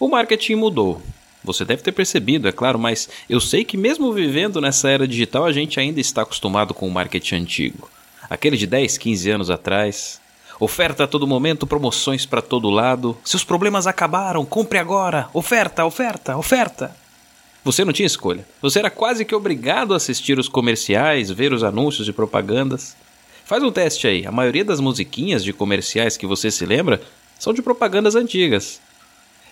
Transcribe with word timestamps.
O 0.00 0.08
marketing 0.08 0.54
mudou. 0.54 1.02
Você 1.44 1.62
deve 1.62 1.82
ter 1.82 1.92
percebido, 1.92 2.48
é 2.48 2.52
claro, 2.52 2.78
mas 2.78 3.06
eu 3.28 3.38
sei 3.38 3.64
que 3.64 3.76
mesmo 3.76 4.10
vivendo 4.14 4.58
nessa 4.58 4.88
era 4.88 5.06
digital, 5.06 5.44
a 5.44 5.52
gente 5.52 5.78
ainda 5.78 6.00
está 6.00 6.22
acostumado 6.22 6.72
com 6.72 6.88
o 6.88 6.90
marketing 6.90 7.34
antigo. 7.34 7.90
Aquele 8.30 8.56
de 8.56 8.66
10, 8.66 8.96
15 8.96 9.30
anos 9.30 9.50
atrás. 9.50 10.18
Oferta 10.58 11.04
a 11.04 11.06
todo 11.06 11.26
momento, 11.26 11.66
promoções 11.66 12.24
para 12.24 12.40
todo 12.40 12.70
lado. 12.70 13.14
Seus 13.22 13.44
problemas 13.44 13.86
acabaram, 13.86 14.42
compre 14.46 14.78
agora. 14.78 15.28
Oferta, 15.34 15.84
oferta, 15.84 16.34
oferta. 16.34 16.96
Você 17.62 17.84
não 17.84 17.92
tinha 17.92 18.06
escolha. 18.06 18.46
Você 18.62 18.78
era 18.78 18.88
quase 18.88 19.26
que 19.26 19.34
obrigado 19.34 19.92
a 19.92 19.98
assistir 19.98 20.38
os 20.38 20.48
comerciais, 20.48 21.30
ver 21.30 21.52
os 21.52 21.62
anúncios 21.62 22.08
e 22.08 22.12
propagandas. 22.12 22.96
Faz 23.44 23.62
um 23.62 23.70
teste 23.70 24.06
aí. 24.06 24.26
A 24.26 24.32
maioria 24.32 24.64
das 24.64 24.80
musiquinhas 24.80 25.44
de 25.44 25.52
comerciais 25.52 26.16
que 26.16 26.26
você 26.26 26.50
se 26.50 26.64
lembra 26.64 27.02
são 27.38 27.52
de 27.52 27.60
propagandas 27.60 28.14
antigas. 28.14 28.80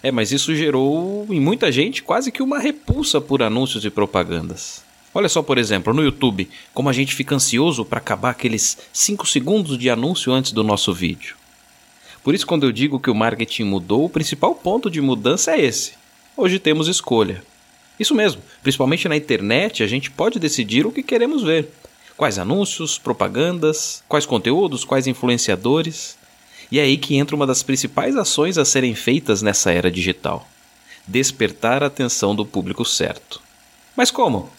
É, 0.02 0.10
mas 0.12 0.30
isso 0.32 0.54
gerou 0.54 1.26
em 1.30 1.40
muita 1.40 1.72
gente 1.72 2.02
quase 2.02 2.30
que 2.30 2.42
uma 2.42 2.58
repulsa 2.58 3.20
por 3.20 3.42
anúncios 3.42 3.84
e 3.84 3.90
propagandas. 3.90 4.82
Olha 5.14 5.28
só, 5.28 5.42
por 5.42 5.58
exemplo, 5.58 5.92
no 5.92 6.02
YouTube, 6.02 6.48
como 6.72 6.88
a 6.88 6.92
gente 6.92 7.14
fica 7.14 7.34
ansioso 7.34 7.84
para 7.84 7.98
acabar 7.98 8.30
aqueles 8.30 8.78
5 8.92 9.26
segundos 9.26 9.78
de 9.78 9.90
anúncio 9.90 10.32
antes 10.32 10.52
do 10.52 10.62
nosso 10.62 10.92
vídeo. 10.92 11.34
Por 12.22 12.34
isso, 12.34 12.46
quando 12.46 12.64
eu 12.64 12.72
digo 12.72 13.00
que 13.00 13.10
o 13.10 13.14
marketing 13.14 13.64
mudou, 13.64 14.04
o 14.04 14.10
principal 14.10 14.54
ponto 14.54 14.90
de 14.90 15.00
mudança 15.00 15.52
é 15.52 15.64
esse. 15.64 15.92
Hoje 16.36 16.58
temos 16.58 16.86
escolha. 16.86 17.42
Isso 17.98 18.14
mesmo, 18.14 18.42
principalmente 18.62 19.08
na 19.08 19.16
internet, 19.16 19.82
a 19.82 19.86
gente 19.86 20.10
pode 20.10 20.38
decidir 20.38 20.86
o 20.86 20.92
que 20.92 21.02
queremos 21.02 21.42
ver. 21.42 21.68
Quais 22.16 22.38
anúncios, 22.38 22.98
propagandas, 22.98 24.04
quais 24.08 24.26
conteúdos, 24.26 24.84
quais 24.84 25.06
influenciadores. 25.06 26.16
E 26.70 26.78
é 26.78 26.82
aí 26.82 26.96
que 26.96 27.16
entra 27.16 27.34
uma 27.34 27.46
das 27.46 27.62
principais 27.62 28.16
ações 28.16 28.58
a 28.58 28.64
serem 28.64 28.94
feitas 28.94 29.42
nessa 29.42 29.72
era 29.72 29.90
digital: 29.90 30.46
despertar 31.06 31.82
a 31.82 31.86
atenção 31.86 32.34
do 32.34 32.44
público 32.44 32.84
certo. 32.84 33.40
Mas 33.96 34.10
como? 34.10 34.50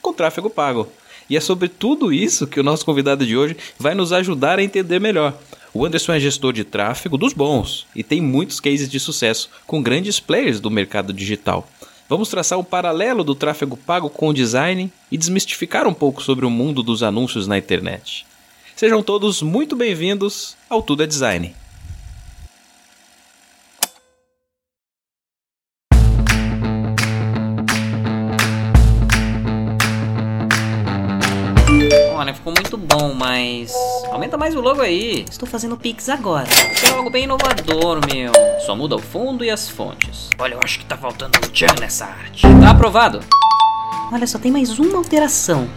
Com 0.00 0.12
tráfego 0.12 0.50
pago. 0.50 0.88
E 1.28 1.36
é 1.36 1.40
sobre 1.40 1.68
tudo 1.68 2.12
isso 2.12 2.46
que 2.46 2.60
o 2.60 2.62
nosso 2.62 2.84
convidado 2.84 3.26
de 3.26 3.36
hoje 3.36 3.56
vai 3.78 3.94
nos 3.94 4.12
ajudar 4.12 4.58
a 4.58 4.62
entender 4.62 5.00
melhor. 5.00 5.34
O 5.72 5.84
Anderson 5.84 6.12
é 6.12 6.20
gestor 6.20 6.52
de 6.52 6.62
tráfego 6.62 7.16
dos 7.16 7.32
bons 7.32 7.86
e 7.96 8.04
tem 8.04 8.20
muitos 8.20 8.60
cases 8.60 8.88
de 8.88 9.00
sucesso 9.00 9.50
com 9.66 9.82
grandes 9.82 10.20
players 10.20 10.60
do 10.60 10.70
mercado 10.70 11.12
digital. 11.12 11.66
Vamos 12.08 12.28
traçar 12.28 12.58
o 12.58 12.64
paralelo 12.64 13.24
do 13.24 13.34
tráfego 13.34 13.76
pago 13.76 14.10
com 14.10 14.28
o 14.28 14.34
design 14.34 14.92
e 15.10 15.16
desmistificar 15.16 15.88
um 15.88 15.94
pouco 15.94 16.22
sobre 16.22 16.44
o 16.44 16.50
mundo 16.50 16.82
dos 16.82 17.02
anúncios 17.02 17.46
na 17.48 17.56
internet. 17.56 18.26
Sejam 18.76 19.04
todos 19.04 19.40
muito 19.40 19.76
bem-vindos 19.76 20.56
ao 20.68 20.82
Tudo 20.82 21.04
é 21.04 21.06
Design. 21.06 21.54
Olha, 32.16 32.34
ficou 32.34 32.52
muito 32.52 32.76
bom, 32.76 33.14
mas. 33.14 33.72
Aumenta 34.10 34.36
mais 34.36 34.56
o 34.56 34.60
logo 34.60 34.80
aí. 34.80 35.24
Estou 35.30 35.48
fazendo 35.48 35.76
Pix 35.76 36.08
agora. 36.08 36.48
Isso 36.72 36.86
é 36.86 36.90
algo 36.90 37.10
bem 37.10 37.24
inovador, 37.24 38.00
meu. 38.12 38.32
Só 38.66 38.74
muda 38.74 38.96
o 38.96 38.98
fundo 38.98 39.44
e 39.44 39.50
as 39.50 39.68
fontes. 39.68 40.30
Olha, 40.36 40.54
eu 40.54 40.60
acho 40.64 40.80
que 40.80 40.84
tá 40.84 40.96
faltando 40.96 41.38
um 41.38 41.48
tchan 41.52 41.72
nessa 41.80 42.06
arte. 42.06 42.42
Tá 42.42 42.70
aprovado. 42.70 43.20
Olha, 44.12 44.26
só 44.26 44.36
tem 44.36 44.50
mais 44.50 44.80
uma 44.80 44.98
alteração. 44.98 45.68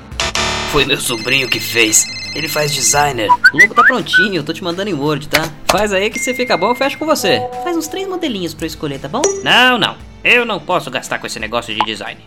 Foi 0.72 0.84
meu 0.84 1.00
sobrinho 1.00 1.48
que 1.48 1.60
fez. 1.60 2.17
Ele 2.38 2.48
faz 2.48 2.72
designer. 2.72 3.32
O 3.52 3.58
logo 3.58 3.74
tá 3.74 3.84
prontinho, 3.84 4.44
tô 4.44 4.54
te 4.54 4.64
mandando 4.64 4.92
em 4.92 4.94
Word, 4.94 5.28
tá? 5.28 5.52
Faz 5.66 5.92
aí 5.92 6.08
que 6.12 6.20
se 6.20 6.36
fica 6.36 6.56
bom, 6.56 6.70
eu 6.70 6.76
fecho 6.76 6.96
com 6.96 7.04
você. 7.04 7.42
Faz 7.64 7.76
uns 7.76 7.88
três 7.88 8.08
modelinhos 8.08 8.54
pra 8.54 8.66
eu 8.66 8.68
escolher, 8.68 9.00
tá 9.00 9.08
bom? 9.08 9.24
Não, 9.44 9.80
não. 9.80 9.98
Eu 10.24 10.46
não 10.46 10.60
posso 10.60 10.92
gastar 10.92 11.18
com 11.18 11.26
esse 11.26 11.40
negócio 11.40 11.74
de 11.74 11.84
design. 11.84 12.22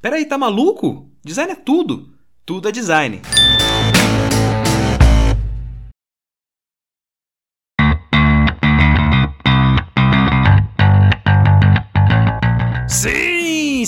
Peraí, 0.00 0.24
tá 0.24 0.38
maluco? 0.38 1.10
Design 1.22 1.52
é 1.52 1.56
tudo. 1.56 2.08
Tudo 2.46 2.70
é 2.70 2.72
design. 2.72 3.20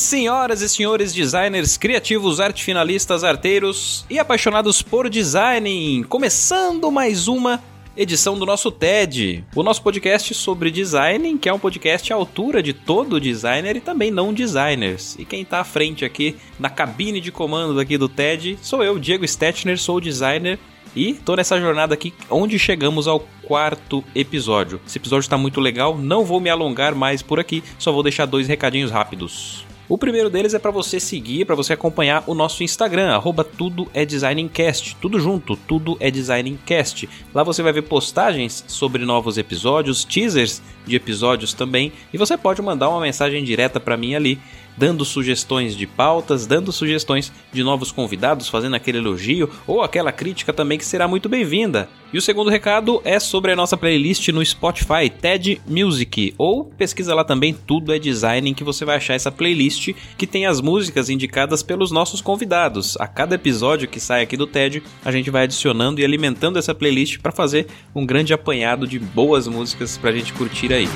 Senhoras 0.09 0.63
e 0.63 0.69
senhores 0.71 1.13
designers, 1.13 1.77
criativos, 1.77 2.41
arte 2.41 2.65
finalistas, 2.65 3.23
arteiros 3.23 4.07
e 4.09 4.19
apaixonados 4.19 4.81
por 4.81 5.11
design, 5.11 6.03
começando 6.05 6.91
mais 6.91 7.29
uma 7.29 7.63
edição 7.95 8.39
do 8.39 8.47
nosso 8.47 8.71
TED, 8.71 9.45
o 9.55 9.63
nosso 9.63 9.83
podcast 9.83 10.33
sobre 10.33 10.71
design, 10.71 11.37
que 11.37 11.47
é 11.47 11.53
um 11.53 11.59
podcast 11.59 12.11
à 12.11 12.17
altura 12.17 12.63
de 12.63 12.73
todo 12.73 13.21
designer 13.21 13.77
e 13.77 13.81
também 13.81 14.11
não 14.11 14.33
designers. 14.33 15.15
E 15.19 15.27
quem 15.27 15.43
está 15.43 15.61
à 15.61 15.65
frente 15.65 16.07
aqui 16.07 16.37
na 16.59 16.71
cabine 16.71 17.21
de 17.21 17.31
comando 17.31 17.79
aqui 17.79 17.99
do 17.99 18.09
TED 18.09 18.59
sou 18.63 18.83
eu, 18.83 18.99
Diego 18.99 19.29
Stetner, 19.29 19.79
sou 19.79 20.01
designer 20.01 20.59
e 20.97 21.13
tô 21.13 21.37
nessa 21.37 21.61
jornada 21.61 21.93
aqui 21.93 22.15
onde 22.31 22.59
chegamos 22.59 23.07
ao 23.07 23.21
quarto 23.43 24.03
episódio. 24.15 24.81
Esse 24.87 24.97
episódio 24.97 25.27
está 25.27 25.37
muito 25.37 25.61
legal, 25.61 25.99
não 25.99 26.25
vou 26.25 26.41
me 26.41 26.49
alongar 26.49 26.95
mais 26.95 27.21
por 27.21 27.39
aqui, 27.39 27.63
só 27.79 27.93
vou 27.93 28.03
deixar 28.03 28.25
dois 28.25 28.49
recadinhos 28.49 28.91
rápidos. 28.91 29.69
O 29.89 29.97
primeiro 29.97 30.29
deles 30.29 30.53
é 30.53 30.59
para 30.59 30.71
você 30.71 31.01
seguir, 31.01 31.47
para 31.47 31.55
você 31.55 31.73
acompanhar 31.73 32.23
o 32.27 32.35
nosso 32.35 32.63
Instagram, 32.63 33.09
arroba 33.09 33.43
tudo 33.43 33.89
é 33.95 34.05
tudo 35.01 35.19
junto, 35.19 35.57
tudo 35.57 35.97
é 35.99 36.11
designingcast. 36.11 37.09
Lá 37.35 37.43
você 37.43 37.63
vai 37.63 37.73
ver 37.73 37.83
postagens 37.83 38.63
sobre 38.69 39.07
novos 39.07 39.39
episódios, 39.39 40.05
teasers 40.05 40.61
de 40.87 40.95
episódios 40.95 41.55
também, 41.55 41.91
e 42.13 42.19
você 42.19 42.37
pode 42.37 42.61
mandar 42.61 42.91
uma 42.91 43.01
mensagem 43.01 43.43
direta 43.43 43.81
para 43.81 43.97
mim 43.97 44.15
ali, 44.15 44.39
dando 44.79 45.05
sugestões 45.05 45.77
de 45.77 45.87
pautas, 45.87 46.47
dando 46.47 46.73
sugestões 46.73 47.33
de 47.53 47.65
novos 47.65 47.91
convidados, 47.91 48.49
fazendo 48.49 48.77
aquele 48.77 48.99
elogio 48.99 49.51
ou 49.67 49.83
aquela 49.83 50.13
crítica 50.13 50.53
também 50.53 50.79
que 50.79 50.85
será 50.85 51.09
muito 51.09 51.29
bem-vinda. 51.29 51.89
E 52.13 52.17
o 52.17 52.23
segundo 52.23 52.49
recado 52.49 53.03
é 53.05 53.21
sobre 53.21 53.53
a 53.53 53.57
nossa 53.57 53.77
playlist 53.77 54.29
no 54.29 54.45
Spotify, 54.45 55.11
TED 55.11 55.61
Music, 55.67 56.35
ou 56.39 56.65
pesquisa 56.65 57.15
lá 57.15 57.23
também 57.23 57.53
Tudo 57.53 57.93
é 57.93 57.99
Design, 57.99 58.55
que 58.55 58.65
você 58.65 58.85
vai 58.85 58.97
achar 58.97 59.15
essa 59.15 59.31
playlist 59.31 59.93
que 60.17 60.27
tem 60.27 60.47
as 60.47 60.61
músicas 60.61 61.11
indicadas 61.11 61.63
pelos 61.63 61.91
nossos 61.91 62.23
convidados. 62.23 62.97
A 62.99 63.07
cada 63.07 63.35
episódio 63.35 63.89
que 63.89 64.01
sai 64.01 64.23
aqui 64.23 64.37
do 64.37 64.47
TED, 64.47 64.83
a 65.05 65.13
gente 65.13 65.31
vai 65.31 65.43
adicionando 65.43 66.01
e 66.01 66.05
alimentando 66.05 66.59
essa 66.59 66.75
playlist 66.75 67.19
para 67.19 67.33
fazer 67.33 67.67
um 67.95 68.07
grande 68.07 68.33
apanhado 68.33 68.87
de 68.87 68.99
boas 68.99 69.47
músicas 69.47 69.99
pra 69.99 70.13
gente 70.13 70.33
curtir 70.33 70.73
aí. 70.73 70.89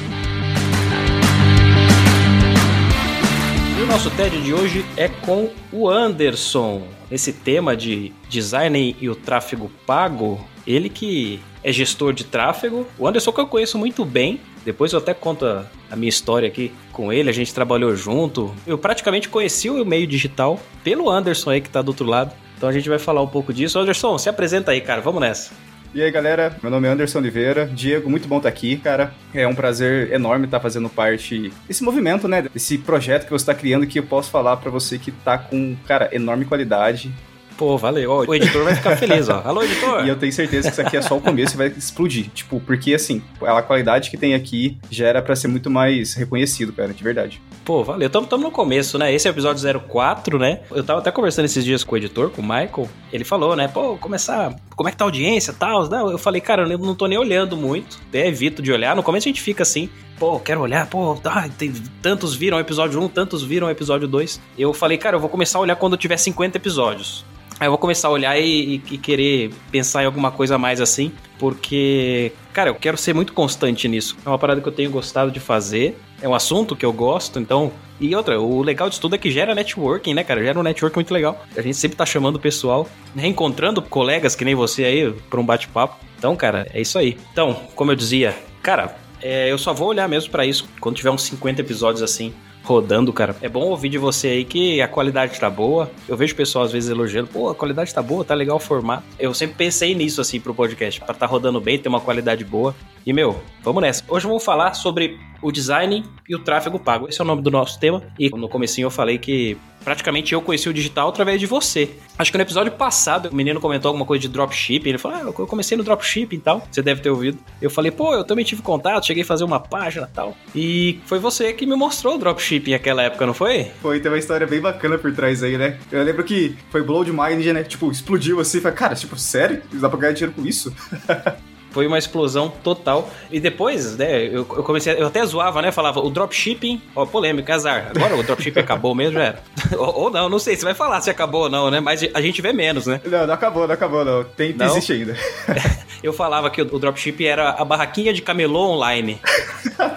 E 3.82 3.84
o 3.84 3.88
nosso 3.88 4.12
TED 4.12 4.40
de 4.40 4.54
hoje 4.54 4.86
é 4.96 5.08
com 5.08 5.50
o 5.72 5.88
Anderson. 5.88 6.86
Esse 7.10 7.32
tema 7.32 7.76
de 7.76 8.12
design 8.28 8.96
e 9.00 9.10
o 9.10 9.16
tráfego 9.16 9.68
pago, 9.84 10.40
ele 10.64 10.88
que 10.88 11.40
é 11.64 11.72
gestor 11.72 12.12
de 12.12 12.22
tráfego. 12.22 12.86
O 12.96 13.08
Anderson 13.08 13.32
que 13.32 13.40
eu 13.40 13.46
conheço 13.48 13.76
muito 13.76 14.04
bem. 14.04 14.40
Depois 14.64 14.92
eu 14.92 15.00
até 15.00 15.12
conto 15.12 15.44
a, 15.44 15.66
a 15.90 15.96
minha 15.96 16.08
história 16.08 16.46
aqui 16.46 16.70
com 16.92 17.12
ele, 17.12 17.28
a 17.28 17.32
gente 17.32 17.52
trabalhou 17.52 17.96
junto. 17.96 18.54
Eu 18.64 18.78
praticamente 18.78 19.28
conheci 19.28 19.68
o 19.68 19.84
meio 19.84 20.06
digital 20.06 20.60
pelo 20.84 21.10
Anderson 21.10 21.50
aí 21.50 21.60
que 21.60 21.68
tá 21.68 21.82
do 21.82 21.88
outro 21.88 22.06
lado. 22.06 22.32
Então 22.56 22.68
a 22.68 22.72
gente 22.72 22.88
vai 22.88 23.00
falar 23.00 23.20
um 23.20 23.26
pouco 23.26 23.52
disso. 23.52 23.80
Anderson, 23.80 24.16
se 24.16 24.28
apresenta 24.28 24.70
aí, 24.70 24.80
cara. 24.80 25.00
Vamos 25.00 25.20
nessa. 25.20 25.52
E 25.94 26.00
aí, 26.02 26.10
galera, 26.10 26.56
meu 26.62 26.70
nome 26.70 26.88
é 26.88 26.90
Anderson 26.90 27.18
Oliveira. 27.18 27.66
Diego, 27.66 28.08
muito 28.08 28.26
bom 28.26 28.38
estar 28.38 28.48
aqui, 28.48 28.78
cara. 28.78 29.12
É 29.34 29.46
um 29.46 29.54
prazer 29.54 30.10
enorme 30.10 30.46
estar 30.46 30.58
fazendo 30.58 30.88
parte 30.88 31.52
desse 31.68 31.84
movimento, 31.84 32.26
né? 32.26 32.40
Desse 32.40 32.78
projeto 32.78 33.24
que 33.24 33.30
você 33.30 33.42
está 33.42 33.54
criando 33.54 33.86
que 33.86 33.98
eu 33.98 34.02
posso 34.02 34.30
falar 34.30 34.56
para 34.56 34.70
você 34.70 34.98
que 34.98 35.12
tá 35.12 35.36
com, 35.36 35.76
cara, 35.86 36.08
enorme 36.10 36.46
qualidade. 36.46 37.12
Pô, 37.58 37.76
valeu. 37.76 38.10
Ó, 38.10 38.24
o 38.26 38.34
editor 38.34 38.64
vai 38.64 38.74
ficar 38.74 38.96
feliz, 38.96 39.28
ó. 39.28 39.42
Alô, 39.44 39.62
editor! 39.62 40.06
E 40.06 40.08
eu 40.08 40.16
tenho 40.16 40.32
certeza 40.32 40.68
que 40.68 40.72
isso 40.72 40.80
aqui 40.80 40.96
é 40.96 41.02
só 41.02 41.14
o 41.14 41.20
começo 41.20 41.54
e 41.54 41.58
vai 41.58 41.66
explodir. 41.66 42.30
Tipo, 42.30 42.58
porque 42.58 42.94
assim, 42.94 43.22
a 43.42 43.60
qualidade 43.60 44.10
que 44.10 44.16
tem 44.16 44.32
aqui 44.34 44.78
já 44.90 45.06
era 45.06 45.20
pra 45.20 45.36
ser 45.36 45.48
muito 45.48 45.68
mais 45.68 46.14
reconhecido, 46.14 46.72
cara, 46.72 46.94
de 46.94 47.04
verdade. 47.04 47.42
Pô, 47.64 47.84
valeu. 47.84 48.10
Tamo, 48.10 48.26
tamo 48.26 48.44
no 48.44 48.50
começo, 48.50 48.98
né? 48.98 49.12
Esse 49.12 49.28
é 49.28 49.30
o 49.30 49.34
episódio 49.34 49.80
04, 49.80 50.38
né? 50.38 50.60
Eu 50.70 50.82
tava 50.82 50.98
até 50.98 51.12
conversando 51.12 51.44
esses 51.44 51.64
dias 51.64 51.84
com 51.84 51.94
o 51.94 51.98
editor, 51.98 52.30
com 52.30 52.42
o 52.42 52.44
Michael. 52.44 52.88
Ele 53.12 53.24
falou, 53.24 53.54
né? 53.54 53.68
Pô, 53.68 53.96
começar. 53.96 54.56
Como 54.74 54.88
é 54.88 54.92
que 54.92 54.98
tá 54.98 55.04
a 55.04 55.06
audiência 55.06 55.52
e 55.52 55.54
tal? 55.54 55.88
Não, 55.88 56.10
eu 56.10 56.18
falei, 56.18 56.40
cara, 56.40 56.68
eu 56.68 56.78
não 56.78 56.94
tô 56.94 57.06
nem 57.06 57.18
olhando 57.18 57.56
muito. 57.56 58.00
Até 58.08 58.26
evito 58.26 58.60
de 58.60 58.72
olhar. 58.72 58.96
No 58.96 59.02
começo 59.02 59.28
a 59.28 59.30
gente 59.30 59.40
fica 59.40 59.62
assim, 59.62 59.88
pô, 60.18 60.40
quero 60.40 60.60
olhar, 60.60 60.86
pô, 60.88 61.16
ah, 61.24 61.48
tem, 61.56 61.72
tantos 62.00 62.34
viram 62.34 62.56
o 62.56 62.60
episódio 62.60 63.00
1, 63.00 63.08
tantos 63.08 63.42
viram 63.44 63.68
o 63.68 63.70
episódio 63.70 64.08
2. 64.08 64.40
Eu 64.58 64.72
falei, 64.72 64.98
cara, 64.98 65.16
eu 65.16 65.20
vou 65.20 65.30
começar 65.30 65.58
a 65.58 65.62
olhar 65.62 65.76
quando 65.76 65.92
eu 65.92 65.98
tiver 65.98 66.16
50 66.16 66.56
episódios. 66.56 67.24
Aí 67.60 67.66
eu 67.66 67.70
vou 67.70 67.78
começar 67.78 68.08
a 68.08 68.10
olhar 68.10 68.38
e, 68.38 68.82
e, 68.90 68.98
querer 68.98 69.52
pensar 69.70 70.02
em 70.02 70.06
alguma 70.06 70.30
coisa 70.30 70.58
mais 70.58 70.80
assim, 70.80 71.12
porque, 71.38 72.32
cara, 72.52 72.70
eu 72.70 72.74
quero 72.74 72.96
ser 72.96 73.14
muito 73.14 73.32
constante 73.32 73.86
nisso. 73.88 74.16
É 74.24 74.28
uma 74.28 74.38
parada 74.38 74.60
que 74.60 74.68
eu 74.68 74.72
tenho 74.72 74.90
gostado 74.90 75.30
de 75.30 75.38
fazer, 75.38 75.96
é 76.20 76.28
um 76.28 76.34
assunto 76.34 76.74
que 76.76 76.84
eu 76.84 76.92
gosto, 76.92 77.38
então. 77.38 77.72
E 78.00 78.16
outra, 78.16 78.40
o 78.40 78.62
legal 78.62 78.88
disso 78.88 79.00
tudo 79.00 79.14
é 79.14 79.18
que 79.18 79.30
gera 79.30 79.54
networking, 79.54 80.12
né, 80.12 80.24
cara? 80.24 80.42
Gera 80.42 80.58
um 80.58 80.62
network 80.62 80.96
muito 80.96 81.14
legal. 81.14 81.40
A 81.56 81.62
gente 81.62 81.76
sempre 81.76 81.96
tá 81.96 82.04
chamando 82.04 82.36
o 82.36 82.40
pessoal, 82.40 82.88
reencontrando 83.14 83.80
colegas 83.80 84.34
que 84.34 84.44
nem 84.44 84.56
você 84.56 84.84
aí 84.84 85.12
pra 85.30 85.40
um 85.40 85.46
bate-papo. 85.46 85.96
Então, 86.18 86.34
cara, 86.34 86.66
é 86.72 86.80
isso 86.80 86.98
aí. 86.98 87.16
Então, 87.32 87.54
como 87.76 87.92
eu 87.92 87.96
dizia, 87.96 88.36
cara, 88.60 88.96
é, 89.20 89.52
eu 89.52 89.56
só 89.56 89.72
vou 89.72 89.88
olhar 89.88 90.08
mesmo 90.08 90.32
pra 90.32 90.44
isso 90.44 90.68
quando 90.80 90.96
tiver 90.96 91.10
uns 91.10 91.22
50 91.22 91.60
episódios 91.60 92.02
assim 92.02 92.34
rodando, 92.62 93.12
cara. 93.12 93.36
É 93.40 93.48
bom 93.48 93.62
ouvir 93.62 93.88
de 93.88 93.98
você 93.98 94.28
aí 94.28 94.44
que 94.44 94.80
a 94.80 94.88
qualidade 94.88 95.38
tá 95.38 95.50
boa. 95.50 95.90
Eu 96.08 96.16
vejo 96.16 96.34
pessoal 96.34 96.64
às 96.64 96.72
vezes 96.72 96.90
elogiando, 96.90 97.28
pô, 97.28 97.48
a 97.48 97.54
qualidade 97.54 97.92
tá 97.92 98.02
boa, 98.02 98.24
tá 98.24 98.34
legal 98.34 98.56
o 98.56 98.60
formato. 98.60 99.04
Eu 99.18 99.34
sempre 99.34 99.56
pensei 99.56 99.94
nisso 99.94 100.20
assim 100.20 100.40
pro 100.40 100.54
podcast, 100.54 101.00
para 101.00 101.14
tá 101.14 101.26
rodando 101.26 101.60
bem, 101.60 101.78
ter 101.78 101.88
uma 101.88 102.00
qualidade 102.00 102.44
boa. 102.44 102.74
E 103.04 103.12
meu, 103.12 103.40
vamos 103.62 103.82
nessa. 103.82 104.04
Hoje 104.08 104.26
vamos 104.26 104.44
falar 104.44 104.74
sobre 104.74 105.18
o 105.42 105.52
design 105.52 106.04
e 106.28 106.34
o 106.34 106.38
tráfego 106.38 106.78
pago. 106.78 107.08
Esse 107.08 107.20
é 107.20 107.24
o 107.24 107.26
nome 107.26 107.42
do 107.42 107.50
nosso 107.50 107.78
tema. 107.78 108.02
E 108.18 108.30
no 108.30 108.48
comecinho 108.48 108.86
eu 108.86 108.90
falei 108.90 109.18
que 109.18 109.56
praticamente 109.82 110.32
eu 110.32 110.40
conheci 110.40 110.68
o 110.68 110.72
digital 110.72 111.08
através 111.08 111.40
de 111.40 111.46
você. 111.46 111.90
Acho 112.18 112.30
que 112.30 112.38
no 112.38 112.42
episódio 112.42 112.72
passado 112.72 113.28
o 113.30 113.34
menino 113.34 113.60
comentou 113.60 113.88
alguma 113.88 114.06
coisa 114.06 114.22
de 114.22 114.28
dropshipping. 114.28 114.90
Ele 114.90 114.98
falou: 114.98 115.18
Ah, 115.18 115.22
eu 115.40 115.46
comecei 115.46 115.76
no 115.76 115.82
dropshipping 115.82 116.36
e 116.36 116.40
tal. 116.40 116.66
Você 116.70 116.80
deve 116.82 117.00
ter 117.00 117.10
ouvido. 117.10 117.38
Eu 117.60 117.70
falei: 117.70 117.90
Pô, 117.90 118.14
eu 118.14 118.24
também 118.24 118.44
tive 118.44 118.62
contato, 118.62 119.06
cheguei 119.06 119.22
a 119.22 119.26
fazer 119.26 119.44
uma 119.44 119.60
página 119.60 120.08
e 120.10 120.14
tal. 120.14 120.36
E 120.54 121.00
foi 121.06 121.18
você 121.18 121.52
que 121.52 121.66
me 121.66 121.74
mostrou 121.74 122.14
o 122.14 122.18
dropshipping 122.18 122.72
naquela 122.72 123.02
época, 123.02 123.26
não 123.26 123.34
foi? 123.34 123.70
Foi, 123.80 124.00
tem 124.00 124.10
uma 124.10 124.18
história 124.18 124.46
bem 124.46 124.60
bacana 124.60 124.96
por 124.96 125.12
trás 125.12 125.42
aí, 125.42 125.58
né? 125.58 125.78
Eu 125.90 126.02
lembro 126.02 126.22
que 126.24 126.56
foi 126.70 126.82
blow 126.82 127.04
de 127.04 127.12
mind, 127.12 127.44
né? 127.46 127.64
Tipo, 127.64 127.90
explodiu 127.90 128.40
assim. 128.40 128.60
Falei, 128.60 128.76
cara, 128.76 128.94
tipo, 128.94 129.16
sério? 129.16 129.62
Dá 129.72 129.88
pra 129.88 129.98
ganhar 129.98 130.12
dinheiro 130.12 130.34
com 130.34 130.46
isso? 130.46 130.74
Foi 131.72 131.86
uma 131.86 131.98
explosão 131.98 132.52
total. 132.62 133.10
E 133.30 133.40
depois, 133.40 133.96
né, 133.96 134.26
eu, 134.26 134.46
eu 134.56 134.62
comecei, 134.62 134.94
eu 134.94 135.06
até 135.06 135.24
zoava, 135.24 135.62
né? 135.62 135.72
Falava, 135.72 136.00
o 136.00 136.10
dropshipping, 136.10 136.80
ó, 136.94 137.06
polêmica, 137.06 137.54
azar. 137.54 137.90
Agora 137.94 138.16
o 138.16 138.22
dropshipping 138.22 138.60
acabou 138.60 138.94
mesmo, 138.94 139.14
já 139.14 139.24
era. 139.24 139.38
ou, 139.76 139.94
ou, 140.04 140.10
não, 140.10 140.28
não 140.28 140.38
sei, 140.38 140.56
você 140.56 140.64
vai 140.64 140.74
falar 140.74 141.00
se 141.00 141.10
acabou 141.10 141.42
ou 141.42 141.50
não, 141.50 141.70
né? 141.70 141.80
Mas 141.80 142.02
a 142.14 142.20
gente 142.20 142.40
vê 142.42 142.52
menos, 142.52 142.86
né? 142.86 143.00
Não, 143.04 143.26
não 143.26 143.34
acabou, 143.34 143.66
não 143.66 143.74
acabou, 143.74 144.04
não. 144.04 144.24
Tem, 144.24 144.52
não? 144.52 144.66
existe 144.66 144.92
ainda. 144.92 145.16
eu 146.02 146.12
falava 146.12 146.50
que 146.50 146.60
o, 146.60 146.74
o 146.74 146.78
dropshipping 146.78 147.24
era 147.24 147.50
a 147.50 147.64
barraquinha 147.64 148.12
de 148.12 148.22
camelô 148.22 148.70
online. 148.70 149.20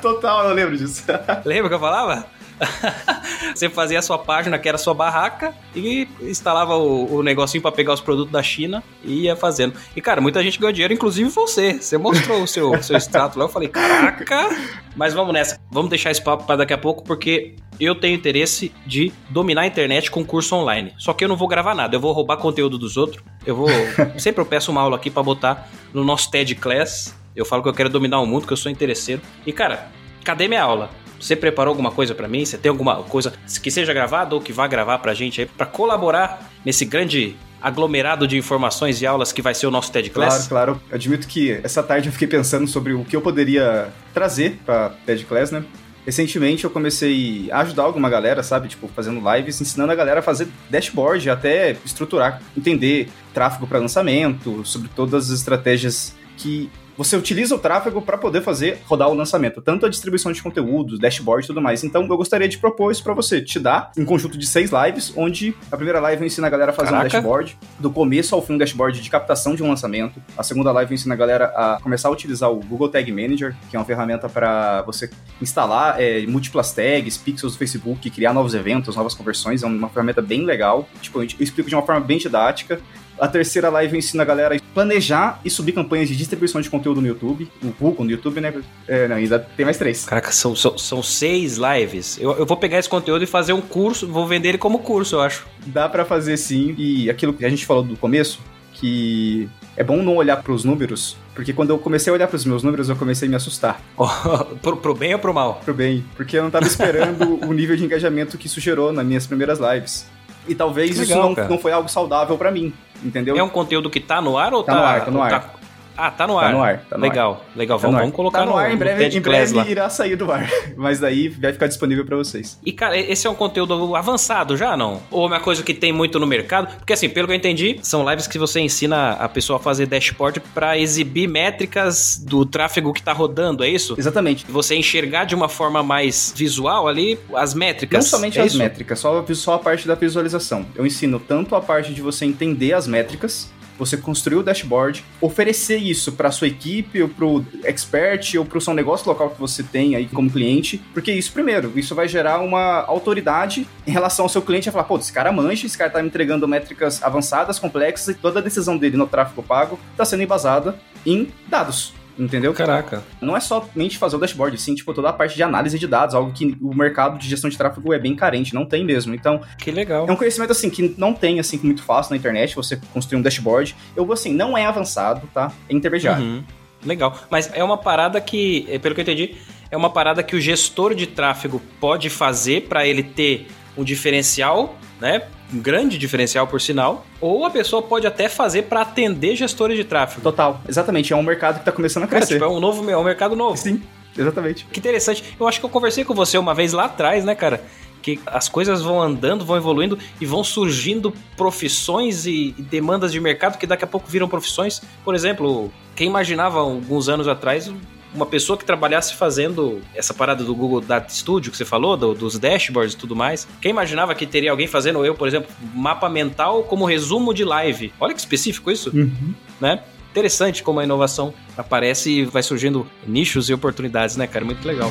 total, 0.01 0.49
eu 0.49 0.55
lembro 0.55 0.77
disso. 0.77 1.03
Lembra 1.43 1.69
que 1.69 1.75
eu 1.75 1.79
falava? 1.79 2.25
você 3.53 3.69
fazia 3.69 3.99
a 3.99 4.01
sua 4.01 4.17
página, 4.17 4.57
que 4.57 4.67
era 4.67 4.75
a 4.75 4.79
sua 4.79 4.93
barraca, 4.93 5.53
e 5.75 6.07
instalava 6.21 6.75
o, 6.75 7.15
o 7.15 7.23
negocinho 7.23 7.61
para 7.61 7.71
pegar 7.71 7.93
os 7.93 8.01
produtos 8.01 8.31
da 8.31 8.41
China 8.41 8.83
e 9.03 9.23
ia 9.23 9.35
fazendo. 9.35 9.73
E, 9.95 10.01
cara, 10.01 10.21
muita 10.21 10.41
gente 10.41 10.59
ganhou 10.59 10.71
dinheiro, 10.71 10.93
inclusive 10.93 11.29
você. 11.29 11.73
Você 11.73 11.97
mostrou 11.97 12.43
o 12.43 12.47
seu, 12.47 12.81
seu 12.81 12.95
extrato 12.95 13.37
lá. 13.37 13.45
Eu 13.45 13.49
falei, 13.49 13.67
caraca! 13.67 14.49
Mas 14.95 15.13
vamos 15.13 15.33
nessa. 15.33 15.59
Vamos 15.69 15.89
deixar 15.89 16.11
esse 16.11 16.21
papo 16.21 16.45
para 16.45 16.57
daqui 16.57 16.73
a 16.73 16.77
pouco, 16.77 17.03
porque 17.03 17.55
eu 17.79 17.95
tenho 17.95 18.15
interesse 18.15 18.71
de 18.85 19.11
dominar 19.29 19.61
a 19.61 19.67
internet 19.67 20.09
com 20.09 20.23
curso 20.23 20.55
online. 20.55 20.93
Só 20.97 21.13
que 21.13 21.23
eu 21.23 21.27
não 21.27 21.35
vou 21.35 21.47
gravar 21.47 21.75
nada, 21.75 21.95
eu 21.95 21.99
vou 21.99 22.13
roubar 22.13 22.37
conteúdo 22.37 22.77
dos 22.77 22.97
outros. 22.97 23.23
Eu 23.45 23.55
vou. 23.55 23.67
Sempre 24.17 24.41
eu 24.41 24.45
peço 24.45 24.71
uma 24.71 24.81
aula 24.81 24.95
aqui 24.95 25.09
para 25.09 25.23
botar 25.23 25.69
no 25.93 26.03
nosso 26.03 26.31
TED 26.31 26.55
Class. 26.55 27.15
Eu 27.35 27.45
falo 27.45 27.61
que 27.61 27.67
eu 27.67 27.73
quero 27.73 27.89
dominar 27.89 28.21
o 28.21 28.25
mundo, 28.25 28.47
que 28.47 28.53
eu 28.53 28.57
sou 28.57 28.71
interesseiro. 28.71 29.21
E, 29.45 29.51
cara, 29.51 29.89
cadê 30.23 30.47
minha 30.47 30.63
aula? 30.63 30.89
Você 31.19 31.35
preparou 31.35 31.71
alguma 31.71 31.91
coisa 31.91 32.13
para 32.13 32.27
mim? 32.27 32.45
Você 32.45 32.57
tem 32.57 32.69
alguma 32.69 33.03
coisa 33.03 33.33
que 33.61 33.71
seja 33.71 33.93
gravada 33.93 34.35
ou 34.35 34.41
que 34.41 34.53
vá 34.53 34.67
gravar 34.67 34.99
pra 34.99 35.13
gente 35.13 35.41
aí 35.41 35.47
para 35.47 35.65
colaborar 35.65 36.51
nesse 36.63 36.85
grande 36.85 37.35
aglomerado 37.61 38.27
de 38.27 38.37
informações 38.37 39.01
e 39.01 39.07
aulas 39.07 39.31
que 39.31 39.41
vai 39.41 39.55
ser 39.55 39.65
o 39.65 39.71
nosso 39.71 39.91
TED 39.91 40.11
Class? 40.11 40.47
Claro, 40.47 40.73
claro. 40.73 40.81
Eu 40.89 40.95
admito 40.95 41.27
que 41.27 41.59
essa 41.63 41.81
tarde 41.81 42.09
eu 42.09 42.13
fiquei 42.13 42.27
pensando 42.27 42.67
sobre 42.67 42.93
o 42.93 43.03
que 43.03 43.15
eu 43.15 43.21
poderia 43.21 43.91
trazer 44.13 44.59
para 44.65 44.89
TED 45.05 45.25
Class, 45.25 45.51
né? 45.51 45.63
Recentemente 46.05 46.63
eu 46.63 46.69
comecei 46.69 47.49
a 47.51 47.61
ajudar 47.61 47.81
alguma 47.81 48.07
galera, 48.07 48.43
sabe? 48.43 48.67
Tipo, 48.67 48.87
fazendo 48.87 49.19
lives, 49.33 49.59
ensinando 49.59 49.91
a 49.91 49.95
galera 49.95 50.19
a 50.19 50.23
fazer 50.23 50.47
dashboard, 50.69 51.27
até 51.31 51.75
estruturar, 51.83 52.39
entender 52.55 53.09
tráfego 53.33 53.65
para 53.65 53.79
lançamento, 53.79 54.63
sobre 54.63 54.87
todas 54.89 55.31
as 55.31 55.39
estratégias 55.39 56.15
que 56.37 56.69
você 56.97 57.15
utiliza 57.15 57.55
o 57.55 57.59
tráfego 57.59 58.01
para 58.01 58.17
poder 58.17 58.41
fazer 58.41 58.79
rodar 58.85 59.09
o 59.09 59.13
lançamento, 59.13 59.61
tanto 59.61 59.85
a 59.85 59.89
distribuição 59.89 60.31
de 60.31 60.41
conteúdos, 60.41 60.99
dashboard 60.99 61.45
e 61.45 61.47
tudo 61.47 61.61
mais. 61.61 61.83
Então 61.83 62.05
eu 62.07 62.17
gostaria 62.17 62.47
de 62.47 62.57
propor 62.57 62.91
isso 62.91 63.03
para 63.03 63.13
você, 63.13 63.41
te 63.41 63.59
dar 63.59 63.91
um 63.97 64.05
conjunto 64.05 64.37
de 64.37 64.45
seis 64.45 64.71
lives, 64.71 65.13
onde 65.15 65.55
a 65.71 65.75
primeira 65.75 65.99
live 65.99 66.21
eu 66.21 66.27
ensino 66.27 66.47
a 66.47 66.49
galera 66.49 66.71
a 66.71 66.73
fazer 66.73 66.91
Caraca. 66.91 67.07
um 67.07 67.21
dashboard, 67.21 67.57
do 67.79 67.91
começo 67.91 68.33
ao 68.35 68.41
fim 68.41 68.53
um 68.53 68.57
dashboard 68.57 69.01
de 69.01 69.09
captação 69.09 69.55
de 69.55 69.63
um 69.63 69.69
lançamento. 69.69 70.21
A 70.37 70.43
segunda 70.43 70.71
live 70.71 70.91
eu 70.91 70.95
ensino 70.95 71.13
a 71.13 71.17
galera 71.17 71.45
a 71.55 71.79
começar 71.81 72.09
a 72.09 72.11
utilizar 72.11 72.51
o 72.51 72.55
Google 72.55 72.89
Tag 72.89 73.11
Manager, 73.11 73.55
que 73.69 73.75
é 73.75 73.79
uma 73.79 73.85
ferramenta 73.85 74.29
para 74.29 74.81
você 74.83 75.09
instalar 75.41 75.99
é, 75.99 76.25
múltiplas 76.25 76.71
tags, 76.73 77.17
pixels 77.17 77.53
do 77.53 77.59
Facebook, 77.59 78.09
criar 78.09 78.33
novos 78.33 78.53
eventos, 78.53 78.95
novas 78.95 79.13
conversões. 79.13 79.63
É 79.63 79.67
uma 79.67 79.89
ferramenta 79.89 80.21
bem 80.21 80.45
legal. 80.45 80.87
Tipo, 81.01 81.21
eu 81.21 81.27
explico 81.39 81.69
de 81.69 81.75
uma 81.75 81.85
forma 81.85 82.01
bem 82.01 82.17
didática. 82.17 82.79
A 83.19 83.27
terceira 83.27 83.69
live 83.69 83.97
ensina 83.97 84.23
a 84.23 84.25
galera 84.25 84.55
a 84.55 84.59
planejar 84.73 85.39
e 85.43 85.49
subir 85.49 85.71
campanhas 85.71 86.09
de 86.09 86.15
distribuição 86.15 86.59
de 86.59 86.69
conteúdo 86.69 87.01
no 87.01 87.07
YouTube. 87.07 87.49
No 87.61 87.71
Google, 87.71 88.05
no 88.05 88.11
YouTube, 88.11 88.41
né? 88.41 88.53
É, 88.87 89.07
não, 89.07 89.15
ainda 89.15 89.39
tem 89.39 89.65
mais 89.65 89.77
três. 89.77 90.05
Caraca, 90.05 90.31
são, 90.31 90.55
são, 90.55 90.77
são 90.77 91.01
seis 91.01 91.57
lives. 91.57 92.17
Eu, 92.19 92.33
eu 92.33 92.45
vou 92.45 92.57
pegar 92.57 92.79
esse 92.79 92.89
conteúdo 92.89 93.23
e 93.23 93.27
fazer 93.27 93.53
um 93.53 93.61
curso, 93.61 94.07
vou 94.07 94.27
vender 94.27 94.49
ele 94.49 94.57
como 94.57 94.79
curso, 94.79 95.15
eu 95.15 95.21
acho. 95.21 95.45
Dá 95.67 95.87
para 95.87 96.03
fazer 96.03 96.37
sim. 96.37 96.75
E 96.77 97.09
aquilo 97.09 97.33
que 97.33 97.45
a 97.45 97.49
gente 97.49 97.65
falou 97.65 97.83
do 97.83 97.95
começo, 97.95 98.39
que 98.73 99.49
é 99.77 99.83
bom 99.83 100.01
não 100.01 100.15
olhar 100.15 100.41
para 100.41 100.51
os 100.51 100.63
números, 100.63 101.17
porque 101.33 101.53
quando 101.53 101.69
eu 101.69 101.77
comecei 101.77 102.11
a 102.11 102.13
olhar 102.13 102.27
para 102.27 102.35
os 102.35 102.45
meus 102.45 102.63
números, 102.63 102.89
eu 102.89 102.95
comecei 102.95 103.27
a 103.27 103.29
me 103.29 103.35
assustar. 103.35 103.81
Oh, 103.97 104.55
pro, 104.57 104.77
pro, 104.77 104.93
bem 104.93 105.13
ou 105.13 105.19
pro 105.19 105.33
mal? 105.33 105.61
Pro 105.63 105.73
bem, 105.73 106.03
porque 106.15 106.37
eu 106.37 106.41
não 106.41 106.49
estava 106.49 106.65
esperando 106.65 107.39
o 107.47 107.53
nível 107.53 107.75
de 107.75 107.85
engajamento 107.85 108.37
que 108.37 108.47
isso 108.47 108.59
gerou 108.59 108.91
nas 108.91 109.05
minhas 109.05 109.25
primeiras 109.25 109.59
lives. 109.59 110.05
E 110.47 110.55
talvez 110.55 110.97
legal, 110.97 111.31
isso 111.31 111.39
não, 111.41 111.49
não 111.49 111.57
foi 111.57 111.71
algo 111.71 111.89
saudável 111.89 112.37
para 112.37 112.51
mim, 112.51 112.73
entendeu? 113.03 113.35
É 113.35 113.43
um 113.43 113.49
conteúdo 113.49 113.89
que 113.89 113.99
tá 113.99 114.21
no 114.21 114.37
ar 114.37 114.53
ou 114.53 114.63
tá, 114.63 114.73
tá 114.73 114.79
no 114.79 114.85
ar? 114.85 115.05
Tá 115.05 115.11
no 115.11 115.21
ar. 115.21 115.29
Tá, 115.29 115.49
ah, 115.97 116.11
tá 116.11 116.27
no 116.27 116.37
ar. 116.37 116.45
Tá 116.45 116.51
no 116.51 116.63
ar. 116.63 116.85
Tá 116.89 116.97
no 116.97 117.03
legal, 117.03 117.33
ar. 117.33 117.57
legal. 117.57 117.79
Tá 117.79 117.87
vamos, 117.87 117.99
vamos 117.99 118.15
colocar 118.15 118.39
tá 118.39 118.45
no, 118.45 118.51
no 118.51 118.57
ar. 118.57 118.71
Em 118.71 118.77
breve, 118.77 119.17
em 119.17 119.21
breve 119.21 119.71
irá 119.71 119.89
sair 119.89 120.15
do 120.15 120.31
ar. 120.31 120.49
Mas 120.75 120.99
daí 120.99 121.29
vai 121.29 121.53
ficar 121.53 121.67
disponível 121.67 122.05
para 122.05 122.17
vocês. 122.17 122.59
E, 122.65 122.71
cara, 122.71 122.97
esse 122.97 123.25
é 123.27 123.29
um 123.29 123.35
conteúdo 123.35 123.95
avançado 123.95 124.57
já, 124.57 124.75
não? 124.75 125.01
Ou 125.09 125.25
é 125.25 125.27
uma 125.27 125.39
coisa 125.39 125.63
que 125.63 125.73
tem 125.73 125.91
muito 125.91 126.19
no 126.19 126.27
mercado? 126.27 126.75
Porque, 126.77 126.93
assim, 126.93 127.09
pelo 127.09 127.27
que 127.27 127.33
eu 127.33 127.37
entendi, 127.37 127.79
são 127.81 128.09
lives 128.09 128.27
que 128.27 128.37
você 128.37 128.59
ensina 128.59 129.11
a 129.13 129.29
pessoa 129.29 129.57
a 129.57 129.61
fazer 129.61 129.85
dashboard 129.85 130.39
para 130.53 130.77
exibir 130.77 131.27
métricas 131.27 132.21
do 132.23 132.45
tráfego 132.45 132.93
que 132.93 133.01
tá 133.01 133.13
rodando, 133.13 133.63
é 133.63 133.69
isso? 133.69 133.95
Exatamente. 133.97 134.45
Você 134.49 134.75
enxergar 134.75 135.25
de 135.25 135.35
uma 135.35 135.49
forma 135.49 135.81
mais 135.81 136.33
visual 136.35 136.87
ali 136.87 137.17
as 137.33 137.53
métricas. 137.53 138.03
Não 138.03 138.09
somente 138.09 138.39
é 138.39 138.41
as 138.41 138.49
isso? 138.49 138.57
métricas, 138.57 138.99
só, 138.99 139.25
só 139.33 139.53
a 139.53 139.59
parte 139.59 139.87
da 139.87 139.95
visualização. 139.95 140.65
Eu 140.75 140.85
ensino 140.85 141.19
tanto 141.19 141.55
a 141.55 141.61
parte 141.61 141.93
de 141.93 142.01
você 142.01 142.25
entender 142.25 142.73
as 142.73 142.87
métricas, 142.87 143.49
você 143.77 143.97
construir 143.97 144.37
o 144.37 144.43
dashboard, 144.43 145.03
oferecer 145.21 145.77
isso 145.77 146.11
para 146.11 146.31
sua 146.31 146.47
equipe, 146.47 147.01
ou 147.01 147.09
para 147.09 147.25
o 147.25 147.45
expert, 147.63 148.35
ou 148.37 148.45
para 148.45 148.57
o 148.57 148.61
seu 148.61 148.73
negócio 148.73 149.07
local 149.07 149.29
que 149.29 149.39
você 149.39 149.63
tem 149.63 149.95
aí 149.95 150.07
como 150.07 150.29
cliente, 150.29 150.81
porque 150.93 151.11
isso, 151.11 151.31
primeiro, 151.31 151.71
isso 151.75 151.93
vai 151.95 152.07
gerar 152.07 152.39
uma 152.39 152.85
autoridade 152.85 153.67
em 153.85 153.91
relação 153.91 154.25
ao 154.25 154.29
seu 154.29 154.41
cliente, 154.41 154.69
a 154.69 154.71
falar, 154.71 154.85
pô, 154.85 154.97
esse 154.97 155.11
cara 155.11 155.31
manja, 155.31 155.65
esse 155.65 155.77
cara 155.77 155.89
tá 155.89 156.01
me 156.01 156.07
entregando 156.07 156.47
métricas 156.47 157.03
avançadas, 157.03 157.59
complexas, 157.59 158.15
e 158.15 158.17
toda 158.17 158.39
a 158.39 158.43
decisão 158.43 158.77
dele 158.77 158.97
no 158.97 159.07
tráfego 159.07 159.43
pago 159.43 159.79
está 159.91 160.05
sendo 160.05 160.23
embasada 160.23 160.77
em 161.05 161.31
dados. 161.47 161.93
Entendeu? 162.17 162.53
Caraca. 162.53 163.03
Não 163.21 163.35
é 163.35 163.39
somente 163.39 163.97
fazer 163.97 164.15
o 164.15 164.19
dashboard, 164.19 164.57
sim, 164.57 164.73
tipo, 164.73 164.93
toda 164.93 165.09
a 165.09 165.13
parte 165.13 165.35
de 165.35 165.43
análise 165.43 165.77
de 165.77 165.85
dados, 165.85 166.15
algo 166.15 166.31
que 166.31 166.57
o 166.61 166.73
mercado 166.73 167.17
de 167.17 167.27
gestão 167.27 167.49
de 167.49 167.57
tráfego 167.57 167.93
é 167.93 167.99
bem 167.99 168.15
carente, 168.15 168.53
não 168.53 168.65
tem 168.65 168.85
mesmo. 168.85 169.13
Então, 169.13 169.41
que 169.57 169.69
legal. 169.71 170.07
É 170.07 170.11
um 170.11 170.15
conhecimento 170.15 170.51
assim 170.51 170.69
que 170.69 170.95
não 170.97 171.13
tem 171.13 171.39
assim 171.39 171.59
muito 171.61 171.83
fácil 171.83 172.11
na 172.11 172.17
internet, 172.17 172.55
você 172.55 172.79
construir 172.93 173.19
um 173.19 173.21
dashboard. 173.21 173.75
Eu 173.95 174.11
assim, 174.13 174.33
não 174.33 174.57
é 174.57 174.65
avançado, 174.65 175.27
tá? 175.33 175.51
É 175.69 175.73
intermediário. 175.73 176.23
Uhum. 176.23 176.43
Legal. 176.85 177.17
Mas 177.29 177.49
é 177.53 177.63
uma 177.63 177.77
parada 177.77 178.21
que, 178.21 178.65
eh, 178.69 178.79
pelo 178.79 178.93
que 178.93 179.01
eu 179.01 179.03
entendi, 179.03 179.35
é 179.69 179.75
uma 179.75 179.89
parada 179.89 180.23
que 180.23 180.35
o 180.35 180.41
gestor 180.41 180.93
de 180.93 181.07
tráfego 181.07 181.61
pode 181.79 182.09
fazer 182.09 182.63
para 182.63 182.85
ele 182.85 183.03
ter 183.03 183.47
um 183.75 183.83
diferencial, 183.83 184.77
né? 185.01 185.23
Um 185.53 185.59
grande 185.59 185.97
diferencial 185.97 186.47
por 186.47 186.59
sinal, 186.59 187.05
ou 187.21 187.45
a 187.45 187.49
pessoa 187.49 187.81
pode 187.81 188.07
até 188.07 188.27
fazer 188.27 188.63
para 188.63 188.81
atender 188.81 189.35
gestores 189.35 189.77
de 189.77 189.83
tráfego. 189.83 190.21
Total, 190.21 190.61
exatamente, 190.67 191.13
é 191.13 191.15
um 191.15 191.23
mercado 191.23 191.55
que 191.55 191.61
está 191.61 191.71
começando 191.71 192.03
a 192.03 192.07
crescer. 192.07 192.33
É, 192.33 192.37
tipo, 192.37 192.45
é 192.45 192.49
um 192.49 192.59
novo, 192.59 192.89
é 192.89 192.97
um 192.97 193.03
mercado 193.03 193.35
novo. 193.35 193.57
Sim, 193.57 193.81
exatamente. 194.17 194.65
Que 194.71 194.79
interessante. 194.79 195.23
Eu 195.39 195.47
acho 195.47 195.59
que 195.59 195.65
eu 195.65 195.69
conversei 195.69 196.03
com 196.03 196.13
você 196.13 196.37
uma 196.37 196.53
vez 196.53 196.73
lá 196.73 196.85
atrás, 196.85 197.23
né, 197.23 197.35
cara? 197.35 197.63
Que 198.01 198.19
as 198.27 198.47
coisas 198.47 198.81
vão 198.81 199.01
andando, 199.01 199.43
vão 199.43 199.57
evoluindo 199.57 199.97
e 200.21 200.25
vão 200.25 200.43
surgindo 200.43 201.13
profissões 201.35 202.25
e 202.27 202.53
demandas 202.57 203.11
de 203.11 203.19
mercado 203.19 203.57
que 203.57 203.65
daqui 203.65 203.83
a 203.83 203.87
pouco 203.87 204.07
viram 204.07 204.27
profissões. 204.27 204.81
Por 205.03 205.15
exemplo, 205.15 205.71
quem 205.95 206.07
imaginava 206.07 206.59
alguns 206.59 207.09
anos 207.09 207.27
atrás 207.27 207.71
uma 208.15 208.25
pessoa 208.25 208.57
que 208.57 208.63
trabalhasse 208.63 209.13
fazendo 209.13 209.81
essa 209.93 210.13
parada 210.13 210.43
do 210.43 210.55
Google 210.55 210.79
Data 210.79 211.13
Studio 211.13 211.51
que 211.51 211.57
você 211.57 211.65
falou, 211.65 211.97
do, 211.97 212.13
dos 212.13 212.39
dashboards 212.39 212.93
e 212.93 212.97
tudo 212.97 213.15
mais. 213.15 213.45
Quem 213.61 213.71
imaginava 213.71 214.15
que 214.15 214.25
teria 214.25 214.51
alguém 214.51 214.67
fazendo, 214.67 215.05
eu, 215.05 215.13
por 215.13 215.27
exemplo, 215.27 215.53
mapa 215.73 216.09
mental 216.09 216.63
como 216.63 216.85
resumo 216.85 217.33
de 217.33 217.43
live? 217.43 217.93
Olha 217.99 218.13
que 218.13 218.19
específico 218.19 218.71
isso, 218.71 218.89
uhum. 218.95 219.33
né? 219.59 219.83
Interessante 220.11 220.63
como 220.63 220.79
a 220.79 220.83
inovação 220.85 221.33
aparece 221.57 222.09
e 222.09 222.25
vai 222.25 222.41
surgindo 222.41 222.87
nichos 223.05 223.49
e 223.49 223.53
oportunidades, 223.53 224.15
né, 224.15 224.25
cara? 224.25 224.45
Muito 224.45 224.65
legal. 224.65 224.89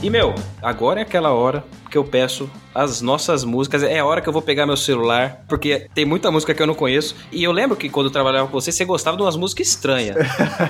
E, 0.00 0.08
meu, 0.08 0.32
agora 0.62 1.00
é 1.00 1.02
aquela 1.02 1.32
hora 1.32 1.64
que 1.90 1.98
eu 1.98 2.04
peço 2.04 2.50
as 2.74 3.00
nossas 3.02 3.42
músicas. 3.42 3.82
É 3.82 3.98
a 3.98 4.04
hora 4.04 4.20
que 4.20 4.28
eu 4.28 4.32
vou 4.32 4.42
pegar 4.42 4.66
meu 4.66 4.76
celular, 4.76 5.42
porque 5.48 5.88
tem 5.94 6.04
muita 6.04 6.30
música 6.30 6.54
que 6.54 6.62
eu 6.62 6.66
não 6.66 6.74
conheço. 6.74 7.16
E 7.32 7.42
eu 7.42 7.50
lembro 7.50 7.76
que 7.76 7.88
quando 7.88 8.06
eu 8.06 8.12
trabalhava 8.12 8.46
com 8.46 8.52
você, 8.52 8.70
você 8.70 8.84
gostava 8.84 9.16
de 9.16 9.22
umas 9.22 9.36
músicas 9.36 9.68
estranhas. 9.68 10.16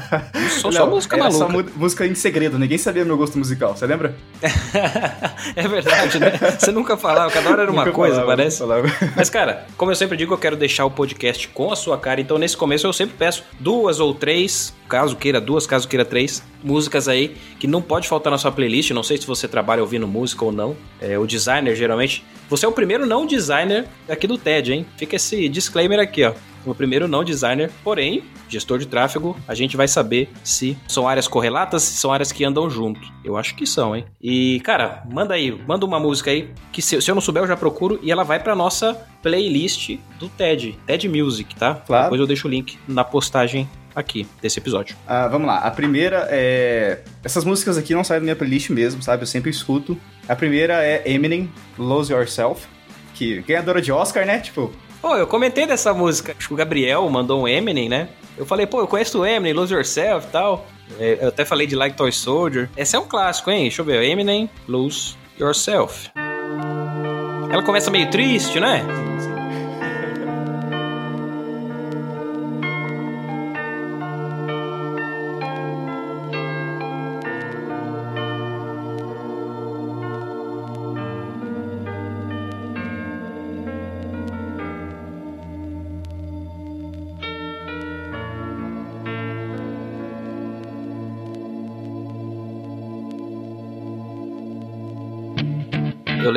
só, 0.60 0.70
só 0.70 0.87
música 0.87 1.16
era 1.16 1.25
maluca. 1.25 1.70
Só 1.70 1.78
música 1.78 2.06
em 2.06 2.14
segredo, 2.14 2.58
ninguém 2.58 2.78
sabia 2.78 3.04
meu 3.04 3.16
gosto 3.16 3.38
musical, 3.38 3.76
você 3.76 3.87
lembra? 3.87 4.16
é 5.54 5.68
verdade, 5.68 6.18
né? 6.18 6.32
Você 6.58 6.72
nunca 6.72 6.96
falava, 6.96 7.30
cada 7.30 7.50
hora 7.50 7.62
era 7.62 7.70
uma 7.70 7.84
Nunca 7.84 7.94
coisa, 7.94 8.20
falava, 8.20 8.37
parece. 8.37 8.62
Mas, 9.16 9.28
cara, 9.28 9.66
como 9.76 9.90
eu 9.90 9.96
sempre 9.96 10.16
digo, 10.16 10.32
eu 10.32 10.38
quero 10.38 10.56
deixar 10.56 10.84
o 10.84 10.90
podcast 10.90 11.48
com 11.48 11.72
a 11.72 11.76
sua 11.76 11.98
cara. 11.98 12.20
Então, 12.20 12.38
nesse 12.38 12.56
começo, 12.56 12.87
eu 12.87 12.92
sempre 12.92 13.16
peço 13.18 13.44
duas 13.60 14.00
ou 14.00 14.14
três, 14.14 14.75
caso 14.88 15.16
queira 15.16 15.40
duas, 15.40 15.66
caso 15.66 15.87
queira 15.87 16.04
três, 16.04 16.42
músicas 16.62 17.08
aí 17.08 17.37
que 17.58 17.66
não 17.66 17.82
pode 17.82 18.08
faltar 18.08 18.30
na 18.30 18.38
sua 18.38 18.50
playlist. 18.50 18.90
Não 18.90 19.02
sei 19.02 19.16
se 19.16 19.26
você 19.26 19.46
trabalha 19.46 19.82
ouvindo 19.82 20.06
música 20.06 20.44
ou 20.44 20.52
não. 20.52 20.76
É, 21.00 21.08
o 21.17 21.27
designer, 21.27 21.77
geralmente. 21.77 22.25
Você 22.49 22.67
é 22.67 22.69
o 22.69 22.73
primeiro 22.73 23.07
não 23.07 23.27
designer 23.27 23.87
aqui 24.09 24.27
do 24.27 24.37
TED, 24.37 24.73
hein? 24.73 24.87
Fica 24.97 25.17
esse 25.17 25.49
disclaimer 25.49 26.00
aqui, 26.00 26.25
ó. 26.25 26.33
O 26.67 26.75
primeiro 26.75 27.07
não 27.07 27.25
designer, 27.25 27.71
porém, 27.83 28.25
gestor 28.49 28.79
de 28.79 28.87
tráfego, 28.87 29.37
a 29.47 29.55
gente 29.55 29.77
vai 29.77 29.87
saber 29.88 30.29
se 30.43 30.77
são 30.87 31.09
áreas 31.09 31.29
correlatas, 31.29 31.83
se 31.83 31.97
são 31.97 32.12
áreas 32.12 32.33
que 32.33 32.45
andam 32.45 32.69
junto. 32.69 33.00
Eu 33.25 33.37
acho 33.37 33.55
que 33.55 33.67
são, 33.67 33.97
hein? 33.97 34.05
E, 34.21 34.61
cara, 34.61 35.03
manda 35.11 35.35
aí, 35.35 35.50
manda 35.67 35.87
uma 35.87 36.00
música 36.00 36.31
aí, 36.31 36.50
que 36.73 36.83
se, 36.83 37.00
se 37.00 37.11
eu 37.11 37.15
não 37.15 37.23
souber 37.23 37.43
eu 37.43 37.47
já 37.47 37.57
procuro, 37.57 37.99
e 38.03 38.11
ela 38.11 38.25
vai 38.25 38.43
pra 38.43 38.55
nossa 38.55 38.95
playlist 39.23 39.97
do 40.19 40.29
TED, 40.29 40.79
TED 40.87 41.09
Music, 41.09 41.55
tá? 41.55 41.75
Claro. 41.75 42.05
Depois 42.05 42.21
eu 42.21 42.27
deixo 42.27 42.49
o 42.49 42.50
link 42.50 42.77
na 42.87 43.05
postagem 43.05 43.69
aqui 43.95 44.27
desse 44.43 44.59
episódio. 44.59 44.97
Ah, 45.07 45.27
vamos 45.29 45.47
lá, 45.47 45.59
a 45.59 45.71
primeira 45.71 46.29
é. 46.31 47.00
Essas 47.25 47.45
músicas 47.45 47.79
aqui 47.79 47.95
não 47.95 48.05
saem 48.05 48.21
da 48.21 48.25
minha 48.25 48.37
playlist 48.37 48.71
mesmo, 48.71 49.03
sabe? 49.03 49.23
Eu 49.23 49.27
sempre 49.27 49.50
escuto. 49.50 49.99
A 50.28 50.37
primeira 50.37 50.85
é 50.85 51.02
Eminem, 51.06 51.50
Lose 51.78 52.12
Yourself, 52.12 52.66
que 53.14 53.40
ganhadora 53.42 53.80
de 53.80 53.90
Oscar, 53.90 54.26
né? 54.26 54.38
Tipo, 54.40 54.70
Pô, 55.00 55.16
eu 55.16 55.26
comentei 55.26 55.66
dessa 55.66 55.94
música. 55.94 56.35
Acho 56.37 56.49
que 56.49 56.54
o 56.54 56.56
Gabriel 56.56 57.08
mandou 57.08 57.42
um 57.42 57.49
Eminem, 57.49 57.88
né? 57.88 58.08
Eu 58.37 58.44
falei, 58.44 58.66
pô, 58.66 58.80
eu 58.80 58.87
conheço 58.87 59.20
o 59.20 59.26
Eminem, 59.26 59.52
Lose 59.52 59.73
Yourself 59.73 60.26
e 60.26 60.30
tal. 60.30 60.66
É, 60.99 61.18
eu 61.20 61.28
até 61.28 61.44
falei 61.44 61.66
de 61.66 61.76
Like 61.76 61.97
Toy 61.97 62.12
Soldier. 62.12 62.68
Esse 62.76 62.97
é 62.97 62.99
um 62.99 63.06
clássico, 63.06 63.50
hein? 63.50 63.62
Deixa 63.62 63.80
eu 63.80 63.87
ver. 63.87 64.02
Eminem, 64.02 64.50
Lose 64.66 65.16
Yourself. 65.38 66.11
Ela 67.50 67.62
começa 67.62 67.90
meio 67.90 68.11
triste, 68.11 68.58
né? 68.61 69.08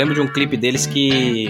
Lembro 0.02 0.16
de 0.16 0.22
um 0.22 0.28
clipe 0.28 0.58
deles 0.58 0.86
que. 0.88 1.50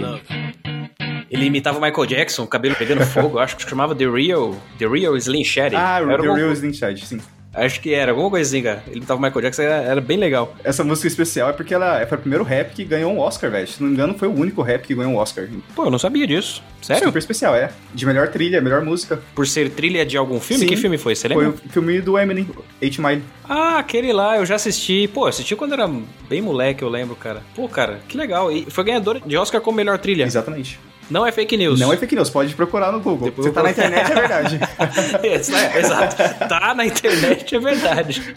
Ele 1.29 1.45
imitava 1.45 1.77
o 1.77 1.81
Michael 1.81 2.05
Jackson, 2.07 2.43
o 2.43 2.47
cabelo 2.47 2.75
pegando 2.75 3.05
fogo. 3.05 3.39
Acho 3.39 3.55
que 3.55 3.67
chamava 3.69 3.95
The 3.95 4.05
Real. 4.09 4.53
The 4.77 4.85
Real 4.87 5.15
Slim 5.15 5.43
Shady. 5.45 5.75
ah, 5.77 5.99
Era 6.01 6.21
The 6.21 6.27
Real 6.33 6.51
Slim 6.51 6.73
Shady, 6.73 7.05
sim. 7.05 7.21
Acho 7.53 7.81
que 7.81 7.93
era, 7.93 8.11
alguma 8.11 8.29
coisinha, 8.29 8.63
cara. 8.63 8.83
Ele 8.87 8.97
imitava 8.97 9.19
o 9.19 9.21
Michael 9.21 9.41
Jackson, 9.41 9.61
era, 9.63 9.75
era 9.83 10.01
bem 10.01 10.17
legal. 10.17 10.55
Essa 10.63 10.83
música 10.83 11.07
especial 11.07 11.49
é 11.49 11.53
porque 11.53 11.73
ela 11.73 12.05
foi 12.07 12.17
o 12.17 12.21
primeiro 12.21 12.43
rap 12.43 12.73
que 12.73 12.85
ganhou 12.85 13.11
um 13.11 13.19
Oscar, 13.19 13.51
velho. 13.51 13.67
Se 13.67 13.81
não 13.81 13.89
me 13.89 13.93
engano, 13.95 14.13
foi 14.17 14.27
o 14.27 14.33
único 14.33 14.61
rap 14.61 14.83
que 14.87 14.95
ganhou 14.95 15.11
um 15.13 15.17
Oscar. 15.17 15.47
Pô, 15.75 15.85
eu 15.85 15.91
não 15.91 15.99
sabia 15.99 16.25
disso. 16.25 16.63
Sério? 16.81 17.05
Super 17.05 17.19
especial, 17.19 17.53
é. 17.53 17.69
De 17.93 18.05
melhor 18.05 18.29
trilha, 18.29 18.61
melhor 18.61 18.83
música. 18.83 19.19
Por 19.35 19.45
ser 19.45 19.69
trilha 19.69 20.05
de 20.05 20.15
algum 20.17 20.39
filme? 20.39 20.63
Sim. 20.63 20.69
Que 20.69 20.77
filme 20.77 20.97
foi? 20.97 21.13
Você 21.15 21.27
Foi 21.27 21.43
lembra? 21.43 21.59
o 21.65 21.69
filme 21.69 21.99
do 22.01 22.17
Eminem, 22.17 22.47
8 22.81 23.01
Mile. 23.01 23.23
Ah, 23.47 23.79
aquele 23.79 24.13
lá, 24.13 24.37
eu 24.37 24.45
já 24.45 24.55
assisti. 24.55 25.07
Pô, 25.09 25.25
assisti 25.25 25.55
quando 25.55 25.73
era 25.73 25.89
bem 26.29 26.41
moleque, 26.41 26.83
eu 26.83 26.89
lembro, 26.89 27.15
cara. 27.15 27.43
Pô, 27.53 27.67
cara, 27.67 27.99
que 28.07 28.17
legal. 28.17 28.51
E 28.51 28.65
foi 28.69 28.83
ganhador 28.85 29.19
de 29.25 29.35
Oscar 29.35 29.59
como 29.59 29.75
melhor 29.75 29.97
trilha. 29.99 30.23
Exatamente. 30.23 30.79
Não 31.11 31.27
é 31.27 31.31
fake 31.31 31.57
news. 31.57 31.77
Não 31.77 31.91
é 31.91 31.97
fake 31.97 32.15
news, 32.15 32.29
pode 32.29 32.55
procurar 32.55 32.89
no 32.89 33.01
Google. 33.01 33.25
Depois 33.25 33.45
Você 33.45 33.49
eu 33.49 33.53
tá 33.53 33.61
na 33.63 33.71
internet, 33.71 34.11
é 34.11 34.15
verdade. 34.15 34.59
Isso, 35.27 35.53
é, 35.53 35.79
exato. 35.79 36.15
Tá 36.47 36.73
na 36.73 36.85
internet, 36.85 37.53
é 37.53 37.59
verdade. 37.59 38.35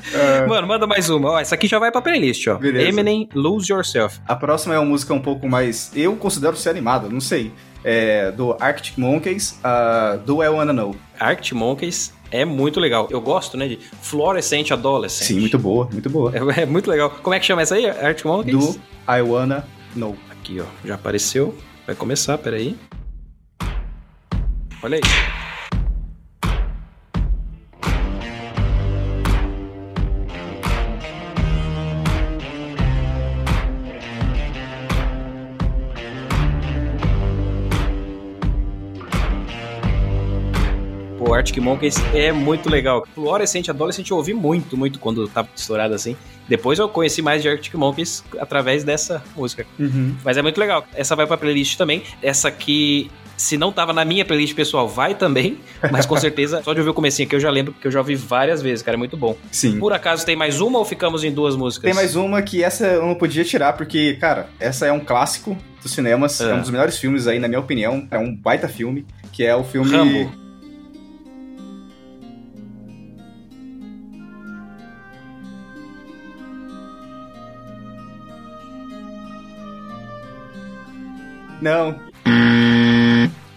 Mano, 0.49 0.67
manda 0.67 0.85
mais 0.85 1.09
uma. 1.09 1.31
Ó, 1.31 1.39
essa 1.39 1.55
aqui 1.55 1.69
já 1.69 1.79
vai 1.79 1.93
pra 1.93 2.03
playlist, 2.03 2.49
ó. 2.49 2.57
Beleza. 2.57 2.89
Eminem, 2.89 3.29
Lose 3.33 3.73
Yourself. 3.73 4.19
A 4.27 4.35
próxima 4.35 4.75
é 4.75 4.79
uma 4.79 4.87
música 4.87 5.15
um 5.15 5.21
pouco 5.21 5.49
mais. 5.49 5.93
Eu 5.95 6.17
considero 6.17 6.57
ser 6.57 6.71
animada, 6.71 7.09
não 7.09 7.21
sei. 7.21 7.53
É 7.85 8.33
do 8.33 8.57
Arctic 8.59 8.99
Monkeys, 8.99 9.61
uh, 9.63 10.19
do 10.19 10.43
I 10.43 10.49
Wanna 10.49 10.73
Know. 10.73 10.97
Arctic 11.21 11.53
Monkeys 11.53 12.13
é 12.33 12.45
muito 12.45 12.81
legal. 12.81 13.07
Eu 13.09 13.21
gosto, 13.21 13.57
né, 13.57 13.69
de 13.69 13.79
Fluorescent 14.03 14.73
Adolescent. 14.73 15.29
Sim, 15.29 15.39
muito 15.39 15.59
boa, 15.59 15.89
muito 15.93 16.11
boa. 16.11 16.33
É, 16.35 16.63
é 16.63 16.67
muito 16.67 16.91
legal. 16.91 17.11
Como 17.23 17.35
é 17.35 17.39
que 17.39 17.47
chama 17.47 17.63
essa 17.63 17.77
aí? 17.77 17.89
Arctic 17.89 18.25
Monkeys? 18.25 18.57
Do 18.57 18.81
I 19.09 19.21
Wanna 19.23 19.65
Know. 19.95 20.17
Aqui, 20.29 20.61
ó. 20.61 20.65
Já 20.85 20.97
apareceu. 20.97 21.55
Vai 21.87 21.95
começar, 21.95 22.39
peraí. 22.39 22.77
Olha 24.83 24.97
aí. 24.97 25.34
Arctic 41.45 41.59
Monkeys 41.63 41.97
é 42.15 42.33
muito 42.33 42.71
legal. 42.71 43.07
Fluorescente 43.15 43.71
Adolescent 43.71 44.09
eu 44.09 44.17
ouvi 44.17 44.33
muito, 44.33 44.79
muito 44.79 44.99
quando 44.99 45.29
tava 45.29 45.47
estourado 45.55 45.93
assim. 45.93 46.17
Depois 46.49 46.79
eu 46.79 46.89
conheci 46.89 47.21
mais 47.21 47.43
de 47.43 47.51
Arctic 47.51 47.75
Monkeys 47.75 48.25
através 48.41 48.83
dessa 48.83 49.23
música. 49.37 49.67
Uhum. 49.79 50.15
Mas 50.25 50.39
é 50.39 50.43
muito 50.43 50.59
legal. 50.59 50.87
Essa 50.95 51.15
vai 51.15 51.27
pra 51.27 51.37
playlist 51.37 51.77
também. 51.77 52.03
Essa 52.23 52.49
aqui, 52.49 53.11
se 53.37 53.59
não 53.59 53.71
tava 53.71 53.93
na 53.93 54.07
minha 54.07 54.25
playlist 54.25 54.55
pessoal, 54.55 54.89
vai 54.89 55.15
também. 55.15 55.59
Mas 55.93 56.07
com 56.07 56.17
certeza, 56.17 56.63
só 56.63 56.73
de 56.73 56.79
ouvir 56.81 56.89
o 56.93 56.95
comecinho 56.95 57.27
aqui 57.27 57.37
eu 57.37 57.41
já 57.41 57.51
lembro, 57.51 57.75
porque 57.75 57.89
eu 57.89 57.93
já 57.93 57.99
ouvi 57.99 58.15
várias 58.15 58.63
vezes, 58.63 58.83
cara. 58.83 58.97
É 58.97 58.99
muito 58.99 59.15
bom. 59.19 59.37
Sim. 59.53 59.79
Por 59.79 59.93
acaso 59.93 60.25
tem 60.25 60.35
mais 60.35 60.63
uma 60.63 60.79
ou 60.79 60.85
ficamos 60.87 61.25
em 61.25 61.31
duas 61.31 61.57
músicas? 61.57 61.85
Tem 61.85 61.95
mais 61.95 62.17
uma 62.17 62.41
que 62.41 62.65
essa 62.65 62.87
eu 62.87 63.05
não 63.05 63.15
podia 63.17 63.45
tirar, 63.45 63.75
porque, 63.75 64.15
cara, 64.15 64.49
essa 64.59 64.87
é 64.87 64.93
um 64.93 65.01
clássico 65.01 65.55
dos 65.83 65.93
cinemas. 65.93 66.41
É, 66.41 66.53
É. 66.53 66.55
um 66.55 66.61
dos 66.63 66.71
melhores 66.71 66.97
filmes 66.97 67.27
aí, 67.27 67.39
na 67.39 67.49
minha 67.49 67.61
opinião. 67.61 68.09
É 68.11 68.17
um 68.19 68.35
baita 68.35 68.67
filme, 68.67 69.05
que 69.31 69.45
é 69.45 69.55
o 69.55 69.63
filme. 69.63 69.91
Rambo. 69.91 70.44
Não. 81.65 81.99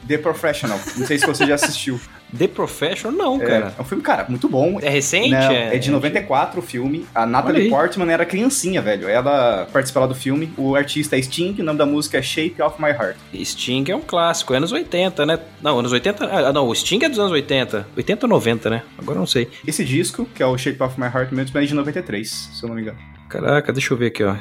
The 0.08 0.18
Professional. 0.18 0.80
Não 0.96 1.06
sei 1.06 1.20
se 1.20 1.28
você 1.28 1.46
já 1.46 1.56
assistiu. 1.56 2.00
The 2.38 2.48
Professional, 2.48 3.12
não, 3.18 3.42
É, 3.42 3.46
cara. 3.46 3.74
é 3.78 3.82
um 3.82 3.84
filme, 3.84 4.02
cara, 4.02 4.26
muito 4.30 4.48
bom. 4.48 4.80
É, 4.82 4.88
recente? 4.90 5.30
Não, 5.32 5.52
é 5.52 5.78
de 5.78 5.92
94 5.92 6.60
o 6.60 6.64
filme. 6.64 7.06
A 7.14 7.24
Olha 7.24 7.30
Natalie 7.32 7.64
aí. 7.64 7.70
Portman 7.70 8.10
era 8.10 8.26
criancinha, 8.26 8.82
velho. 8.82 9.10
Ela 9.10 9.68
participava 9.74 10.08
do 10.08 10.16
filme. 10.16 10.50
O 10.58 10.74
artista 10.78 11.18
é 11.18 11.22
Sting, 11.22 11.58
o 11.60 11.64
nome 11.66 11.78
da 11.78 11.86
música 11.86 12.18
é 12.18 12.22
Shape 12.22 12.62
of 12.62 12.82
My 12.82 12.92
Heart. 12.92 13.18
Sting 13.44 13.84
é 13.90 13.96
um 13.98 14.02
clássico, 14.02 14.54
é 14.54 14.58
anos 14.58 14.72
80, 14.72 15.26
né? 15.26 15.40
Não, 15.62 15.78
anos 15.80 15.92
80. 15.92 16.26
Ah, 16.26 16.54
não, 16.54 16.66
o 16.70 16.74
Sting 16.74 17.04
é 17.04 17.10
dos 17.10 17.20
anos 17.20 17.34
80. 17.34 17.88
80 17.96 18.26
ou 18.26 18.30
90, 18.30 18.70
né? 18.70 18.84
Agora 18.98 19.18
eu 19.18 19.20
não 19.22 19.28
sei. 19.28 19.50
Esse 19.68 19.84
disco, 19.84 20.26
que 20.34 20.42
é 20.42 20.46
o 20.46 20.58
Shape 20.58 20.82
of 20.82 20.98
My 20.98 21.08
Heart, 21.08 21.34
mesmo 21.34 21.58
é 21.60 21.66
de 21.66 21.74
93, 21.74 22.30
se 22.54 22.64
eu 22.64 22.70
não 22.70 22.76
me 22.78 22.84
engano. 22.84 22.98
Caraca, 23.28 23.74
deixa 23.74 23.94
eu 23.94 23.98
ver 23.98 24.08
aqui, 24.08 24.24
ó. 24.24 24.36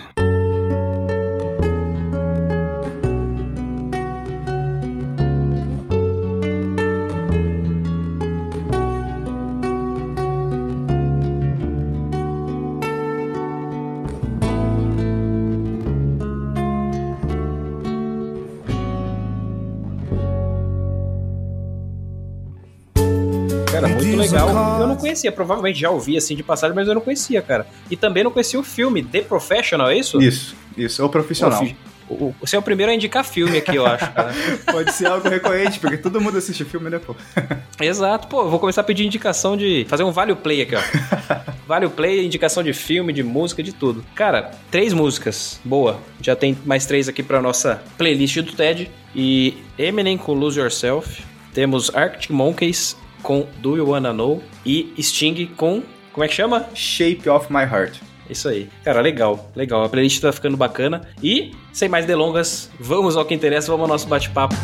Conhecia, 25.06 25.32
provavelmente 25.32 25.78
já 25.80 25.90
ouvi 25.90 26.16
assim 26.16 26.34
de 26.36 26.42
passagem, 26.42 26.74
mas 26.74 26.88
eu 26.88 26.94
não 26.94 27.00
conhecia, 27.00 27.40
cara. 27.42 27.66
E 27.90 27.96
também 27.96 28.22
não 28.24 28.30
conhecia 28.30 28.58
o 28.58 28.62
filme 28.62 29.02
The 29.02 29.22
Professional, 29.22 29.88
é 29.88 29.96
isso? 29.98 30.20
Isso, 30.20 30.54
isso. 30.76 31.00
É 31.00 31.04
o 31.04 31.08
profissional. 31.08 31.58
Pô, 31.60 31.66
fi- 31.66 31.76
O- 32.08 32.32
Você 32.40 32.54
é 32.54 32.58
o 32.58 32.62
primeiro 32.62 32.92
a 32.92 32.94
indicar 32.94 33.24
filme 33.24 33.58
aqui, 33.58 33.74
eu 33.74 33.84
acho, 33.84 34.12
cara. 34.12 34.32
Pode 34.70 34.92
ser 34.92 35.06
algo 35.06 35.28
recorrente, 35.28 35.80
porque 35.80 35.96
todo 35.96 36.20
mundo 36.20 36.38
assiste 36.38 36.64
filme, 36.64 36.88
né, 36.88 37.00
pô? 37.04 37.16
Exato, 37.82 38.28
pô, 38.28 38.48
vou 38.48 38.60
começar 38.60 38.82
a 38.82 38.84
pedir 38.84 39.04
indicação 39.04 39.56
de. 39.56 39.84
fazer 39.88 40.04
um 40.04 40.12
Vale 40.12 40.32
Play 40.36 40.62
aqui, 40.62 40.76
ó. 40.76 40.80
vale 41.66 41.88
Play, 41.88 42.24
indicação 42.24 42.62
de 42.62 42.72
filme, 42.72 43.12
de 43.12 43.24
música, 43.24 43.60
de 43.60 43.72
tudo. 43.72 44.04
Cara, 44.14 44.52
três 44.70 44.92
músicas. 44.92 45.58
Boa. 45.64 45.98
Já 46.22 46.36
tem 46.36 46.56
mais 46.64 46.86
três 46.86 47.08
aqui 47.08 47.24
pra 47.24 47.42
nossa 47.42 47.82
playlist 47.98 48.36
do 48.40 48.52
TED. 48.52 48.88
E 49.12 49.54
Eminem 49.76 50.16
com 50.16 50.32
Lose 50.32 50.60
Yourself. 50.60 51.22
Temos 51.52 51.92
Arctic 51.92 52.30
Monkeys 52.30 52.96
com 53.22 53.46
Do 53.58 53.76
You 53.76 53.90
Wanna 53.90 54.12
Know. 54.12 54.42
E 54.64 54.94
Sting 54.98 55.46
com. 55.56 55.82
Como 56.12 56.24
é 56.24 56.28
que 56.28 56.34
chama? 56.34 56.66
Shape 56.74 57.28
of 57.28 57.52
My 57.52 57.62
Heart. 57.62 58.00
Isso 58.28 58.48
aí. 58.48 58.68
Cara, 58.84 59.00
legal, 59.00 59.50
legal. 59.54 59.84
A 59.84 59.88
playlist 59.88 60.20
tá 60.20 60.32
ficando 60.32 60.56
bacana. 60.56 61.08
E, 61.22 61.52
sem 61.72 61.88
mais 61.88 62.06
delongas, 62.06 62.70
vamos 62.80 63.16
ao 63.16 63.24
que 63.24 63.34
interessa, 63.34 63.68
vamos 63.68 63.82
ao 63.82 63.88
nosso 63.88 64.08
bate-papo. 64.08 64.54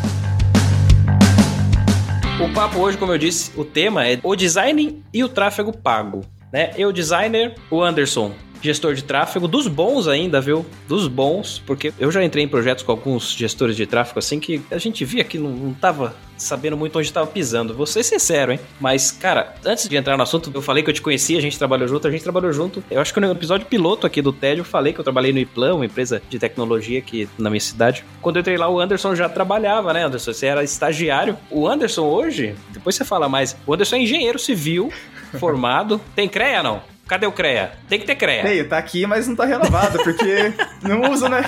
O 2.43 2.53
papo 2.53 2.79
hoje, 2.79 2.97
como 2.97 3.11
eu 3.13 3.17
disse, 3.17 3.51
o 3.57 3.63
tema 3.63 4.07
é 4.07 4.19
o 4.21 4.35
design 4.35 5.01
e 5.13 5.23
o 5.23 5.29
tráfego 5.29 5.71
pago. 5.75 6.21
Né? 6.51 6.71
Eu, 6.77 6.91
designer, 6.91 7.55
o 7.71 7.81
Anderson, 7.81 8.33
gestor 8.63 8.95
de 8.95 9.03
tráfego, 9.03 9.47
dos 9.47 9.67
bons 9.67 10.07
ainda, 10.07 10.39
viu? 10.39 10.65
Dos 10.87 11.07
bons, 11.07 11.61
porque 11.65 11.93
eu 11.99 12.11
já 12.11 12.23
entrei 12.23 12.45
em 12.45 12.47
projetos 12.47 12.83
com 12.83 12.91
alguns 12.93 13.31
gestores 13.33 13.75
de 13.75 13.85
tráfego 13.85 14.19
assim 14.19 14.39
que 14.39 14.61
a 14.71 14.77
gente 14.77 15.03
via 15.03 15.23
que 15.23 15.37
não, 15.37 15.49
não 15.49 15.73
tava 15.73 16.15
sabendo 16.37 16.77
muito 16.77 16.97
onde 16.97 17.07
estava 17.07 17.27
pisando. 17.27 17.73
Vou 17.73 17.85
ser 17.85 18.03
sincero, 18.03 18.53
hein? 18.53 18.59
Mas, 18.79 19.11
cara, 19.11 19.53
antes 19.65 19.87
de 19.87 19.95
entrar 19.95 20.17
no 20.17 20.23
assunto, 20.23 20.51
eu 20.53 20.61
falei 20.61 20.83
que 20.83 20.89
eu 20.89 20.93
te 20.93 21.01
conhecia, 21.01 21.37
a 21.37 21.41
gente 21.41 21.57
trabalhou 21.57 21.87
junto, 21.87 22.07
a 22.07 22.11
gente 22.11 22.23
trabalhou 22.23 22.51
junto. 22.51 22.83
Eu 22.89 23.01
acho 23.01 23.13
que 23.13 23.19
no 23.19 23.31
episódio 23.31 23.67
piloto 23.67 24.07
aqui 24.07 24.21
do 24.21 24.31
TED 24.31 24.59
eu 24.59 24.65
falei 24.65 24.93
que 24.93 24.99
eu 24.99 25.03
trabalhei 25.03 25.33
no 25.33 25.39
Iplan, 25.39 25.75
uma 25.75 25.85
empresa 25.85 26.21
de 26.29 26.39
tecnologia 26.39 26.99
aqui 26.99 27.27
na 27.37 27.49
minha 27.49 27.59
cidade. 27.59 28.03
Quando 28.21 28.37
eu 28.37 28.41
entrei 28.41 28.57
lá, 28.57 28.69
o 28.69 28.79
Anderson 28.79 29.15
já 29.15 29.27
trabalhava, 29.27 29.93
né, 29.93 30.05
Anderson? 30.05 30.33
Você 30.33 30.45
era 30.45 30.63
estagiário. 30.63 31.37
O 31.51 31.67
Anderson 31.67 32.03
hoje, 32.03 32.55
depois 32.71 32.95
você 32.95 33.03
fala 33.03 33.27
mais, 33.27 33.55
o 33.65 33.73
Anderson 33.73 33.97
é 33.97 33.99
engenheiro 33.99 34.39
civil, 34.39 34.91
formado. 35.39 35.99
Tem 36.15 36.27
CREA, 36.27 36.63
não? 36.63 36.92
Cadê 37.13 37.27
o 37.27 37.31
CREA? 37.31 37.73
Tem 37.87 37.99
que 37.99 38.07
ter 38.07 38.15
CREA. 38.15 38.51
Ei, 38.51 38.63
tá 38.63 38.75
aqui, 38.75 39.05
mas 39.05 39.27
não 39.27 39.35
tá 39.35 39.45
renovado, 39.45 39.99
porque 39.99 40.51
não 40.81 41.11
usa, 41.11 41.29
né? 41.29 41.45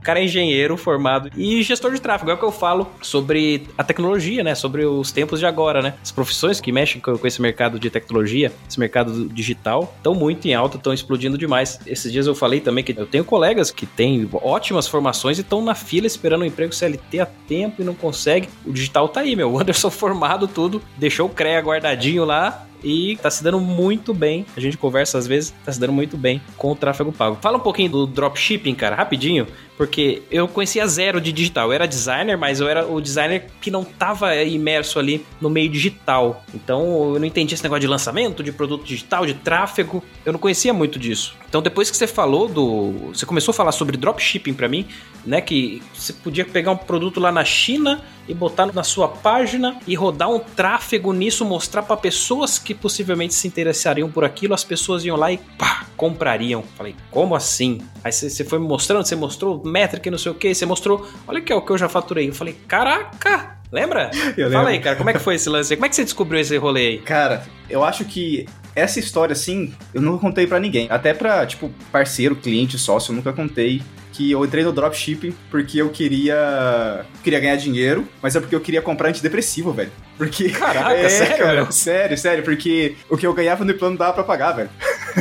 O 0.00 0.04
cara 0.04 0.18
é 0.18 0.24
engenheiro 0.24 0.76
formado 0.76 1.30
e 1.36 1.62
gestor 1.62 1.92
de 1.92 2.00
tráfego. 2.00 2.32
É 2.32 2.34
o 2.34 2.36
que 2.36 2.42
eu 2.42 2.50
falo 2.50 2.90
sobre 3.00 3.68
a 3.78 3.84
tecnologia, 3.84 4.42
né? 4.42 4.56
Sobre 4.56 4.84
os 4.84 5.12
tempos 5.12 5.38
de 5.38 5.46
agora, 5.46 5.80
né? 5.80 5.94
As 6.02 6.10
profissões 6.10 6.60
que 6.60 6.72
mexem 6.72 7.00
com 7.00 7.24
esse 7.24 7.40
mercado 7.40 7.78
de 7.78 7.88
tecnologia, 7.90 8.50
esse 8.68 8.80
mercado 8.80 9.28
digital, 9.28 9.94
estão 9.98 10.16
muito 10.16 10.48
em 10.48 10.54
alta, 10.54 10.78
estão 10.78 10.92
explodindo 10.92 11.38
demais. 11.38 11.78
Esses 11.86 12.10
dias 12.10 12.26
eu 12.26 12.34
falei 12.34 12.58
também 12.58 12.82
que 12.82 12.92
eu 12.98 13.06
tenho 13.06 13.24
colegas 13.24 13.70
que 13.70 13.86
têm 13.86 14.28
ótimas 14.32 14.88
formações 14.88 15.38
e 15.38 15.42
estão 15.42 15.62
na 15.62 15.76
fila 15.76 16.08
esperando 16.08 16.42
um 16.42 16.46
emprego 16.46 16.74
CLT 16.74 17.20
a 17.20 17.26
tempo 17.26 17.80
e 17.80 17.84
não 17.84 17.94
consegue. 17.94 18.48
O 18.66 18.72
digital 18.72 19.08
tá 19.08 19.20
aí, 19.20 19.36
meu. 19.36 19.52
O 19.52 19.60
Anderson 19.60 19.90
formado 19.94 20.48
tudo, 20.48 20.82
deixou 20.96 21.28
o 21.28 21.30
CREA 21.30 21.60
guardadinho 21.60 22.24
lá 22.24 22.66
e 22.84 23.16
tá 23.16 23.30
se 23.30 23.42
dando 23.42 23.58
muito 23.58 24.12
bem. 24.12 24.44
A 24.56 24.60
gente 24.60 24.76
conversa 24.76 25.16
às 25.16 25.26
vezes, 25.26 25.54
tá 25.64 25.72
se 25.72 25.80
dando 25.80 25.92
muito 25.92 26.16
bem 26.16 26.40
com 26.56 26.70
o 26.70 26.76
tráfego 26.76 27.10
pago. 27.10 27.38
Fala 27.40 27.56
um 27.56 27.60
pouquinho 27.60 27.90
do 27.90 28.06
dropshipping, 28.06 28.74
cara, 28.74 28.94
rapidinho, 28.94 29.46
porque 29.76 30.22
eu 30.30 30.46
conhecia 30.46 30.86
zero 30.86 31.20
de 31.20 31.32
digital. 31.32 31.68
Eu 31.68 31.72
era 31.72 31.88
designer, 31.88 32.36
mas 32.36 32.60
eu 32.60 32.68
era 32.68 32.86
o 32.86 33.00
designer 33.00 33.46
que 33.60 33.70
não 33.70 33.82
tava 33.82 34.36
imerso 34.36 34.98
ali 34.98 35.24
no 35.40 35.48
meio 35.48 35.68
digital. 35.68 36.44
Então 36.52 37.14
eu 37.14 37.18
não 37.18 37.26
entendia 37.26 37.54
esse 37.54 37.62
negócio 37.62 37.80
de 37.80 37.86
lançamento, 37.86 38.42
de 38.42 38.52
produto 38.52 38.84
digital, 38.84 39.24
de 39.24 39.34
tráfego. 39.34 40.04
Eu 40.24 40.32
não 40.32 40.38
conhecia 40.38 40.72
muito 40.72 40.98
disso. 40.98 41.34
Então 41.48 41.62
depois 41.62 41.90
que 41.90 41.96
você 41.96 42.06
falou 42.06 42.48
do. 42.48 43.12
Você 43.14 43.24
começou 43.24 43.52
a 43.52 43.54
falar 43.54 43.72
sobre 43.72 43.96
dropshipping 43.96 44.54
pra 44.54 44.68
mim, 44.68 44.86
né? 45.24 45.40
Que 45.40 45.82
você 45.94 46.12
podia 46.12 46.44
pegar 46.44 46.70
um 46.70 46.76
produto 46.76 47.18
lá 47.18 47.32
na 47.32 47.44
China 47.44 48.02
e 48.28 48.34
botar 48.34 48.66
na 48.72 48.82
sua 48.82 49.08
página 49.08 49.78
e 49.86 49.94
rodar 49.94 50.30
um 50.30 50.38
tráfego 50.38 51.12
nisso, 51.12 51.44
mostrar 51.44 51.82
pra 51.82 51.96
pessoas 51.96 52.58
que 52.58 52.74
possivelmente 52.74 53.34
se 53.34 53.46
interessariam 53.46 54.10
por 54.10 54.24
aquilo, 54.24 54.54
as 54.54 54.64
pessoas 54.64 55.04
iam 55.04 55.16
lá 55.16 55.30
e 55.32 55.38
pá, 55.58 55.84
comprariam. 55.96 56.62
Falei, 56.76 56.94
como 57.10 57.34
assim? 57.34 57.80
Aí 58.02 58.12
você 58.12 58.44
foi 58.44 58.58
me 58.58 58.66
mostrando, 58.66 59.04
você 59.06 59.16
mostrou 59.16 59.62
métrica 59.64 60.08
e 60.08 60.10
não 60.10 60.18
sei 60.18 60.32
o 60.32 60.34
que, 60.34 60.54
você 60.54 60.64
mostrou, 60.66 61.06
olha 61.26 61.38
aqui, 61.38 61.52
ó, 61.52 61.58
o 61.58 61.62
que 61.62 61.72
eu 61.72 61.78
já 61.78 61.88
faturei. 61.88 62.28
Eu 62.28 62.34
falei, 62.34 62.54
caraca! 62.66 63.58
Lembra? 63.72 64.10
Eu 64.36 64.50
Fala 64.50 64.64
lembro. 64.64 64.68
aí, 64.68 64.78
cara, 64.80 64.94
como 64.96 65.10
é 65.10 65.12
que 65.12 65.18
foi 65.18 65.34
esse 65.34 65.48
lance? 65.48 65.72
aí? 65.72 65.76
Como 65.76 65.86
é 65.86 65.88
que 65.88 65.96
você 65.96 66.04
descobriu 66.04 66.40
esse 66.40 66.56
rolê 66.56 66.86
aí? 66.86 66.98
Cara, 66.98 67.44
eu 67.68 67.82
acho 67.82 68.04
que 68.04 68.46
essa 68.74 69.00
história, 69.00 69.32
assim, 69.32 69.74
eu 69.92 70.00
nunca 70.00 70.20
contei 70.20 70.46
pra 70.46 70.60
ninguém. 70.60 70.86
Até 70.90 71.12
pra, 71.12 71.44
tipo, 71.44 71.72
parceiro, 71.90 72.36
cliente, 72.36 72.78
sócio, 72.78 73.10
eu 73.10 73.16
nunca 73.16 73.32
contei 73.32 73.82
que 74.14 74.30
eu 74.30 74.44
entrei 74.44 74.62
no 74.62 74.72
dropshipping 74.72 75.34
porque 75.50 75.82
eu 75.82 75.90
queria 75.90 77.04
queria 77.22 77.40
ganhar 77.40 77.56
dinheiro, 77.56 78.08
mas 78.22 78.36
é 78.36 78.40
porque 78.40 78.54
eu 78.54 78.60
queria 78.60 78.80
comprar 78.80 79.08
antidepressivo, 79.08 79.72
velho. 79.72 79.90
Porque 80.16 80.50
Caraca, 80.50 81.08
sério, 81.10 81.36
cara, 81.36 81.72
sério, 81.72 82.16
sério, 82.16 82.44
porque 82.44 82.94
o 83.10 83.16
que 83.16 83.26
eu 83.26 83.34
ganhava 83.34 83.64
no 83.64 83.74
plano 83.74 83.98
dava 83.98 84.12
pra 84.12 84.22
pagar, 84.22 84.52
velho. 84.52 84.70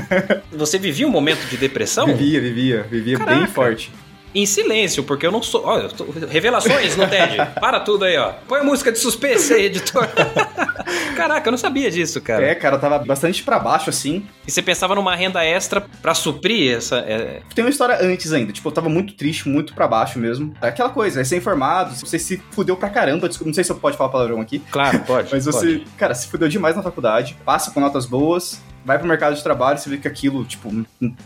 Você 0.54 0.78
vivia 0.78 1.08
um 1.08 1.12
momento 1.12 1.44
de 1.50 1.58
depressão? 1.58 2.06
Vivia, 2.06 2.40
vivia, 2.40 2.84
vivia 2.84 3.18
bem 3.18 3.26
Caraca. 3.26 3.48
forte. 3.48 3.92
Em 4.36 4.46
silêncio, 4.46 5.04
porque 5.04 5.26
eu 5.28 5.32
não 5.32 5.44
sou. 5.44 5.64
Olha, 5.66 5.90
tô- 5.90 6.06
revelações 6.30 6.96
no 6.98 7.08
TED. 7.08 7.38
Para 7.62 7.80
tudo 7.80 8.06
aí, 8.06 8.18
ó. 8.18 8.34
Põe 8.48 8.62
a 8.62 8.64
música 8.64 8.92
de 8.92 8.98
suspense 8.98 9.54
aí, 9.54 9.66
editor. 9.66 10.08
Caraca, 11.16 11.48
eu 11.48 11.52
não 11.52 11.58
sabia 11.58 11.90
disso, 11.92 12.20
cara. 12.22 12.44
É, 12.46 12.56
cara, 12.56 12.76
eu 12.76 12.80
tava 12.80 13.00
bastante 13.00 13.44
pra 13.44 13.60
baixo, 13.60 13.90
assim. 13.90 14.26
E 14.48 14.52
você 14.52 14.62
pensava 14.62 14.96
numa 14.96 15.16
renda 15.16 15.44
extra 15.46 15.82
pra 16.02 16.14
suprir 16.14 16.76
essa. 16.78 16.98
é, 16.98 17.42
Tem 17.54 17.64
uma 17.64 17.70
história 17.70 17.98
antes 18.02 18.34
ainda, 18.34 18.52
tipo, 18.52 18.68
eu 18.68 18.72
tava 18.72 18.90
muito 18.90 19.14
triste, 19.14 19.48
muito 19.48 19.74
pra 19.76 19.88
baixo 19.88 20.18
mesmo. 20.18 20.54
É 20.62 20.68
aquela 20.70 20.90
coisa, 20.90 21.22
é 21.22 21.24
ser 21.24 21.38
informado, 21.38 21.94
você 21.96 22.18
se 22.18 22.42
fudeu 22.52 22.76
pra 22.76 22.90
caramba, 22.90 23.30
não 23.46 23.54
sei 23.54 23.64
se 23.64 23.72
eu 23.72 23.76
pode 23.76 23.96
falar 23.98 24.10
palavrão 24.10 24.42
aqui, 24.42 24.60
Claro, 24.72 25.00
pode. 25.02 25.30
mas 25.32 25.46
você, 25.46 25.78
pode. 25.80 25.86
cara, 25.98 26.16
se 26.16 26.28
fudeu 26.28 26.48
demais 26.48 26.76
na 26.76 26.82
faculdade, 26.82 27.38
passa 27.46 27.72
com 27.72 27.80
notas 27.80 28.06
boas, 28.06 28.60
vai 28.86 28.98
pro 28.98 29.08
mercado 29.08 29.36
de 29.36 29.44
trabalho, 29.44 29.78
você 29.78 29.90
vê 29.90 29.98
que 29.98 30.08
aquilo, 30.08 30.44
tipo, 30.46 30.70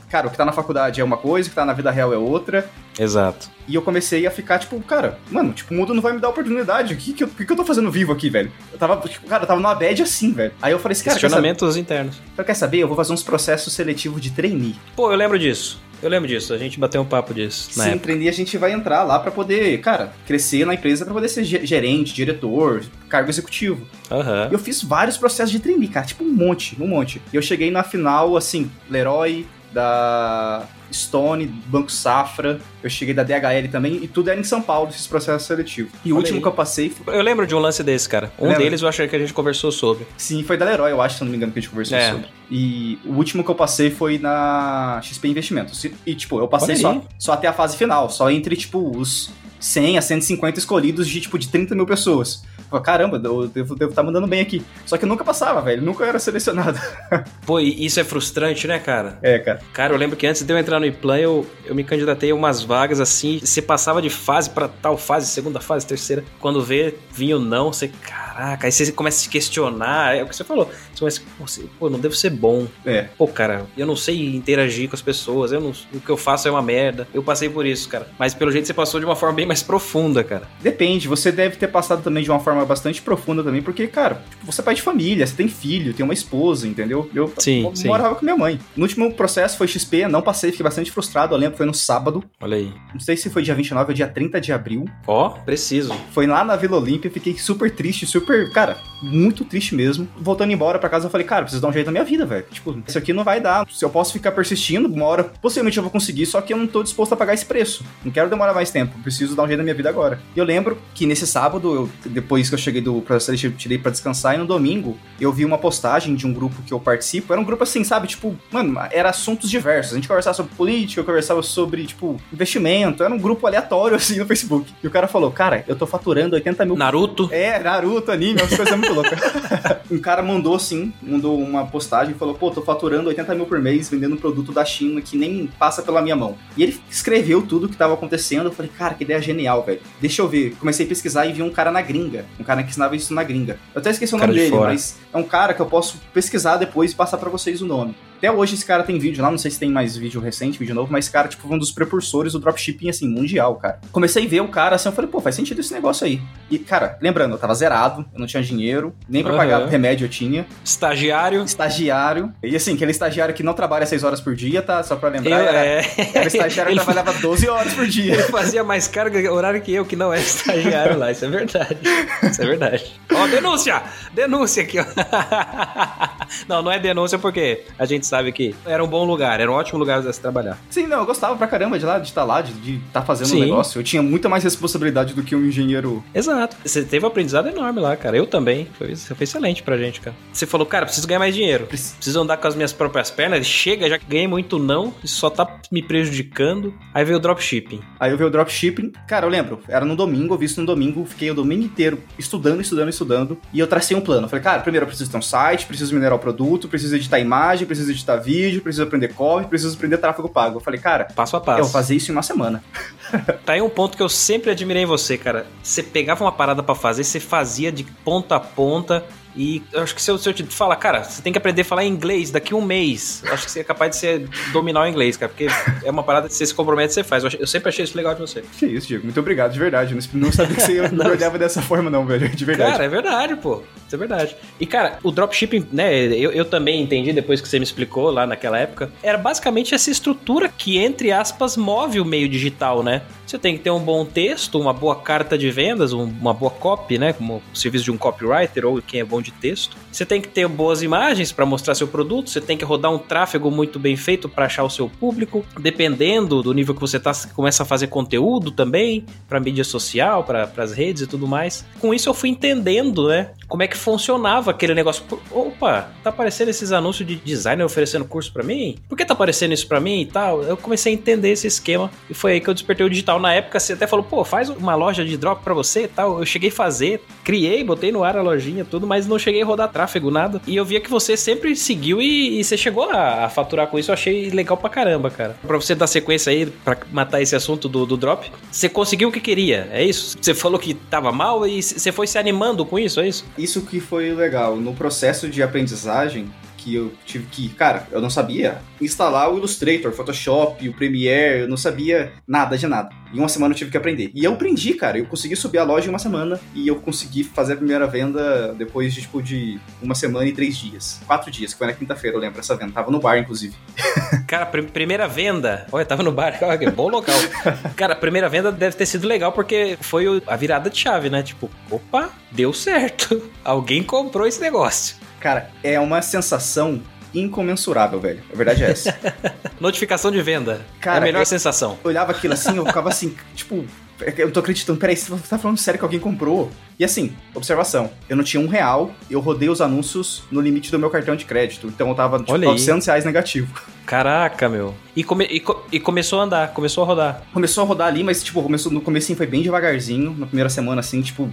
cara, 0.10 0.28
o 0.28 0.30
que 0.30 0.38
tá 0.38 0.46
na 0.46 0.52
faculdade 0.52 1.02
é 1.02 1.04
uma 1.04 1.17
coisa, 1.17 1.48
o 1.48 1.50
que 1.50 1.56
tá 1.56 1.65
na 1.65 1.74
vida 1.74 1.91
real 1.91 2.13
é 2.13 2.17
outra. 2.17 2.70
Exato. 3.00 3.50
E 3.67 3.76
eu 3.76 3.82
comecei 3.82 4.26
a 4.26 4.32
ficar, 4.32 4.60
tipo, 4.60 4.80
cara, 4.82 5.20
mano, 5.30 5.54
tipo, 5.54 5.74
o 5.74 5.78
mundo 5.78 5.93
não 5.93 6.02
vai 6.02 6.13
me 6.13 6.20
dar 6.20 6.30
oportunidade. 6.30 6.93
O 6.93 6.98
que, 6.98 7.13
que, 7.13 7.24
eu, 7.24 7.28
que 7.28 7.46
que 7.46 7.52
eu 7.52 7.56
tô 7.56 7.65
fazendo 7.65 7.91
vivo 7.91 8.13
aqui, 8.13 8.30
velho? 8.30 8.52
Eu 8.72 8.78
tava, 8.78 8.98
tipo, 9.08 9.28
cara, 9.28 9.43
eu 9.43 9.48
tava 9.48 9.60
numa 9.60 9.76
bad 9.76 10.02
assim, 10.02 10.32
velho. 10.32 10.54
Aí 10.62 10.72
eu 10.72 10.80
falei 10.80 10.93
assim, 10.93 11.04
cara, 11.04 11.20
Questionamentos 11.20 11.76
internos. 11.78 12.22
então, 12.34 12.46
quer 12.46 12.54
saber? 12.54 12.80
Eu 12.80 12.88
vou 12.88 12.96
fazer 12.96 13.13
uns 13.13 13.24
processos 13.24 13.74
seletivos 13.74 14.22
de 14.22 14.32
trainee. 14.32 14.76
Pô, 14.96 15.12
eu 15.12 15.17
lembro 15.17 15.38
disso. 15.38 15.80
Eu 16.02 16.10
lembro 16.10 16.28
disso. 16.28 16.54
A 16.54 16.58
gente 16.58 16.80
bateu 16.80 17.02
um 17.02 17.06
papo 17.06 17.34
disso 17.34 17.70
Sim, 17.72 17.82
época. 17.82 18.00
trainee 18.00 18.30
a 18.30 18.32
gente 18.32 18.58
vai 18.58 18.72
entrar 18.72 19.04
lá 19.04 19.18
pra 19.20 19.32
poder, 19.32 19.80
cara, 19.82 20.14
crescer 20.26 20.66
na 20.66 20.74
empresa 20.76 21.04
pra 21.06 21.14
poder 21.14 21.28
ser 21.30 21.44
ge- 21.44 21.66
gerente, 21.66 22.14
diretor, 22.14 22.84
cargo 23.10 23.30
executivo. 23.30 23.88
Aham. 24.12 24.48
E 24.52 24.54
eu 24.54 24.60
fiz 24.60 24.82
vários 24.84 25.18
processos 25.18 25.52
de 25.52 25.60
trainee, 25.60 25.88
cara, 25.88 26.06
tipo 26.06 26.24
um 26.24 26.32
monte, 26.32 26.78
um 26.80 26.88
monte. 26.88 27.22
E 27.34 27.36
eu 27.36 27.42
cheguei 27.42 27.72
na 27.72 27.84
final, 27.84 28.38
assim, 28.38 28.70
Leroy, 28.90 29.46
da 29.73 30.65
Stone, 30.91 31.45
Banco 31.67 31.91
Safra, 31.91 32.60
eu 32.82 32.89
cheguei 32.89 33.13
da 33.13 33.23
DHL 33.23 33.67
também, 33.71 33.95
e 34.03 34.08
tudo 34.08 34.30
era 34.30 34.39
em 34.39 34.43
São 34.43 34.62
Paulo, 34.62 34.89
esses 34.89 35.06
processos 35.08 35.45
seletivos. 35.47 35.91
E 36.03 36.13
o 36.13 36.15
último 36.15 36.38
aí. 36.38 36.41
que 36.41 36.47
eu 36.47 36.51
passei, 36.53 36.89
foi, 36.89 37.15
Eu 37.15 37.21
lembro 37.21 37.45
de 37.45 37.53
um 37.53 37.60
lance 37.60 37.84
desse, 37.84 38.08
cara. 38.08 38.32
Um 38.39 38.45
Lembra? 38.47 38.60
deles 38.63 38.82
eu 38.82 38.88
achei 38.88 39.08
que 39.08 39.15
a 39.15 39.19
gente 39.19 39.34
conversou 39.34 39.71
sobre. 39.71 40.06
sim, 40.17 40.43
foi 40.43 40.58
da 40.58 40.65
Leroy, 40.65 40.91
eu 40.91 41.01
acho, 41.01 41.17
se 41.17 41.23
não 41.23 41.32
me 41.32 41.38
engano, 41.38 41.51
que 41.51 41.60
a 41.60 41.62
gente 41.62 41.69
conversou 41.69 41.97
É. 41.97 42.12
sobre. 42.12 42.27
E 42.49 42.97
o 43.06 43.13
último 43.13 43.43
que 43.43 43.51
eu 43.51 43.56
passei 43.56 43.89
foi 43.91 44.17
na 44.17 44.99
XP 45.03 45.27
Investimentos. 45.27 45.86
E, 46.06 46.15
tipo, 46.15 46.39
eu 46.39 46.47
passei 46.47 46.75
só, 46.77 47.01
só 47.19 47.34
até 47.34 47.47
a 47.47 47.53
fase 47.53 47.75
final, 47.75 48.10
só 48.10 48.32
entre, 48.32 48.56
tipo, 48.56 48.97
os 48.97 49.30
100 49.60 49.97
a 49.97 50.01
150 50.01 50.58
escolhidos 50.60 51.08
de, 51.08 51.19
tipo, 51.19 51.38
de 51.38 51.49
30 51.49 51.75
mil 51.75 51.86
pessoas. 51.86 52.43
Eu 52.67 52.71
falei, 52.71 52.84
Caramba, 52.84 53.21
eu 53.23 53.47
devo 53.47 53.73
estar 53.73 53.88
tá 53.88 54.03
mandando 54.03 54.27
bem 54.27 54.41
aqui. 54.41 54.63
Só 54.86 54.97
que 54.97 55.06
eu 55.06 55.10
nunca 55.10 55.23
passava, 55.23 55.62
velho, 55.62 55.82
nunca 55.82 56.06
era 56.06 56.19
selecionado. 56.19 56.77
Pô, 57.45 57.60
e 57.60 57.86
isso 57.86 57.99
é 57.99 58.03
frustrante, 58.03 58.67
né, 58.67 58.77
cara? 58.77 59.17
É, 59.21 59.39
cara. 59.39 59.62
Cara, 59.73 59.93
eu 59.93 59.97
lembro 59.97 60.17
que 60.17 60.27
antes 60.27 60.41
de 60.43 60.53
eu 60.53 60.58
entrar 60.58 60.80
no 60.80 60.86
Iplan, 60.86 61.17
eu, 61.17 61.45
eu 61.65 61.73
me 61.73 61.84
candidatei 61.84 62.32
a 62.32 62.36
umas 62.36 62.62
vagas 62.62 62.99
assim. 62.99 63.39
Você 63.39 63.62
passava 63.62 64.01
de 64.01 64.10
fase 64.10 64.49
pra 64.49 64.67
tal 64.67 64.97
fase, 64.97 65.27
segunda 65.27 65.62
fase, 65.62 65.88
terceira. 65.88 66.25
Quando 66.39 66.62
vê, 66.62 66.95
vinha 67.12 67.38
o 67.38 67.39
não, 67.39 67.71
você, 67.71 67.88
caraca. 67.88 68.67
Aí 68.67 68.71
você 68.71 68.91
começa 68.91 69.17
a 69.17 69.21
se 69.21 69.30
questionar. 69.30 70.17
É 70.17 70.23
o 70.23 70.27
que 70.27 70.36
você 70.36 70.43
falou. 70.43 70.69
Você 71.00 71.22
começa, 71.38 71.62
pô, 71.80 71.90
não 71.90 72.00
devo 72.00 72.16
ser 72.16 72.30
bom. 72.30 72.68
É. 72.86 73.04
Pô, 73.18 73.28
cara, 73.28 73.66
eu 73.78 73.86
não 73.86 73.96
sei 73.96 74.36
interagir 74.36 74.90
com 74.90 74.96
as 74.96 75.02
pessoas. 75.02 75.52
Eu 75.52 75.62
não, 75.62 75.72
o 75.94 76.00
que 76.00 76.10
eu 76.10 76.18
faço 76.18 76.48
é 76.48 76.52
uma 76.52 76.62
merda. 76.62 77.08
Eu 77.14 77.24
passei 77.24 77.50
por 77.50 77.66
isso, 77.66 77.88
cara. 77.90 78.08
Mas 78.20 78.34
pelo 78.34 78.52
jeito 78.52 78.68
você 78.68 78.74
passou 78.74 79.00
de 79.00 79.06
uma 79.06 79.16
forma 79.16 79.36
bem 79.36 79.46
mais 79.46 79.64
profunda, 79.64 80.24
cara. 80.24 80.48
Depende, 80.62 81.08
você 81.08 81.32
deve 81.32 81.56
ter 81.56 81.68
passado 81.68 82.04
também 82.04 82.24
de 82.24 82.30
uma 82.30 82.40
forma 82.40 82.66
bastante 82.66 83.02
profunda 83.02 83.44
também, 83.44 83.62
porque, 83.62 83.88
cara, 83.88 84.22
tipo, 84.30 84.46
você 84.46 84.62
é 84.62 84.64
pai 84.64 84.76
de 84.76 84.82
família, 84.82 85.26
você 85.26 85.36
tem 85.36 85.48
filho, 85.48 85.94
tem 85.94 86.04
uma 86.04 86.14
esposa, 86.14 86.68
entendeu? 86.68 87.10
Eu 87.16 87.32
Sim, 87.38 87.70
sim. 87.74 87.88
morava 87.88 88.16
com 88.16 88.26
minha 88.26 88.38
mãe. 88.38 88.60
No 88.76 88.84
último 88.84 89.14
processo 89.14 89.58
foi 89.58 89.68
XP, 89.68 90.08
não 90.08 90.22
passei, 90.22 90.52
fiquei 90.52 90.64
bastante 90.64 90.92
frustrado, 90.92 91.34
eu 91.34 91.38
lembro 91.38 91.54
que 91.54 91.58
foi 91.58 91.66
no 91.66 91.74
sábado, 91.74 92.24
Olha 92.42 92.58
aí. 92.58 92.72
não 92.94 93.00
sei 93.00 93.16
se 93.16 93.30
foi 93.30 93.42
dia 93.42 93.56
29 93.56 93.92
ou 93.92 93.96
dia 93.96 94.08
30 94.08 94.42
de 94.42 94.52
abril. 94.52 94.86
Ó, 95.08 95.30
preciso. 95.30 95.94
Foi 96.12 96.28
lá 96.28 96.44
na 96.44 96.56
Vila 96.56 96.78
Olímpia, 96.78 97.10
fiquei 97.10 97.38
super 97.38 97.72
triste, 97.72 98.06
su- 98.06 98.18
super, 98.18 98.52
cara, 98.52 98.78
muito 99.00 99.46
triste 99.46 99.76
mesmo. 99.76 100.08
Voltando 100.20 100.52
embora 100.52 100.80
pra 100.80 100.87
casa, 100.89 101.08
eu 101.08 101.10
falei, 101.10 101.26
cara, 101.26 101.43
preciso 101.43 101.62
dar 101.62 101.69
um 101.69 101.73
jeito 101.73 101.88
na 101.88 101.91
minha 101.91 102.04
vida, 102.04 102.26
velho. 102.26 102.45
Tipo, 102.50 102.82
isso 102.88 102.97
aqui 102.97 103.13
não 103.13 103.23
vai 103.23 103.39
dar. 103.39 103.67
Se 103.69 103.84
eu 103.84 103.89
posso 103.89 104.13
ficar 104.13 104.32
persistindo, 104.32 104.88
uma 104.88 105.06
hora, 105.06 105.23
possivelmente 105.23 105.78
eu 105.78 105.84
vou 105.84 105.91
conseguir, 105.91 106.26
só 106.26 106.41
que 106.41 106.54
eu 106.54 106.58
não 106.58 106.67
tô 106.67 106.84
disposto 106.84 107.13
a 107.13 107.17
pagar 107.17 107.34
esse 107.34 107.45
preço. 107.45 107.84
Não 108.04 108.12
quero 108.12 108.30
demorar 108.30 108.54
mais 108.54 108.71
tempo. 108.71 108.97
Preciso 109.00 109.36
dar 109.36 109.43
um 109.43 109.47
jeito 109.47 109.58
na 109.58 109.63
minha 109.63 109.76
vida 109.76 109.89
agora. 109.89 110.19
E 110.36 110.39
eu 110.39 110.45
lembro 110.45 110.78
que 110.93 111.06
nesse 111.06 111.28
sábado, 111.28 111.73
eu, 111.73 111.89
depois 112.06 112.50
que 112.50 112.56
eu 112.56 112.60
cheguei 112.60 112.82
do 112.82 113.02
processo 113.02 113.28
seletivo, 113.28 113.58
tirei 113.58 113.78
pra 113.78 113.91
descansar, 113.91 114.36
e 114.36 114.38
no 114.38 114.45
domingo, 114.45 114.97
eu 115.19 115.32
vi 115.32 115.45
uma 115.45 115.58
postagem 115.58 116.15
de 116.15 116.26
um 116.26 116.34
grupo 116.34 116.62
que 116.63 116.73
eu 116.73 116.80
participo. 116.80 117.34
Era 117.34 117.41
um 117.41 117.45
grupo 117.45 117.63
assim, 117.63 117.84
sabe? 117.84 118.08
Tipo, 118.08 118.36
mano, 118.52 118.80
era 118.91 119.10
assuntos 119.10 119.50
diversos. 119.50 119.93
A 119.93 119.95
gente 119.95 120.08
conversava 120.08 120.36
sobre 120.36 120.54
política, 120.56 121.02
eu 121.02 121.06
conversava 121.06 121.41
sobre, 121.41 121.86
tipo, 121.86 122.19
investimento. 122.32 123.04
Era 123.04 123.13
um 123.13 123.19
grupo 123.19 123.45
aleatório, 123.47 123.95
assim, 123.97 124.17
no 124.17 124.26
Facebook. 124.26 124.73
E 124.84 124.88
o 124.88 124.91
cara 124.91 125.08
falou, 125.08 125.32
cara, 125.32 125.63
eu 125.67 125.76
tô 125.76 125.86
faturando 125.86 126.36
80 126.36 126.65
mil. 126.65 126.76
Naruto. 126.76 127.30
É, 127.32 127.60
Naruto, 127.60 128.12
anime, 128.12 128.41
umas 128.41 128.56
coisas 128.56 128.78
muito 128.78 128.93
loucas. 128.93 129.19
um 129.89 130.00
cara 130.00 130.21
mandou 130.21 130.56
assim, 130.56 130.77
mandou 131.02 131.40
uma 131.40 131.66
postagem 131.66 132.13
e 132.13 132.18
falou: 132.18 132.36
pô, 132.36 132.52
tô 132.52 132.62
faturando 132.62 133.10
80 133.10 133.36
mil 133.36 133.46
por 133.46 133.60
mês 133.60 133.90
vendendo 133.90 134.16
um 134.16 134.18
produto 134.18 134.52
da 134.52 134.63
China 134.66 135.02
que 135.02 135.18
nem 135.18 135.48
passa 135.60 135.82
pela 135.82 136.02
minha 136.02 136.16
mão. 136.16 136.38
E 136.56 136.63
ele 136.63 136.80
escreveu 136.90 137.42
tudo 137.42 137.66
o 137.66 137.70
que 137.70 137.78
tava 137.78 137.94
acontecendo. 137.94 138.48
Eu 138.48 138.52
falei, 138.52 138.72
cara, 138.78 138.94
que 138.94 139.04
ideia 139.04 139.22
genial, 139.22 139.63
velho. 139.63 139.82
Deixa 140.00 140.22
eu 140.22 140.28
ver. 140.28 140.56
Comecei 140.60 140.86
a 140.86 140.90
pesquisar 140.90 141.26
e 141.26 141.34
vi 141.34 141.42
um 141.42 141.50
cara 141.50 141.72
na 141.72 141.82
gringa. 141.82 142.26
Um 142.40 142.44
cara 142.44 142.63
que 142.63 142.70
ensinava 142.70 142.96
isso 142.96 143.13
na 143.13 143.24
gringa. 143.24 143.60
Eu 143.74 143.80
até 143.80 143.92
esqueci 143.92 144.13
o 144.13 144.18
Cara 144.18 144.28
nome 144.28 144.40
de 144.40 144.46
dele, 144.46 144.58
fora. 144.58 144.72
mas 144.72 144.98
é 145.13 145.18
um 145.18 145.24
cara 145.24 145.54
que 145.54 145.62
eu 145.62 145.66
posso 145.66 146.00
pesquisar 146.13 146.58
depois 146.58 146.92
e 146.92 146.96
passar 146.96 147.18
pra 147.18 147.30
vocês 147.30 147.62
o 147.62 147.66
nome. 147.66 147.96
Até 148.17 148.32
hoje 148.32 148.56
esse 148.56 148.65
cara 148.65 148.84
tem 148.84 148.97
vídeo 148.97 149.21
lá, 149.23 149.30
não 149.30 149.38
sei 149.38 149.51
se 149.51 149.60
tem 149.60 149.69
mais 149.69 149.95
vídeo 149.95 150.19
recente, 150.19 150.58
vídeo 150.58 150.73
novo, 150.73 150.91
mas 150.91 151.06
esse 151.06 151.12
cara, 151.12 151.27
tipo, 151.27 151.47
foi 151.47 151.56
um 151.56 151.60
dos 151.60 151.71
precursores 151.71 152.34
do 152.34 152.39
dropshipping, 152.39 152.89
assim, 152.89 153.08
mundial, 153.08 153.56
cara. 153.56 153.80
Comecei 153.91 154.25
a 154.25 154.27
ver 154.27 154.41
o 154.41 154.47
cara, 154.47 154.75
assim, 154.75 154.89
eu 154.89 154.93
falei, 154.93 155.10
pô, 155.10 155.21
faz 155.21 155.36
sentido 155.36 155.62
esse 155.62 155.71
negócio 155.73 156.06
aí. 156.06 156.19
E, 156.49 156.58
cara, 156.58 156.97
lembrando, 157.01 157.34
eu 157.34 157.38
tava 157.38 157.53
zerado, 157.53 158.06
eu 158.13 158.19
não 158.19 158.25
tinha 158.27 158.41
dinheiro, 158.41 158.95
nem 159.08 159.21
pra 159.21 159.32
Aham. 159.34 159.38
pagar 159.39 159.65
remédio 159.67 160.06
eu 160.06 160.10
tinha 160.10 160.45
Estagiário. 160.65 161.43
estagiário. 161.43 162.34
E 162.43 162.56
assim, 162.56 162.73
aquele 162.75 162.91
estagiário 162.91 163.34
que 163.36 163.43
não 163.43 163.53
trabalha 163.53 163.86
6 163.86 164.03
horas 164.03 164.19
por 164.19 164.36
dia, 164.36 164.62
tá? 164.62 164.82
Só 164.84 164.95
pra 164.95 165.10
lembrar. 165.10 165.39
Eu- 165.39 165.47
era, 165.47 165.65
é. 165.65 165.82
era 166.13 166.27
estagiário 166.27 166.71
que 166.73 166.80
Ele- 166.80 166.86
trabalhava 166.86 167.13
12 167.19 167.47
horas 167.47 167.73
por 167.73 167.84
Ele 167.84 167.91
dia. 167.91 168.23
fazia 168.30 168.63
mais 168.63 168.88
carga 168.88 169.32
horário 169.32 169.62
que 169.62 169.71
eu, 169.73 169.86
que 169.86 169.95
não 169.95 170.13
é 170.13 170.19
estagiário 170.19 170.97
lá. 170.97 171.12
Isso 171.12 171.25
é 171.25 171.30
verdade. 171.30 171.77
Isso 172.23 172.41
é 172.41 172.45
verdade. 172.45 172.99
Ó, 173.13 173.27
denúncia! 173.27 173.82
Denúncia 174.17 174.63
aqui, 174.63 174.80
ó. 174.80 174.86
Não, 176.47 176.62
não 176.62 176.71
é 176.71 176.80
denúncia 176.80 177.17
porque 177.17 177.63
a 177.77 177.86
gente 177.86 178.06
sabe 178.06 178.32
que 178.32 178.53
era 178.65 178.84
um 178.84 178.88
bom 178.88 179.06
lugar, 179.06 179.39
era 179.39 179.49
um 179.49 179.53
ótimo 179.53 179.80
lugar 179.80 180.01
de 180.01 180.13
se 180.13 180.19
trabalhar. 180.19 180.58
Sim, 180.69 180.88
não, 180.88 180.99
eu 180.99 181.06
gostava 181.06 181.36
pra 181.36 181.47
caramba 181.47 181.80
de 181.80 181.86
lá, 181.86 181.99
de 181.99 182.08
estar 182.08 182.23
lá, 182.23 182.41
de 182.41 182.75
estar 182.88 183.01
fazendo 183.03 183.27
o 183.27 183.30
Sim. 183.30 183.39
negócio. 183.41 183.80
Eu 183.80 183.84
tinha 183.84 184.01
muita 184.01 184.27
mais 184.27 184.43
responsabilidade 184.43 185.13
do 185.13 185.23
que 185.23 185.36
um 185.36 185.45
engenheiro. 185.45 186.03
Exato. 186.13 186.56
Você 186.65 186.84
teve 186.84 187.06
um 187.06 187.08
aprendizado 187.08 187.47
enorme 187.47 187.80
lá, 187.80 187.95
cara. 187.95 188.17
Eu 188.17 188.27
também. 188.27 188.67
Foi, 188.77 188.95
foi 188.95 189.23
excelente 189.23 189.63
pra 189.63 189.77
gente, 189.77 190.01
cara. 190.01 190.15
Você 190.34 190.45
falou, 190.45 190.65
cara, 190.65 190.86
preciso 190.86 191.08
ganhar 191.08 191.19
mais 191.19 191.34
dinheiro. 191.34 191.65
Preciso. 191.65 192.19
Andar 192.19 192.38
com 192.38 192.47
as 192.47 192.56
minhas 192.56 192.73
próprias 192.73 193.12
pernas. 193.12 193.45
Chega, 193.45 193.88
já 193.88 193.97
ganhei 193.97 194.27
muito 194.27 194.60
não. 194.60 194.93
Isso 195.03 195.15
só 195.17 195.30
tá 195.30 195.47
me 195.71 195.82
prejudicando. 195.82 196.73
Aí 196.93 197.06
veio 197.06 197.17
o 197.17 197.21
dropshipping. 197.21 197.80
Aí 197.99 198.12
eu 198.12 198.17
vi 198.17 198.23
o 198.23 198.30
dropshipping. 198.30 198.91
Cara, 199.08 199.25
eu 199.25 199.30
lembro, 199.30 199.60
era 199.67 199.86
no 199.86 199.95
domingo, 199.95 200.34
eu 200.34 200.38
vi 200.38 200.45
isso 200.45 200.60
no 200.60 200.65
domingo, 200.65 201.06
fiquei 201.06 201.30
o 201.32 201.34
domingo 201.34 201.63
inteiro 201.63 202.01
estudando, 202.17 202.62
estudando, 202.62 202.89
estudando. 202.89 203.38
E 203.53 203.60
eu 203.60 203.67
tracei 203.67 203.95
um 203.95 204.01
plano. 204.08 204.26
Eu 204.26 204.30
falei, 204.30 204.41
cara, 204.43 204.62
primeiro 204.62 204.86
eu 204.86 204.88
preciso 204.88 205.12
ter 205.12 205.17
um 205.17 205.22
site, 205.22 205.65
preciso 205.65 205.93
minerar 205.93 206.15
o 206.15 206.20
produto, 206.20 206.67
preciso 206.70 206.96
editar 206.96 207.20
imagem, 207.20 207.67
preciso 207.67 207.91
editar 207.91 208.15
vídeo, 208.15 208.62
preciso 208.62 208.84
aprender 208.84 209.10
copy, 209.10 209.48
preciso 209.48 209.76
aprender 209.76 209.98
tráfego 209.98 210.30
pago. 210.30 210.58
Eu 210.58 210.62
falei, 210.62 210.80
cara, 210.80 211.06
Passo 211.13 211.36
a 211.36 211.41
passo. 211.41 211.60
eu 211.60 211.63
vou 211.65 211.72
fazer 211.74 211.96
isso 211.96 212.10
em 212.12 212.15
uma 212.15 212.24
semana. 212.24 212.63
Tá 213.46 213.54
aí 213.54 213.62
um 213.62 213.70
ponto 213.70 213.96
que 213.96 214.04
eu 214.04 214.10
sempre 214.10 214.52
admirei 214.52 214.84
em 214.84 214.86
você, 214.86 215.17
cara. 215.17 215.46
Você 215.63 215.82
pegava 215.82 216.24
uma 216.24 216.32
parada 216.32 216.62
pra 216.62 216.76
fazer, 216.76 217.04
você 217.06 217.20
fazia 217.22 217.72
de 217.72 217.84
ponta 217.84 218.36
a 218.36 218.39
ponta. 218.39 219.06
E 219.38 219.62
eu 219.71 219.84
acho 219.84 219.93
que 219.93 220.02
se 220.02 220.10
eu, 220.10 220.17
te 220.17 220.43
falar, 220.43 220.76
cara, 220.78 221.04
você 221.04 221.21
tem 221.21 221.32
que 221.32 221.38
aprender 221.38 221.62
a 221.62 221.65
falar 221.65 221.86
inglês 221.86 222.32
daqui 222.32 222.54
a 222.54 222.58
um 222.58 222.62
mês. 222.62 223.21
Eu 223.23 223.34
acho 223.34 223.45
que 223.45 223.52
você 223.52 223.60
é 223.60 223.63
capaz 223.63 223.91
de 223.91 223.97
ser, 223.97 224.28
dominar 224.52 224.82
o 224.82 224.88
inglês, 224.88 225.15
cara. 225.15 225.30
Porque 225.30 225.47
é 225.84 225.91
uma 225.91 226.02
parada 226.02 226.28
que 226.28 226.34
você 226.34 226.45
se 226.45 226.54
compromete, 226.54 226.91
você 226.91 227.04
faz. 227.04 227.23
Eu, 227.23 227.30
eu 227.39 227.47
sempre 227.47 227.69
achei 227.69 227.86
isso 227.86 227.95
legal 227.95 228.15
de 228.15 228.21
você. 228.21 228.43
Que 228.58 228.65
isso, 228.65 228.88
Diego. 228.88 229.04
Muito 229.04 229.19
obrigado, 229.19 229.54
de 229.54 229.60
verdade. 229.60 229.93
Eu 229.93 230.02
não, 230.13 230.21
não 230.28 230.34
sabia 230.34 230.56
que 230.56 230.62
você 230.62 230.82
me 230.89 231.08
olhava 231.08 231.38
dessa 231.38 231.62
forma, 231.62 231.89
não, 231.89 232.04
velho. 232.06 232.28
De 232.30 232.45
verdade. 232.45 232.71
Cara, 232.71 232.84
é 232.84 232.89
verdade, 232.89 233.36
pô. 233.36 233.62
Isso 233.86 233.95
é 233.95 233.97
verdade. 233.97 234.36
E, 234.60 234.65
cara, 234.65 234.97
o 235.04 235.12
dropshipping, 235.12 235.67
né, 235.71 236.08
eu, 236.08 236.32
eu 236.32 236.43
também 236.43 236.82
entendi 236.82 237.13
depois 237.13 237.39
que 237.39 237.47
você 237.47 237.60
me 237.60 237.63
explicou 237.63 238.10
lá 238.10 238.26
naquela 238.26 238.58
época, 238.58 238.91
era 239.04 239.17
basicamente 239.17 239.76
essa 239.76 239.91
estrutura 239.91 240.50
que, 240.50 240.78
entre 240.78 241.12
aspas, 241.12 241.56
move 241.56 242.00
o 242.00 242.06
meio 242.06 242.28
digital, 242.28 242.82
né? 242.82 243.04
Você 243.28 243.38
tem 243.38 243.58
que 243.58 243.63
ter 243.63 243.72
um 243.72 243.80
bom 243.82 244.06
texto, 244.06 244.58
uma 244.58 244.72
boa 244.72 244.96
carta 244.96 245.38
de 245.38 245.52
vendas, 245.52 245.92
um- 245.92 246.04
uma 246.06 246.34
boa 246.34 246.50
copy, 246.50 246.98
né? 246.98 247.12
Como 247.12 247.44
o 247.54 247.58
serviço 247.58 247.84
de 247.84 247.92
um 247.92 247.98
copywriter 247.98 248.66
ou 248.66 248.82
quem 248.82 249.02
é 249.02 249.04
bom 249.04 249.22
de 249.22 249.32
texto. 249.32 249.76
Você 249.92 250.06
tem 250.06 250.22
que 250.22 250.30
ter 250.30 250.48
boas 250.48 250.82
imagens 250.82 251.34
para 251.34 251.46
mostrar 251.46 251.76
seu 251.76 251.90
produto, 251.90 252.30
você 252.30 252.40
tem 252.40 252.56
que 252.58 252.63
rodar 252.63 252.90
um 252.90 252.98
tráfego 252.98 253.52
muito 253.52 253.78
bem 253.80 253.98
feito 253.98 254.30
para 254.30 254.46
achar 254.46 254.63
o 254.63 254.70
seu 254.70 254.88
público. 254.88 255.46
Dependendo 255.60 256.42
do 256.42 256.54
nível 256.54 256.74
que 256.74 256.80
você 256.80 256.98
tá, 257.02 257.13
você 257.13 257.28
começa 257.28 257.63
a 257.63 257.66
fazer 257.66 257.88
conteúdo 257.88 258.50
também 258.50 259.06
para 259.28 259.42
mídia 259.42 259.66
social, 259.66 260.24
para 260.24 260.50
as 260.56 260.72
redes 260.72 261.02
e 261.02 261.08
tudo 261.08 261.28
mais. 261.28 261.66
Com 261.82 261.94
isso 261.94 262.08
eu 262.08 262.13
fui 262.13 262.30
entendendo, 262.30 263.10
né, 263.10 263.32
como 263.48 263.64
é 263.64 263.68
que 263.68 263.78
funcionava 263.78 264.52
aquele 264.52 264.74
negócio. 264.74 265.04
Opa, 265.32 265.90
tá 266.04 266.10
aparecendo 266.10 266.50
esses 266.50 266.72
anúncios 266.72 267.08
de 267.08 267.16
designer 267.16 267.64
oferecendo 267.64 268.06
curso 268.06 268.32
para 268.32 268.44
mim? 268.44 268.76
Por 268.90 268.98
que 268.98 269.06
tá 269.06 269.14
aparecendo 269.14 269.54
isso 269.54 269.68
para 269.68 269.80
mim 269.80 270.02
e 270.02 270.06
tal? 270.06 270.44
Eu 270.44 270.58
comecei 270.58 270.94
a 270.94 270.96
entender 270.96 271.32
esse 271.32 271.48
esquema 271.48 271.90
e 272.10 272.14
foi 272.14 272.34
aí 272.34 272.42
que 272.42 272.50
eu 272.50 272.54
despertei 272.54 272.86
o 272.86 272.90
digital. 272.90 273.20
Na 273.20 273.34
época 273.34 273.60
você 273.60 273.74
até 273.74 273.88
falou, 273.88 274.04
pô, 274.04 274.24
faz 274.24 274.50
uma 274.50 274.76
loja 274.76 275.06
de 275.06 275.16
drop 275.18 275.44
para 275.44 275.54
você 275.54 275.84
e 275.84 275.88
tal. 275.88 276.20
Eu 276.20 276.26
cheguei 276.26 276.50
a 276.50 276.54
fazer, 276.54 277.02
criei, 277.24 277.64
botei 277.64 277.92
no 277.92 278.04
ar 278.04 278.18
a 278.18 278.22
lojinha 278.22 278.66
tudo, 278.66 278.86
mas 278.86 279.08
não 279.08 279.18
cheguei 279.18 279.42
a 279.42 279.46
rodar 279.46 279.72
tráfego, 279.72 280.12
nada. 280.12 280.42
E 280.46 280.56
eu 280.56 280.66
via 280.66 280.82
que 280.82 280.90
você 280.90 281.16
sempre 281.16 281.56
seguiu 281.56 282.02
e, 282.02 282.40
e 282.40 282.44
você 282.44 282.58
chegou 282.58 282.90
a, 282.90 283.26
a 283.26 283.30
faturar 283.30 283.68
com 283.68 283.80
isso. 283.80 283.92
Eu 283.92 283.94
achei 283.94 284.30
legal 284.30 284.58
pra 284.58 284.70
caramba, 284.70 285.10
cara. 285.10 285.38
Pra 285.46 285.56
você 285.56 285.74
dar 285.74 285.88
sequência 285.88 286.32
aí, 286.32 286.46
pra 286.46 286.78
matar 286.92 287.22
esse 287.22 287.36
assunto 287.36 287.70
do, 287.70 287.86
do 287.86 287.96
drop, 287.96 288.30
você 288.52 288.68
conseguiu 288.68 289.10
o 289.10 289.12
que 289.12 289.20
queria, 289.20 289.70
é 289.72 289.84
isso? 289.84 290.18
Você 290.20 290.34
falou 290.34 290.60
que 290.60 290.74
tava 290.74 291.12
mal 291.12 291.48
e 291.48 291.62
você 291.62 291.92
foi 291.92 292.08
se 292.08 292.18
animando 292.18 292.66
com 292.66 292.78
isso, 292.78 293.00
é 293.00 293.08
isso? 293.08 293.26
Isso 293.38 293.62
que 293.62 293.80
foi 293.80 294.13
legal. 294.13 294.56
No 294.56 294.73
processo 294.73 295.30
de 295.30 295.43
aprendizagem, 295.43 296.28
que 296.67 296.75
eu 296.75 296.93
tive 297.06 297.25
que, 297.27 297.47
cara, 297.49 297.88
eu 297.91 298.01
não 298.01 298.10
sabia 298.10 298.58
instalar 298.82 299.32
o 299.32 299.38
Illustrator, 299.38 299.91
Photoshop, 299.93 300.67
o 300.67 300.73
Premiere, 300.73 301.41
eu 301.41 301.47
não 301.47 301.56
sabia 301.56 302.12
nada 302.27 302.58
de 302.58 302.67
nada. 302.67 302.89
Em 303.13 303.19
uma 303.19 303.30
semana 303.30 303.53
eu 303.53 303.58
tive 303.58 303.71
que 303.71 303.77
aprender. 303.77 304.12
E 304.13 304.25
eu 304.25 304.34
aprendi, 304.34 304.73
cara. 304.73 304.97
Eu 304.97 305.06
consegui 305.06 305.36
subir 305.38 305.60
a 305.60 305.63
loja 305.63 305.86
em 305.88 305.89
uma 305.89 305.97
semana 305.99 306.38
e 306.53 306.67
eu 306.67 306.75
consegui 306.75 307.23
fazer 307.23 307.53
a 307.53 307.56
primeira 307.56 307.88
venda 307.88 308.53
depois 308.53 308.93
de, 308.93 309.01
tipo, 309.01 309.21
de 309.23 309.58
uma 309.82 309.95
semana 309.95 310.25
e 310.27 310.34
três 310.34 310.58
dias. 310.58 310.99
Quatro 311.08 311.32
dias, 311.32 311.53
que 311.53 311.58
foi 311.58 311.67
na 311.67 311.73
quinta-feira, 311.73 312.17
eu 312.17 312.19
lembro 312.21 312.39
essa 312.41 312.53
venda. 312.56 312.73
Tava 312.73 312.91
no 312.91 312.99
bar, 312.99 313.17
inclusive. 313.17 313.56
Cara, 314.27 314.45
prim- 314.45 314.63
primeira 314.67 315.08
venda. 315.08 315.65
Olha, 315.71 315.86
tava 315.86 316.03
no 316.03 316.12
bar, 316.12 316.38
olha 316.41 316.58
que 316.58 316.69
bom 316.69 316.89
local. 316.89 317.15
Cara, 317.77 317.93
a 317.93 317.95
primeira 317.95 318.27
venda 318.27 318.51
deve 318.51 318.75
ter 318.75 318.86
sido 318.86 319.08
legal 319.08 319.32
porque 319.32 319.77
foi 319.80 320.21
a 320.27 320.36
virada 320.36 320.69
de 320.69 320.77
chave, 320.77 321.10
né? 321.10 321.23
Tipo, 321.23 321.49
opa, 321.71 322.10
deu 322.32 322.51
certo. 322.51 323.21
Alguém 323.43 323.82
comprou 323.84 324.27
esse 324.27 324.41
negócio. 324.41 324.97
Cara, 325.28 325.50
é 325.62 325.78
uma 325.78 326.02
sensação 326.02 326.82
incomensurável, 327.13 328.00
velho. 328.00 328.24
A 328.32 328.38
verdade 328.38 328.63
é 328.63 328.72
essa. 328.72 328.98
Notificação 329.60 330.10
de 330.10 330.22
venda. 330.22 330.66
Cara, 330.80 331.00
é 331.00 331.02
a 331.02 331.04
melhor 331.04 331.24
é- 331.24 331.26
sensação. 331.26 331.78
Eu 331.84 331.90
olhava 331.90 332.13
aquilo 332.13 332.34
assim, 332.34 332.56
eu 332.56 332.66
ficava 332.66 332.88
assim, 332.88 333.13
tipo, 333.36 333.66
eu 334.00 334.28
não 334.28 334.32
tô 334.32 334.40
acreditando, 334.40 334.80
peraí, 334.80 334.96
você 334.96 335.12
tá 335.28 335.38
falando 335.38 335.58
sério 335.58 335.78
que 335.78 335.84
alguém 335.84 336.00
comprou? 336.00 336.50
E 336.80 336.86
assim, 336.86 337.12
observação, 337.34 337.90
eu 338.08 338.16
não 338.16 338.24
tinha 338.24 338.40
um 338.40 338.48
real, 338.48 338.92
eu 339.10 339.20
rodei 339.20 339.50
os 339.50 339.62
anúncios 339.62 340.22
no 340.32 340.40
limite 340.40 340.70
do 340.72 340.78
meu 340.78 340.92
cartão 340.92 341.16
de 341.16 341.26
crédito, 341.26 341.66
então 341.68 341.90
eu 341.90 341.96
tava, 341.96 342.20
tipo, 342.20 342.32
Olha 342.34 342.42
aí. 342.48 342.52
900 342.54 342.86
reais 342.86 343.04
negativo. 343.04 343.52
Caraca, 343.84 344.48
meu. 344.48 344.76
E, 344.96 345.04
come- 345.04 345.26
e 345.26 345.42
e 345.72 345.80
começou 345.80 346.20
a 346.20 346.24
andar, 346.26 346.50
começou 346.54 346.84
a 346.84 346.88
rodar. 346.88 347.22
Começou 347.34 347.63
a 347.63 347.68
rodar 347.68 347.88
ali, 347.88 348.04
mas, 348.04 348.22
tipo, 348.24 348.44
começou, 348.44 348.72
no 348.72 348.82
comecinho 348.82 349.18
foi 349.18 349.26
bem 349.26 349.42
devagarzinho, 349.42 350.13
na 350.16 350.28
primeira 350.28 350.50
semana, 350.50 350.82
assim, 350.82 351.02
tipo, 351.02 351.28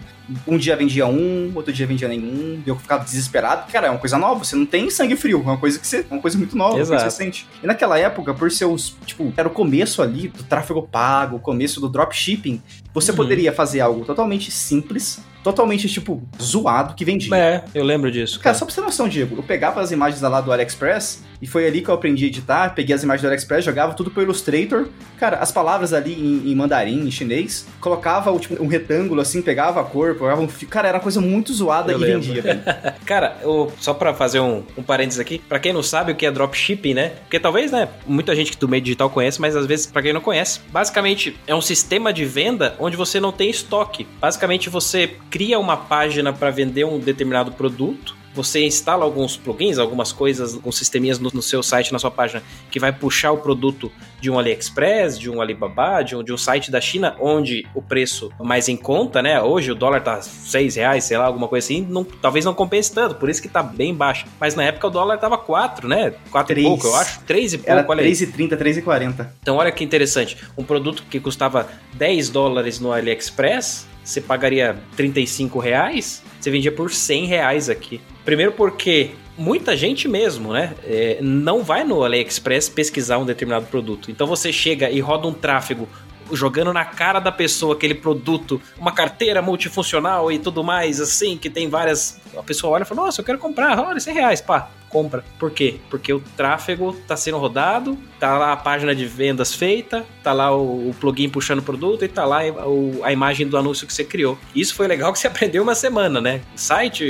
um 0.47 0.57
dia 0.57 0.75
vendia 0.77 1.07
um, 1.07 1.53
outro 1.55 1.73
dia 1.75 1.87
vendia 1.87 2.09
nenhum, 2.09 2.63
e 2.65 2.69
eu 2.69 2.77
ficava 2.77 3.05
desesperado, 3.05 3.71
cara, 3.71 3.89
é 3.89 3.91
uma 3.91 3.99
coisa 3.99 4.17
nova, 4.17 4.43
você 4.43 4.57
não 4.57 4.65
tem 4.65 4.89
sangue 4.89 5.15
frio, 5.17 5.41
é 5.41 5.43
uma 5.43 5.59
coisa 5.59 5.79
que 5.79 5.87
você, 5.87 6.07
é 6.09 6.15
uma 6.15 6.23
coisa 6.23 6.39
muito 6.39 6.57
nova, 6.57 6.79
Exato. 6.79 7.03
você 7.03 7.11
sente. 7.11 7.47
E 7.63 7.67
naquela 7.67 7.99
época, 7.99 8.33
por 8.33 8.51
ser 8.51 8.65
os, 8.65 8.97
tipo, 9.05 9.31
era 9.37 9.47
o 9.49 9.51
começo 9.51 10.01
ali 10.01 10.29
do 10.29 10.43
tráfego 10.45 10.81
pago, 10.91 11.37
o 11.37 11.41
começo 11.41 11.81
do 11.83 11.89
dropshipping, 11.91 12.63
você 12.95 13.11
Uhum. 13.11 13.17
poderia 13.19 13.53
fazer 13.53 13.81
algo 13.81 14.05
totalmente 14.07 14.51
simples, 14.51 15.21
totalmente, 15.45 15.89
tipo, 15.89 16.21
zoado, 16.43 16.95
que 16.95 17.05
vendia. 17.05 17.37
É, 17.37 17.65
eu 17.75 17.85
lembro 17.85 18.11
disso. 18.11 18.41
Cara, 18.41 18.57
só 18.57 18.65
pra 18.65 18.75
você 18.75 18.81
ter 18.81 18.87
noção, 18.87 19.09
Diego, 19.09 19.37
eu 19.37 19.43
pegava 19.43 19.81
as 19.81 19.93
imagens 19.93 20.21
lá 20.23 20.41
do 20.41 20.51
AliExpress 20.53 21.23
e 21.41 21.47
foi 21.47 21.67
ali 21.67 21.83
que 21.83 21.89
eu 21.91 21.95
aprendi 21.95 22.25
a 22.25 22.29
editar, 22.29 22.75
peguei 22.75 22.95
as 22.95 23.03
imagens 23.03 23.23
do 23.23 23.27
AliExpress, 23.27 23.65
jogava 23.65 23.95
tudo 23.95 24.11
pro 24.11 24.23
Illustrator, 24.23 24.89
cara, 25.19 25.37
as 25.37 25.53
palavras 25.53 25.93
ali 25.93 26.15
em, 26.15 26.51
em 26.51 26.55
mandarim, 26.55 27.07
em 27.07 27.11
chinês, 27.11 27.67
colocava 27.81 28.37
tipo, 28.39 28.61
um 28.63 28.67
retângulo 28.67 29.21
assim, 29.21 29.43
pegava 29.43 29.81
a 29.81 29.85
cor, 29.85 30.15
pegava 30.15 30.41
um 30.41 30.49
fio, 30.49 30.67
cara, 30.67 30.89
era 30.89 30.97
uma 30.97 31.03
coisa 31.03 31.21
muito 31.21 31.53
zoada 31.53 31.93
Eu 31.93 31.99
e 31.99 32.01
lembro. 32.01 32.21
vendia. 32.23 32.65
Cara, 33.05 33.37
eu- 33.43 33.71
só 33.79 33.93
pra 33.93 34.15
fazer 34.15 34.41
um, 34.41 34.63
um 34.79 34.83
parênteses 34.83 35.21
aqui, 35.21 35.39
pra 35.39 35.59
quem 35.59 35.73
não 35.73 35.83
sabe 35.83 36.13
o 36.13 36.15
que 36.15 36.25
é 36.25 36.31
dropshipping, 36.31 36.95
né? 36.95 37.09
Porque 37.25 37.39
talvez, 37.39 37.71
né, 37.71 37.89
muita 38.07 38.35
gente 38.35 38.57
do 38.57 38.67
meio 38.67 38.83
digital 38.83 39.11
conhece, 39.11 39.41
mas 39.41 39.55
às 39.55 39.67
vezes 39.67 39.87
pra 39.87 40.01
quem 40.01 40.13
não 40.13 40.21
conhece, 40.23 40.61
basicamente 40.73 41.37
é 41.47 41.55
um 41.55 41.61
sistema 41.61 42.13
de 42.13 42.25
venda 42.25 42.75
onde 42.79 42.97
você 42.97 43.21
não 43.21 43.31
tem 43.33 43.51
estoque. 43.51 44.07
Basicamente 44.21 44.71
você 44.71 45.17
cria 45.35 45.59
uma 45.59 45.77
página 45.77 46.33
para 46.33 46.49
vender 46.49 46.85
um 46.85 46.97
determinado 46.97 47.51
produto 47.51 48.15
você 48.35 48.67
instala 48.67 49.05
alguns 49.05 49.37
plugins, 49.37 49.79
algumas 49.79 50.13
coisas, 50.13 50.55
alguns 50.55 50.77
sisteminhas 50.77 51.21
no, 51.21 51.31
no, 51.33 51.41
seu 51.41 51.63
site, 51.63 51.93
na 51.93 52.01
sua 52.01 52.11
página, 52.11 52.43
que 52.69 52.81
vai 52.81 52.93
puxar 52.93 53.31
o 53.31 53.39
produto 53.39 53.93
de 54.21 54.29
um 54.29 54.37
AliExpress, 54.37 55.17
de 55.17 55.31
um 55.31 55.41
Alibaba, 55.41 56.03
de 56.03 56.17
um, 56.17 56.23
de 56.23 56.33
um 56.33 56.37
site 56.37 56.69
da 56.69 56.81
China, 56.81 57.17
onde 57.21 57.65
o 57.75 57.81
preço 57.81 58.33
mais 58.41 58.69
em 58.69 58.77
conta, 58.77 59.23
né? 59.23 59.41
Hoje 59.41 59.71
o 59.71 59.75
dólar 59.75 60.01
tá 60.01 60.21
6 60.21 60.75
reais, 60.75 61.05
sei 61.05 61.17
lá, 61.17 61.27
alguma 61.27 61.47
coisa 61.47 61.65
assim, 61.65 61.87
não, 61.89 62.03
talvez 62.03 62.45
não 62.45 62.53
compense 62.53 62.93
tanto, 62.93 63.15
por 63.15 63.31
isso 63.31 63.41
que 63.41 63.49
tá 63.49 63.63
bem 63.63 63.95
baixo. 63.95 64.27
Mas 64.41 64.57
na 64.57 64.65
época 64.65 64.89
o 64.89 64.91
dólar 64.91 65.19
tava 65.19 65.39
4, 65.39 65.87
né? 65.87 66.15
4 66.33 66.59
e 66.59 66.63
pouco, 66.65 66.89
eu 66.89 66.97
acho. 66.97 67.21
3 67.21 67.53
e 67.53 67.59
pouco, 67.59 67.71
Era 67.71 67.87
olha 67.89 68.03
3,30, 68.03 68.57
3,40. 68.57 69.29
Então 69.41 69.57
olha 69.57 69.71
que 69.71 69.85
interessante, 69.85 70.37
um 70.59 70.65
produto 70.65 71.05
que 71.09 71.21
custava 71.21 71.69
10 71.93 72.31
dólares 72.31 72.81
no 72.81 72.93
AliExpress, 72.93 73.94
você 74.05 74.21
pagaria 74.21 74.77
35 74.97 75.59
reais, 75.59 76.23
você 76.39 76.51
vendia 76.51 76.71
por 76.71 76.91
100 76.91 77.27
reais 77.27 77.71
aqui. 77.71 78.01
Primeiro 78.25 78.53
porque 78.53 79.13
muita 79.37 79.77
gente 79.77 80.07
mesmo, 80.07 80.53
né, 80.53 80.75
é, 80.85 81.19
não 81.21 81.63
vai 81.63 81.85
no 81.85 82.05
AliExpress 82.05 82.69
pesquisar 82.69 83.19
um 83.19 83.25
determinado 83.25 83.67
produto. 83.67 84.11
Então 84.11 84.27
você 84.27 84.53
chega 84.53 84.91
e 84.91 85.01
roda 85.01 85.27
um 85.27 85.33
tráfego 85.33 85.89
jogando 86.33 86.73
na 86.73 86.85
cara 86.85 87.21
da 87.21 87.31
pessoa 87.33 87.75
aquele 87.75 87.95
produto, 87.95 88.61
uma 88.79 88.93
carteira 88.93 89.43
multifuncional 89.43 90.31
e 90.33 90.39
tudo 90.39 90.65
mais, 90.65 91.01
assim, 91.01 91.37
que 91.37 91.51
tem 91.51 91.69
várias. 91.69 92.21
A 92.37 92.43
pessoa 92.43 92.73
olha 92.73 92.83
e 92.83 92.87
fala: 92.87 93.03
Nossa, 93.03 93.21
eu 93.21 93.25
quero 93.25 93.39
comprar, 93.39 93.79
olha, 93.79 94.01
100 94.01 94.15
reais, 94.15 94.41
pá, 94.41 94.71
compra. 94.95 95.25
Por 95.41 95.51
quê? 95.51 95.81
Porque 95.91 96.13
o 96.13 96.21
tráfego 96.37 96.91
está 96.91 97.17
sendo 97.17 97.37
rodado, 97.39 97.99
tá 98.21 98.39
lá 98.39 98.53
a 98.53 98.57
página 98.57 98.95
de 98.95 99.05
vendas 99.05 99.53
feita, 99.53 100.07
tá 100.23 100.33
lá 100.33 100.57
o, 100.57 100.91
o 100.91 100.95
plugin 101.01 101.29
puxando 101.29 101.59
o 101.59 101.63
produto 101.63 102.05
e 102.05 102.09
tá 102.09 102.25
lá 102.25 102.43
a, 102.43 103.07
a, 103.09 103.13
imagem 103.13 103.49
do 103.49 103.57
anúncio 103.59 103.89
que 103.89 103.93
você 103.93 104.05
criou. 104.05 104.39
Isso 104.55 104.73
foi 104.73 104.87
legal 104.87 105.13
que 105.13 105.19
você 105.19 105.27
aprendeu 105.29 105.65
uma 105.65 105.75
semana, 105.75 106.21
né? 106.21 106.43
O 106.55 106.59
site, 106.59 107.05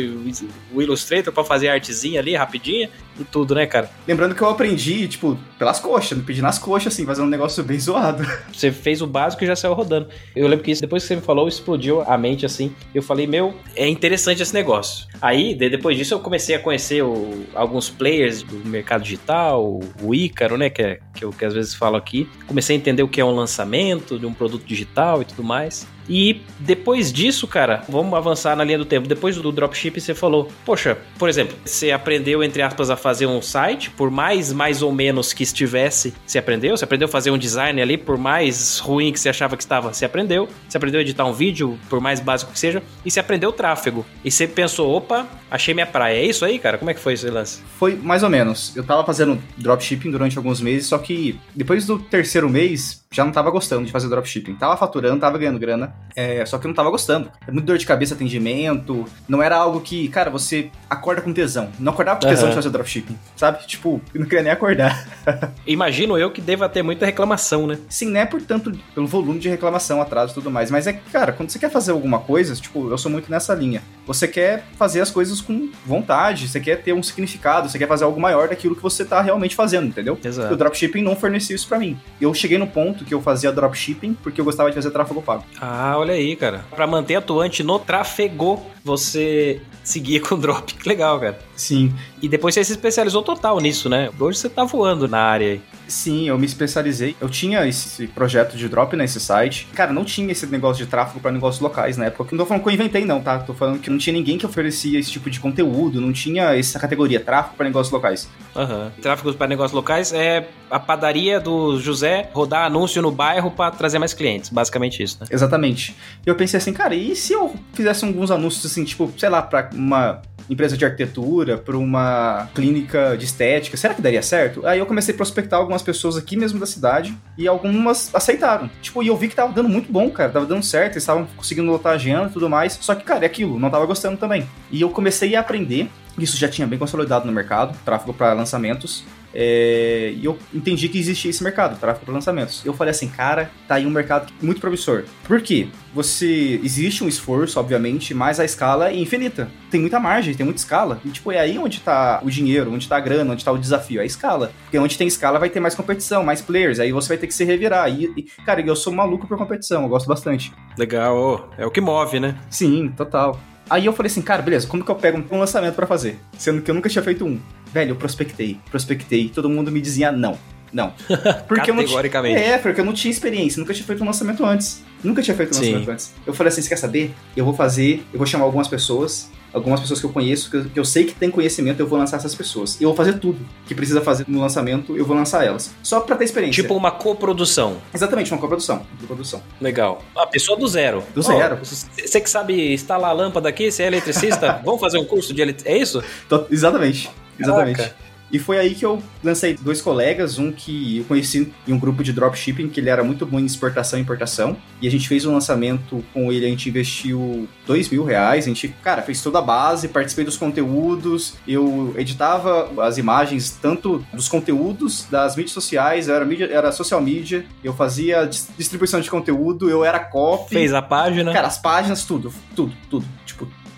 o 0.72 0.80
Illustrator 0.80 1.30
para 1.30 1.44
fazer 1.44 1.68
artezinha 1.68 2.20
ali 2.20 2.34
rapidinha 2.34 2.88
e 3.18 3.24
tudo, 3.24 3.54
né, 3.54 3.66
cara? 3.66 3.90
Lembrando 4.06 4.34
que 4.34 4.42
eu 4.42 4.48
aprendi, 4.48 5.06
tipo, 5.08 5.38
pelas 5.58 5.78
coxas, 5.78 6.16
me 6.16 6.24
pedi 6.24 6.42
nas 6.42 6.58
coxas, 6.58 6.92
assim, 6.92 7.06
fazer 7.06 7.22
um 7.22 7.26
negócio 7.26 7.62
bem 7.62 7.78
zoado. 7.78 8.24
Você 8.52 8.72
fez 8.72 9.00
o 9.02 9.06
básico 9.06 9.44
e 9.44 9.46
já 9.46 9.56
saiu 9.56 9.74
rodando. 9.74 10.08
Eu 10.34 10.48
lembro 10.48 10.64
que 10.64 10.70
isso, 10.70 10.80
depois 10.80 11.02
que 11.02 11.08
você 11.08 11.16
me 11.16 11.22
falou, 11.22 11.48
explodiu 11.48 12.02
a 12.02 12.16
mente, 12.16 12.46
assim. 12.46 12.74
Eu 12.94 13.02
falei, 13.02 13.26
meu, 13.26 13.54
é 13.76 13.88
interessante 13.88 14.42
esse 14.42 14.54
negócio. 14.54 15.06
Aí, 15.20 15.54
depois 15.54 15.96
disso, 15.96 16.14
eu 16.14 16.20
comecei 16.20 16.54
a 16.54 16.58
conhecer 16.58 17.02
o, 17.02 17.44
alguns 17.54 17.88
players 17.90 18.42
do 18.42 18.56
mercado 18.68 19.02
digital, 19.02 19.80
o 20.02 20.14
Ícaro, 20.14 20.56
né, 20.56 20.70
que, 20.70 20.82
é, 20.82 21.00
que 21.14 21.24
eu 21.24 21.30
que 21.30 21.44
às 21.44 21.54
vezes 21.54 21.74
falo 21.74 21.96
aqui. 21.96 22.28
Comecei 22.46 22.76
a 22.76 22.78
entender 22.78 23.02
o 23.02 23.08
que 23.08 23.20
é 23.20 23.24
um 23.24 23.34
lançamento 23.34 24.18
de 24.18 24.26
um 24.26 24.32
produto 24.32 24.64
digital 24.64 25.22
e 25.22 25.24
tudo 25.24 25.42
mais. 25.42 25.86
E 26.08 26.42
depois 26.58 27.12
disso, 27.12 27.46
cara, 27.46 27.82
vamos 27.88 28.14
avançar 28.14 28.56
na 28.56 28.64
linha 28.64 28.78
do 28.78 28.84
tempo. 28.84 29.08
Depois 29.08 29.36
do 29.36 29.52
dropship, 29.52 30.00
você 30.00 30.14
falou, 30.14 30.50
poxa, 30.64 30.98
por 31.18 31.28
exemplo, 31.28 31.56
você 31.64 31.90
aprendeu, 31.90 32.42
entre 32.42 32.62
aspas, 32.62 32.90
a 32.90 32.96
fazer 32.96 33.26
um 33.26 33.40
site, 33.40 33.90
por 33.90 34.10
mais 34.10 34.52
mais 34.52 34.82
ou 34.82 34.92
menos 34.92 35.32
que 35.32 35.42
estivesse, 35.42 36.14
você 36.26 36.38
aprendeu? 36.38 36.76
Você 36.76 36.84
aprendeu 36.84 37.06
a 37.06 37.10
fazer 37.10 37.30
um 37.30 37.38
design 37.38 37.80
ali, 37.80 37.96
por 37.96 38.18
mais 38.18 38.78
ruim 38.78 39.12
que 39.12 39.20
você 39.20 39.28
achava 39.28 39.56
que 39.56 39.62
estava, 39.62 39.92
você 39.92 40.04
aprendeu. 40.04 40.48
Você 40.68 40.76
aprendeu 40.76 40.98
a 40.98 41.02
editar 41.02 41.24
um 41.24 41.32
vídeo, 41.32 41.78
por 41.88 42.00
mais 42.00 42.20
básico 42.20 42.52
que 42.52 42.58
seja, 42.58 42.82
e 43.04 43.10
você 43.10 43.20
aprendeu 43.20 43.52
tráfego. 43.52 44.04
E 44.24 44.30
você 44.30 44.46
pensou, 44.46 44.94
opa, 44.94 45.26
achei 45.50 45.74
minha 45.74 45.86
praia. 45.86 46.18
É 46.18 46.24
isso 46.24 46.44
aí, 46.44 46.58
cara? 46.58 46.78
Como 46.78 46.90
é 46.90 46.94
que 46.94 47.00
foi 47.00 47.14
esse 47.14 47.28
lance? 47.28 47.62
Foi 47.78 47.96
mais 47.96 48.22
ou 48.22 48.30
menos. 48.30 48.76
Eu 48.76 48.84
tava 48.84 49.04
fazendo 49.04 49.38
dropshipping 49.56 50.10
durante 50.10 50.36
alguns 50.36 50.60
meses, 50.60 50.86
só 50.88 50.98
que 50.98 51.38
depois 51.54 51.86
do 51.86 51.98
terceiro 51.98 52.48
mês, 52.48 53.04
já 53.10 53.24
não 53.24 53.32
tava 53.32 53.50
gostando 53.50 53.84
de 53.84 53.92
fazer 53.92 54.08
dropshipping. 54.08 54.54
Tava 54.54 54.76
faturando, 54.76 55.20
tava 55.20 55.38
ganhando 55.38 55.58
grana, 55.58 55.93
é, 56.16 56.44
só 56.46 56.58
que 56.58 56.66
eu 56.66 56.68
não 56.68 56.74
tava 56.74 56.90
gostando. 56.90 57.30
É 57.46 57.50
muito 57.50 57.64
dor 57.64 57.76
de 57.76 57.86
cabeça 57.86 58.14
atendimento, 58.14 59.04
não 59.28 59.42
era 59.42 59.56
algo 59.56 59.80
que, 59.80 60.08
cara, 60.08 60.30
você 60.30 60.70
acorda 60.88 61.20
com 61.20 61.32
tesão. 61.32 61.68
Não 61.78 61.92
acordava 61.92 62.20
com 62.20 62.28
tesão 62.28 62.44
uhum. 62.44 62.50
de 62.50 62.56
fazer 62.56 62.70
dropshipping, 62.70 63.18
sabe? 63.36 63.66
Tipo, 63.66 64.00
eu 64.14 64.20
não 64.20 64.26
queria 64.26 64.42
nem 64.42 64.52
acordar. 64.52 65.06
Imagino 65.66 66.16
eu 66.16 66.30
que 66.30 66.40
deva 66.40 66.68
ter 66.68 66.82
muita 66.82 67.04
reclamação, 67.04 67.66
né? 67.66 67.78
Sim, 67.88 68.10
né? 68.10 68.24
Portanto, 68.24 68.72
pelo 68.94 69.06
volume 69.06 69.40
de 69.40 69.48
reclamação, 69.48 70.00
atraso 70.00 70.32
e 70.32 70.34
tudo 70.34 70.50
mais. 70.50 70.70
Mas 70.70 70.86
é 70.86 70.92
que, 70.92 71.10
cara, 71.10 71.32
quando 71.32 71.50
você 71.50 71.58
quer 71.58 71.70
fazer 71.70 71.90
alguma 71.90 72.20
coisa, 72.20 72.54
tipo, 72.54 72.90
eu 72.90 72.98
sou 72.98 73.10
muito 73.10 73.30
nessa 73.30 73.54
linha. 73.54 73.82
Você 74.06 74.28
quer 74.28 74.64
fazer 74.76 75.00
as 75.00 75.10
coisas 75.10 75.40
com 75.40 75.70
vontade, 75.84 76.48
você 76.48 76.60
quer 76.60 76.82
ter 76.82 76.92
um 76.92 77.02
significado, 77.02 77.68
você 77.68 77.78
quer 77.78 77.88
fazer 77.88 78.04
algo 78.04 78.20
maior 78.20 78.48
daquilo 78.48 78.76
que 78.76 78.82
você 78.82 79.04
tá 79.04 79.20
realmente 79.20 79.56
fazendo, 79.56 79.86
entendeu? 79.86 80.18
Exato. 80.22 80.52
o 80.52 80.56
dropshipping 80.56 81.02
não 81.02 81.16
fornecia 81.16 81.56
isso 81.56 81.66
para 81.66 81.78
mim. 81.78 81.98
Eu 82.20 82.32
cheguei 82.34 82.58
no 82.58 82.66
ponto 82.66 83.04
que 83.04 83.14
eu 83.14 83.20
fazia 83.20 83.50
dropshipping 83.50 84.14
porque 84.22 84.40
eu 84.40 84.44
gostava 84.44 84.68
de 84.68 84.76
fazer 84.76 84.90
tráfego 84.90 85.22
pago. 85.22 85.44
Ah, 85.60 85.83
olha 85.98 86.14
aí, 86.14 86.36
cara. 86.36 86.64
Para 86.70 86.86
manter 86.86 87.16
atuante 87.16 87.62
no 87.62 87.78
tráfego, 87.78 88.62
você 88.84 89.62
seguia 89.82 90.20
com 90.20 90.38
drop. 90.38 90.74
Que 90.74 90.88
legal, 90.88 91.18
cara. 91.18 91.38
Sim. 91.56 91.92
E 92.20 92.28
depois 92.28 92.54
você 92.54 92.62
se 92.62 92.72
especializou 92.72 93.22
total 93.22 93.58
nisso, 93.60 93.88
né? 93.88 94.10
Hoje 94.18 94.38
você 94.38 94.48
tá 94.48 94.64
voando 94.64 95.08
na 95.08 95.18
área 95.18 95.52
aí. 95.52 95.60
Sim, 95.86 96.28
eu 96.28 96.38
me 96.38 96.46
especializei. 96.46 97.14
Eu 97.20 97.28
tinha 97.28 97.66
esse 97.66 98.06
projeto 98.06 98.56
de 98.56 98.68
drop 98.68 98.96
nesse 98.96 99.20
site. 99.20 99.68
Cara, 99.74 99.92
não 99.92 100.04
tinha 100.04 100.32
esse 100.32 100.46
negócio 100.46 100.84
de 100.84 100.90
tráfego 100.90 101.20
para 101.20 101.30
negócios 101.30 101.60
locais 101.62 101.96
na 101.96 102.06
época. 102.06 102.28
Não 102.32 102.38
tô 102.38 102.46
falando 102.46 102.62
que 102.62 102.68
eu 102.70 102.72
inventei, 102.72 103.04
não, 103.04 103.20
tá? 103.20 103.38
Tô 103.38 103.52
falando 103.52 103.78
que 103.78 103.90
não 103.90 103.98
tinha 103.98 104.12
ninguém 104.12 104.38
que 104.38 104.46
oferecia 104.46 104.98
esse 104.98 105.10
tipo 105.10 105.28
de 105.28 105.38
conteúdo, 105.40 106.00
não 106.00 106.12
tinha 106.12 106.56
essa 106.56 106.78
categoria, 106.78 107.20
tráfego 107.20 107.56
para 107.56 107.66
negócios 107.66 107.92
locais. 107.92 108.28
Aham. 108.56 108.84
Uhum. 108.84 109.02
Tráfego 109.02 109.34
para 109.34 109.46
negócios 109.46 109.72
locais 109.72 110.12
é 110.12 110.48
a 110.70 110.80
padaria 110.80 111.38
do 111.38 111.78
José 111.78 112.30
rodar 112.32 112.64
anúncio 112.64 113.02
no 113.02 113.10
bairro 113.10 113.50
para 113.50 113.70
trazer 113.70 113.98
mais 113.98 114.14
clientes. 114.14 114.50
Basicamente 114.50 115.02
isso, 115.02 115.18
né? 115.20 115.26
Exatamente. 115.30 115.94
E 116.26 116.28
eu 116.28 116.34
pensei 116.34 116.56
assim, 116.58 116.72
cara, 116.72 116.94
e 116.94 117.14
se 117.14 117.32
eu 117.34 117.54
fizesse 117.74 118.04
alguns 118.04 118.30
anúncios 118.30 118.64
assim, 118.74 118.84
tipo, 118.84 119.12
sei 119.16 119.28
lá, 119.28 119.40
pra 119.40 119.70
uma 119.72 120.20
empresa 120.48 120.76
de 120.76 120.84
arquitetura, 120.84 121.56
para 121.56 121.76
uma 121.76 122.48
clínica 122.54 123.16
de 123.16 123.24
estética, 123.24 123.76
será 123.76 123.94
que 123.94 124.02
daria 124.02 124.22
certo? 124.22 124.66
Aí 124.66 124.78
eu 124.78 124.84
comecei 124.84 125.14
a 125.14 125.16
prospectar 125.16 125.58
algumas 125.58 125.82
pessoas 125.82 126.16
aqui 126.16 126.36
mesmo 126.36 126.60
da 126.60 126.66
cidade 126.66 127.16
e 127.38 127.48
algumas 127.48 128.14
aceitaram. 128.14 128.70
Tipo, 128.82 129.02
e 129.02 129.08
eu 129.08 129.16
vi 129.16 129.28
que 129.28 129.34
tava 129.34 129.52
dando 129.52 129.68
muito 129.68 129.90
bom, 129.90 130.10
cara, 130.10 130.30
tava 130.30 130.44
dando 130.44 130.62
certo, 130.62 130.94
eles 130.94 131.02
estavam 131.02 131.26
conseguindo 131.36 131.70
lotar 131.70 131.92
a 131.92 131.94
agenda 131.94 132.26
e 132.26 132.32
tudo 132.32 132.50
mais. 132.50 132.78
Só 132.80 132.94
que, 132.94 133.04
cara, 133.04 133.24
é 133.24 133.26
aquilo, 133.26 133.58
não 133.58 133.70
tava 133.70 133.86
gostando 133.86 134.18
também. 134.18 134.46
E 134.70 134.82
eu 134.82 134.90
comecei 134.90 135.34
a 135.34 135.40
aprender 135.40 135.88
isso 136.18 136.36
já 136.36 136.48
tinha 136.48 136.66
bem 136.66 136.78
consolidado 136.78 137.26
no 137.26 137.32
mercado, 137.32 137.76
tráfego 137.84 138.14
para 138.14 138.32
lançamentos. 138.32 139.04
É, 139.34 140.14
e 140.16 140.24
eu 140.24 140.38
entendi 140.52 140.88
que 140.88 140.98
existia 140.98 141.30
esse 141.30 141.42
mercado, 141.42 141.78
tráfego 141.78 142.06
para 142.06 142.14
lançamentos. 142.14 142.64
Eu 142.64 142.72
falei 142.72 142.92
assim, 142.92 143.08
cara, 143.08 143.50
tá 143.66 143.74
aí 143.74 143.86
um 143.86 143.90
mercado 143.90 144.32
muito 144.40 144.60
promissor. 144.60 145.04
Por 145.24 145.40
quê? 145.40 145.68
Você 145.92 146.60
existe 146.62 147.02
um 147.02 147.08
esforço, 147.08 147.58
obviamente, 147.58 148.14
mas 148.14 148.38
a 148.38 148.44
escala 148.44 148.90
é 148.90 148.96
infinita. 148.96 149.50
Tem 149.70 149.80
muita 149.80 149.98
margem, 149.98 150.34
tem 150.34 150.44
muita 150.44 150.60
escala. 150.60 151.00
E 151.04 151.08
tipo, 151.08 151.32
é 151.32 151.40
aí 151.40 151.58
onde 151.58 151.80
tá 151.80 152.20
o 152.22 152.30
dinheiro, 152.30 152.72
onde 152.72 152.88
tá 152.88 152.96
a 152.96 153.00
grana, 153.00 153.32
onde 153.32 153.44
tá 153.44 153.50
o 153.50 153.58
desafio, 153.58 154.00
é 154.00 154.04
a 154.04 154.06
escala. 154.06 154.52
Porque 154.64 154.78
onde 154.78 154.96
tem 154.96 155.08
escala 155.08 155.38
vai 155.38 155.50
ter 155.50 155.60
mais 155.60 155.74
competição, 155.74 156.22
mais 156.22 156.40
players, 156.40 156.78
aí 156.78 156.92
você 156.92 157.08
vai 157.08 157.18
ter 157.18 157.26
que 157.26 157.34
se 157.34 157.44
revirar. 157.44 157.90
E, 157.90 158.12
e 158.16 158.22
cara, 158.44 158.60
eu 158.60 158.76
sou 158.76 158.92
maluco 158.92 159.26
por 159.26 159.36
competição, 159.36 159.82
eu 159.82 159.88
gosto 159.88 160.06
bastante. 160.06 160.52
Legal, 160.78 161.50
é 161.58 161.66
o 161.66 161.70
que 161.70 161.80
move, 161.80 162.20
né? 162.20 162.36
Sim, 162.50 162.92
total. 162.96 163.40
Aí 163.68 163.86
eu 163.86 163.92
falei 163.92 164.10
assim, 164.10 164.20
cara, 164.20 164.42
beleza, 164.42 164.66
como 164.66 164.84
que 164.84 164.90
eu 164.90 164.94
pego 164.94 165.22
um 165.30 165.38
lançamento 165.38 165.74
para 165.74 165.86
fazer? 165.86 166.18
Sendo 166.36 166.60
que 166.60 166.70
eu 166.70 166.74
nunca 166.74 166.88
tinha 166.88 167.02
feito 167.02 167.24
um. 167.24 167.40
Velho, 167.74 167.90
eu 167.90 167.96
prospectei, 167.96 168.56
prospectei, 168.70 169.28
todo 169.28 169.50
mundo 169.50 169.72
me 169.72 169.80
dizia 169.80 170.12
não. 170.12 170.38
Não. 170.72 170.92
Porque 171.48 171.72
Categoricamente. 171.72 172.34
Eu 172.34 172.40
não 172.40 172.46
tinha, 172.46 172.54
é, 172.54 172.58
porque 172.58 172.80
eu 172.80 172.84
não 172.84 172.92
tinha 172.92 173.10
experiência, 173.10 173.60
nunca 173.60 173.74
tinha 173.74 173.86
feito 173.86 174.02
um 174.02 174.06
lançamento 174.06 174.44
antes. 174.44 174.82
Nunca 175.02 175.22
tinha 175.22 175.36
feito 175.36 175.50
um 175.50 175.54
Sim. 175.54 175.66
lançamento 175.66 175.90
antes. 175.90 176.14
Eu 176.26 176.32
falei 176.32 176.52
assim, 176.52 176.62
você 176.62 176.68
quer 176.68 176.76
saber? 176.76 177.14
Eu 177.36 177.44
vou 177.44 177.54
fazer, 177.54 178.04
eu 178.12 178.18
vou 178.18 178.26
chamar 178.26 178.44
algumas 178.44 178.66
pessoas, 178.66 179.30
algumas 179.52 179.80
pessoas 179.80 180.00
que 180.00 180.06
eu 180.06 180.10
conheço, 180.10 180.50
que 180.50 180.56
eu, 180.56 180.64
que 180.64 180.80
eu, 180.80 180.84
sei 180.84 181.04
que 181.04 181.14
tem 181.14 181.30
conhecimento, 181.30 181.78
eu 181.78 181.86
vou 181.86 181.96
lançar 181.98 182.16
essas 182.16 182.34
pessoas. 182.34 182.80
Eu 182.80 182.88
vou 182.88 182.96
fazer 182.96 183.18
tudo 183.20 183.38
que 183.66 183.74
precisa 183.74 184.00
fazer 184.00 184.24
no 184.26 184.40
lançamento, 184.40 184.96
eu 184.96 185.04
vou 185.04 185.16
lançar 185.16 185.44
elas. 185.44 185.72
Só 185.82 186.00
pra 186.00 186.16
ter 186.16 186.24
experiência. 186.24 186.62
Tipo 186.62 186.74
uma 186.74 186.90
coprodução. 186.90 187.76
Exatamente, 187.92 188.32
uma 188.32 188.40
coprodução. 188.40 188.84
coprodução. 189.00 189.42
Legal. 189.60 190.02
A 190.16 190.26
pessoa 190.26 190.58
do 190.58 190.66
zero. 190.66 191.04
Do 191.14 191.20
oh, 191.20 191.22
zero. 191.22 191.58
Você 191.62 192.20
que 192.20 192.28
sabe 192.28 192.74
instalar 192.74 193.10
a 193.10 193.12
lâmpada 193.12 193.48
aqui, 193.48 193.70
você 193.70 193.84
é 193.84 193.86
eletricista, 193.86 194.60
vamos 194.64 194.80
fazer 194.80 194.98
um 194.98 195.04
curso 195.04 195.32
de 195.32 195.40
eletricidade. 195.40 195.78
É 195.78 195.80
isso? 195.80 196.02
Exatamente. 196.50 197.10
Exatamente. 197.38 197.76
Caraca. 197.76 198.04
E 198.34 198.38
foi 198.38 198.58
aí 198.58 198.74
que 198.74 198.84
eu 198.84 199.00
lancei 199.22 199.54
dois 199.54 199.80
colegas, 199.80 200.40
um 200.40 200.50
que 200.50 200.98
eu 200.98 201.04
conheci 201.04 201.52
em 201.68 201.72
um 201.72 201.78
grupo 201.78 202.02
de 202.02 202.12
dropshipping, 202.12 202.68
que 202.68 202.80
ele 202.80 202.90
era 202.90 203.04
muito 203.04 203.24
bom 203.24 203.38
em 203.38 203.44
exportação 203.44 203.96
e 203.96 204.02
importação. 204.02 204.56
E 204.82 204.88
a 204.88 204.90
gente 204.90 205.06
fez 205.06 205.24
um 205.24 205.32
lançamento 205.32 206.04
com 206.12 206.32
ele, 206.32 206.44
a 206.44 206.48
gente 206.48 206.68
investiu 206.68 207.48
dois 207.64 207.88
mil 207.88 208.02
reais, 208.02 208.44
a 208.44 208.48
gente, 208.48 208.68
cara, 208.82 209.02
fez 209.02 209.22
toda 209.22 209.38
a 209.38 209.42
base, 209.42 209.86
participei 209.86 210.24
dos 210.24 210.36
conteúdos, 210.36 211.34
eu 211.46 211.94
editava 211.96 212.72
as 212.82 212.98
imagens, 212.98 213.50
tanto 213.50 214.04
dos 214.12 214.28
conteúdos 214.28 215.06
das 215.08 215.36
mídias 215.36 215.52
sociais, 215.52 216.08
eu 216.08 216.16
era, 216.16 216.24
mídia, 216.24 216.48
era 216.50 216.72
social 216.72 217.00
media, 217.00 217.46
eu 217.62 217.72
fazia 217.72 218.28
distribuição 218.58 219.00
de 219.00 219.08
conteúdo, 219.08 219.70
eu 219.70 219.84
era 219.84 220.00
copy. 220.00 220.54
Fez 220.54 220.74
a 220.74 220.82
página? 220.82 221.32
Cara, 221.32 221.46
as 221.46 221.58
páginas, 221.58 222.04
tudo, 222.04 222.32
tudo, 222.56 222.74
tudo. 222.90 223.06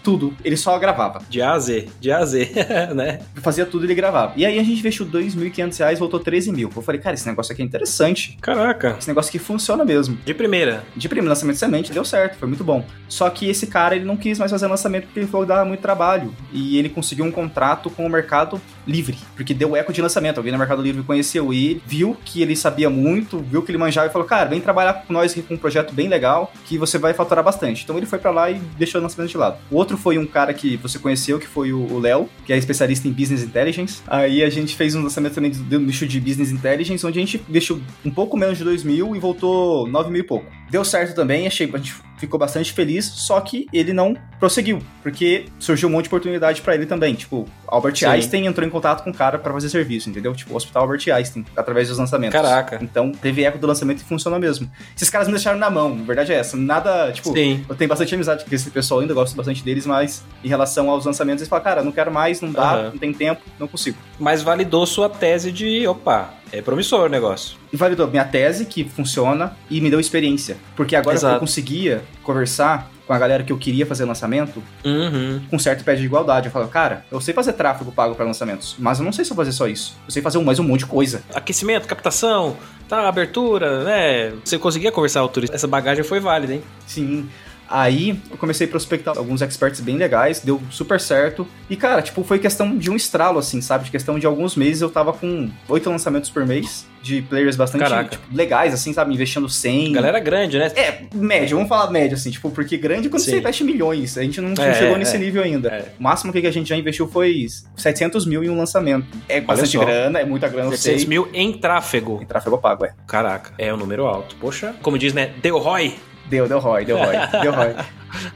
Tudo. 0.07 0.33
Ele 0.45 0.57
só 0.57 0.79
gravava. 0.79 1.21
De 1.29 1.43
A 1.43 1.55
a 1.55 1.59
Z, 1.59 1.89
de 1.99 2.13
A 2.13 2.19
a 2.19 2.25
Z, 2.25 2.53
né? 2.95 3.19
Fazia 3.43 3.67
tudo, 3.67 3.87
ele 3.87 3.95
gravava. 3.97 4.35
E 4.37 4.47
aí 4.47 4.57
a 4.57 4.63
gente 4.63 4.79
investiu 4.79 5.05
2.500 5.05 5.79
reais, 5.81 5.99
voltou 5.99 6.21
13 6.21 6.53
mil. 6.53 6.71
Eu 6.77 6.81
falei, 6.81 7.01
cara, 7.01 7.15
esse 7.15 7.27
negócio 7.27 7.53
aqui 7.53 7.61
é 7.61 7.65
interessante. 7.65 8.39
Caraca. 8.41 8.95
Esse 8.97 9.09
negócio 9.09 9.31
aqui 9.31 9.41
funciona 9.41 9.85
mesmo. 9.85 10.17
De 10.25 10.33
primeira. 10.33 10.85
De 10.95 11.09
primeiro 11.09 11.29
lançamento 11.29 11.55
de 11.55 11.59
semente, 11.59 11.91
deu 11.91 12.05
certo, 12.05 12.39
foi 12.39 12.47
muito 12.47 12.63
bom. 12.63 12.87
Só 13.09 13.29
que 13.29 13.51
esse 13.51 13.67
cara, 13.67 13.97
ele 13.97 14.05
não 14.05 14.17
quis 14.17 14.39
mais 14.39 14.53
fazer 14.53 14.69
lançamento 14.69 15.07
porque 15.07 15.19
ele 15.19 15.27
falou 15.27 15.45
que 15.45 15.53
dava 15.53 15.65
muito 15.65 15.81
trabalho. 15.81 16.33
E 16.53 16.79
ele 16.79 16.89
conseguiu 16.89 17.25
um 17.25 17.33
contrato 17.33 17.91
com 17.91 18.07
o 18.07 18.09
Mercado 18.09 18.63
Livre, 18.87 19.19
porque 19.35 19.53
deu 19.53 19.77
eco 19.77 19.93
de 19.93 20.01
lançamento. 20.01 20.39
Alguém 20.39 20.53
no 20.53 20.59
Mercado 20.59 20.83
Livre 20.83 21.03
conheceu 21.03 21.53
ele, 21.53 21.83
viu 21.87 22.17
que 22.25 22.43
ele 22.43 22.55
sabia 22.55 22.89
muito, 22.89 23.39
viu 23.39 23.63
que 23.63 23.71
ele 23.71 23.79
manjava 23.79 24.09
e 24.09 24.11
falou, 24.11 24.27
cara, 24.27 24.49
vem 24.49 24.61
trabalhar 24.61 25.05
com 25.07 25.13
nós 25.13 25.35
com 25.35 25.55
um 25.55 25.59
projeto 25.59 25.93
bem 25.93 26.09
legal, 26.09 26.53
que 26.65 26.79
você 26.79 26.99
vai 26.99 27.13
faturar 27.13 27.45
bastante. 27.45 27.85
Então 27.85 27.97
ele 27.97 28.07
foi 28.07 28.19
para 28.19 28.31
lá 28.31 28.51
e 28.51 28.55
deixou 28.79 29.01
o 29.01 29.03
lançamento 29.03 29.31
de 29.31 29.37
lado. 29.37 29.59
O 29.71 29.77
outro 29.77 29.97
foi 29.97 30.19
um 30.19 30.27
cara 30.27 30.53
que 30.55 30.77
você 30.77 30.99
conheceu, 30.99 31.39
que 31.39 31.47
foi 31.47 31.73
o 31.73 31.99
Léo, 31.99 32.29
que 32.45 32.53
é 32.53 32.57
especialista 32.57 33.09
em 33.09 33.13
Business 33.13 33.43
Intelligence. 33.43 34.03
Aí 34.07 34.43
a 34.43 34.51
gente 34.51 34.75
fez 34.75 34.95
um 34.95 35.03
lançamento 35.03 35.35
também 35.35 35.51
do 35.51 35.81
nicho 35.81 36.07
de 36.07 36.21
Business 36.21 36.51
Intelligence, 36.51 37.07
onde 37.07 37.19
a 37.19 37.23
gente 37.23 37.43
investiu 37.49 37.81
um 38.05 38.11
pouco 38.11 38.37
menos 38.37 38.59
de 38.59 38.65
2 38.65 38.85
mil 38.85 39.15
e 39.15 39.19
voltou 39.19 39.87
9 39.89 40.11
mil 40.11 40.21
e 40.21 40.25
pouco. 40.25 40.47
Deu 40.71 40.85
certo 40.85 41.15
também, 41.15 41.47
achei, 41.47 41.71
a 41.73 41.77
gente 41.77 41.95
ficou 42.19 42.39
bastante 42.39 42.73
feliz, 42.73 43.05
só 43.05 43.41
que 43.41 43.67
ele 43.73 43.93
não 43.93 44.17
prosseguiu, 44.39 44.81
porque 45.03 45.47
surgiu 45.59 45.89
um 45.89 45.93
monte 45.93 46.05
de 46.05 46.09
oportunidade 46.09 46.61
para 46.63 46.75
ele 46.75 46.87
também. 46.87 47.15
Tipo, 47.15 47.47
Albert 47.67 47.97
Sim. 47.97 48.07
Einstein 48.07 48.47
entrou 48.47 48.67
em 48.67 48.71
contato 48.71 49.03
com 49.03 49.11
o 49.11 49.15
cara 49.15 49.39
para 49.39 49.53
fazer 49.53 49.69
serviço, 49.69 50.09
entendeu? 50.11 50.35
Tipo, 50.35 50.53
o 50.53 50.57
Hospital 50.57 50.83
Albert 50.83 51.03
Einstein, 51.13 51.45
através 51.57 51.89
dos 51.89 51.99
lançamentos. 51.99 52.41
Caraca. 52.41 52.79
Então, 52.83 53.13
teve 53.13 53.45
eco 53.45 53.59
do 53.59 53.67
lançamento 53.67 54.01
e 54.01 54.05
funcionou 54.05 54.39
mesmo. 54.39 54.71
Esses 54.95 55.11
caras 55.11 55.27
me 55.29 55.35
deixaram 55.35 55.59
na 55.59 55.71
mão, 55.71 55.99
a 56.01 56.05
verdade 56.05 56.33
é 56.33 56.37
essa. 56.37 56.57
Nada, 56.57 57.11
tipo, 57.13 57.33
Sim. 57.33 57.65
eu 57.69 57.75
tenho 57.75 57.89
bastante 57.89 58.15
amizade 58.15 58.45
com 58.45 58.55
esse 58.55 58.71
pessoal 58.71 59.01
ainda, 59.01 59.15
gosto 59.15 59.37
bastante 59.37 59.63
deles, 59.63 59.87
mas 59.87 60.23
em 60.45 60.49
relação 60.49 60.91
aos 60.91 61.05
lançamentos, 61.05 61.43
eles 61.43 61.49
falam, 61.49 61.65
cara, 61.65 61.83
não 61.83 61.93
quero 61.93 62.13
mais, 62.13 62.41
não 62.41 62.53
dá, 62.53 62.73
Aham. 62.73 62.91
não 62.91 62.99
tem 62.99 63.13
tempo, 63.13 63.43
não 63.59 63.69
consigo. 63.69 63.97
Mas 64.19 64.43
validou 64.43 64.87
sua 64.87 65.09
tese 65.09 65.51
de, 65.53 65.87
opa, 65.87 66.35
é 66.53 66.63
promissor 66.63 67.07
o 67.07 67.09
negócio. 67.09 67.57
E 67.73 67.77
validou 67.77 68.07
minha 68.09 68.25
tese, 68.25 68.67
que 68.67 68.85
funciona, 68.85 69.57
e 69.71 69.81
me 69.81 69.91
deu 69.91 70.01
experiência. 70.01 70.57
Porque 70.75 70.95
agora 70.97 71.19
eu 71.19 71.39
conseguia 71.41 72.03
conversar 72.23 72.91
com 73.07 73.13
a 73.13 73.19
galera 73.19 73.45
que 73.45 73.53
eu 73.53 73.59
queria 73.59 73.87
fazer 73.87 74.05
lançamento 74.05 74.61
Uhum. 74.85 75.41
com 75.49 75.59
certo 75.59 75.85
pé 75.85 75.95
de 75.95 76.05
igualdade. 76.05 76.47
Eu 76.47 76.53
falo, 76.53 76.67
cara, 76.69 77.05
eu 77.11 77.21
sei 77.21 77.33
fazer 77.33 77.53
tráfego 77.53 77.93
pago 77.93 78.15
para 78.17 78.25
lançamentos, 78.25 78.75
mas 78.79 78.99
eu 78.99 79.05
não 79.05 79.13
sei 79.13 79.25
só 79.25 79.35
fazer 79.35 79.53
só 79.53 79.69
isso. 79.69 79.97
Eu 80.07 80.11
sei 80.11 80.21
fazer 80.23 80.39
mais 80.41 80.59
um 80.59 80.65
monte 80.65 80.81
de 80.81 80.87
coisa. 80.87 81.23
Aquecimento, 81.33 81.87
captação, 81.87 82.57
tá, 82.89 83.07
abertura, 83.09 83.85
né? 83.85 84.33
Você 84.45 84.59
conseguia 84.59 84.91
conversar 84.91 85.21
ao 85.21 85.29
turista. 85.29 85.55
Essa 85.55 85.69
bagagem 85.69 86.03
foi 86.03 86.19
válida, 86.19 86.55
hein? 86.55 86.63
Sim. 86.87 87.29
Aí 87.69 88.19
eu 88.31 88.37
comecei 88.37 88.67
a 88.67 88.71
prospectar 88.71 89.17
alguns 89.17 89.43
experts 89.43 89.81
bem 89.81 89.97
legais, 89.97 90.41
deu 90.41 90.61
super 90.71 91.01
certo. 91.01 91.47
E, 91.69 91.77
cara, 91.77 92.01
tipo, 92.03 92.23
foi 92.23 92.39
questão 92.39 92.77
de 92.77 92.91
um 92.91 92.97
estralo, 92.97 93.39
assim, 93.39 93.61
sabe? 93.61 93.85
De 93.85 93.91
questão 93.91 94.19
de 94.19 94.27
alguns 94.27 94.55
meses 94.57 94.83
eu 94.83 94.91
tava 94.91 95.13
com 95.13 95.51
oito 95.69 95.91
lançamentos 95.91 96.31
por 96.31 96.47
mês, 96.47 96.87
de 97.03 97.23
players 97.23 97.57
bastante 97.57 97.85
tipo, 98.11 98.25
legais, 98.35 98.75
assim, 98.75 98.93
sabe? 98.93 99.15
Investindo 99.15 99.49
100. 99.49 99.93
Galera 99.93 100.19
grande, 100.21 100.59
né? 100.59 100.71
É, 100.75 101.03
médio, 101.15 101.57
vamos 101.57 101.69
falar 101.69 101.91
médio, 101.91 102.17
assim, 102.17 102.31
tipo, 102.31 102.51
porque 102.51 102.77
grande 102.77 103.07
é 103.07 103.11
quando 103.11 103.23
Sim. 103.23 103.31
você 103.33 103.39
investe 103.39 103.65
milhões. 103.65 104.17
A 104.19 104.23
gente 104.23 104.41
não 104.41 104.53
É, 104.63 104.75
chegou 104.75 104.97
é, 104.97 104.99
nesse 104.99 105.17
é. 105.17 105.19
nível 105.19 105.43
ainda. 105.43 105.69
É. 105.69 105.93
O 105.99 106.03
máximo 106.03 106.33
que 106.33 106.47
a 106.47 106.51
gente 106.51 106.69
já 106.69 106.77
investiu 106.77 107.09
foi 107.09 107.47
700 107.77 108.27
mil 108.27 108.43
em 108.45 108.51
um 108.51 108.57
lançamento. 108.57 109.07
É 109.29 109.41
bastante 109.41 109.77
grana, 109.79 110.21
é 110.21 110.25
muita 110.25 110.49
grana, 110.49 110.69
eu 110.69 110.77
700 110.77 111.01
sei. 111.03 111.09
mil 111.09 111.29
em 111.33 111.53
tráfego. 111.53 112.21
E 112.23 112.27
tráfego 112.27 112.59
pago, 112.59 112.85
é. 112.85 112.93
Caraca, 113.07 113.53
é 113.59 113.73
um 113.73 113.77
número 113.77 114.07
alto. 114.07 114.37
Poxa, 114.37 114.75
como 114.83 114.99
diz, 114.99 115.13
né? 115.13 115.33
Deu 115.43 115.59
ROI. 115.59 115.95
Deu, 116.29 116.49
deu 116.49 116.59
ROI, 116.59 116.85
deu 116.85 116.97
ROI, 116.97 117.17
deu 117.43 117.53
ROI. 117.53 117.75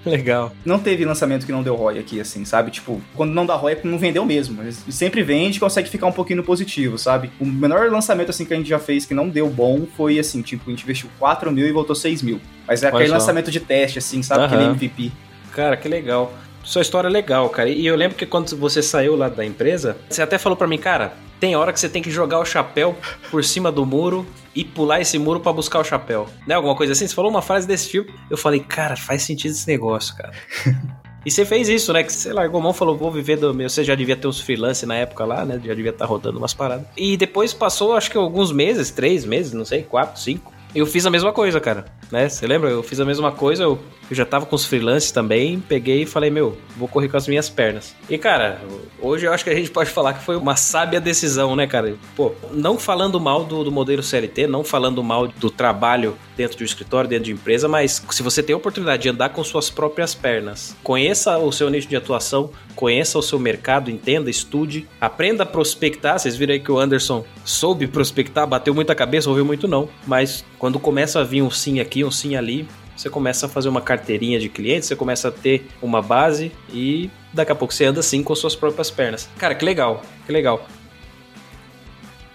Legal. 0.05 0.53
Não 0.65 0.79
teve 0.79 1.05
lançamento 1.05 1.47
que 1.47 1.53
não 1.53 1.63
deu 1.63 1.75
ROI 1.75 1.99
aqui, 1.99 2.21
assim, 2.21 2.45
sabe? 2.45 2.71
Tipo, 2.71 3.01
quando 3.15 3.33
não 3.33 3.47
dá 3.47 3.55
ROI 3.55 3.73
é 3.73 3.75
porque 3.77 3.89
não 3.89 3.99
vendeu 3.99 4.25
mesmo. 4.25 4.63
Ele 4.63 4.73
sempre 4.91 5.23
vende 5.23 5.57
e 5.57 5.61
consegue 5.61 5.89
ficar 5.89 6.07
um 6.07 6.13
pouquinho 6.13 6.39
no 6.39 6.45
positivo, 6.45 6.99
sabe? 6.99 7.31
O 7.41 7.47
menor 7.47 7.91
lançamento, 7.91 8.31
assim, 8.31 8.45
que 8.45 8.55
a 8.55 8.57
gente 8.57 8.69
já 8.69 8.79
fez 8.79 9.07
que 9.07 9.15
não 9.15 9.29
deu 9.29 9.49
bom 9.49 9.87
foi, 9.97 10.19
assim, 10.19 10.43
tipo, 10.43 10.65
a 10.67 10.71
gente 10.71 10.83
investiu 10.85 11.09
4 11.19 11.51
mil 11.51 11.67
e 11.67 11.73
voltou 11.73 11.95
6 11.97 12.23
mil. 12.23 12.41
Mas 12.67 12.83
é 12.83 12.89
aquele 12.89 13.09
lançamento 13.09 13.51
de 13.51 13.61
teste, 13.61 13.99
assim, 13.99 14.23
sabe? 14.23 14.45
Aquele 14.45 14.65
Aham. 14.65 14.73
MVP. 14.73 15.11
Cara, 15.53 15.77
que 15.77 15.89
legal. 15.89 16.33
Sua 16.63 16.83
história 16.83 17.09
é 17.09 17.11
legal, 17.11 17.49
cara. 17.49 17.69
E 17.69 17.87
eu 17.87 17.97
lembro 17.97 18.17
que 18.17 18.27
quando 18.27 18.55
você 18.57 18.83
saiu 18.83 19.17
lá 19.17 19.29
da 19.29 19.45
empresa, 19.45 19.97
você 20.09 20.23
até 20.23 20.39
falou 20.39 20.57
pra 20.57 20.69
mim, 20.69 20.79
cara, 20.79 21.15
tem 21.41 21.57
hora 21.57 21.73
que 21.73 21.81
você 21.81 21.89
tem 21.89 22.03
que 22.03 22.11
jogar 22.11 22.39
o 22.39 22.45
chapéu 22.45 22.95
por 23.31 23.43
cima 23.43 23.73
do 23.73 23.87
muro 23.87 24.27
e 24.55 24.63
pular 24.63 25.01
esse 25.01 25.19
muro 25.19 25.41
pra 25.41 25.53
buscar 25.53 25.81
o 25.81 25.85
chapéu. 25.85 26.29
Né? 26.47 26.55
Alguma 26.55 26.77
coisa 26.77 26.93
assim? 26.93 27.07
Você 27.07 27.15
falou 27.15 27.31
uma 27.31 27.41
frase 27.41 27.67
desse 27.67 27.89
filme. 27.89 28.13
Eu 28.29 28.37
falei, 28.37 28.61
cara, 28.61 28.95
faz 28.95 29.23
sentido 29.23 29.53
esse 29.53 29.67
negócio, 29.67 30.15
cara. 30.17 30.33
E 31.25 31.31
você 31.31 31.45
fez 31.45 31.69
isso, 31.69 31.93
né? 31.93 32.03
Que 32.03 32.11
você 32.11 32.33
largou 32.33 32.61
a 32.61 32.63
mão 32.63 32.73
e 32.73 32.75
falou, 32.75 32.97
vou 32.97 33.11
viver 33.11 33.37
do 33.37 33.53
meu. 33.53 33.69
Você 33.69 33.85
já 33.85 33.95
devia 33.95 34.17
ter 34.17 34.27
uns 34.27 34.41
freelance 34.41 34.87
na 34.87 34.95
época 34.95 35.23
lá, 35.27 35.45
né? 35.45 35.61
Já 35.63 35.75
devia 35.75 35.91
estar 35.91 36.07
rodando 36.07 36.39
umas 36.39 36.55
paradas. 36.55 36.87
E 36.97 37.15
depois 37.15 37.53
passou, 37.53 37.95
acho 37.95 38.11
que 38.11 38.17
alguns 38.17 38.51
meses, 38.51 38.91
três 38.91 39.27
meses, 39.27 39.53
não 39.53 39.67
sei, 39.67 39.83
quatro, 39.83 40.19
cinco. 40.19 40.51
Eu 40.75 40.87
fiz 40.87 41.05
a 41.05 41.11
mesma 41.11 41.31
coisa, 41.31 41.61
cara. 41.61 41.85
Né? 42.11 42.29
Você 42.29 42.47
lembra? 42.47 42.71
Eu 42.71 42.83
fiz 42.83 42.99
a 43.01 43.05
mesma 43.05 43.31
coisa, 43.33 43.65
eu, 43.65 43.79
eu 44.11 44.17
já 44.17 44.27
tava 44.27 44.45
com 44.45 44.57
os 44.57 44.65
freelances 44.65 45.13
também, 45.13 45.61
peguei 45.61 46.03
e 46.03 46.07
falei, 46.07 46.31
meu, 46.31 46.59
vou 46.77 46.89
correr 46.89 47.09
com 47.09 47.17
as 47.17 47.29
minhas 47.29 47.49
pernas. 47.49 47.95
E, 48.09 48.19
cara, 48.19 48.61
hoje 49.01 49.27
eu 49.27 49.33
acho 49.33 49.45
que 49.45 49.51
a 49.51 49.55
gente 49.55 49.71
pode 49.71 49.89
falar 49.89 50.15
que 50.15 50.25
foi 50.25 50.37
uma 50.37 50.57
sábia 50.57 51.01
decisão, 51.01 51.55
né, 51.55 51.67
cara? 51.67 51.95
Pô, 52.17 52.33
não 52.51 52.77
falando 52.77 53.21
mal 53.21 53.45
do, 53.45 53.63
do 53.63 53.71
modelo 53.71 54.03
CLT, 54.03 54.49
não 54.49 54.65
falando 54.65 55.03
mal 55.03 55.29
do 55.29 55.49
trabalho 55.49 56.17
dentro 56.37 56.57
de 56.57 56.65
um 56.65 56.67
escritório, 56.67 57.09
dentro 57.09 57.27
de 57.27 57.33
empresa, 57.33 57.69
mas 57.69 58.03
se 58.11 58.23
você 58.23 58.43
tem 58.43 58.55
a 58.55 58.57
oportunidade 58.57 59.03
de 59.03 59.09
andar 59.09 59.29
com 59.29 59.45
suas 59.45 59.71
próprias 59.71 60.15
pernas, 60.15 60.77
conheça 60.83 61.39
o 61.39 61.53
seu 61.53 61.71
nicho 61.71 61.87
de 61.87 61.97
atuação, 61.97 62.51
conheça 62.75 63.19
o 63.19 63.23
seu 63.23 63.39
mercado, 63.39 63.91
entenda, 63.91 64.31
estude, 64.31 64.89
aprenda 65.01 65.43
a 65.43 65.47
prospectar. 65.47 66.19
Vocês 66.19 66.37
viram 66.37 66.55
aí 66.55 66.61
que 66.61 66.73
o 66.73 66.79
Anderson 66.79 67.25
soube 67.45 67.87
prospectar, 67.87 68.47
bateu 68.47 68.75
muita 68.75 68.95
cabeça, 68.95 69.29
ouviu 69.29 69.45
muito 69.45 69.69
não, 69.69 69.89
mas 70.07 70.45
quando 70.59 70.81
começa 70.81 71.21
a 71.21 71.25
vir 71.25 71.43
um 71.43 71.51
sim 71.51 71.79
aqui, 71.79 72.03
um 72.03 72.11
sim 72.11 72.37
ali, 72.37 72.67
você 73.01 73.09
começa 73.09 73.47
a 73.47 73.49
fazer 73.49 73.69
uma 73.69 73.81
carteirinha 73.81 74.39
de 74.39 74.49
clientes, 74.49 74.87
você 74.89 74.95
começa 74.95 75.29
a 75.29 75.31
ter 75.31 75.67
uma 75.81 76.03
base 76.03 76.53
e 76.73 77.11
daqui 77.33 77.51
a 77.51 77.55
pouco 77.55 77.73
você 77.73 77.87
anda 77.87 78.01
assim 78.01 78.23
com 78.23 78.35
suas 78.35 78.55
próprias 78.55 78.91
pernas. 78.91 79.29
Cara, 79.39 79.55
que 79.55 79.65
legal, 79.65 80.03
que 80.27 80.33
legal. 80.33 80.67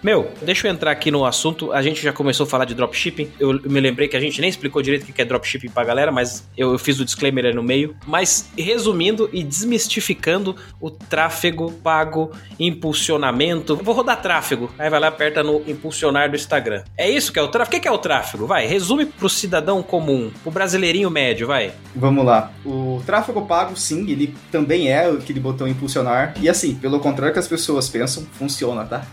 Meu, 0.02 0.30
deixa 0.42 0.68
eu 0.68 0.72
entrar 0.72 0.90
aqui 0.90 1.10
no 1.10 1.24
assunto. 1.24 1.72
A 1.72 1.82
gente 1.82 2.02
já 2.02 2.12
começou 2.12 2.44
a 2.44 2.48
falar 2.48 2.64
de 2.64 2.74
dropshipping. 2.74 3.30
Eu 3.40 3.60
me 3.64 3.80
lembrei 3.80 4.08
que 4.08 4.16
a 4.16 4.20
gente 4.20 4.40
nem 4.40 4.50
explicou 4.50 4.82
direito 4.82 5.08
o 5.08 5.12
que 5.12 5.22
é 5.22 5.24
dropshipping 5.24 5.68
pra 5.68 5.84
galera, 5.84 6.12
mas 6.12 6.46
eu, 6.56 6.78
fiz 6.78 7.00
o 7.00 7.04
disclaimer 7.04 7.46
aí 7.46 7.54
no 7.54 7.62
meio. 7.62 7.96
Mas 8.06 8.50
resumindo 8.56 9.28
e 9.32 9.42
desmistificando 9.42 10.54
o 10.80 10.90
tráfego 10.90 11.72
pago, 11.72 12.30
impulsionamento. 12.58 13.76
Vou 13.76 13.94
rodar 13.94 14.20
tráfego. 14.20 14.70
Aí 14.78 14.90
vai 14.90 15.00
lá, 15.00 15.08
aperta 15.08 15.42
no 15.42 15.62
impulsionar 15.66 16.30
do 16.30 16.36
Instagram. 16.36 16.84
É 16.96 17.08
isso 17.10 17.32
que 17.32 17.38
é 17.38 17.42
o 17.42 17.48
tráfego? 17.48 17.76
O 17.76 17.80
que 17.80 17.88
é 17.88 17.90
o 17.90 17.98
tráfego? 17.98 18.46
Vai, 18.46 18.66
resume 18.66 19.06
pro 19.06 19.28
cidadão 19.28 19.82
comum, 19.82 20.30
pro 20.42 20.52
brasileirinho 20.52 21.10
médio, 21.10 21.46
vai. 21.46 21.72
Vamos 21.94 22.24
lá. 22.24 22.52
O 22.64 23.02
tráfego 23.04 23.46
pago, 23.46 23.76
sim, 23.76 24.08
ele 24.10 24.34
também 24.52 24.88
é 24.88 25.06
aquele 25.06 25.40
botão 25.40 25.66
impulsionar. 25.66 26.34
E 26.40 26.48
assim, 26.48 26.74
pelo 26.74 27.00
contrário 27.00 27.32
que 27.32 27.38
as 27.38 27.48
pessoas 27.48 27.88
pensam, 27.88 28.26
funciona, 28.32 28.84
tá? 28.84 29.04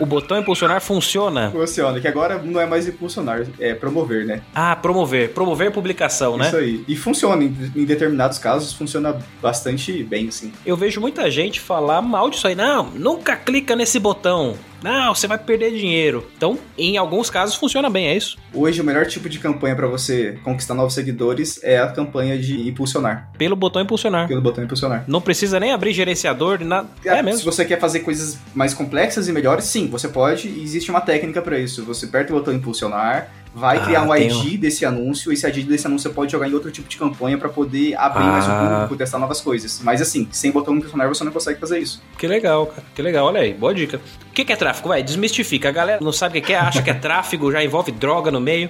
O 0.00 0.06
botão 0.06 0.38
impulsionar 0.38 0.80
funciona. 0.80 1.50
Funciona, 1.50 2.00
que 2.00 2.08
agora 2.08 2.38
não 2.38 2.60
é 2.60 2.66
mais 2.66 2.86
impulsionar, 2.88 3.46
é 3.58 3.74
promover, 3.74 4.24
né? 4.26 4.42
Ah, 4.54 4.74
promover. 4.76 5.30
Promover 5.32 5.70
publicação, 5.72 6.36
né? 6.36 6.46
Isso 6.46 6.56
aí. 6.56 6.84
E 6.86 6.96
funciona, 6.96 7.42
em, 7.44 7.54
em 7.74 7.84
determinados 7.84 8.38
casos, 8.38 8.72
funciona 8.72 9.16
bastante 9.40 10.02
bem, 10.02 10.28
assim. 10.28 10.52
Eu 10.64 10.76
vejo 10.76 11.00
muita 11.00 11.30
gente 11.30 11.60
falar 11.60 12.02
mal 12.02 12.30
disso 12.30 12.46
aí. 12.46 12.54
Não, 12.54 12.90
nunca 12.90 13.36
clica 13.36 13.74
nesse 13.76 13.98
botão. 13.98 14.54
Não, 14.84 15.14
você 15.14 15.26
vai 15.26 15.38
perder 15.38 15.70
dinheiro. 15.70 16.28
Então, 16.36 16.58
em 16.76 16.98
alguns 16.98 17.30
casos, 17.30 17.54
funciona 17.54 17.88
bem, 17.88 18.08
é 18.08 18.14
isso? 18.18 18.36
Hoje, 18.52 18.82
o 18.82 18.84
melhor 18.84 19.06
tipo 19.06 19.30
de 19.30 19.38
campanha 19.38 19.74
para 19.74 19.86
você 19.86 20.38
conquistar 20.44 20.74
novos 20.74 20.92
seguidores 20.92 21.58
é 21.64 21.78
a 21.78 21.86
campanha 21.88 22.38
de 22.38 22.68
impulsionar, 22.68 23.30
Pelo 23.38 23.56
botão 23.56 23.80
impulsionar. 23.80 24.28
pelo 24.28 24.42
botão 24.42 24.62
impulsionar. 24.62 25.04
Não 25.08 25.22
precisa 25.22 25.58
nem 25.58 25.72
abrir 25.72 25.94
gerenciador, 25.94 26.62
nada. 26.62 26.86
É 27.02 27.16
Se 27.16 27.22
mesmo. 27.22 27.50
você 27.50 27.64
quer 27.64 27.80
fazer 27.80 28.00
coisas 28.00 28.38
mais 28.54 28.74
complexas 28.74 29.26
e 29.26 29.32
melhores, 29.32 29.64
sim, 29.64 29.88
você 29.88 30.06
pode 30.06 30.48
e 30.48 30.62
existe 30.62 30.90
uma 30.90 31.00
técnica 31.00 31.40
para 31.40 31.58
isso. 31.58 31.82
Você 31.86 32.04
aperta 32.04 32.30
o 32.34 32.36
botão 32.36 32.52
impulsionar, 32.52 33.30
vai 33.54 33.78
Ah, 33.78 33.80
criar 33.80 34.02
um 34.02 34.14
ID 34.14 34.58
desse 34.60 34.84
anúncio, 34.84 35.32
esse 35.32 35.46
ID 35.46 35.64
desse 35.66 35.86
anúncio 35.86 36.08
você 36.10 36.14
pode 36.14 36.30
jogar 36.32 36.48
em 36.48 36.52
outro 36.52 36.70
tipo 36.72 36.88
de 36.88 36.96
campanha 36.96 37.38
para 37.38 37.48
poder 37.48 37.94
abrir 37.96 38.24
mais 38.24 38.46
o 38.46 38.50
Ah. 38.50 38.70
público, 38.74 38.96
testar 38.96 39.18
novas 39.18 39.40
coisas. 39.40 39.80
Mas 39.82 40.02
assim, 40.02 40.28
sem 40.30 40.50
botão 40.50 40.74
impulsionar 40.76 41.08
você 41.08 41.24
não 41.24 41.32
consegue 41.32 41.58
fazer 41.60 41.78
isso. 41.78 42.02
Que 42.18 42.26
legal, 42.26 42.66
cara. 42.66 42.82
Que 42.94 43.00
legal. 43.00 43.26
Olha 43.26 43.40
aí, 43.40 43.54
boa 43.54 43.72
dica. 43.72 44.00
O 44.34 44.36
que 44.36 44.44
que 44.44 44.52
é 44.52 44.56
tráfego? 44.56 44.88
Vai, 44.88 45.00
desmistifica. 45.00 45.68
A 45.68 45.70
galera 45.70 46.00
não 46.02 46.10
sabe 46.10 46.36
o 46.36 46.42
que 46.42 46.48
que 46.48 46.52
é, 46.52 46.56
acha 46.56 46.82
que 46.82 46.90
é 46.90 46.94
tráfego, 46.94 47.52
já 47.52 47.62
envolve 47.62 47.92
droga 47.92 48.32
no 48.32 48.40
meio, 48.40 48.68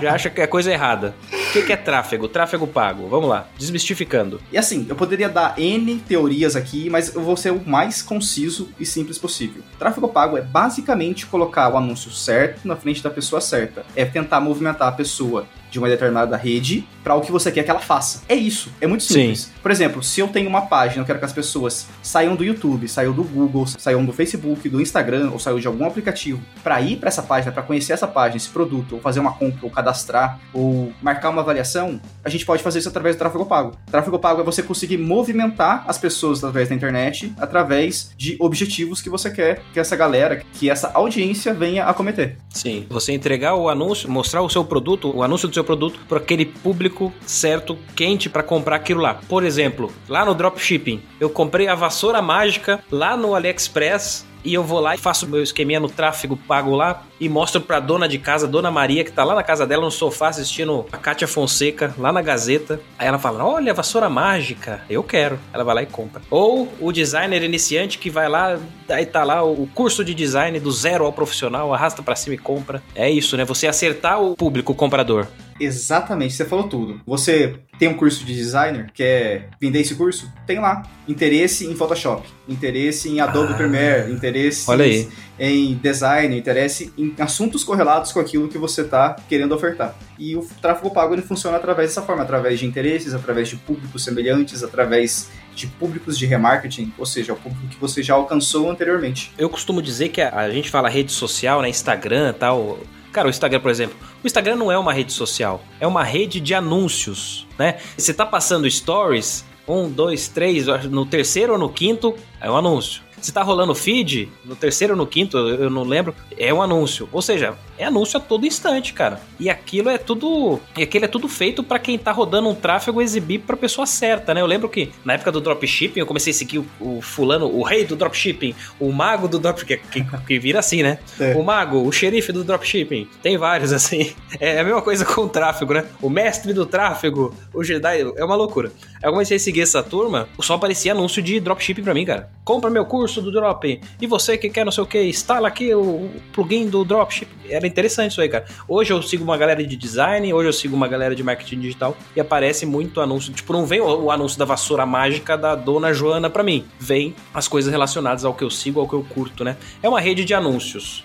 já 0.00 0.14
acha 0.14 0.30
que 0.30 0.40
é 0.40 0.46
coisa 0.46 0.70
errada. 0.72 1.16
O 1.32 1.52
que 1.52 1.62
que 1.62 1.72
é 1.72 1.76
tráfego? 1.76 2.28
Tráfego 2.28 2.64
pago. 2.64 3.08
Vamos 3.08 3.28
lá, 3.28 3.48
desmistificando. 3.58 4.40
E 4.52 4.56
assim, 4.56 4.86
eu 4.88 4.94
poderia 4.94 5.28
dar 5.28 5.58
N 5.58 5.96
teorias 6.06 6.54
aqui, 6.54 6.88
mas 6.88 7.12
eu 7.12 7.22
vou 7.22 7.36
ser 7.36 7.50
o 7.50 7.60
mais 7.68 8.02
conciso 8.02 8.68
e 8.78 8.86
simples 8.86 9.18
possível. 9.18 9.64
Tráfego 9.80 10.06
pago 10.06 10.38
é 10.38 10.42
basicamente 10.42 11.26
colocar 11.26 11.68
o 11.74 11.76
anúncio 11.76 12.12
certo 12.12 12.68
na 12.68 12.76
frente 12.76 13.02
da 13.02 13.10
pessoa 13.10 13.40
certa. 13.40 13.84
É 13.96 14.04
tentar 14.04 14.38
movimentar 14.38 14.86
a 14.86 14.92
pessoa 14.92 15.44
de 15.70 15.78
uma 15.78 15.88
determinada 15.88 16.36
rede 16.36 16.86
para 17.02 17.14
o 17.14 17.20
que 17.20 17.32
você 17.32 17.50
quer 17.50 17.62
que 17.62 17.70
ela 17.70 17.80
faça. 17.80 18.22
É 18.28 18.34
isso, 18.34 18.70
é 18.80 18.86
muito 18.86 19.04
simples. 19.04 19.40
Sim. 19.40 19.50
Por 19.62 19.70
exemplo, 19.70 20.02
se 20.02 20.20
eu 20.20 20.28
tenho 20.28 20.48
uma 20.48 20.62
página, 20.62 21.02
eu 21.02 21.06
quero 21.06 21.18
que 21.18 21.24
as 21.24 21.32
pessoas 21.32 21.86
saiam 22.02 22.36
do 22.36 22.44
YouTube, 22.44 22.88
saiam 22.88 23.12
do 23.12 23.24
Google, 23.24 23.66
saiam 23.66 24.04
do 24.04 24.12
Facebook, 24.12 24.68
do 24.68 24.80
Instagram 24.80 25.30
ou 25.32 25.38
saiam 25.38 25.58
de 25.58 25.66
algum 25.66 25.86
aplicativo 25.86 26.40
para 26.62 26.80
ir 26.80 26.96
para 26.96 27.08
essa 27.08 27.22
página, 27.22 27.52
para 27.52 27.62
conhecer 27.62 27.92
essa 27.92 28.06
página, 28.06 28.36
esse 28.36 28.48
produto, 28.48 28.96
ou 28.96 29.00
fazer 29.00 29.20
uma 29.20 29.32
compra, 29.32 29.60
ou 29.62 29.70
cadastrar, 29.70 30.38
ou 30.52 30.92
marcar 31.00 31.30
uma 31.30 31.42
avaliação, 31.42 32.00
a 32.24 32.28
gente 32.28 32.44
pode 32.44 32.62
fazer 32.62 32.78
isso 32.78 32.88
através 32.88 33.16
do 33.16 33.18
tráfego 33.18 33.46
pago. 33.46 33.76
Tráfego 33.90 34.18
pago 34.18 34.40
é 34.40 34.44
você 34.44 34.62
conseguir 34.62 34.98
movimentar 34.98 35.84
as 35.86 35.98
pessoas 35.98 36.38
através 36.38 36.68
da 36.68 36.74
internet, 36.74 37.32
através 37.38 38.12
de 38.16 38.36
objetivos 38.38 39.00
que 39.00 39.08
você 39.08 39.30
quer 39.30 39.62
que 39.72 39.80
essa 39.80 39.96
galera, 39.96 40.42
que 40.52 40.68
essa 40.68 40.90
audiência 40.94 41.54
venha 41.54 41.86
a 41.86 41.94
cometer. 41.94 42.36
Sim, 42.48 42.86
você 42.88 43.12
entregar 43.12 43.54
o 43.54 43.68
anúncio, 43.68 44.10
mostrar 44.10 44.42
o 44.42 44.48
seu 44.48 44.64
produto, 44.64 45.14
o 45.14 45.22
anúncio 45.22 45.48
do 45.48 45.54
seu 45.54 45.59
produto 45.64 46.00
para 46.08 46.18
aquele 46.18 46.44
público 46.44 47.12
certo, 47.26 47.78
quente 47.94 48.28
para 48.28 48.42
comprar 48.42 48.76
aquilo 48.76 49.00
lá. 49.00 49.20
Por 49.28 49.44
exemplo, 49.44 49.92
lá 50.08 50.24
no 50.24 50.34
dropshipping, 50.34 51.02
eu 51.18 51.30
comprei 51.30 51.68
a 51.68 51.74
vassoura 51.74 52.20
mágica 52.20 52.82
lá 52.90 53.16
no 53.16 53.34
AliExpress 53.34 54.30
e 54.44 54.54
eu 54.54 54.64
vou 54.64 54.80
lá 54.80 54.94
e 54.94 54.98
faço 54.98 55.28
meu 55.28 55.42
esqueminha 55.42 55.80
no 55.80 55.88
tráfego 55.88 56.36
pago 56.36 56.74
lá 56.74 57.02
e 57.18 57.28
mostro 57.28 57.60
pra 57.60 57.78
dona 57.78 58.08
de 58.08 58.18
casa, 58.18 58.48
Dona 58.48 58.70
Maria, 58.70 59.04
que 59.04 59.12
tá 59.12 59.22
lá 59.22 59.34
na 59.34 59.42
casa 59.42 59.66
dela 59.66 59.84
no 59.84 59.90
sofá 59.90 60.28
assistindo 60.28 60.86
a 60.90 60.96
Kátia 60.96 61.28
Fonseca 61.28 61.94
lá 61.98 62.10
na 62.10 62.22
Gazeta. 62.22 62.80
Aí 62.98 63.06
ela 63.06 63.18
fala: 63.18 63.44
Olha, 63.44 63.74
vassoura 63.74 64.08
mágica, 64.08 64.82
eu 64.88 65.02
quero. 65.02 65.38
Ela 65.52 65.64
vai 65.64 65.74
lá 65.74 65.82
e 65.82 65.86
compra. 65.86 66.22
Ou 66.30 66.72
o 66.80 66.90
designer 66.90 67.42
iniciante 67.42 67.98
que 67.98 68.08
vai 68.08 68.28
lá, 68.28 68.58
aí 68.88 69.04
tá 69.04 69.22
lá 69.24 69.42
o 69.42 69.68
curso 69.74 70.04
de 70.04 70.14
design 70.14 70.58
do 70.58 70.72
zero 70.72 71.04
ao 71.04 71.12
profissional, 71.12 71.74
arrasta 71.74 72.02
para 72.02 72.16
cima 72.16 72.34
e 72.34 72.38
compra. 72.38 72.82
É 72.94 73.10
isso, 73.10 73.36
né? 73.36 73.44
Você 73.44 73.66
acertar 73.66 74.22
o 74.22 74.34
público, 74.34 74.72
o 74.72 74.74
comprador. 74.74 75.26
Exatamente, 75.60 76.34
você 76.34 76.44
falou 76.44 76.68
tudo. 76.68 77.00
Você 77.06 77.54
tem 77.78 77.88
um 77.88 77.94
curso 77.94 78.24
de 78.24 78.34
designer, 78.34 78.90
quer 78.92 79.48
vender 79.60 79.80
esse 79.80 79.94
curso? 79.94 80.30
Tem 80.46 80.58
lá. 80.58 80.82
Interesse 81.06 81.66
em 81.66 81.74
Photoshop, 81.74 82.28
interesse 82.48 83.08
em 83.08 83.20
Adobe 83.20 83.52
ah, 83.52 83.56
Premiere, 83.56 84.12
interesse 84.12 84.70
olha 84.70 84.84
aí. 84.84 85.08
em 85.38 85.74
design, 85.74 86.38
interesse 86.38 86.92
em 86.96 87.14
assuntos 87.18 87.64
correlatos 87.64 88.12
com 88.12 88.20
aquilo 88.20 88.48
que 88.48 88.58
você 88.58 88.82
está 88.82 89.16
querendo 89.28 89.54
ofertar. 89.54 89.96
E 90.18 90.36
o 90.36 90.46
tráfego 90.60 90.90
pago 90.90 91.14
ele 91.14 91.22
funciona 91.22 91.56
através 91.56 91.90
dessa 91.90 92.02
forma, 92.02 92.22
através 92.22 92.58
de 92.60 92.66
interesses, 92.66 93.14
através 93.14 93.48
de 93.48 93.56
públicos 93.56 94.04
semelhantes, 94.04 94.62
através 94.62 95.30
de 95.54 95.66
públicos 95.66 96.18
de 96.18 96.26
remarketing, 96.26 96.92
ou 96.96 97.06
seja, 97.06 97.32
o 97.32 97.36
público 97.36 97.66
que 97.68 97.80
você 97.80 98.02
já 98.02 98.14
alcançou 98.14 98.70
anteriormente. 98.70 99.32
Eu 99.36 99.48
costumo 99.48 99.82
dizer 99.82 100.10
que 100.10 100.20
a, 100.20 100.34
a 100.34 100.50
gente 100.50 100.70
fala 100.70 100.88
rede 100.88 101.12
social, 101.12 101.60
né, 101.62 101.68
Instagram, 101.68 102.34
tal, 102.34 102.78
Cara, 103.12 103.26
o 103.26 103.30
Instagram, 103.30 103.60
por 103.60 103.70
exemplo, 103.70 103.96
o 104.22 104.26
Instagram 104.26 104.56
não 104.56 104.70
é 104.70 104.78
uma 104.78 104.92
rede 104.92 105.12
social, 105.12 105.62
é 105.80 105.86
uma 105.86 106.04
rede 106.04 106.40
de 106.40 106.54
anúncios, 106.54 107.46
né? 107.58 107.78
Você 107.96 108.14
tá 108.14 108.24
passando 108.24 108.70
stories, 108.70 109.44
um, 109.66 109.88
dois, 109.88 110.28
três, 110.28 110.66
no 110.66 111.06
terceiro 111.06 111.54
ou 111.54 111.58
no 111.58 111.68
quinto 111.68 112.14
é 112.40 112.50
um 112.50 112.56
anúncio. 112.56 113.02
Se 113.20 113.32
tá 113.32 113.42
rolando 113.42 113.74
feed, 113.74 114.30
no 114.44 114.56
terceiro 114.56 114.94
ou 114.94 114.96
no 114.96 115.06
quinto, 115.06 115.36
eu 115.36 115.68
não 115.68 115.84
lembro, 115.84 116.14
é 116.38 116.52
um 116.54 116.62
anúncio. 116.62 117.08
Ou 117.12 117.20
seja, 117.20 117.56
é 117.80 117.86
anúncio 117.86 118.16
a 118.16 118.20
todo 118.20 118.46
instante, 118.46 118.92
cara. 118.92 119.20
E 119.38 119.50
aquilo 119.50 119.88
é 119.88 119.98
tudo. 119.98 120.60
E 120.76 120.82
aquilo 120.82 121.04
é 121.04 121.08
tudo 121.08 121.28
feito 121.28 121.62
para 121.62 121.78
quem 121.78 121.98
tá 121.98 122.12
rodando 122.12 122.48
um 122.48 122.54
tráfego 122.54 123.02
exibir 123.02 123.40
pra 123.40 123.56
pessoa 123.56 123.86
certa, 123.86 124.34
né? 124.34 124.40
Eu 124.40 124.46
lembro 124.46 124.68
que 124.68 124.90
na 125.04 125.14
época 125.14 125.32
do 125.32 125.40
dropshipping 125.40 126.00
eu 126.00 126.06
comecei 126.06 126.32
a 126.32 126.34
seguir 126.34 126.58
o, 126.58 126.66
o 126.80 127.02
fulano, 127.02 127.46
o 127.46 127.62
rei 127.62 127.84
do 127.84 127.96
dropshipping, 127.96 128.54
o 128.78 128.92
mago 128.92 129.28
do 129.28 129.38
dropshipping, 129.38 129.80
que, 129.90 130.04
que, 130.04 130.18
que 130.26 130.38
vira 130.38 130.58
assim, 130.58 130.82
né? 130.82 130.98
É. 131.18 131.34
O 131.34 131.42
mago, 131.42 131.86
o 131.86 131.92
xerife 131.92 132.32
do 132.32 132.44
dropshipping. 132.44 133.08
Tem 133.22 133.36
vários 133.36 133.72
assim. 133.74 134.12
É 134.38 134.60
a 134.60 134.64
mesma 134.64 134.82
coisa 134.82 135.04
com 135.04 135.22
o 135.22 135.28
tráfego, 135.28 135.74
né? 135.74 135.84
O 136.00 136.08
mestre 136.08 136.52
do 136.52 136.66
tráfego, 136.66 137.34
o 137.52 137.62
Jedi, 137.62 138.00
é 138.16 138.24
uma 138.24 138.36
loucura. 138.36 138.72
Aí 139.02 139.08
eu 139.08 139.12
comecei 139.12 139.36
a 139.36 139.40
seguir 139.40 139.62
essa 139.62 139.82
turma, 139.82 140.28
só 140.40 140.54
aparecia 140.54 140.92
anúncio 140.92 141.22
de 141.22 141.40
dropshipping 141.40 141.82
pra 141.82 141.94
mim, 141.94 142.04
cara. 142.04 142.30
Compra 142.44 142.70
meu 142.70 142.84
curso 142.84 143.00
curso 143.00 143.22
do 143.22 143.32
drop. 143.32 143.80
E 144.00 144.06
você 144.06 144.36
que 144.38 144.48
quer 144.48 144.64
não 144.64 144.72
sei 144.72 144.84
o 144.84 144.86
que, 144.86 145.02
instala 145.02 145.48
aqui 145.48 145.74
o 145.74 146.10
plugin 146.32 146.68
do 146.68 146.84
dropship. 146.84 147.28
Era 147.48 147.66
interessante 147.70 148.12
isso 148.12 148.20
aí, 148.20 148.28
cara. 148.28 148.44
Hoje 148.68 148.92
eu 148.92 149.02
sigo 149.02 149.24
uma 149.24 149.36
galera 149.36 149.64
de 149.64 149.76
design, 149.76 150.32
hoje 150.32 150.48
eu 150.48 150.52
sigo 150.52 150.76
uma 150.76 150.88
galera 150.88 151.14
de 151.14 151.22
marketing 151.22 151.60
digital 151.60 151.96
e 152.14 152.20
aparece 152.20 152.66
muito 152.66 153.00
anúncio. 153.00 153.32
Tipo, 153.32 153.52
não 153.52 153.66
vem 153.66 153.80
o, 153.80 154.10
anúncio 154.10 154.38
da 154.38 154.44
vassoura 154.44 154.84
mágica 154.84 155.36
da 155.36 155.54
dona 155.54 155.92
Joana 155.92 156.28
para 156.28 156.42
mim. 156.42 156.64
Vem 156.78 157.14
as 157.32 157.48
coisas 157.48 157.70
relacionadas 157.70 158.24
ao 158.24 158.34
que 158.34 158.44
eu 158.44 158.50
sigo, 158.50 158.80
ao 158.80 158.88
que 158.88 158.94
eu 158.94 159.04
curto, 159.04 159.44
né? 159.44 159.56
É 159.82 159.88
uma 159.88 160.00
rede 160.00 160.24
de 160.24 160.34
anúncios 160.34 161.04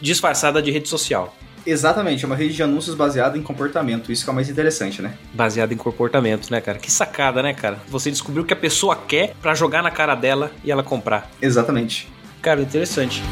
disfarçada 0.00 0.62
de 0.62 0.70
rede 0.70 0.88
social. 0.88 1.34
Exatamente, 1.66 2.24
é 2.24 2.26
uma 2.26 2.36
rede 2.36 2.54
de 2.54 2.62
anúncios 2.62 2.94
baseada 2.94 3.36
em 3.36 3.42
comportamento. 3.42 4.10
Isso 4.10 4.24
que 4.24 4.30
é 4.30 4.32
o 4.32 4.34
mais 4.34 4.48
interessante, 4.48 5.02
né? 5.02 5.14
Baseada 5.34 5.74
em 5.74 5.76
comportamento, 5.76 6.50
né, 6.50 6.60
cara? 6.60 6.78
Que 6.78 6.90
sacada, 6.90 7.42
né, 7.42 7.52
cara? 7.52 7.78
Você 7.88 8.10
descobriu 8.10 8.42
o 8.42 8.46
que 8.46 8.54
a 8.54 8.56
pessoa 8.56 8.96
quer 8.96 9.34
para 9.40 9.54
jogar 9.54 9.82
na 9.82 9.90
cara 9.90 10.14
dela 10.14 10.50
e 10.64 10.70
ela 10.70 10.82
comprar. 10.82 11.30
Exatamente. 11.40 12.08
Cara, 12.40 12.62
interessante. 12.62 13.22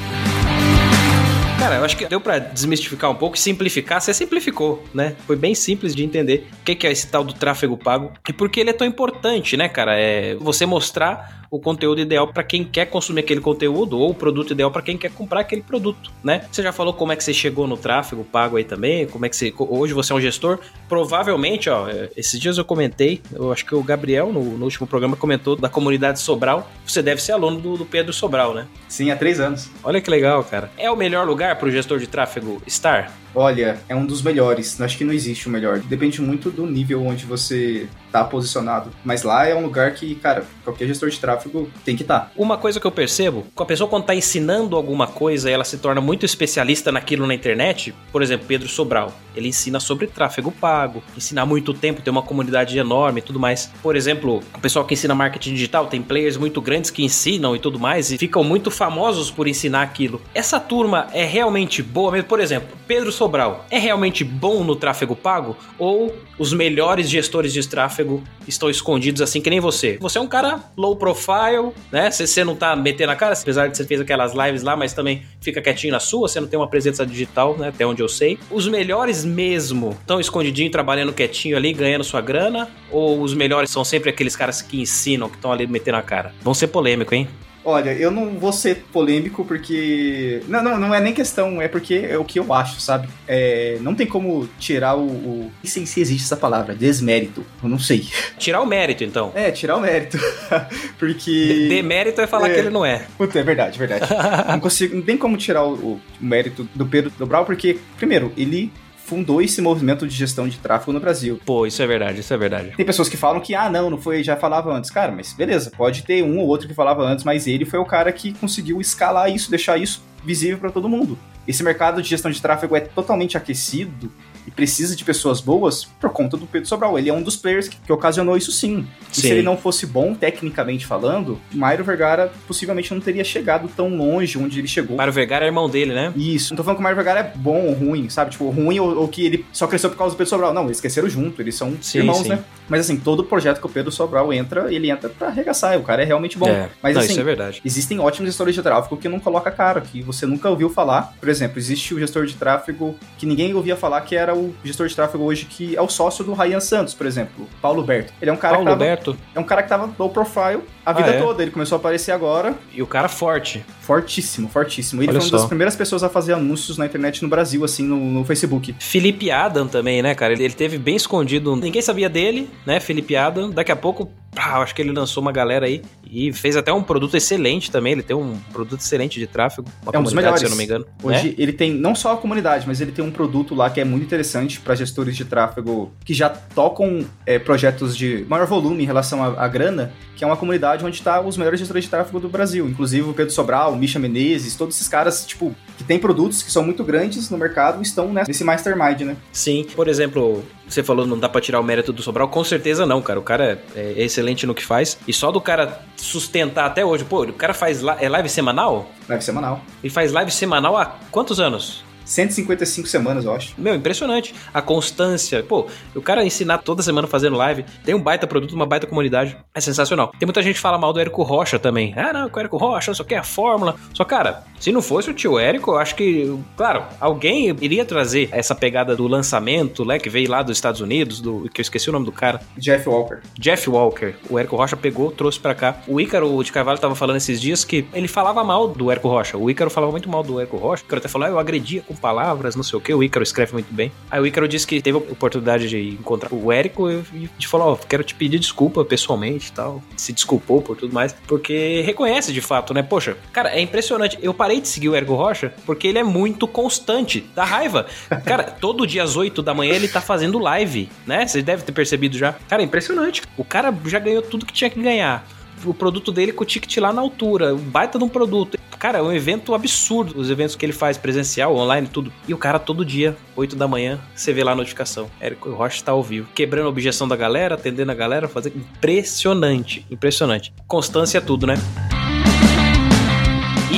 Cara, 1.69 1.81
eu 1.81 1.85
acho 1.85 1.99
que 1.99 2.07
deu 2.07 2.19
para 2.19 2.39
desmistificar 2.39 3.11
um 3.11 3.15
pouco 3.15 3.37
e 3.37 3.39
simplificar. 3.39 4.01
Você 4.01 4.15
simplificou, 4.15 4.83
né? 4.95 5.15
Foi 5.27 5.37
bem 5.37 5.55
simples 5.55 5.95
de 5.95 6.03
entender 6.03 6.49
o 6.63 6.65
que 6.65 6.87
é 6.87 6.91
esse 6.91 7.07
tal 7.07 7.23
do 7.23 7.35
tráfego 7.35 7.77
pago 7.77 8.11
e 8.27 8.33
por 8.33 8.49
que 8.49 8.59
ele 8.59 8.71
é 8.71 8.73
tão 8.73 8.87
importante, 8.87 9.55
né, 9.55 9.69
cara? 9.69 9.95
É 9.95 10.35
você 10.37 10.65
mostrar 10.65 11.47
o 11.51 11.59
conteúdo 11.59 12.01
ideal 12.01 12.29
para 12.29 12.43
quem 12.43 12.65
quer 12.65 12.87
consumir 12.87 13.21
aquele 13.21 13.41
conteúdo 13.41 13.99
ou 13.99 14.11
o 14.11 14.15
produto 14.15 14.53
ideal 14.53 14.71
para 14.71 14.83
quem 14.83 14.97
quer 14.97 15.11
comprar 15.11 15.41
aquele 15.41 15.63
produto, 15.63 16.11
né? 16.23 16.45
Você 16.51 16.63
já 16.63 16.73
falou 16.73 16.93
como 16.93 17.13
é 17.13 17.17
que 17.17 17.25
você 17.25 17.33
chegou 17.33 17.67
no 17.67 17.77
tráfego 17.77 18.25
pago 18.25 18.57
aí 18.57 18.65
também, 18.65 19.07
como 19.07 19.25
é 19.27 19.29
que 19.29 19.37
você 19.37 19.53
hoje 19.59 19.95
você 19.95 20.13
é 20.13 20.17
um 20.17 20.21
gestor? 20.21 20.59
Provavelmente, 20.89 21.71
ó, 21.71 21.89
é, 21.89 22.11
esses 22.17 22.39
dias 22.39 22.59
eu 22.59 22.65
comentei, 22.65 23.21
eu 23.33 23.53
acho 23.53 23.65
que 23.65 23.75
o 23.75 23.83
Gabriel 23.83 24.33
no, 24.33 24.59
no 24.59 24.65
último 24.65 24.87
programa 24.87 25.17
comentou 25.17 25.57
da 25.57 25.69
comunidade 25.69 26.21
Sobral. 26.21 26.71
Você 26.87 27.03
deve 27.03 27.23
ser 27.23 27.33
aluno 27.33 27.61
do, 27.61 27.77
do 27.77 27.85
Pedro 27.85 28.13
Sobral, 28.13 28.55
né? 28.55 28.67
Sim, 28.89 29.11
há 29.11 29.17
três 29.17 29.41
anos. 29.41 29.71
Olha 29.83 30.01
que 30.01 30.11
legal, 30.11 30.43
cara. 30.45 30.71
É 30.77 30.91
o 30.91 30.97
melhor 30.97 31.27
lugar 31.27 31.57
para 31.57 31.69
o 31.69 31.71
gestor 31.71 31.99
de 31.99 32.07
tráfego 32.07 32.63
estar? 32.67 33.13
Olha, 33.35 33.79
é 33.89 33.95
um 33.95 34.07
dos 34.07 34.23
melhores. 34.23 34.81
Acho 34.81 34.99
que 34.99 35.05
não 35.05 35.13
existe 35.13 35.49
o 35.49 35.51
melhor. 35.51 35.79
Depende 35.81 36.21
muito 36.21 36.51
do 36.51 36.67
nível 36.67 37.05
onde 37.05 37.25
você 37.25 37.89
tá 38.11 38.25
posicionado. 38.25 38.91
Mas 39.05 39.23
lá 39.23 39.47
é 39.47 39.55
um 39.55 39.63
lugar 39.63 39.93
que, 39.93 40.15
cara, 40.17 40.45
qualquer 40.65 40.87
gestor 40.87 41.11
de 41.11 41.19
tráfego 41.19 41.71
tem 41.85 41.97
que 41.97 42.03
estar. 42.03 42.21
Tá. 42.21 42.31
Uma 42.37 42.57
coisa 42.57 42.81
que 42.81 42.87
eu 42.87 42.91
percebo, 42.91 43.47
a 43.57 43.65
pessoa 43.65 43.89
quando 43.89 44.05
tá 44.05 44.15
ensinando 44.15 44.77
alguma 44.77 45.07
coisa 45.07 45.51
ela 45.51 45.65
se 45.65 45.79
torna 45.79 46.01
muito 46.01 46.25
especialista 46.25 46.91
naquilo 46.91 47.27
na 47.27 47.35
internet, 47.35 47.95
por 48.11 48.23
exemplo, 48.23 48.47
Pedro 48.47 48.69
Sobral, 48.69 49.13
ele 49.37 49.49
ensina 49.49 49.79
sobre 49.79 50.07
tráfego 50.07 50.51
pago, 50.51 51.03
ensina 51.17 51.43
há 51.43 51.47
muito 51.47 51.75
tempo, 51.75 52.01
tem 52.03 52.11
uma 52.11 52.23
comunidade 52.23 52.79
enorme 52.79 53.21
e 53.21 53.23
tudo 53.23 53.39
mais. 53.39 53.71
Por 53.83 53.95
exemplo, 53.95 54.43
o 54.55 54.59
pessoal 54.59 54.85
que 54.85 54.95
ensina 54.95 55.15
marketing 55.15 55.55
digital, 55.55 55.87
tem 55.87 56.03
players 56.03 56.37
muito 56.37 56.61
grandes 56.61 56.91
que 56.91 57.05
ensinam 57.05 57.55
e 57.55 57.59
tudo 57.59 57.79
mais 57.79 58.11
e 58.11 58.19
ficam 58.19 58.43
muito 58.43 58.71
famosos 58.71 59.31
por 59.31 59.47
ensinar 59.47 59.83
aquilo. 59.83 60.21
Essa 60.35 60.59
turma 60.59 61.09
é 61.13 61.25
realmente 61.25 61.83
boa 61.83 62.11
mesmo? 62.11 62.29
Por 62.29 62.41
exemplo, 62.41 62.77
Pedro 62.87 63.13
Sobral 63.19 63.67
é 63.69 63.79
realmente 63.79 64.23
bom 64.23 64.63
no 64.63 64.77
tráfego 64.77 65.17
pago? 65.17 65.57
Ou 65.77 66.15
os 66.39 66.53
melhores 66.53 67.11
gestores 67.11 67.53
de 67.53 67.69
tráfego 67.69 68.23
estão 68.47 68.71
escondidos 68.71 69.21
assim 69.21 69.41
que 69.41 69.51
nem 69.51 69.59
você? 69.59 69.99
Você 70.01 70.19
é 70.19 70.21
um 70.21 70.29
cara 70.29 70.61
low 70.77 70.95
profile, 70.95 71.73
né? 71.91 72.13
Você 72.13 72.45
não 72.45 72.55
tá 72.55 72.77
metendo 72.77 73.11
a 73.11 73.17
cara, 73.17 73.35
apesar 73.37 73.67
de 73.67 73.77
você 73.77 73.85
fez 73.85 74.01
aquelas 74.01 74.33
lives 74.35 74.63
lá, 74.63 74.77
mas 74.77 74.93
também 74.93 75.25
fica 75.41 75.61
quietinho 75.61 75.93
na 75.93 75.99
sua, 75.99 76.29
você 76.29 76.39
não 76.39 76.47
tem 76.47 76.59
uma 76.59 76.69
presença 76.69 77.05
digital, 77.05 77.57
né? 77.59 77.69
Até 77.69 77.85
onde 77.85 78.01
eu 78.01 78.09
sei. 78.09 78.39
Os 78.53 78.69
melhores 78.69 79.25
mesmo 79.25 79.91
estão 80.01 80.21
escondidinho, 80.21 80.71
trabalhando 80.71 81.13
quietinho 81.13 81.57
ali, 81.57 81.73
ganhando 81.73 82.05
sua 82.05 82.21
grana? 82.21 82.69
Ou 82.89 83.21
os 83.21 83.35
melhores 83.35 83.69
são 83.69 83.83
sempre 83.83 84.11
aqueles 84.11 84.37
caras 84.37 84.63
que 84.63 84.81
ensinam, 84.81 85.29
que 85.29 85.35
estão 85.35 85.51
ali 85.51 85.67
metendo 85.67 85.97
a 85.97 86.03
cara? 86.03 86.33
Vão 86.41 86.55
ser 86.55 86.69
polêmico, 86.69 87.13
hein? 87.13 87.29
Olha, 87.65 87.91
eu 87.93 88.11
não 88.11 88.39
vou 88.39 88.53
ser 88.53 88.85
polêmico 88.93 89.45
porque. 89.45 90.43
Não, 90.49 90.63
não, 90.63 90.79
não 90.79 90.95
é 90.95 91.01
nem 91.01 91.13
questão, 91.13 91.61
é 91.61 91.69
porque 91.69 92.07
é 92.09 92.17
o 92.17 92.25
que 92.25 92.39
eu 92.39 92.53
acho, 92.53 92.81
sabe? 92.81 93.09
É, 93.27 93.79
não 93.81 93.95
tem 93.95 94.07
como 94.07 94.49
tirar 94.59 94.97
o. 94.97 95.07
o... 95.07 95.53
Nem 95.63 95.71
sei 95.71 95.87
se 95.87 96.01
existe 96.01 96.25
essa 96.25 96.37
palavra, 96.37 96.75
desmérito. 96.75 97.45
Eu 97.63 97.69
não 97.69 97.79
sei. 97.79 98.07
Tirar 98.39 98.61
o 98.61 98.67
mérito, 98.67 99.05
então. 99.05 99.33
É, 99.35 99.51
tirar 99.51 99.77
o 99.77 99.81
mérito. 99.81 100.19
porque. 100.99 101.67
Demérito 101.69 102.21
é 102.21 102.27
falar 102.27 102.49
é... 102.49 102.55
que 102.55 102.61
ele 102.61 102.71
não 102.71 102.87
é. 102.87 103.07
Puta, 103.17 103.39
é 103.39 103.43
verdade, 103.43 103.79
verdade. 103.79 104.07
não 104.49 104.61
consigo. 104.61 104.97
Não 104.97 105.03
tem 105.03 105.17
como 105.17 105.37
tirar 105.37 105.65
o, 105.65 105.75
o 105.75 106.01
mérito 106.21 106.69
do 106.75 106.87
Pedro 106.87 107.13
Dobral, 107.19 107.45
porque, 107.45 107.79
primeiro, 107.97 108.33
ele 108.37 108.73
fundou 109.09 109.41
esse 109.41 109.63
movimento 109.63 110.07
de 110.07 110.15
gestão 110.15 110.47
de 110.47 110.59
tráfego 110.59 110.93
no 110.93 111.01
Brasil. 111.01 111.41
Pô, 111.47 111.67
isso 111.67 111.81
é 111.81 111.87
verdade, 111.87 112.21
isso 112.21 112.35
é 112.35 112.37
verdade. 112.37 112.73
Tem 112.77 112.85
pessoas 112.85 113.09
que 113.09 113.17
falam 113.17 113.41
que, 113.41 113.55
ah, 113.55 113.71
não, 113.71 113.89
não 113.89 113.97
foi, 113.97 114.23
já 114.23 114.37
falava 114.37 114.71
antes. 114.71 114.91
Cara, 114.91 115.11
mas 115.11 115.33
beleza, 115.33 115.73
pode 115.75 116.03
ter 116.03 116.23
um 116.23 116.39
ou 116.39 116.47
outro 116.47 116.69
que 116.69 116.75
falava 116.75 117.03
antes, 117.03 117.25
mas 117.25 117.47
ele 117.47 117.65
foi 117.65 117.79
o 117.79 117.87
cara 117.87 118.13
que 118.13 118.35
conseguiu 118.35 118.81
escalar 118.81 119.31
isso, 119.31 119.51
deixar 119.51 119.79
isso 119.79 120.03
visível 120.23 120.59
para 120.59 120.71
todo 120.71 120.89
mundo. 120.89 121.19
Esse 121.47 121.63
mercado 121.63 122.03
de 122.03 122.09
gestão 122.11 122.31
de 122.31 122.43
tráfego 122.43 122.77
é 122.77 122.81
totalmente 122.81 123.39
aquecido 123.39 124.13
e 124.49 124.51
precisa 124.51 124.97
de 124.97 125.05
pessoas 125.05 125.43
boas 125.43 125.85
por 126.01 126.09
conta 126.11 126.37
do 126.37 126.47
Pedro 126.47 126.67
Sobral. 126.67 126.99
Ele 126.99 127.11
é 127.11 127.13
um 127.13 127.23
dos 127.23 127.37
players 127.37 127.69
que, 127.69 127.77
que 127.77 127.93
ocasionou 127.93 128.35
isso 128.35 128.51
sim. 128.51 128.87
E 129.13 129.17
Sim. 129.17 129.21
se 129.23 129.29
ele 129.29 129.43
não 129.43 129.57
fosse 129.57 129.87
bom 129.87 130.15
tecnicamente 130.15 130.87
falando, 130.87 131.39
Mairo 131.53 131.85
Vergara 131.85 132.33
possivelmente 132.47 132.93
não 132.95 133.01
teria 133.01 133.25
chegado 133.25 133.69
tão 133.69 133.95
longe 133.95 134.39
onde 134.39 134.59
ele 134.59 134.69
chegou. 134.69 134.97
Mário 134.97 135.13
Vergara 135.13 135.45
é 135.45 135.49
irmão 135.49 135.69
dele, 135.69 135.93
né? 135.93 136.13
Isso. 136.17 136.53
Não 136.53 136.57
tô 136.57 136.65
falando 136.65 136.77
que 136.77 136.81
o 136.81 136.83
Mario 136.83 136.97
Vergara 136.97 137.21
é 137.21 137.33
bom 137.35 137.67
ou 137.67 137.73
ruim, 137.75 138.09
sabe? 138.09 138.31
Tipo, 138.31 138.49
ruim 138.49 138.79
ou, 138.79 139.01
ou 139.01 139.09
que 139.09 139.25
ele 139.25 139.45
só 139.53 139.67
cresceu 139.67 139.91
por 139.91 139.97
causa 139.97 140.15
do 140.15 140.19
Pedro 140.19 140.31
Sobral. 140.31 140.55
Não, 140.55 140.65
eles 140.65 140.81
cresceram 140.81 141.09
junto, 141.11 141.43
eles 141.43 141.55
são 141.55 141.77
Sim, 141.81 141.99
irmãos, 141.99 142.23
sim. 142.23 142.31
né? 142.31 142.39
Mas 142.69 142.81
assim, 142.81 142.97
todo 142.97 143.25
projeto 143.25 143.61
que 143.61 143.67
o 143.67 143.71
Pedro 143.71 143.93
Sobral 143.93 144.33
entra, 144.33 144.73
ele 144.73 144.91
entra 144.91 145.09
pra 145.11 145.29
arregaçar. 145.29 145.79
O 145.79 145.83
cara 145.83 146.03
é 146.03 146.05
realmente 146.05 146.39
bom. 146.39 146.49
É. 146.49 146.71
Mas 146.83 146.95
não, 146.95 147.03
assim, 147.03 147.13
isso 147.13 147.21
é 147.21 147.25
verdade. 147.25 147.61
Existem 147.65 147.99
ótimos 147.99 148.31
gestores 148.31 148.55
de 148.55 148.63
tráfego 148.63 148.97
que 148.97 149.09
não 149.09 149.21
coloca 149.21 149.51
cara, 149.51 149.81
que 149.81 150.03
você 150.03 150.27
nunca 150.27 150.49
ouviu 150.49 150.71
falar. 150.71 151.15
Por 151.21 151.29
exemplo, 151.29 151.59
existe 151.59 151.95
o 151.95 151.99
gestor 151.99 152.27
de 152.27 152.35
tráfego 152.35 152.95
que 153.19 153.27
ninguém 153.27 153.55
ouvia 153.55 153.77
falar, 153.77 154.01
que 154.03 154.15
era 154.15 154.35
o 154.39 154.55
gestor 154.65 154.87
de 154.89 154.95
tráfego 154.95 155.25
hoje 155.25 155.45
que 155.47 155.77
é 155.77 155.83
o 155.83 155.89
sócio 155.89 156.25
do 156.25 156.33
Ryan 156.33 156.61
Santos, 156.61 156.95
por 156.95 157.07
exemplo, 157.07 157.47
Paulo 157.61 157.83
Berto. 157.83 158.13
Ele 158.21 158.31
é 158.31 158.35
um 158.35 158.37
cara 158.37 158.55
Paulo 158.55 158.67
que 158.71 158.73
tava, 158.73 158.85
Berto 158.85 159.17
é 159.35 159.41
um 159.41 159.45
cara 159.45 159.63
que 159.63 159.69
tava 159.69 159.91
low 159.99 160.11
profile 160.11 160.63
a 160.85 160.93
vida 160.93 161.11
Ah, 161.11 161.15
é? 161.15 161.19
toda. 161.21 161.43
Ele 161.43 161.51
começou 161.51 161.77
a 161.77 161.79
aparecer 161.79 162.13
agora, 162.13 162.55
e 162.73 162.83
o 162.83 162.87
cara 162.87 163.09
forte. 163.09 163.65
fortíssimo, 163.81 164.49
fortíssimo. 164.49 165.03
Ele 165.03 165.11
Olha 165.11 165.21
foi 165.21 165.31
uma 165.31 165.39
das 165.39 165.47
primeiras 165.47 165.77
pessoas 165.77 166.03
a 166.03 166.09
fazer 166.09 166.33
anúncios 166.35 166.79
na 166.79 166.87
internet 166.87 167.23
no 167.23 167.29
Brasil, 167.29 167.65
assim, 167.65 167.83
no, 167.85 167.97
no 167.97 168.25
Facebook. 168.25 168.75
Felipe 168.79 169.31
Adam 169.31 169.67
também, 169.67 170.03
né, 170.03 170.15
cara? 170.15 170.33
Ele, 170.33 170.45
ele 170.45 170.55
teve 170.55 170.79
bem 170.79 170.97
escondido. 170.97 171.55
Ninguém 171.57 171.83
sabia 171.83 172.09
dele, 172.09 172.49
né? 172.67 172.81
Felipe 172.81 173.17
Adam. 173.17 173.51
Daqui 173.51 173.73
a 173.73 173.77
pouco, 173.77 174.11
eu 174.37 174.43
acho 174.63 174.75
que 174.75 174.83
ele 174.83 174.93
lançou 174.93 175.21
uma 175.23 175.33
galera 175.33 175.67
aí 175.67 175.83
e 176.11 176.33
fez 176.33 176.57
até 176.57 176.73
um 176.73 176.83
produto 176.83 177.17
excelente 177.17 177.71
também. 177.71 177.93
Ele 177.93 178.03
tem 178.03 178.17
um 178.17 178.39
produto 178.53 178.81
excelente 178.81 179.19
de 179.19 179.27
tráfego. 179.27 179.69
Uma 179.83 179.93
É 179.95 179.99
um 179.99 180.03
dos 180.03 180.13
comunidade, 180.13 180.15
melhores. 180.15 180.41
se 180.41 180.47
eu 180.47 180.51
não 180.51 180.57
me 180.57 180.65
engano. 180.65 180.87
Hoje 181.03 181.29
né? 181.31 181.35
ele 181.39 181.53
tem 181.53 181.73
não 181.73 181.95
só 181.95 182.13
a 182.13 182.17
comunidade, 182.17 182.67
mas 182.67 182.81
ele 182.81 182.93
tem 182.93 183.05
um 183.05 183.11
produto 183.11 183.55
lá 183.55 183.69
que 183.71 183.81
é 183.81 183.85
muito 183.85 184.05
interessante 184.05 184.28
para 184.61 184.75
gestores 184.75 185.17
de 185.17 185.25
tráfego 185.25 185.93
que 186.05 186.15
já 186.15 186.29
tocam 186.29 187.05
é, 187.25 187.39
projetos 187.39 187.97
de 187.97 188.25
maior 188.29 188.47
volume 188.47 188.83
em 188.83 188.87
relação 188.87 189.23
à, 189.23 189.45
à 189.45 189.49
grana, 189.49 189.93
que 190.17 190.25
é 190.25 190.27
uma 190.27 190.37
comunidade 190.37 190.85
onde 190.85 191.01
tá 191.01 191.21
os 191.21 191.37
melhores 191.37 191.61
gestores 191.61 191.85
de 191.85 191.91
tráfego 191.91 192.19
do 192.19 192.29
Brasil, 192.29 192.69
inclusive 192.69 193.09
o 193.09 193.15
Pedro 193.15 193.33
Sobral, 193.33 193.73
o 193.73 193.77
Misha 193.77 193.99
Menezes, 193.99 194.57
todos 194.57 194.75
esses 194.75 194.89
caras, 194.89 195.27
tipo, 195.27 195.55
que 195.77 195.85
tem 195.85 195.99
produtos 195.99 196.43
que 196.43 196.51
são 196.51 196.63
muito 196.65 196.83
grandes 196.83 197.31
no 197.31 197.39
mercado 197.39 197.79
e 197.79 197.83
estão 197.83 198.13
nesse 198.13 198.45
mastermind, 198.45 199.01
né? 199.03 199.17
Sim, 199.33 199.67
por 199.77 199.89
exemplo, 199.89 200.45
você 200.69 200.83
falou 200.83 201.07
não 201.07 201.19
dá 201.19 201.29
pra 201.29 201.41
tirar 201.41 201.61
o 201.61 201.63
mérito 201.63 201.93
do 201.93 202.03
Sobral, 202.03 202.29
com 202.29 202.45
certeza 202.45 202.85
não, 202.85 203.01
cara. 203.01 203.19
O 203.19 203.23
cara 203.23 203.63
é, 203.75 203.95
é 203.99 204.05
excelente 204.05 204.47
no 204.47 204.55
que 204.55 204.65
faz. 204.65 204.99
E 205.07 205.13
só 205.13 205.31
do 205.31 205.41
cara 205.41 205.81
sustentar 205.97 206.67
até 206.67 206.85
hoje, 206.85 207.05
pô, 207.05 207.23
o 207.23 207.33
cara 207.33 207.55
faz 207.55 207.83
é 208.01 208.09
live 208.09 208.29
semanal? 208.29 208.91
Live 209.09 209.25
semanal. 209.25 209.61
Ele 209.83 209.93
faz 209.93 210.13
live 210.13 210.31
semanal 210.31 210.77
há 210.77 210.99
quantos 211.11 211.41
anos? 211.41 211.85
155 212.09 212.89
semanas, 212.89 213.25
eu 213.25 213.35
acho. 213.35 213.55
Meu, 213.59 213.75
impressionante. 213.75 214.35
A 214.53 214.63
constância. 214.63 215.43
Pô, 215.43 215.67
o 215.95 216.01
cara 216.01 216.25
ensinar 216.25 216.59
toda 216.59 216.83
semana 216.83 217.07
fazendo 217.07 217.37
live, 217.37 217.65
tem 217.85 217.95
um 217.95 218.01
baita 218.01 218.27
produto, 218.27 218.53
uma 218.55 218.67
baita 218.67 218.87
comunidade. 218.87 219.37
É 219.55 219.61
sensacional. 219.61 220.13
Tem 220.19 220.27
muita 220.27 220.43
gente 220.43 220.55
que 220.55 220.61
fala 220.61 220.79
mal 220.79 220.93
do 220.93 221.01
Érico 221.01 221.23
Rocha 221.23 221.59
também. 221.59 221.93
Ah, 221.97 222.13
não, 222.13 222.31
o 222.33 222.39
Érico 222.39 222.57
Rocha, 222.57 222.95
só 222.95 223.05
quer 223.05 223.19
a 223.19 223.23
fórmula. 223.23 223.77
Só, 223.93 224.05
cara, 224.05 224.45
se 224.59 224.73
não 224.73 224.81
fosse 224.81 225.11
o 225.11 225.15
tio 225.15 225.39
Érico, 225.39 225.73
eu 225.73 225.79
acho 225.79 225.95
que, 225.95 226.35
claro, 226.57 226.85
alguém 226.99 227.55
iria 227.61 227.85
trazer 227.85 228.29
essa 228.33 228.55
pegada 228.55 228.97
do 228.97 229.07
lançamento, 229.07 229.85
né, 229.85 229.99
que 229.99 230.09
veio 230.09 230.31
lá 230.31 230.43
dos 230.43 230.57
Estados 230.57 230.81
Unidos, 230.81 231.21
do 231.21 231.49
que 231.53 231.61
eu 231.61 231.63
esqueci 231.63 231.91
o 231.91 231.93
nome 231.93 232.07
do 232.07 232.13
cara. 232.13 232.41
Jeff 232.57 232.89
Walker. 232.89 233.19
Jeff 233.39 233.69
Walker. 233.69 234.15
O 234.31 234.39
Érico 234.39 234.57
Rocha 234.57 234.77
pegou, 234.77 235.11
trouxe 235.11 235.39
pra 235.39 235.55
cá. 235.55 235.81
O 235.87 236.01
Ícaro 236.01 236.43
de 236.43 236.51
Carvalho 236.53 236.79
tava 236.79 236.95
falando 236.95 237.17
esses 237.17 237.39
dias 237.41 237.65
que 237.65 237.87
ele 237.93 238.09
falava 238.09 238.43
mal 238.43 238.67
do 238.67 238.91
Érico 238.91 239.09
Rocha. 239.09 239.37
O 239.37 239.51
Ícaro 239.51 239.71
falava 239.71 239.93
muito 239.93 240.09
mal 240.09 240.23
do 240.23 240.41
Érico 240.41 240.57
Rocha. 240.57 240.83
O 240.83 240.87
Ícaro 240.87 241.01
até 241.01 241.09
falou, 241.09 241.27
ah, 241.27 241.31
eu 241.31 241.39
agredia 241.39 241.83
com 241.83 241.95
palavras, 241.99 242.57
não 242.57 242.63
sei 242.63 242.79
o 242.79 242.81
que. 242.81 242.93
O 242.95 243.03
Ícaro 243.03 243.23
escreve 243.23 243.53
muito 243.53 243.73
bem. 243.73 243.93
Aí 244.11 244.21
o 244.21 244.27
Ícaro 244.27 244.49
disse 244.49 244.67
que 244.67 244.81
teve 244.81 244.97
a 244.97 245.01
oportunidade 245.01 245.69
de 245.69 245.91
encontrar 245.91 246.33
o 246.33 246.53
Érico 246.53 246.91
e 246.91 247.29
e 247.39 247.47
falou, 247.47 247.73
ó, 247.73 247.77
quero 247.77 248.05
te 248.05 248.15
pedir 248.15 248.39
desculpa 248.39 248.85
pessoalmente 248.85 249.49
e 249.49 249.53
tal. 249.53 249.83
Se 249.97 250.13
desculpou 250.13 250.63
por 250.63 250.77
tudo 250.77 250.93
mais. 250.93 251.15
Porque 251.27 251.83
reconhece 251.85 252.33
de 252.33 252.41
fato, 252.41 252.73
né? 252.75 252.83
Poxa, 252.83 253.17
cara, 253.33 253.51
é 253.51 253.61
impressionante. 253.61 254.19
Eu 254.21 254.35
parei 254.35 254.61
de 254.61 254.69
seguir 254.69 254.89
o 254.89 254.95
Érico 254.95 255.15
Rocha 255.15 255.53
porque 255.65 255.89
ele 255.89 255.99
é 255.99 256.05
muito 256.05 256.47
constante. 256.47 257.25
Dá 257.35 257.45
raiva. 257.45 257.87
Cara, 258.25 258.45
todo 258.61 258.87
dia 258.87 259.03
às 259.03 259.17
8 259.17 259.43
da 259.43 259.55
manhã 259.55 259.75
ele 259.75 259.89
tá 259.89 260.01
fazendo 260.01 260.39
live, 260.39 260.89
né? 261.07 261.27
Você 261.27 261.43
deve 261.43 261.63
ter 261.63 261.73
percebido 261.73 262.17
já. 262.17 262.35
Cara, 262.49 262.63
é 262.63 262.65
impressionante. 262.65 263.23
O 263.37 263.45
cara 263.45 263.75
já 263.87 263.99
ganhou 263.99 264.23
tudo 264.23 264.47
que 264.47 264.53
tinha 264.53 264.71
que 264.71 264.81
ganhar. 264.81 265.27
O 265.65 265.75
produto 265.75 266.13
dele 266.13 266.33
com 266.33 266.45
o 266.45 266.47
ticket 266.47 266.77
lá 266.79 266.93
na 266.93 267.01
altura, 267.01 267.53
um 267.55 267.59
baita 267.59 267.99
de 267.99 268.05
um 268.05 268.09
produto. 268.09 268.59
Cara, 268.79 268.99
é 268.99 269.03
um 269.03 269.13
evento 269.13 269.55
absurdo. 269.55 270.19
Os 270.19 270.31
eventos 270.31 270.55
que 270.55 270.65
ele 270.65 270.73
faz 270.73 270.97
presencial, 270.97 271.55
online, 271.57 271.89
tudo. 271.89 272.13
E 272.27 272.35
o 272.35 272.39
cara 272.39 272.59
todo 272.59 272.85
dia, 272.85 273.17
8 273.35 273.57
da 273.57 273.67
manhã, 273.67 273.99
você 274.15 274.33
vê 274.33 274.45
lá 274.45 274.53
a 274.53 274.55
notificação. 274.55 275.11
Érico 275.21 275.51
Rocha 275.51 275.83
tá 275.85 275.93
ao 275.93 276.03
vivo. 276.03 276.29
Quebrando 276.35 276.67
a 276.67 276.69
objeção 276.69 277.09
da 277.09 277.17
galera, 277.17 277.57
atendendo 277.57 277.91
a 277.91 277.95
galera, 277.95 278.29
fazendo. 278.29 278.57
Impressionante, 278.57 279.85
impressionante. 279.91 280.53
Constância 280.67 281.19
é 281.19 281.21
tudo, 281.21 281.47
né? 281.47 281.55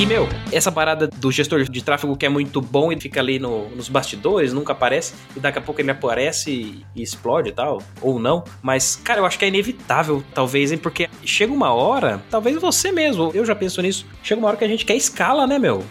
E, 0.01 0.05
meu, 0.07 0.27
essa 0.51 0.71
parada 0.71 1.05
do 1.07 1.31
gestor 1.31 1.63
de 1.63 1.83
tráfego 1.83 2.15
que 2.17 2.25
é 2.25 2.29
muito 2.29 2.59
bom 2.59 2.91
e 2.91 2.99
fica 2.99 3.19
ali 3.19 3.37
no- 3.37 3.69
nos 3.69 3.87
bastidores, 3.87 4.51
nunca 4.51 4.71
aparece, 4.71 5.13
e 5.35 5.39
daqui 5.39 5.59
a 5.59 5.61
pouco 5.61 5.79
ele 5.79 5.91
aparece 5.91 6.49
e, 6.49 6.85
e 6.95 7.03
explode 7.03 7.49
e 7.49 7.51
tal, 7.51 7.83
ou 8.01 8.17
não. 8.17 8.43
Mas, 8.63 8.95
cara, 8.95 9.19
eu 9.19 9.25
acho 9.27 9.37
que 9.37 9.45
é 9.45 9.49
inevitável, 9.49 10.23
talvez, 10.33 10.71
hein? 10.71 10.79
Porque 10.79 11.07
chega 11.23 11.53
uma 11.53 11.71
hora, 11.71 12.19
talvez 12.31 12.57
você 12.59 12.91
mesmo, 12.91 13.29
eu 13.35 13.45
já 13.45 13.53
penso 13.53 13.79
nisso, 13.79 14.03
chega 14.23 14.39
uma 14.41 14.47
hora 14.47 14.57
que 14.57 14.63
a 14.63 14.67
gente 14.67 14.85
quer 14.85 14.95
escala, 14.95 15.45
né, 15.45 15.59
meu? 15.59 15.83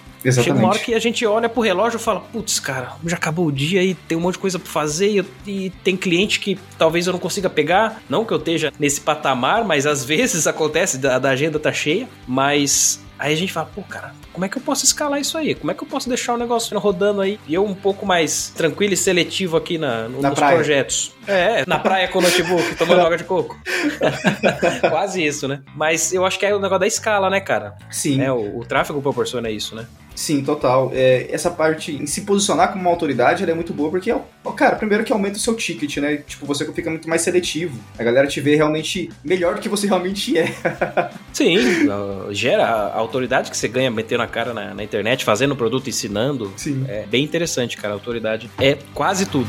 Chega 0.43 0.57
uma 0.59 0.69
hora 0.71 0.79
que 0.81 0.93
a 0.93 0.99
gente 0.99 1.25
olha 1.25 1.49
pro 1.49 1.63
relógio 1.63 1.97
e 1.99 2.01
fala, 2.01 2.19
putz, 2.21 2.59
cara, 2.59 2.95
já 3.07 3.15
acabou 3.17 3.47
o 3.47 3.53
dia 3.53 3.81
e 3.85 3.95
tem 3.95 4.19
um 4.19 4.21
monte 4.23 4.35
de 4.35 4.41
coisa 4.41 4.59
pra 4.59 4.71
fazer 4.71 5.09
e, 5.09 5.17
eu- 5.19 5.25
e 5.47 5.71
tem 5.85 5.97
cliente 5.97 6.41
que 6.41 6.59
talvez 6.77 7.07
eu 7.07 7.13
não 7.13 7.21
consiga 7.21 7.49
pegar. 7.49 8.03
Não 8.11 8.25
que 8.25 8.33
eu 8.33 8.39
esteja 8.39 8.73
nesse 8.79 9.01
patamar, 9.01 9.65
mas 9.65 9.87
às 9.87 10.05
vezes 10.05 10.49
acontece, 10.49 10.99
da, 10.99 11.19
da 11.19 11.31
agenda 11.31 11.59
tá 11.61 11.73
cheia, 11.73 12.07
mas 12.27 13.01
aí 13.21 13.33
a 13.33 13.37
gente 13.37 13.53
fala, 13.53 13.69
pô, 13.73 13.83
cara, 13.83 14.13
como 14.33 14.45
é 14.45 14.49
que 14.49 14.57
eu 14.57 14.63
posso 14.63 14.85
escalar 14.85 15.21
isso 15.21 15.37
aí? 15.37 15.55
Como 15.55 15.71
é 15.71 15.75
que 15.75 15.83
eu 15.85 15.87
posso 15.87 16.09
deixar 16.09 16.35
o 16.35 16.37
negócio 16.39 16.77
rodando 16.79 17.21
aí? 17.21 17.39
E 17.47 17.55
eu 17.55 17.65
um 17.65 17.75
pouco 17.75 18.07
mais 18.07 18.49
tranquilo 18.57 18.95
e 18.95 18.97
seletivo 18.97 19.57
aqui 19.57 19.77
na, 19.79 20.09
no- 20.09 20.23
Na 20.23 20.31
nos 20.31 20.39
praia. 20.39 20.55
projetos. 20.57 21.13
É, 21.27 21.65
na 21.67 21.79
praia 21.79 22.09
com 22.09 22.19
o 22.19 22.23
notebook, 22.23 22.75
tomando 22.77 23.01
água 23.03 23.17
de 23.17 23.25
coco. 23.25 23.57
Quase 24.89 25.25
isso, 25.25 25.47
né? 25.47 25.61
Mas 25.75 26.13
eu 26.13 26.25
acho 26.25 26.39
que 26.39 26.47
é 26.47 26.55
o 26.55 26.59
negócio 26.59 26.81
da 26.81 26.87
escala, 26.87 27.29
né, 27.31 27.41
cara? 27.41 27.75
Sim. 27.91 28.21
É, 28.23 28.33
o, 28.33 28.59
o 28.59 28.65
tráfego 28.65 29.01
proporciona 29.03 29.51
isso, 29.51 29.75
né? 29.77 29.87
Sim, 30.21 30.45
total. 30.45 30.91
É, 30.93 31.29
essa 31.31 31.51
parte 31.51 31.93
em 31.93 32.05
se 32.05 32.21
posicionar 32.21 32.73
como 32.73 32.83
uma 32.83 32.91
autoridade, 32.91 33.43
é 33.43 33.55
muito 33.55 33.73
boa 33.73 33.89
porque, 33.89 34.13
ó, 34.13 34.51
cara, 34.53 34.77
primeiro 34.77 35.03
que 35.03 35.11
aumenta 35.11 35.39
o 35.39 35.41
seu 35.41 35.57
ticket, 35.57 35.97
né? 35.97 36.19
Tipo, 36.19 36.45
você 36.45 36.71
fica 36.75 36.91
muito 36.91 37.09
mais 37.09 37.23
seletivo. 37.23 37.81
A 37.99 38.05
galera 38.05 38.27
te 38.27 38.39
vê 38.39 38.55
realmente 38.55 39.11
melhor 39.25 39.55
do 39.55 39.63
que 39.63 39.69
você 39.69 39.87
realmente 39.87 40.37
é. 40.37 40.55
Sim, 41.33 41.57
gera 42.33 42.67
a 42.67 42.99
autoridade 42.99 43.51
que 43.51 43.57
você 43.57 43.67
ganha 43.67 43.91
metendo 43.91 44.23
a 44.23 44.27
cara 44.27 44.53
na, 44.53 44.75
na 44.75 44.85
internet, 44.85 45.25
fazendo 45.25 45.53
o 45.53 45.57
produto, 45.57 45.89
ensinando. 45.89 46.53
Sim. 46.55 46.85
É 46.87 47.07
bem 47.07 47.25
interessante, 47.25 47.79
cara. 47.79 47.95
A 47.95 47.97
autoridade 47.97 48.51
é 48.61 48.77
quase 48.93 49.25
tudo. 49.25 49.49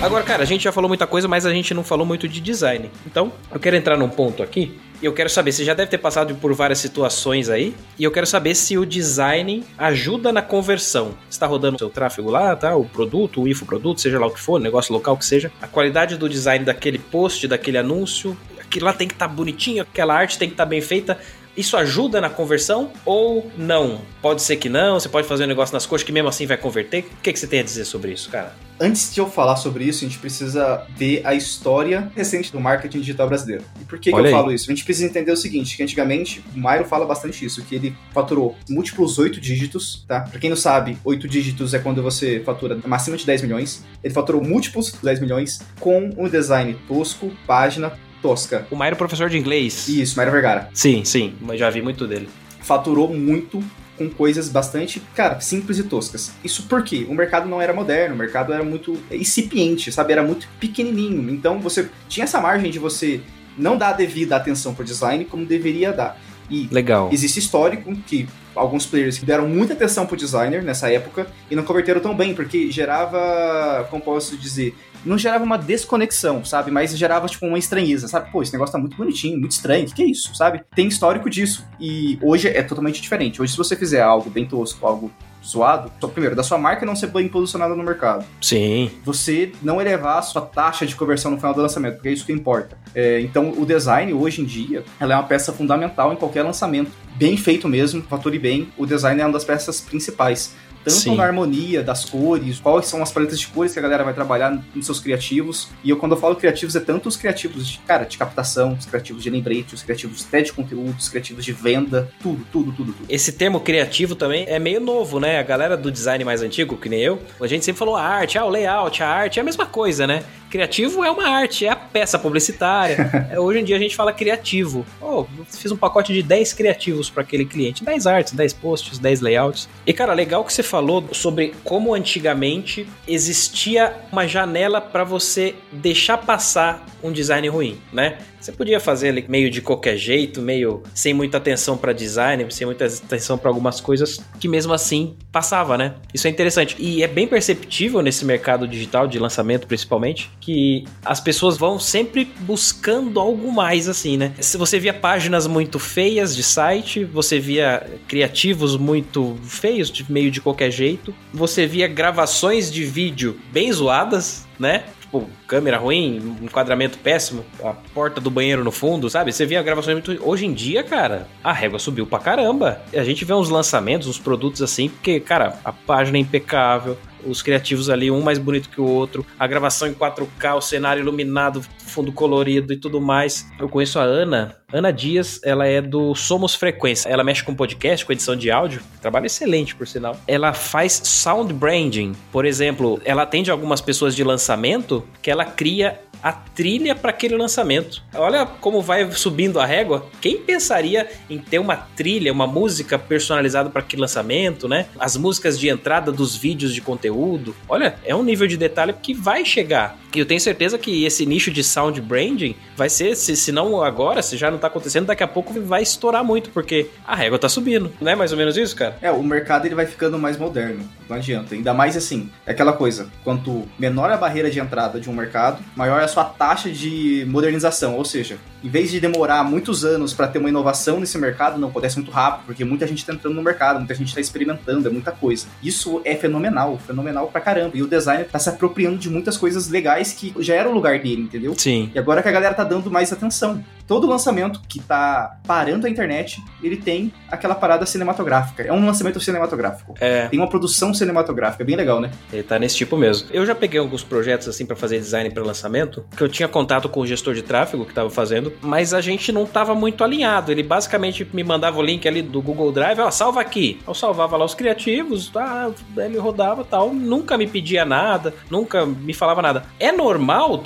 Agora, 0.00 0.22
cara, 0.22 0.44
a 0.44 0.46
gente 0.46 0.62
já 0.62 0.70
falou 0.70 0.86
muita 0.86 1.08
coisa, 1.08 1.26
mas 1.26 1.44
a 1.44 1.52
gente 1.52 1.74
não 1.74 1.82
falou 1.82 2.06
muito 2.06 2.28
de 2.28 2.40
design. 2.40 2.88
Então, 3.04 3.32
eu 3.52 3.58
quero 3.58 3.74
entrar 3.74 3.96
num 3.96 4.08
ponto 4.08 4.44
aqui. 4.44 4.78
Eu 5.02 5.14
quero 5.14 5.30
saber, 5.30 5.50
você 5.50 5.64
já 5.64 5.72
deve 5.72 5.90
ter 5.90 5.96
passado 5.96 6.34
por 6.34 6.52
várias 6.52 6.78
situações 6.78 7.48
aí. 7.48 7.74
E 7.98 8.04
eu 8.04 8.10
quero 8.10 8.26
saber 8.26 8.54
se 8.54 8.76
o 8.76 8.84
design 8.84 9.64
ajuda 9.78 10.30
na 10.30 10.42
conversão. 10.42 11.14
Está 11.30 11.46
rodando 11.46 11.76
o 11.76 11.78
seu 11.78 11.88
tráfego 11.88 12.30
lá, 12.30 12.54
tá? 12.54 12.76
O 12.76 12.84
produto, 12.84 13.40
o 13.40 13.48
infoproduto, 13.48 14.00
seja 14.00 14.18
lá 14.18 14.26
o 14.26 14.30
que 14.30 14.40
for, 14.40 14.60
negócio 14.60 14.92
local 14.92 15.16
que 15.16 15.24
seja. 15.24 15.50
A 15.62 15.66
qualidade 15.66 16.18
do 16.18 16.28
design 16.28 16.66
daquele 16.66 16.98
post, 16.98 17.48
daquele 17.48 17.78
anúncio. 17.78 18.36
Aquilo 18.60 18.84
lá 18.84 18.92
tem 18.92 19.08
que 19.08 19.14
estar 19.14 19.26
bonitinho, 19.26 19.82
aquela 19.82 20.14
arte 20.14 20.38
tem 20.38 20.48
que 20.48 20.54
estar 20.54 20.66
bem 20.66 20.82
feita. 20.82 21.18
Isso 21.56 21.76
ajuda 21.76 22.20
na 22.20 22.30
conversão 22.30 22.90
ou 23.04 23.50
não? 23.56 24.00
Pode 24.22 24.42
ser 24.42 24.56
que 24.56 24.68
não, 24.68 24.98
você 24.98 25.08
pode 25.08 25.26
fazer 25.26 25.44
um 25.44 25.48
negócio 25.48 25.72
nas 25.72 25.86
coxas 25.86 26.04
que 26.04 26.12
mesmo 26.12 26.28
assim 26.28 26.46
vai 26.46 26.56
converter. 26.56 27.04
O 27.18 27.22
que, 27.22 27.32
que 27.32 27.38
você 27.38 27.46
tem 27.46 27.60
a 27.60 27.62
dizer 27.62 27.84
sobre 27.84 28.12
isso, 28.12 28.30
cara? 28.30 28.54
Antes 28.82 29.12
de 29.12 29.20
eu 29.20 29.28
falar 29.28 29.56
sobre 29.56 29.84
isso, 29.84 30.04
a 30.04 30.08
gente 30.08 30.18
precisa 30.18 30.86
ver 30.96 31.20
a 31.22 31.34
história 31.34 32.10
recente 32.16 32.50
do 32.50 32.58
marketing 32.58 33.00
digital 33.00 33.28
brasileiro. 33.28 33.62
E 33.78 33.84
por 33.84 33.98
que, 33.98 34.10
que 34.10 34.18
eu 34.18 34.24
aí. 34.24 34.30
falo 34.30 34.50
isso? 34.50 34.70
A 34.70 34.74
gente 34.74 34.84
precisa 34.84 35.06
entender 35.06 35.30
o 35.30 35.36
seguinte, 35.36 35.76
que 35.76 35.82
antigamente, 35.82 36.42
o 36.54 36.58
Mairo 36.58 36.86
fala 36.86 37.04
bastante 37.04 37.44
isso, 37.44 37.62
que 37.62 37.74
ele 37.74 37.94
faturou 38.14 38.56
múltiplos 38.70 39.18
oito 39.18 39.38
dígitos, 39.38 40.04
tá? 40.08 40.20
Pra 40.20 40.40
quem 40.40 40.48
não 40.48 40.56
sabe, 40.56 40.96
oito 41.04 41.28
dígitos 41.28 41.74
é 41.74 41.78
quando 41.78 42.02
você 42.02 42.40
fatura 42.40 42.78
acima 42.90 43.18
de 43.18 43.26
10 43.26 43.42
milhões. 43.42 43.84
Ele 44.02 44.14
faturou 44.14 44.42
múltiplos 44.42 44.92
10 44.92 45.20
milhões 45.20 45.60
com 45.78 46.10
um 46.16 46.26
design 46.26 46.74
tosco, 46.88 47.30
página 47.46 47.92
tosca. 48.22 48.66
O 48.70 48.76
Mairo 48.76 48.94
é 48.94 48.98
professor 48.98 49.28
de 49.28 49.38
inglês. 49.38 49.88
Isso, 49.88 50.16
Mairo 50.16 50.32
Vergara. 50.32 50.68
Sim, 50.72 51.04
sim, 51.04 51.34
mas 51.40 51.58
já 51.58 51.70
vi 51.70 51.82
muito 51.82 52.06
dele. 52.06 52.28
faturou 52.62 53.12
muito 53.12 53.62
com 53.96 54.08
coisas 54.08 54.48
bastante, 54.48 55.00
cara, 55.14 55.40
simples 55.40 55.78
e 55.78 55.82
toscas. 55.82 56.32
Isso 56.42 56.64
porque 56.68 57.04
o 57.08 57.14
mercado 57.14 57.46
não 57.48 57.60
era 57.60 57.72
moderno, 57.74 58.14
o 58.14 58.18
mercado 58.18 58.50
era 58.52 58.64
muito 58.64 58.98
incipiente, 59.10 59.92
sabe? 59.92 60.12
Era 60.12 60.22
muito 60.22 60.48
pequenininho. 60.58 61.28
Então 61.30 61.58
você 61.60 61.88
tinha 62.08 62.24
essa 62.24 62.40
margem 62.40 62.70
de 62.70 62.78
você 62.78 63.20
não 63.58 63.76
dar 63.76 63.90
a 63.90 63.92
devida 63.92 64.36
atenção 64.36 64.74
pro 64.74 64.84
design 64.84 65.24
como 65.26 65.44
deveria 65.44 65.92
dar. 65.92 66.18
E 66.48 66.66
Legal. 66.70 67.10
existe 67.12 67.38
histórico 67.38 67.94
que 68.06 68.26
alguns 68.54 68.86
players 68.86 69.18
que 69.18 69.26
deram 69.26 69.48
muita 69.48 69.72
atenção 69.72 70.06
pro 70.06 70.16
designer 70.16 70.62
nessa 70.62 70.90
época 70.90 71.26
e 71.50 71.56
não 71.56 71.62
converteram 71.62 72.00
tão 72.00 72.16
bem, 72.16 72.34
porque 72.34 72.70
gerava, 72.70 73.86
como 73.90 74.02
posso 74.02 74.36
dizer, 74.36 74.74
não 75.04 75.16
gerava 75.16 75.44
uma 75.44 75.56
desconexão, 75.56 76.44
sabe? 76.44 76.70
Mas 76.70 76.96
gerava, 76.96 77.26
tipo, 77.26 77.46
uma 77.46 77.58
estranheza, 77.58 78.06
sabe? 78.08 78.30
Pô, 78.30 78.42
esse 78.42 78.52
negócio 78.52 78.72
tá 78.72 78.78
muito 78.78 78.96
bonitinho, 78.96 79.38
muito 79.38 79.52
estranho, 79.52 79.84
o 79.84 79.88
que, 79.88 79.94
que 79.94 80.02
é 80.02 80.06
isso, 80.06 80.34
sabe? 80.34 80.62
Tem 80.74 80.88
histórico 80.88 81.30
disso. 81.30 81.66
E 81.80 82.18
hoje 82.22 82.48
é 82.48 82.62
totalmente 82.62 83.00
diferente. 83.00 83.40
Hoje, 83.40 83.52
se 83.52 83.58
você 83.58 83.76
fizer 83.76 84.02
algo 84.02 84.28
bem 84.28 84.46
tosco, 84.46 84.86
algo 84.86 85.10
zoado, 85.44 85.90
só, 86.00 86.08
primeiro, 86.08 86.36
da 86.36 86.42
sua 86.42 86.58
marca 86.58 86.84
não 86.84 86.94
ser 86.94 87.08
bem 87.08 87.28
posicionada 87.28 87.74
no 87.74 87.82
mercado. 87.82 88.24
Sim. 88.40 88.90
Você 89.04 89.52
não 89.62 89.80
elevar 89.80 90.18
a 90.18 90.22
sua 90.22 90.42
taxa 90.42 90.86
de 90.86 90.94
conversão 90.94 91.30
no 91.30 91.36
final 91.36 91.54
do 91.54 91.60
lançamento, 91.60 91.94
porque 91.94 92.08
é 92.08 92.12
isso 92.12 92.26
que 92.26 92.32
importa. 92.32 92.76
É, 92.94 93.20
então, 93.20 93.52
o 93.56 93.64
design, 93.64 94.12
hoje 94.12 94.42
em 94.42 94.44
dia, 94.44 94.84
ela 94.98 95.14
é 95.14 95.16
uma 95.16 95.24
peça 95.24 95.52
fundamental 95.52 96.12
em 96.12 96.16
qualquer 96.16 96.42
lançamento. 96.42 96.90
Bem 97.16 97.36
feito 97.36 97.68
mesmo, 97.68 98.02
fature 98.02 98.38
bem, 98.38 98.72
o 98.78 98.86
design 98.86 99.20
é 99.20 99.24
uma 99.24 99.32
das 99.32 99.44
peças 99.44 99.80
principais 99.80 100.54
tanto 100.84 100.96
Sim. 100.96 101.16
na 101.16 101.24
harmonia 101.24 101.82
das 101.82 102.04
cores, 102.04 102.58
quais 102.58 102.86
são 102.86 103.02
as 103.02 103.12
paletas 103.12 103.38
de 103.38 103.46
cores 103.46 103.72
que 103.72 103.78
a 103.78 103.82
galera 103.82 104.04
vai 104.04 104.14
trabalhar 104.14 104.50
nos 104.74 104.86
seus 104.86 105.00
criativos. 105.00 105.68
E 105.84 105.90
eu, 105.90 105.96
quando 105.96 106.12
eu 106.12 106.18
falo 106.18 106.36
criativos, 106.36 106.74
é 106.76 106.80
tanto 106.80 107.08
os 107.08 107.16
criativos, 107.16 107.68
de, 107.68 107.78
cara, 107.80 108.04
de 108.04 108.16
captação, 108.16 108.76
os 108.78 108.86
criativos 108.86 109.22
de 109.22 109.30
lembrete, 109.30 109.74
os 109.74 109.82
criativos 109.82 110.24
até 110.26 110.42
de 110.42 110.52
conteúdo, 110.52 110.96
os 110.98 111.08
criativos 111.08 111.44
de 111.44 111.52
venda, 111.52 112.10
tudo, 112.22 112.46
tudo, 112.50 112.72
tudo, 112.72 112.92
tudo. 112.92 113.06
Esse 113.08 113.32
termo 113.32 113.60
criativo 113.60 114.14
também 114.14 114.44
é 114.48 114.58
meio 114.58 114.80
novo, 114.80 115.20
né? 115.20 115.38
A 115.38 115.42
galera 115.42 115.76
do 115.76 115.90
design 115.90 116.24
mais 116.24 116.42
antigo, 116.42 116.76
que 116.76 116.88
nem 116.88 117.00
eu, 117.00 117.20
a 117.40 117.46
gente 117.46 117.64
sempre 117.64 117.78
falou 117.78 117.96
a 117.96 118.02
arte, 118.02 118.38
ah, 118.38 118.44
o 118.44 118.48
layout, 118.48 119.02
a 119.02 119.08
arte 119.08 119.38
é 119.38 119.42
a 119.42 119.44
mesma 119.44 119.66
coisa, 119.66 120.06
né? 120.06 120.24
Criativo 120.50 121.04
é 121.04 121.10
uma 121.10 121.28
arte, 121.28 121.64
é 121.64 121.68
a 121.68 121.76
peça 121.76 122.18
publicitária. 122.18 123.08
Hoje 123.38 123.60
em 123.60 123.64
dia 123.64 123.76
a 123.76 123.78
gente 123.78 123.94
fala 123.94 124.12
criativo. 124.12 124.84
Oh, 125.00 125.24
fiz 125.48 125.70
um 125.70 125.76
pacote 125.76 126.12
de 126.12 126.24
10 126.24 126.52
criativos 126.54 127.08
para 127.08 127.22
aquele 127.22 127.44
cliente. 127.44 127.84
10 127.84 128.06
artes, 128.08 128.32
10 128.32 128.52
posts, 128.54 128.98
10 128.98 129.20
layouts. 129.20 129.68
E 129.86 129.92
cara, 129.92 130.12
legal 130.12 130.44
que 130.44 130.52
você 130.52 130.64
falou 130.70 131.08
sobre 131.12 131.52
como 131.64 131.92
antigamente 131.92 132.86
existia 133.06 133.92
uma 134.12 134.26
janela 134.26 134.80
para 134.80 135.02
você 135.02 135.56
deixar 135.72 136.18
passar 136.18 136.86
um 137.02 137.10
design 137.10 137.48
ruim, 137.48 137.78
né? 137.92 138.18
Você 138.40 138.52
podia 138.52 138.80
fazer 138.80 139.08
ele 139.08 139.24
meio 139.28 139.50
de 139.50 139.60
qualquer 139.60 139.96
jeito, 139.96 140.40
meio 140.40 140.82
sem 140.94 141.12
muita 141.12 141.36
atenção 141.36 141.76
para 141.76 141.92
design, 141.92 142.46
sem 142.50 142.66
muita 142.66 142.86
atenção 142.86 143.36
para 143.36 143.50
algumas 143.50 143.80
coisas 143.80 144.18
que 144.38 144.48
mesmo 144.48 144.72
assim 144.72 145.14
passava, 145.30 145.76
né? 145.76 145.94
Isso 146.14 146.26
é 146.26 146.30
interessante. 146.30 146.74
E 146.78 147.02
é 147.02 147.06
bem 147.06 147.26
perceptível 147.26 148.00
nesse 148.00 148.24
mercado 148.24 148.66
digital 148.66 149.06
de 149.06 149.18
lançamento 149.18 149.66
principalmente 149.66 150.30
que 150.40 150.84
as 151.04 151.20
pessoas 151.20 151.58
vão 151.58 151.78
sempre 151.78 152.32
buscando 152.40 153.20
algo 153.20 153.52
mais 153.52 153.88
assim, 153.88 154.16
né? 154.16 154.32
Se 154.40 154.56
você 154.56 154.78
via 154.78 154.94
páginas 154.94 155.46
muito 155.46 155.78
feias 155.78 156.34
de 156.34 156.42
site, 156.42 157.04
você 157.04 157.38
via 157.38 157.86
criativos 158.08 158.76
muito 158.76 159.38
feios, 159.42 159.90
de 159.90 160.10
meio 160.10 160.30
de 160.30 160.40
qualquer 160.40 160.59
jeito, 160.68 161.14
você 161.32 161.66
via 161.66 161.86
gravações 161.86 162.70
de 162.72 162.84
vídeo 162.84 163.38
bem 163.52 163.72
zoadas, 163.72 164.46
né? 164.58 164.84
Tipo, 165.00 165.28
câmera 165.46 165.78
ruim, 165.78 166.36
enquadramento 166.42 166.98
péssimo, 166.98 167.44
a 167.64 167.72
porta 167.72 168.20
do 168.20 168.30
banheiro 168.30 168.62
no 168.62 168.70
fundo, 168.70 169.08
sabe? 169.08 169.32
Você 169.32 169.46
via 169.46 169.62
gravações 169.62 169.94
muito. 169.94 170.28
Hoje 170.28 170.46
em 170.46 170.52
dia, 170.52 170.82
cara, 170.82 171.26
a 171.42 171.52
régua 171.52 171.78
subiu 171.78 172.06
pra 172.06 172.18
caramba. 172.18 172.80
A 172.92 173.02
gente 173.02 173.24
vê 173.24 173.32
uns 173.32 173.48
lançamentos, 173.48 174.06
uns 174.06 174.18
produtos 174.18 174.62
assim, 174.62 174.88
porque, 174.88 175.18
cara, 175.18 175.58
a 175.64 175.72
página 175.72 176.18
é 176.18 176.20
impecável, 176.20 176.96
os 177.26 177.42
criativos 177.42 177.90
ali, 177.90 178.10
um 178.10 178.20
mais 178.20 178.38
bonito 178.38 178.68
que 178.68 178.80
o 178.80 178.86
outro, 178.86 179.24
a 179.38 179.46
gravação 179.46 179.88
em 179.88 179.94
4K, 179.94 180.56
o 180.56 180.60
cenário 180.60 181.02
iluminado, 181.02 181.62
fundo 181.78 182.12
colorido 182.12 182.72
e 182.72 182.76
tudo 182.76 183.00
mais. 183.00 183.46
Eu 183.58 183.68
conheço 183.68 183.98
a 183.98 184.02
Ana, 184.02 184.56
Ana 184.72 184.92
Dias, 184.92 185.40
ela 185.44 185.66
é 185.66 185.80
do 185.80 186.14
Somos 186.14 186.54
Frequência. 186.54 187.08
Ela 187.08 187.24
mexe 187.24 187.42
com 187.42 187.54
podcast, 187.54 188.06
com 188.06 188.12
edição 188.12 188.36
de 188.36 188.50
áudio, 188.50 188.80
trabalho 189.00 189.26
excelente, 189.26 189.74
por 189.74 189.86
sinal. 189.86 190.16
Ela 190.26 190.52
faz 190.52 191.00
sound 191.04 191.52
branding, 191.52 192.12
por 192.30 192.44
exemplo, 192.44 193.00
ela 193.04 193.22
atende 193.22 193.50
algumas 193.50 193.80
pessoas 193.80 194.14
de 194.14 194.22
lançamento 194.22 195.04
que 195.20 195.30
ela 195.30 195.44
cria 195.44 195.98
a 196.22 196.32
trilha 196.32 196.94
para 196.94 197.10
aquele 197.10 197.36
lançamento. 197.36 198.02
Olha 198.14 198.46
como 198.46 198.82
vai 198.82 199.10
subindo 199.12 199.58
a 199.58 199.66
régua. 199.66 200.06
Quem 200.20 200.38
pensaria 200.38 201.08
em 201.28 201.38
ter 201.38 201.58
uma 201.58 201.76
trilha, 201.76 202.32
uma 202.32 202.46
música 202.46 202.98
personalizada 202.98 203.70
para 203.70 203.80
aquele 203.80 204.02
lançamento, 204.02 204.68
né? 204.68 204.86
As 204.98 205.16
músicas 205.16 205.58
de 205.58 205.68
entrada 205.68 206.12
dos 206.12 206.36
vídeos 206.36 206.74
de 206.74 206.80
conteúdo. 206.80 207.54
Olha, 207.68 207.96
é 208.04 208.14
um 208.14 208.22
nível 208.22 208.46
de 208.46 208.56
detalhe 208.56 208.92
que 208.92 209.14
vai 209.14 209.44
chegar. 209.44 209.98
E 210.14 210.18
eu 210.18 210.26
tenho 210.26 210.40
certeza 210.40 210.76
que 210.76 211.04
esse 211.04 211.24
nicho 211.24 211.50
de 211.52 211.62
sound 211.62 212.00
branding 212.00 212.56
vai 212.76 212.88
ser, 212.88 213.14
se, 213.14 213.36
se 213.36 213.52
não 213.52 213.80
agora, 213.82 214.22
se 214.22 214.36
já 214.36 214.50
não 214.50 214.58
tá 214.58 214.66
acontecendo, 214.66 215.06
daqui 215.06 215.22
a 215.22 215.28
pouco 215.28 215.52
vai 215.60 215.82
estourar 215.82 216.24
muito, 216.24 216.50
porque 216.50 216.88
a 217.06 217.14
régua 217.14 217.38
tá 217.38 217.48
subindo. 217.48 217.92
Não 218.00 218.10
é 218.10 218.16
mais 218.16 218.32
ou 218.32 218.38
menos 218.38 218.56
isso, 218.56 218.74
cara? 218.74 218.96
É, 219.00 219.10
o 219.12 219.22
mercado 219.22 219.66
ele 219.66 219.74
vai 219.74 219.86
ficando 219.86 220.18
mais 220.18 220.36
moderno, 220.36 220.88
não 221.08 221.16
adianta. 221.16 221.54
Ainda 221.54 221.72
mais 221.72 221.96
assim, 221.96 222.28
é 222.44 222.50
aquela 222.50 222.72
coisa, 222.72 223.08
quanto 223.22 223.68
menor 223.78 224.10
a 224.10 224.16
barreira 224.16 224.50
de 224.50 224.58
entrada 224.58 225.00
de 225.00 225.08
um 225.08 225.12
mercado, 225.12 225.62
maior 225.76 226.02
a 226.02 226.08
sua 226.10 226.24
taxa 226.24 226.70
de 226.70 227.24
modernização, 227.28 227.96
ou 227.96 228.04
seja, 228.04 228.38
em 228.62 228.68
vez 228.68 228.90
de 228.90 229.00
demorar 229.00 229.42
muitos 229.42 229.84
anos 229.84 230.12
para 230.12 230.28
ter 230.28 230.38
uma 230.38 230.48
inovação 230.48 231.00
nesse 231.00 231.16
mercado, 231.16 231.58
não 231.58 231.68
acontece 231.68 231.96
muito 231.96 232.10
rápido, 232.10 232.46
porque 232.46 232.64
muita 232.64 232.86
gente 232.86 233.04
tá 233.04 233.12
entrando 233.12 233.34
no 233.34 233.42
mercado, 233.42 233.78
muita 233.78 233.94
gente 233.94 234.14
tá 234.14 234.20
experimentando, 234.20 234.86
é 234.86 234.90
muita 234.90 235.12
coisa. 235.12 235.46
Isso 235.62 236.02
é 236.04 236.14
fenomenal, 236.14 236.78
fenomenal 236.78 237.28
pra 237.28 237.40
caramba. 237.40 237.70
E 237.74 237.82
o 237.82 237.86
designer 237.86 238.28
tá 238.28 238.38
se 238.38 238.48
apropriando 238.48 238.98
de 238.98 239.08
muitas 239.08 239.36
coisas 239.36 239.68
legais 239.68 240.12
que 240.12 240.34
já 240.40 240.54
era 240.54 240.68
o 240.68 240.72
lugar 240.72 240.98
dele, 240.98 241.22
entendeu? 241.22 241.54
Sim. 241.56 241.90
E 241.94 241.98
agora 241.98 242.22
que 242.22 242.28
a 242.28 242.32
galera 242.32 242.54
tá 242.54 242.64
dando 242.64 242.90
mais 242.90 243.12
atenção. 243.12 243.64
Todo 243.90 244.06
lançamento 244.06 244.60
que 244.68 244.78
tá 244.78 245.40
parando 245.44 245.84
a 245.84 245.90
internet, 245.90 246.40
ele 246.62 246.76
tem 246.76 247.12
aquela 247.28 247.56
parada 247.56 247.84
cinematográfica. 247.84 248.62
É 248.62 248.72
um 248.72 248.86
lançamento 248.86 249.18
cinematográfico. 249.18 249.96
É. 250.00 250.28
Tem 250.28 250.38
uma 250.38 250.48
produção 250.48 250.94
cinematográfica, 250.94 251.64
bem 251.64 251.74
legal, 251.74 252.00
né? 252.00 252.12
Ele 252.32 252.44
tá 252.44 252.56
nesse 252.56 252.76
tipo 252.76 252.96
mesmo. 252.96 253.26
Eu 253.32 253.44
já 253.44 253.52
peguei 253.52 253.80
alguns 253.80 254.04
projetos 254.04 254.46
assim 254.46 254.64
para 254.64 254.76
fazer 254.76 255.00
design 255.00 255.28
para 255.32 255.42
lançamento, 255.42 256.04
que 256.16 256.22
eu 256.22 256.28
tinha 256.28 256.46
contato 256.46 256.88
com 256.88 257.00
o 257.00 257.06
gestor 257.06 257.34
de 257.34 257.42
tráfego 257.42 257.84
que 257.84 257.92
tava 257.92 258.08
fazendo, 258.10 258.52
mas 258.62 258.94
a 258.94 259.00
gente 259.00 259.32
não 259.32 259.44
tava 259.44 259.74
muito 259.74 260.04
alinhado. 260.04 260.52
Ele 260.52 260.62
basicamente 260.62 261.28
me 261.32 261.42
mandava 261.42 261.76
o 261.76 261.82
link 261.82 262.06
ali 262.06 262.22
do 262.22 262.40
Google 262.40 262.70
Drive, 262.70 263.00
ó, 263.00 263.10
salva 263.10 263.40
aqui. 263.40 263.80
Eu 263.84 263.92
salvava 263.92 264.36
lá 264.36 264.44
os 264.44 264.54
criativos, 264.54 265.30
tá, 265.30 265.68
ele 265.96 266.16
rodava 266.16 266.62
tal, 266.62 266.94
nunca 266.94 267.36
me 267.36 267.48
pedia 267.48 267.84
nada, 267.84 268.32
nunca 268.48 268.86
me 268.86 269.12
falava 269.12 269.42
nada. 269.42 269.64
É 269.80 269.90
normal 269.90 270.62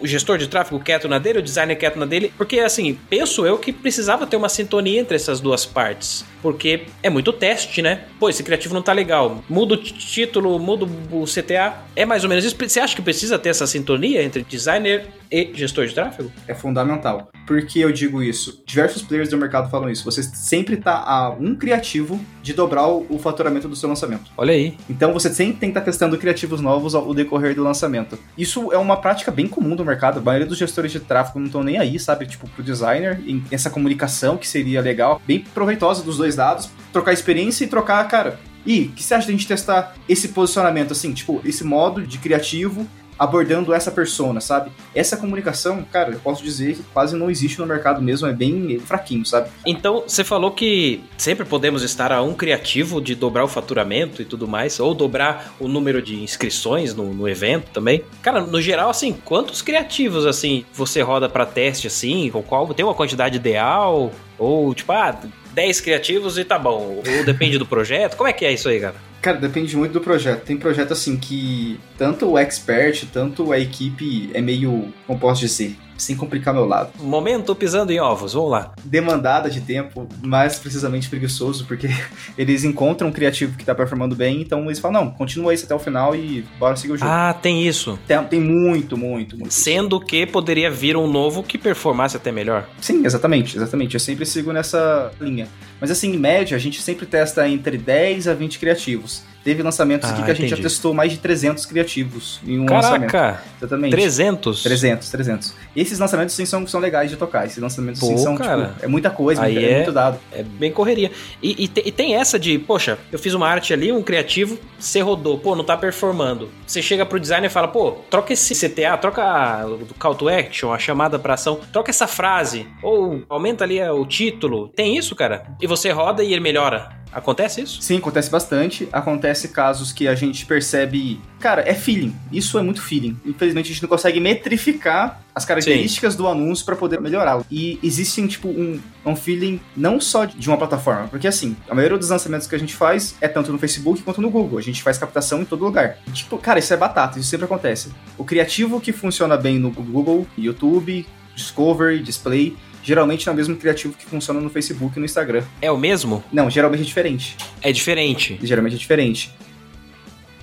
o 0.00 0.06
gestor 0.06 0.38
de 0.38 0.48
tráfego 0.48 0.80
quieto 0.80 1.06
na 1.06 1.18
dele, 1.18 1.40
o 1.40 1.42
designer 1.42 1.76
quieto 1.76 1.98
na 1.98 2.06
dele, 2.06 2.32
porque 2.38 2.53
assim, 2.60 2.98
penso 3.08 3.46
eu 3.46 3.58
que 3.58 3.72
precisava 3.72 4.26
ter 4.26 4.36
uma 4.36 4.48
sintonia 4.48 5.00
entre 5.00 5.16
essas 5.16 5.40
duas 5.40 5.64
partes, 5.64 6.24
porque 6.42 6.86
é 7.02 7.08
muito 7.08 7.32
teste, 7.32 7.80
né? 7.80 8.04
Pô, 8.20 8.28
esse 8.28 8.42
criativo 8.42 8.74
não 8.74 8.82
tá 8.82 8.92
legal. 8.92 9.42
Muda 9.48 9.74
o 9.74 9.76
título, 9.76 10.58
muda 10.58 10.84
o 11.10 11.24
CTA. 11.24 11.84
É 11.96 12.04
mais 12.04 12.22
ou 12.22 12.28
menos 12.28 12.44
isso. 12.44 12.56
Você 12.56 12.80
acha 12.80 12.94
que 12.94 13.02
precisa 13.02 13.38
ter 13.38 13.48
essa 13.48 13.66
sintonia 13.66 14.22
entre 14.22 14.42
designer 14.42 15.06
e 15.30 15.50
gestor 15.54 15.86
de 15.86 15.94
tráfego? 15.94 16.30
É 16.46 16.54
fundamental. 16.54 17.30
Por 17.46 17.64
que 17.66 17.80
eu 17.80 17.92
digo 17.92 18.22
isso? 18.22 18.62
Diversos 18.66 19.02
players 19.02 19.28
do 19.28 19.36
mercado 19.36 19.70
falam 19.70 19.90
isso. 19.90 20.04
Você 20.04 20.22
sempre 20.22 20.76
tá 20.76 20.96
a 20.96 21.30
um 21.30 21.54
criativo 21.54 22.20
de 22.42 22.52
dobrar 22.52 22.86
o, 22.88 23.18
faturamento 23.18 23.66
do 23.66 23.74
seu 23.74 23.88
lançamento. 23.88 24.30
Olha 24.36 24.52
aí. 24.52 24.76
Então 24.88 25.12
você 25.12 25.32
sempre 25.32 25.54
tem 25.54 25.70
que 25.70 25.78
estar 25.78 25.80
testando 25.80 26.18
criativos 26.18 26.60
novos 26.60 26.94
ao 26.94 27.12
decorrer 27.14 27.54
do 27.54 27.62
lançamento. 27.62 28.18
Isso 28.36 28.72
é 28.72 28.76
uma 28.76 28.98
prática 28.98 29.30
bem 29.30 29.48
comum 29.48 29.74
do 29.74 29.84
mercado. 29.84 30.18
A 30.18 30.22
maioria 30.22 30.46
dos 30.46 30.58
gestores 30.58 30.92
de 30.92 31.00
tráfego 31.00 31.38
não 31.38 31.46
estão 31.46 31.64
nem 31.64 31.78
aí, 31.78 31.98
sabe? 31.98 32.26
Tipo, 32.26 32.43
pro 32.54 32.62
designer, 32.62 33.20
em 33.26 33.42
essa 33.50 33.70
comunicação 33.70 34.36
que 34.36 34.46
seria 34.46 34.80
legal, 34.80 35.20
bem 35.26 35.40
proveitosa 35.40 36.02
dos 36.02 36.18
dois 36.18 36.36
lados, 36.36 36.70
trocar 36.92 37.12
experiência 37.12 37.64
e 37.64 37.68
trocar, 37.68 38.06
cara. 38.08 38.38
E 38.66 38.84
o 38.84 38.92
que 38.92 39.02
você 39.02 39.14
acha 39.14 39.26
da 39.26 39.32
gente 39.32 39.46
testar 39.46 39.94
esse 40.08 40.28
posicionamento, 40.28 40.92
assim, 40.92 41.12
tipo, 41.12 41.40
esse 41.44 41.64
modo 41.64 42.06
de 42.06 42.18
criativo 42.18 42.86
abordando 43.18 43.72
essa 43.72 43.90
persona, 43.90 44.40
sabe? 44.40 44.70
Essa 44.94 45.16
comunicação, 45.16 45.84
cara, 45.90 46.12
eu 46.12 46.20
posso 46.20 46.42
dizer 46.42 46.76
que 46.76 46.82
quase 46.92 47.16
não 47.16 47.30
existe 47.30 47.58
no 47.58 47.66
mercado 47.66 48.02
mesmo, 48.02 48.26
é 48.26 48.32
bem 48.32 48.78
fraquinho, 48.80 49.24
sabe? 49.24 49.50
Então, 49.64 50.04
você 50.06 50.24
falou 50.24 50.50
que 50.50 51.02
sempre 51.16 51.44
podemos 51.44 51.82
estar 51.82 52.12
a 52.12 52.22
um 52.22 52.34
criativo 52.34 53.00
de 53.00 53.14
dobrar 53.14 53.44
o 53.44 53.48
faturamento 53.48 54.22
e 54.22 54.24
tudo 54.24 54.46
mais, 54.48 54.80
ou 54.80 54.94
dobrar 54.94 55.54
o 55.60 55.68
número 55.68 56.02
de 56.02 56.22
inscrições 56.22 56.94
no, 56.94 57.12
no 57.14 57.28
evento 57.28 57.70
também. 57.72 58.04
Cara, 58.22 58.40
no 58.40 58.60
geral, 58.60 58.90
assim, 58.90 59.12
quantos 59.12 59.62
criativos, 59.62 60.26
assim, 60.26 60.64
você 60.72 61.00
roda 61.02 61.28
pra 61.28 61.46
teste, 61.46 61.86
assim, 61.86 62.30
qual 62.46 62.72
tem 62.74 62.84
uma 62.84 62.94
quantidade 62.94 63.36
ideal? 63.36 64.10
Ou, 64.38 64.74
tipo, 64.74 64.92
ah, 64.92 65.16
10 65.54 65.80
criativos 65.80 66.36
e 66.36 66.44
tá 66.44 66.58
bom. 66.58 67.02
Ou 67.06 67.24
depende 67.24 67.58
do 67.58 67.66
projeto? 67.66 68.16
Como 68.16 68.28
é 68.28 68.32
que 68.32 68.44
é 68.44 68.52
isso 68.52 68.68
aí, 68.68 68.80
cara? 68.80 68.94
Cara, 69.22 69.38
depende 69.38 69.74
muito 69.76 69.92
do 69.92 70.00
projeto. 70.00 70.42
Tem 70.44 70.56
projeto 70.56 70.92
assim 70.92 71.16
que 71.16 71.80
tanto 71.96 72.30
o 72.30 72.38
expert, 72.38 73.06
tanto 73.12 73.52
a 73.52 73.58
equipe 73.58 74.30
é 74.34 74.40
meio, 74.40 74.92
como 75.06 75.18
posso 75.18 75.40
dizer, 75.40 75.76
sem 75.96 76.16
complicar 76.16 76.52
meu 76.52 76.64
lado. 76.64 76.90
Momento 77.00 77.54
pisando 77.54 77.92
em 77.92 78.00
ovos, 78.00 78.32
vamos 78.32 78.50
lá. 78.50 78.72
Demandada 78.84 79.50
de 79.50 79.60
tempo, 79.60 80.08
mais 80.22 80.58
precisamente 80.58 81.08
preguiçoso, 81.08 81.66
porque 81.66 81.88
eles 82.36 82.64
encontram 82.64 83.08
um 83.08 83.12
criativo 83.12 83.56
que 83.56 83.64
tá 83.64 83.74
performando 83.74 84.14
bem, 84.14 84.40
então 84.40 84.64
eles 84.64 84.78
falam, 84.78 85.04
não, 85.04 85.10
continua 85.10 85.54
isso 85.54 85.64
até 85.64 85.74
o 85.74 85.78
final 85.78 86.14
e 86.14 86.44
bora 86.58 86.76
seguir 86.76 86.92
o 86.92 86.96
jogo. 86.96 87.10
Ah, 87.10 87.34
tem 87.34 87.66
isso. 87.66 87.98
Tem, 88.06 88.22
tem 88.24 88.40
muito, 88.40 88.96
muito, 88.96 89.36
muito. 89.36 89.52
Sendo 89.52 90.00
que 90.00 90.26
poderia 90.26 90.70
vir 90.70 90.96
um 90.96 91.06
novo 91.06 91.42
que 91.42 91.58
performasse 91.58 92.16
até 92.16 92.30
melhor. 92.32 92.68
Sim, 92.80 93.04
exatamente, 93.04 93.56
exatamente. 93.56 93.94
Eu 93.94 94.00
sempre 94.00 94.26
sigo 94.26 94.52
nessa 94.52 95.12
linha. 95.20 95.48
Mas 95.80 95.90
assim, 95.90 96.12
em 96.14 96.18
média, 96.18 96.56
a 96.56 96.60
gente 96.60 96.80
sempre 96.80 97.06
testa 97.06 97.48
entre 97.48 97.76
10 97.78 98.28
a 98.28 98.34
20 98.34 98.58
criativos. 98.58 99.22
Teve 99.44 99.62
lançamentos 99.62 100.08
aqui 100.08 100.22
Ah, 100.22 100.24
que 100.24 100.30
a 100.30 100.34
gente 100.34 100.46
entendi. 100.46 100.62
já 100.62 100.68
testou 100.68 100.94
mais 100.94 101.12
de 101.12 101.18
300 101.18 101.66
criativos 101.66 102.40
em 102.46 102.58
um 102.60 102.64
lançamento. 102.64 103.10
Caraca, 103.10 103.42
Exatamente. 103.60 103.90
300? 103.90 104.62
300, 104.62 105.10
300. 105.10 105.54
E 105.76 105.82
esses 105.82 105.98
lançamentos 105.98 106.34
sim 106.34 106.46
são, 106.46 106.66
são 106.66 106.80
legais 106.80 107.10
de 107.10 107.16
tocar. 107.18 107.44
Esses 107.44 107.58
lançamentos 107.58 108.00
sim 108.00 108.12
Pô, 108.12 108.16
são, 108.16 108.36
cara. 108.36 108.68
tipo, 108.68 108.84
é 108.86 108.88
muita 108.88 109.10
coisa, 109.10 109.42
Aí 109.42 109.58
é, 109.62 109.70
é- 109.72 109.76
muito 109.76 109.92
dado. 109.92 110.18
É 110.32 110.42
bem 110.42 110.72
correria. 110.72 111.10
E, 111.42 111.64
e 111.64 111.68
te- 111.68 111.82
e 111.84 111.92
tem 111.92 112.14
essa 112.14 112.38
de, 112.38 112.58
poxa, 112.58 112.96
eu 113.12 113.18
fiz 113.18 113.34
uma 113.34 113.46
arte 113.46 113.74
ali, 113.74 113.92
um 113.92 114.02
criativo, 114.02 114.58
você 114.78 115.00
rodou, 115.02 115.36
pô, 115.38 115.54
não 115.54 115.62
tá 115.64 115.76
performando. 115.76 116.48
Você 116.66 116.80
chega 116.80 117.04
pro 117.04 117.20
designer 117.20 117.48
e 117.48 117.52
fala, 117.52 117.68
pô, 117.68 117.92
troca 118.08 118.32
esse 118.32 118.54
CTA, 118.54 118.96
troca 118.96 119.22
a- 119.22 119.66
o 119.66 119.86
call 119.98 120.14
to 120.14 120.26
action, 120.26 120.72
a 120.72 120.78
chamada 120.78 121.18
pra 121.18 121.34
ação, 121.34 121.60
troca 121.70 121.90
essa 121.90 122.06
frase, 122.06 122.66
ou 122.82 123.22
aumenta 123.28 123.62
ali 123.62 123.78
é, 123.78 123.92
o 123.92 124.06
título. 124.06 124.68
Tem 124.68 124.96
isso, 124.96 125.14
cara? 125.14 125.44
E 125.64 125.66
você 125.66 125.90
roda 125.90 126.22
e 126.22 126.30
ele 126.30 126.42
melhora. 126.42 126.90
Acontece 127.10 127.62
isso? 127.62 127.80
Sim, 127.80 127.96
acontece 127.96 128.30
bastante. 128.30 128.86
Acontece 128.92 129.48
casos 129.48 129.92
que 129.92 130.06
a 130.06 130.14
gente 130.14 130.44
percebe. 130.44 131.18
Cara, 131.40 131.66
é 131.66 131.72
feeling. 131.72 132.14
Isso 132.30 132.58
é 132.58 132.62
muito 132.62 132.82
feeling. 132.82 133.16
Infelizmente 133.24 133.70
a 133.70 133.72
gente 133.72 133.80
não 133.82 133.88
consegue 133.88 134.20
metrificar 134.20 135.22
as 135.34 135.46
características 135.46 136.14
do 136.16 136.28
anúncio 136.28 136.66
para 136.66 136.76
poder 136.76 137.00
melhorá-lo. 137.00 137.46
E 137.50 137.78
existe 137.82 138.28
tipo 138.28 138.48
um, 138.48 138.78
um 139.06 139.16
feeling 139.16 139.58
não 139.74 139.98
só 139.98 140.26
de 140.26 140.46
uma 140.46 140.58
plataforma, 140.58 141.08
porque 141.08 141.26
assim, 141.26 141.56
a 141.66 141.74
maioria 141.74 141.96
dos 141.96 142.10
lançamentos 142.10 142.46
que 142.46 142.54
a 142.54 142.58
gente 142.58 142.74
faz 142.74 143.16
é 143.18 143.26
tanto 143.26 143.50
no 143.50 143.58
Facebook 143.58 144.02
quanto 144.02 144.20
no 144.20 144.28
Google. 144.28 144.58
A 144.58 144.62
gente 144.62 144.82
faz 144.82 144.98
captação 144.98 145.40
em 145.40 145.46
todo 145.46 145.64
lugar. 145.64 145.96
Tipo, 146.12 146.36
cara, 146.36 146.58
isso 146.58 146.74
é 146.74 146.76
batata, 146.76 147.18
isso 147.18 147.30
sempre 147.30 147.46
acontece. 147.46 147.90
O 148.18 148.24
criativo 148.24 148.78
que 148.82 148.92
funciona 148.92 149.34
bem 149.38 149.58
no 149.58 149.70
Google, 149.70 150.26
YouTube, 150.36 151.06
Discovery, 151.34 152.02
Display, 152.02 152.54
geralmente 152.84 153.26
não 153.26 153.32
é 153.32 153.34
o 153.34 153.36
mesmo 153.36 153.56
criativo 153.56 153.94
que 153.94 154.04
funciona 154.04 154.40
no 154.40 154.50
Facebook 154.50 154.96
e 154.96 155.00
no 155.00 155.06
Instagram. 155.06 155.42
É 155.60 155.70
o 155.70 155.78
mesmo? 155.78 156.22
Não, 156.30 156.50
geralmente 156.50 156.82
é 156.82 156.84
diferente 156.84 157.36
É 157.62 157.72
diferente. 157.72 158.38
geralmente 158.42 158.74
é 158.74 158.78
diferente. 158.78 159.34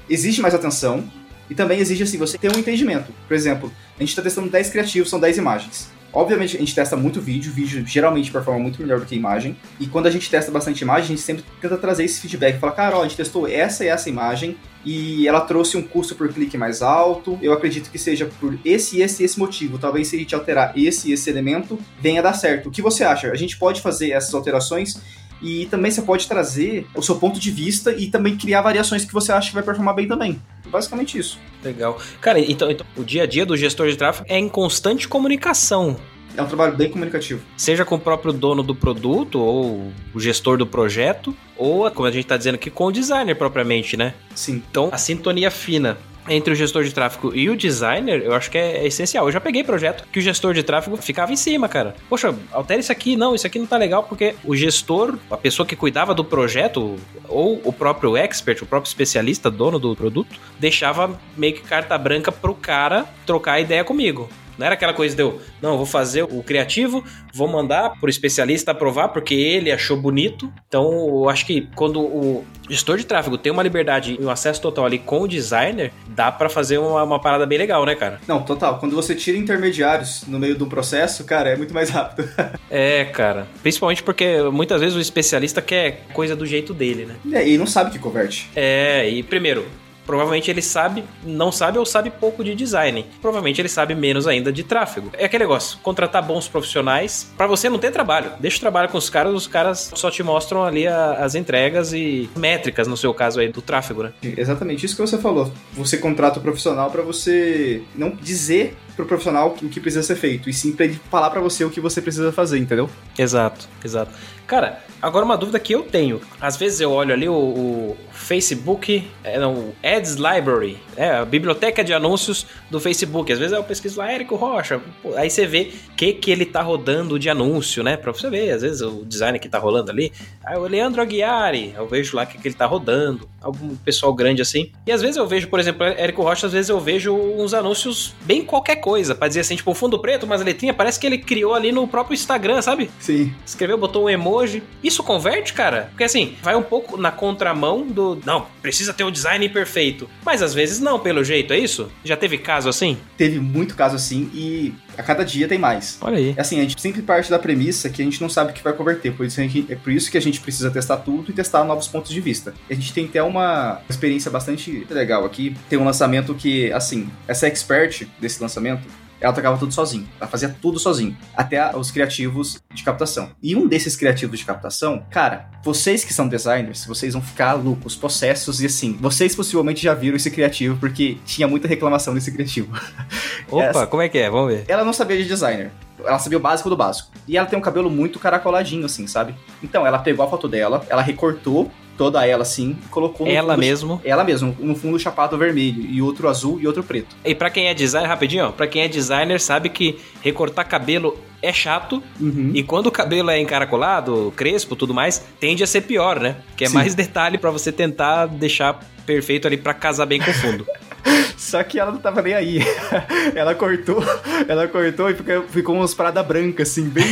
Exige 0.09 0.41
mais 0.41 0.53
atenção 0.53 1.09
e 1.49 1.55
também 1.55 1.79
exige 1.79 2.03
assim 2.03 2.17
você 2.17 2.37
ter 2.37 2.53
um 2.53 2.59
entendimento. 2.59 3.13
Por 3.27 3.33
exemplo, 3.33 3.71
a 3.95 3.99
gente 3.99 4.09
está 4.09 4.21
testando 4.21 4.49
10 4.49 4.69
criativos, 4.71 5.09
são 5.09 5.19
10 5.19 5.37
imagens. 5.37 5.89
Obviamente 6.11 6.57
a 6.57 6.59
gente 6.59 6.75
testa 6.75 6.97
muito 6.97 7.21
vídeo, 7.21 7.53
vídeo 7.53 7.85
geralmente 7.87 8.31
performa 8.31 8.59
muito 8.59 8.81
melhor 8.81 8.99
do 8.99 9.05
que 9.05 9.15
imagem. 9.15 9.55
E 9.79 9.87
quando 9.87 10.07
a 10.07 10.11
gente 10.11 10.29
testa 10.29 10.51
bastante 10.51 10.81
imagem, 10.81 11.03
a 11.03 11.07
gente 11.07 11.21
sempre 11.21 11.45
tenta 11.61 11.77
trazer 11.77 12.03
esse 12.03 12.19
feedback, 12.19 12.59
falar, 12.59 12.73
cara, 12.73 12.97
ó, 12.97 13.01
a 13.01 13.07
gente 13.07 13.15
testou 13.15 13.47
essa 13.47 13.85
e 13.85 13.87
essa 13.87 14.09
imagem 14.09 14.57
e 14.85 15.27
ela 15.27 15.41
trouxe 15.41 15.77
um 15.77 15.81
custo 15.81 16.15
por 16.15 16.31
clique 16.33 16.57
mais 16.57 16.81
alto. 16.81 17.37
Eu 17.41 17.53
acredito 17.53 17.91
que 17.91 17.97
seja 17.97 18.29
por 18.39 18.57
esse 18.65 19.01
esse 19.01 19.23
esse 19.23 19.39
motivo. 19.39 19.77
Talvez 19.77 20.07
se 20.07 20.15
a 20.15 20.19
gente 20.19 20.33
alterar 20.33 20.73
esse 20.77 21.11
esse 21.11 21.29
elemento, 21.29 21.79
venha 21.99 22.21
dar 22.21 22.33
certo. 22.33 22.69
O 22.69 22.71
que 22.71 22.81
você 22.81 23.03
acha? 23.03 23.31
A 23.31 23.35
gente 23.35 23.57
pode 23.57 23.81
fazer 23.81 24.11
essas 24.11 24.33
alterações 24.33 24.99
e 25.41 25.65
também 25.65 25.89
você 25.91 26.01
pode 26.01 26.27
trazer 26.27 26.85
o 26.95 27.01
seu 27.01 27.15
ponto 27.15 27.39
de 27.39 27.49
vista 27.49 27.91
e 27.91 28.07
também 28.07 28.37
criar 28.37 28.61
variações 28.61 29.03
que 29.03 29.13
você 29.13 29.31
acha 29.31 29.49
que 29.49 29.55
vai 29.55 29.63
performar 29.63 29.95
bem 29.95 30.07
também. 30.07 30.39
Basicamente 30.67 31.17
isso. 31.17 31.39
Legal. 31.63 31.99
Cara, 32.19 32.39
então, 32.39 32.69
então 32.69 32.85
o 32.95 33.03
dia 33.03 33.23
a 33.23 33.25
dia 33.25 33.45
do 33.45 33.57
gestor 33.57 33.89
de 33.89 33.97
tráfego 33.97 34.25
é 34.29 34.37
em 34.37 34.47
constante 34.47 35.07
comunicação. 35.07 35.97
É 36.35 36.41
um 36.41 36.47
trabalho 36.47 36.75
bem 36.75 36.89
comunicativo. 36.89 37.41
Seja 37.57 37.83
com 37.83 37.95
o 37.95 37.99
próprio 37.99 38.31
dono 38.31 38.63
do 38.63 38.75
produto, 38.75 39.39
ou 39.39 39.91
o 40.13 40.19
gestor 40.19 40.57
do 40.57 40.65
projeto, 40.65 41.35
ou, 41.57 41.89
como 41.91 42.07
a 42.07 42.11
gente 42.11 42.23
está 42.23 42.37
dizendo 42.37 42.55
aqui, 42.55 42.69
com 42.69 42.85
o 42.85 42.91
designer 42.91 43.35
propriamente, 43.35 43.97
né? 43.97 44.13
Sim. 44.33 44.63
Então, 44.69 44.89
a 44.91 44.97
sintonia 44.97 45.51
fina 45.51 45.97
entre 46.29 46.53
o 46.53 46.55
gestor 46.55 46.83
de 46.83 46.93
tráfego 46.93 47.35
e 47.35 47.49
o 47.49 47.55
designer, 47.55 48.21
eu 48.23 48.33
acho 48.33 48.49
que 48.51 48.57
é, 48.57 48.77
é 48.77 48.87
essencial. 48.87 49.25
Eu 49.25 49.31
já 49.31 49.39
peguei 49.39 49.63
projeto 49.63 50.05
que 50.11 50.19
o 50.19 50.21
gestor 50.21 50.53
de 50.53 50.63
tráfego 50.63 50.97
ficava 50.97 51.33
em 51.33 51.35
cima, 51.35 51.67
cara. 51.67 51.95
Poxa, 52.09 52.33
altera 52.51 52.79
isso 52.79 52.91
aqui, 52.91 53.15
não, 53.15 53.33
isso 53.33 53.47
aqui 53.47 53.59
não 53.59 53.65
tá 53.65 53.77
legal, 53.77 54.03
porque 54.03 54.35
o 54.43 54.55
gestor, 54.55 55.17
a 55.29 55.37
pessoa 55.37 55.65
que 55.65 55.75
cuidava 55.75 56.13
do 56.13 56.23
projeto, 56.23 56.95
ou 57.27 57.59
o 57.63 57.73
próprio 57.73 58.15
expert, 58.15 58.61
o 58.61 58.65
próprio 58.65 58.89
especialista, 58.89 59.49
dono 59.49 59.79
do 59.79 59.95
produto, 59.95 60.35
deixava 60.59 61.19
meio 61.35 61.53
que 61.53 61.61
carta 61.61 61.97
branca 61.97 62.31
pro 62.31 62.53
cara 62.53 63.05
trocar 63.25 63.59
ideia 63.59 63.83
comigo. 63.83 64.29
Não 64.61 64.67
era 64.67 64.75
aquela 64.75 64.93
coisa 64.93 65.15
de 65.15 65.23
eu, 65.23 65.41
não, 65.59 65.71
eu 65.71 65.77
vou 65.77 65.87
fazer 65.87 66.21
o 66.21 66.43
criativo, 66.43 67.03
vou 67.33 67.47
mandar 67.47 67.99
pro 67.99 68.07
especialista 68.07 68.69
aprovar 68.69 69.09
porque 69.09 69.33
ele 69.33 69.71
achou 69.71 69.97
bonito. 69.97 70.53
Então, 70.67 70.91
eu 70.91 71.27
acho 71.27 71.47
que 71.47 71.67
quando 71.73 71.99
o 71.99 72.45
gestor 72.69 72.97
de 72.97 73.05
tráfego 73.07 73.39
tem 73.39 73.51
uma 73.51 73.63
liberdade 73.63 74.17
e 74.19 74.23
um 74.23 74.29
acesso 74.29 74.61
total 74.61 74.85
ali 74.85 74.99
com 74.99 75.21
o 75.21 75.27
designer, 75.27 75.91
dá 76.09 76.31
pra 76.31 76.47
fazer 76.47 76.77
uma, 76.77 77.01
uma 77.01 77.19
parada 77.19 77.43
bem 77.47 77.57
legal, 77.57 77.83
né, 77.87 77.95
cara? 77.95 78.21
Não, 78.27 78.43
total. 78.43 78.77
Quando 78.77 78.95
você 78.95 79.15
tira 79.15 79.35
intermediários 79.35 80.25
no 80.27 80.37
meio 80.37 80.55
de 80.55 80.63
um 80.63 80.69
processo, 80.69 81.23
cara, 81.23 81.49
é 81.49 81.55
muito 81.55 81.73
mais 81.73 81.89
rápido. 81.89 82.29
É, 82.69 83.03
cara. 83.05 83.47
Principalmente 83.61 84.01
porque 84.01 84.41
muitas 84.43 84.79
vezes 84.79 84.95
o 84.95 84.99
especialista 84.99 85.61
quer 85.61 86.05
coisa 86.13 86.37
do 86.37 86.45
jeito 86.45 86.73
dele, 86.73 87.05
né? 87.05 87.15
É, 87.37 87.47
e 87.47 87.57
não 87.57 87.67
sabe 87.67 87.91
que 87.91 87.99
converte. 87.99 88.49
É, 88.55 89.09
e 89.09 89.21
primeiro, 89.23 89.65
provavelmente 90.11 90.51
ele 90.51 90.61
sabe, 90.61 91.05
não 91.23 91.53
sabe 91.53 91.77
ou 91.77 91.85
sabe 91.85 92.09
pouco 92.09 92.43
de 92.43 92.53
design. 92.53 93.05
Provavelmente 93.21 93.61
ele 93.61 93.69
sabe 93.69 93.95
menos 93.95 94.27
ainda 94.27 94.51
de 94.51 94.61
tráfego. 94.61 95.09
É 95.13 95.23
aquele 95.23 95.45
negócio, 95.45 95.79
contratar 95.81 96.21
bons 96.21 96.49
profissionais 96.49 97.31
pra 97.37 97.47
você 97.47 97.69
não 97.69 97.79
ter 97.79 97.91
trabalho. 97.91 98.31
Deixa 98.37 98.57
o 98.57 98.59
trabalho 98.59 98.89
com 98.89 98.97
os 98.97 99.09
caras, 99.09 99.33
os 99.33 99.47
caras 99.47 99.89
só 99.95 100.11
te 100.11 100.21
mostram 100.21 100.65
ali 100.65 100.85
a- 100.85 101.13
as 101.13 101.33
entregas 101.33 101.93
e 101.93 102.29
métricas, 102.35 102.89
no 102.89 102.97
seu 102.97 103.13
caso 103.13 103.39
aí, 103.39 103.47
do 103.47 103.61
tráfego, 103.61 104.03
né? 104.03 104.11
Exatamente 104.21 104.85
isso 104.85 104.97
que 104.97 105.01
você 105.01 105.17
falou. 105.17 105.49
Você 105.75 105.97
contrata 105.97 106.39
o 106.39 106.41
profissional 106.41 106.91
pra 106.91 107.01
você 107.03 107.81
não 107.95 108.09
dizer 108.09 108.75
pro 108.97 109.05
profissional 109.05 109.55
o 109.61 109.69
que 109.69 109.79
precisa 109.79 110.03
ser 110.03 110.15
feito, 110.17 110.49
e 110.49 110.53
sim 110.53 110.73
pra 110.73 110.83
ele 110.85 110.99
falar 111.09 111.29
pra 111.29 111.39
você 111.39 111.63
o 111.63 111.69
que 111.69 111.79
você 111.79 112.01
precisa 112.01 112.33
fazer, 112.33 112.57
entendeu? 112.57 112.89
Exato, 113.17 113.69
exato. 113.83 114.11
Cara, 114.45 114.83
agora 115.01 115.25
uma 115.25 115.37
dúvida 115.37 115.59
que 115.59 115.73
eu 115.73 115.83
tenho. 115.83 116.21
Às 116.39 116.57
vezes 116.57 116.79
eu 116.79 116.91
olho 116.91 117.13
ali 117.13 117.27
o, 117.27 117.33
o 117.33 117.97
Facebook, 118.13 119.07
é, 119.23 119.39
não, 119.39 119.53
o 119.53 119.75
Ads 119.83 120.15
Library, 120.15 120.77
é, 120.95 121.09
a 121.09 121.25
biblioteca 121.25 121.83
de 121.83 121.93
anúncios 121.93 122.45
do 122.69 122.79
Facebook. 122.79 123.31
Às 123.31 123.39
vezes 123.39 123.53
eu 123.53 123.63
pesquiso 123.63 123.99
lá, 123.99 124.11
Érico 124.11 124.35
Rocha, 124.35 124.81
aí 125.15 125.29
você 125.29 125.45
vê 125.45 125.71
o 125.91 125.95
que, 125.95 126.13
que 126.13 126.31
ele 126.31 126.45
tá 126.45 126.61
rodando 126.61 127.17
de 127.17 127.29
anúncio, 127.29 127.83
né? 127.83 127.97
Pra 127.97 128.11
você 128.11 128.29
ver, 128.29 128.51
às 128.51 128.61
vezes 128.61 128.81
o 128.81 129.03
design 129.05 129.39
que 129.39 129.49
tá 129.49 129.57
rolando 129.57 129.91
ali. 129.91 130.11
Aí 130.45 130.57
o 130.57 130.63
Leandro 130.63 131.01
Aguiari, 131.01 131.73
eu 131.75 131.87
vejo 131.87 132.15
lá 132.15 132.23
o 132.23 132.27
que, 132.27 132.37
que 132.37 132.47
ele 132.47 132.55
tá 132.55 132.65
rodando, 132.65 133.27
algum 133.41 133.75
pessoal 133.75 134.13
grande 134.13 134.41
assim. 134.41 134.71
E 134.85 134.91
às 134.91 135.01
vezes 135.01 135.17
eu 135.17 135.27
vejo, 135.27 135.47
por 135.47 135.59
exemplo, 135.59 135.85
Érico 135.85 136.21
Rocha, 136.21 136.47
às 136.47 136.53
vezes 136.53 136.69
eu 136.69 136.79
vejo 136.79 137.13
uns 137.13 137.53
anúncios 137.53 138.13
bem 138.21 138.43
qualquer 138.43 138.77
coisa, 138.77 139.15
pra 139.15 139.27
dizer 139.27 139.41
assim, 139.41 139.55
tipo, 139.55 139.71
um 139.71 139.75
fundo 139.75 139.99
preto, 139.99 140.25
umas 140.25 140.43
letrinhas, 140.43 140.75
parece 140.75 140.99
que 140.99 141.07
ele 141.07 141.17
criou 141.17 141.53
ali 141.53 141.71
no 141.71 141.87
próprio 141.87 142.13
Instagram, 142.13 142.61
sabe? 142.61 142.89
Sim. 142.99 143.33
Escreveu, 143.45 143.77
botou 143.77 144.05
um 144.05 144.09
emoji. 144.09 144.63
Isso 144.91 145.03
converte, 145.03 145.53
cara? 145.53 145.87
Porque 145.91 146.03
assim, 146.03 146.35
vai 146.43 146.53
um 146.53 146.61
pouco 146.61 146.97
na 146.97 147.13
contramão 147.13 147.87
do. 147.87 148.19
Não, 148.25 148.45
precisa 148.61 148.91
ter 148.91 149.05
o 149.05 149.09
design 149.09 149.47
perfeito. 149.47 150.09
Mas 150.25 150.41
às 150.41 150.53
vezes 150.53 150.81
não, 150.81 150.99
pelo 150.99 151.23
jeito, 151.23 151.53
é 151.53 151.57
isso? 151.57 151.89
Já 152.03 152.17
teve 152.17 152.37
caso 152.37 152.67
assim? 152.67 152.97
Teve 153.15 153.39
muito 153.39 153.73
caso 153.73 153.95
assim 153.95 154.29
e 154.33 154.73
a 154.97 155.01
cada 155.01 155.23
dia 155.23 155.47
tem 155.47 155.57
mais. 155.57 155.97
Olha 156.01 156.17
aí. 156.17 156.35
Assim, 156.37 156.59
a 156.59 156.63
gente 156.63 156.81
sempre 156.81 157.01
parte 157.01 157.29
da 157.29 157.39
premissa 157.39 157.89
que 157.89 158.01
a 158.01 158.05
gente 158.05 158.21
não 158.21 158.27
sabe 158.27 158.51
o 158.51 158.53
que 158.53 158.61
vai 158.61 158.73
converter, 158.73 159.13
por 159.13 159.25
isso 159.25 159.39
é 159.39 159.75
por 159.75 159.93
isso 159.93 160.11
que 160.11 160.17
a 160.17 160.21
gente 160.21 160.41
precisa 160.41 160.69
testar 160.69 160.97
tudo 160.97 161.31
e 161.31 161.33
testar 161.33 161.63
novos 161.63 161.87
pontos 161.87 162.11
de 162.11 162.19
vista. 162.19 162.53
A 162.69 162.73
gente 162.73 162.91
tem 162.91 163.05
até 163.05 163.23
uma 163.23 163.79
experiência 163.89 164.29
bastante 164.29 164.85
legal 164.89 165.23
aqui. 165.23 165.55
Tem 165.69 165.79
um 165.79 165.85
lançamento 165.85 166.35
que, 166.35 166.69
assim, 166.73 167.09
essa 167.29 167.47
expert 167.47 168.05
desse 168.19 168.41
lançamento, 168.41 168.85
ela 169.21 169.31
tocava 169.31 169.57
tudo 169.57 169.71
sozinho. 169.71 170.09
Ela 170.19 170.29
fazia 170.29 170.49
tudo 170.61 170.79
sozinho. 170.79 171.15
Até 171.35 171.75
os 171.77 171.91
criativos 171.91 172.61
de 172.73 172.83
captação. 172.83 173.29
E 173.41 173.55
um 173.55 173.67
desses 173.67 173.95
criativos 173.95 174.39
de 174.39 174.45
captação, 174.45 175.05
cara, 175.11 175.49
vocês 175.63 176.03
que 176.03 176.11
são 176.11 176.27
designers, 176.27 176.85
vocês 176.85 177.13
vão 177.13 177.21
ficar 177.21 177.53
loucos, 177.53 177.95
processos 177.95 178.61
e 178.61 178.65
assim. 178.65 178.97
Vocês 178.99 179.35
possivelmente 179.35 179.83
já 179.83 179.93
viram 179.93 180.17
esse 180.17 180.31
criativo, 180.31 180.75
porque 180.77 181.19
tinha 181.23 181.47
muita 181.47 181.67
reclamação 181.67 182.15
desse 182.15 182.31
criativo. 182.31 182.75
Opa, 183.47 183.85
como 183.85 184.01
é 184.01 184.09
que 184.09 184.17
é? 184.17 184.29
Vamos 184.29 184.53
ver. 184.53 184.65
ela 184.67 184.83
não 184.83 184.93
sabia 184.93 185.17
de 185.17 185.25
designer. 185.25 185.71
Ela 186.03 186.17
sabia 186.17 186.39
o 186.39 186.41
básico 186.41 186.67
do 186.67 186.75
básico. 186.75 187.11
E 187.27 187.37
ela 187.37 187.45
tem 187.45 187.59
um 187.59 187.61
cabelo 187.61 187.91
muito 187.91 188.17
caracoladinho, 188.17 188.85
assim, 188.85 189.05
sabe? 189.05 189.35
Então, 189.61 189.85
ela 189.85 189.99
pegou 189.99 190.25
a 190.25 190.29
foto 190.29 190.47
dela, 190.47 190.83
ela 190.89 191.03
recortou 191.03 191.71
toda 191.97 192.25
ela 192.25 192.41
assim 192.43 192.77
e 192.85 192.87
colocou 192.89 193.27
Ela 193.27 193.55
mesmo. 193.57 194.01
Ela 194.03 194.23
mesmo, 194.23 194.55
no 194.59 194.75
fundo 194.75 194.97
chapado 194.99 195.37
vermelho, 195.37 195.81
e 195.81 196.01
outro 196.01 196.27
azul 196.27 196.59
e 196.59 196.67
outro 196.67 196.83
preto. 196.83 197.15
E 197.23 197.35
pra 197.35 197.49
quem 197.49 197.67
é 197.67 197.73
designer, 197.73 198.07
rapidinho, 198.07 198.45
ó, 198.47 198.51
pra 198.51 198.67
quem 198.67 198.81
é 198.83 198.87
designer 198.87 199.39
sabe 199.39 199.69
que 199.69 199.99
recortar 200.21 200.67
cabelo 200.67 201.17
é 201.41 201.51
chato 201.51 202.01
Uhum. 202.19 202.51
e 202.53 202.61
quando 202.63 202.87
o 202.87 202.91
cabelo 202.91 203.29
é 203.31 203.39
encaracolado, 203.39 204.31
crespo, 204.35 204.75
tudo 204.75 204.93
mais, 204.93 205.23
tende 205.39 205.63
a 205.63 205.67
ser 205.67 205.81
pior, 205.81 206.19
né? 206.19 206.37
Que 206.55 206.65
é 206.65 206.67
Sim. 206.67 206.75
mais 206.75 206.93
detalhe 206.95 207.37
pra 207.37 207.49
você 207.51 207.71
tentar 207.71 208.27
deixar 208.27 208.79
perfeito 209.05 209.47
ali 209.47 209.57
pra 209.57 209.73
casar 209.73 210.05
bem 210.05 210.19
com 210.21 210.29
o 210.29 210.33
fundo. 210.33 210.65
Só 211.37 211.63
que 211.63 211.79
ela 211.79 211.91
não 211.91 211.99
tava 211.99 212.21
nem 212.21 212.33
aí. 212.33 212.59
Ela 213.35 213.55
cortou, 213.55 214.03
ela 214.47 214.67
cortou 214.67 215.09
e 215.09 215.15
ficou, 215.15 215.43
ficou 215.47 215.75
umas 215.75 215.93
paradas 215.93 216.25
brancas, 216.25 216.69
assim, 216.69 216.87
bem, 216.89 217.05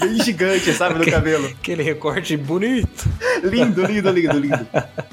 bem 0.00 0.22
gigante, 0.22 0.72
sabe, 0.72 0.98
no 0.98 1.10
cabelo. 1.10 1.46
Aquele 1.46 1.82
recorte 1.82 2.36
bonito. 2.36 3.08
Lindo, 3.42 3.84
lindo, 3.84 4.10
lindo, 4.10 4.38
lindo. 4.38 4.66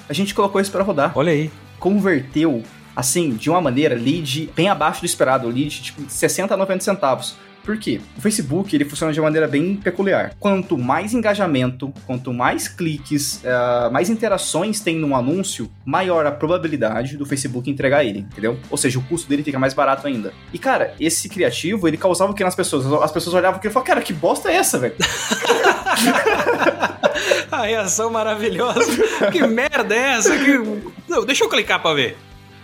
A 0.07 0.13
gente 0.13 0.33
colocou 0.33 0.59
isso 0.59 0.71
pra 0.71 0.83
rodar. 0.83 1.11
Olha 1.15 1.31
aí. 1.31 1.51
Converteu, 1.79 2.63
assim, 2.95 3.31
de 3.31 3.49
uma 3.49 3.61
maneira, 3.61 3.95
lead 3.95 4.49
bem 4.55 4.69
abaixo 4.69 5.01
do 5.01 5.05
esperado, 5.05 5.47
lead 5.47 5.81
tipo 5.81 6.03
60 6.07 6.53
a 6.53 6.57
90 6.57 6.83
centavos. 6.83 7.35
Por 7.67 7.77
quê? 7.77 7.99
O 8.17 8.21
Facebook 8.21 8.73
ele 8.73 8.85
funciona 8.85 9.11
de 9.11 9.19
uma 9.19 9.25
maneira 9.25 9.45
bem 9.45 9.75
peculiar. 9.75 10.33
Quanto 10.39 10.77
mais 10.77 11.13
engajamento, 11.13 11.93
quanto 12.05 12.31
mais 12.31 12.69
cliques, 12.69 13.43
uh, 13.43 13.91
mais 13.91 14.09
interações 14.09 14.79
tem 14.79 14.95
num 14.95 15.13
anúncio, 15.13 15.69
maior 15.83 16.25
a 16.25 16.31
probabilidade 16.31 17.17
do 17.17 17.25
Facebook 17.25 17.69
entregar 17.69 18.05
ele, 18.05 18.19
entendeu? 18.19 18.57
Ou 18.69 18.77
seja, 18.77 18.97
o 18.97 19.03
custo 19.03 19.27
dele 19.27 19.43
fica 19.43 19.59
mais 19.59 19.73
barato 19.73 20.07
ainda. 20.07 20.31
E 20.53 20.57
cara, 20.57 20.93
esse 20.97 21.27
criativo 21.27 21.89
ele 21.89 21.97
causava 21.97 22.31
o 22.31 22.33
que 22.33 22.41
nas 22.41 22.55
pessoas? 22.55 22.85
As 23.03 23.11
pessoas 23.11 23.35
olhavam 23.35 23.59
e 23.59 23.63
falavam, 23.63 23.83
cara, 23.83 24.01
que 24.01 24.13
bosta 24.13 24.49
é 24.49 24.55
essa, 24.55 24.79
velho? 24.79 24.95
a 27.51 27.63
reação 27.63 28.09
maravilhosa. 28.09 29.29
que 29.29 29.45
merda 29.45 29.93
é 29.93 30.13
essa? 30.13 30.37
Que... 30.37 30.57
Não, 31.05 31.25
deixa 31.25 31.43
eu 31.43 31.49
clicar 31.49 31.81
pra 31.81 31.93
ver. 31.93 32.15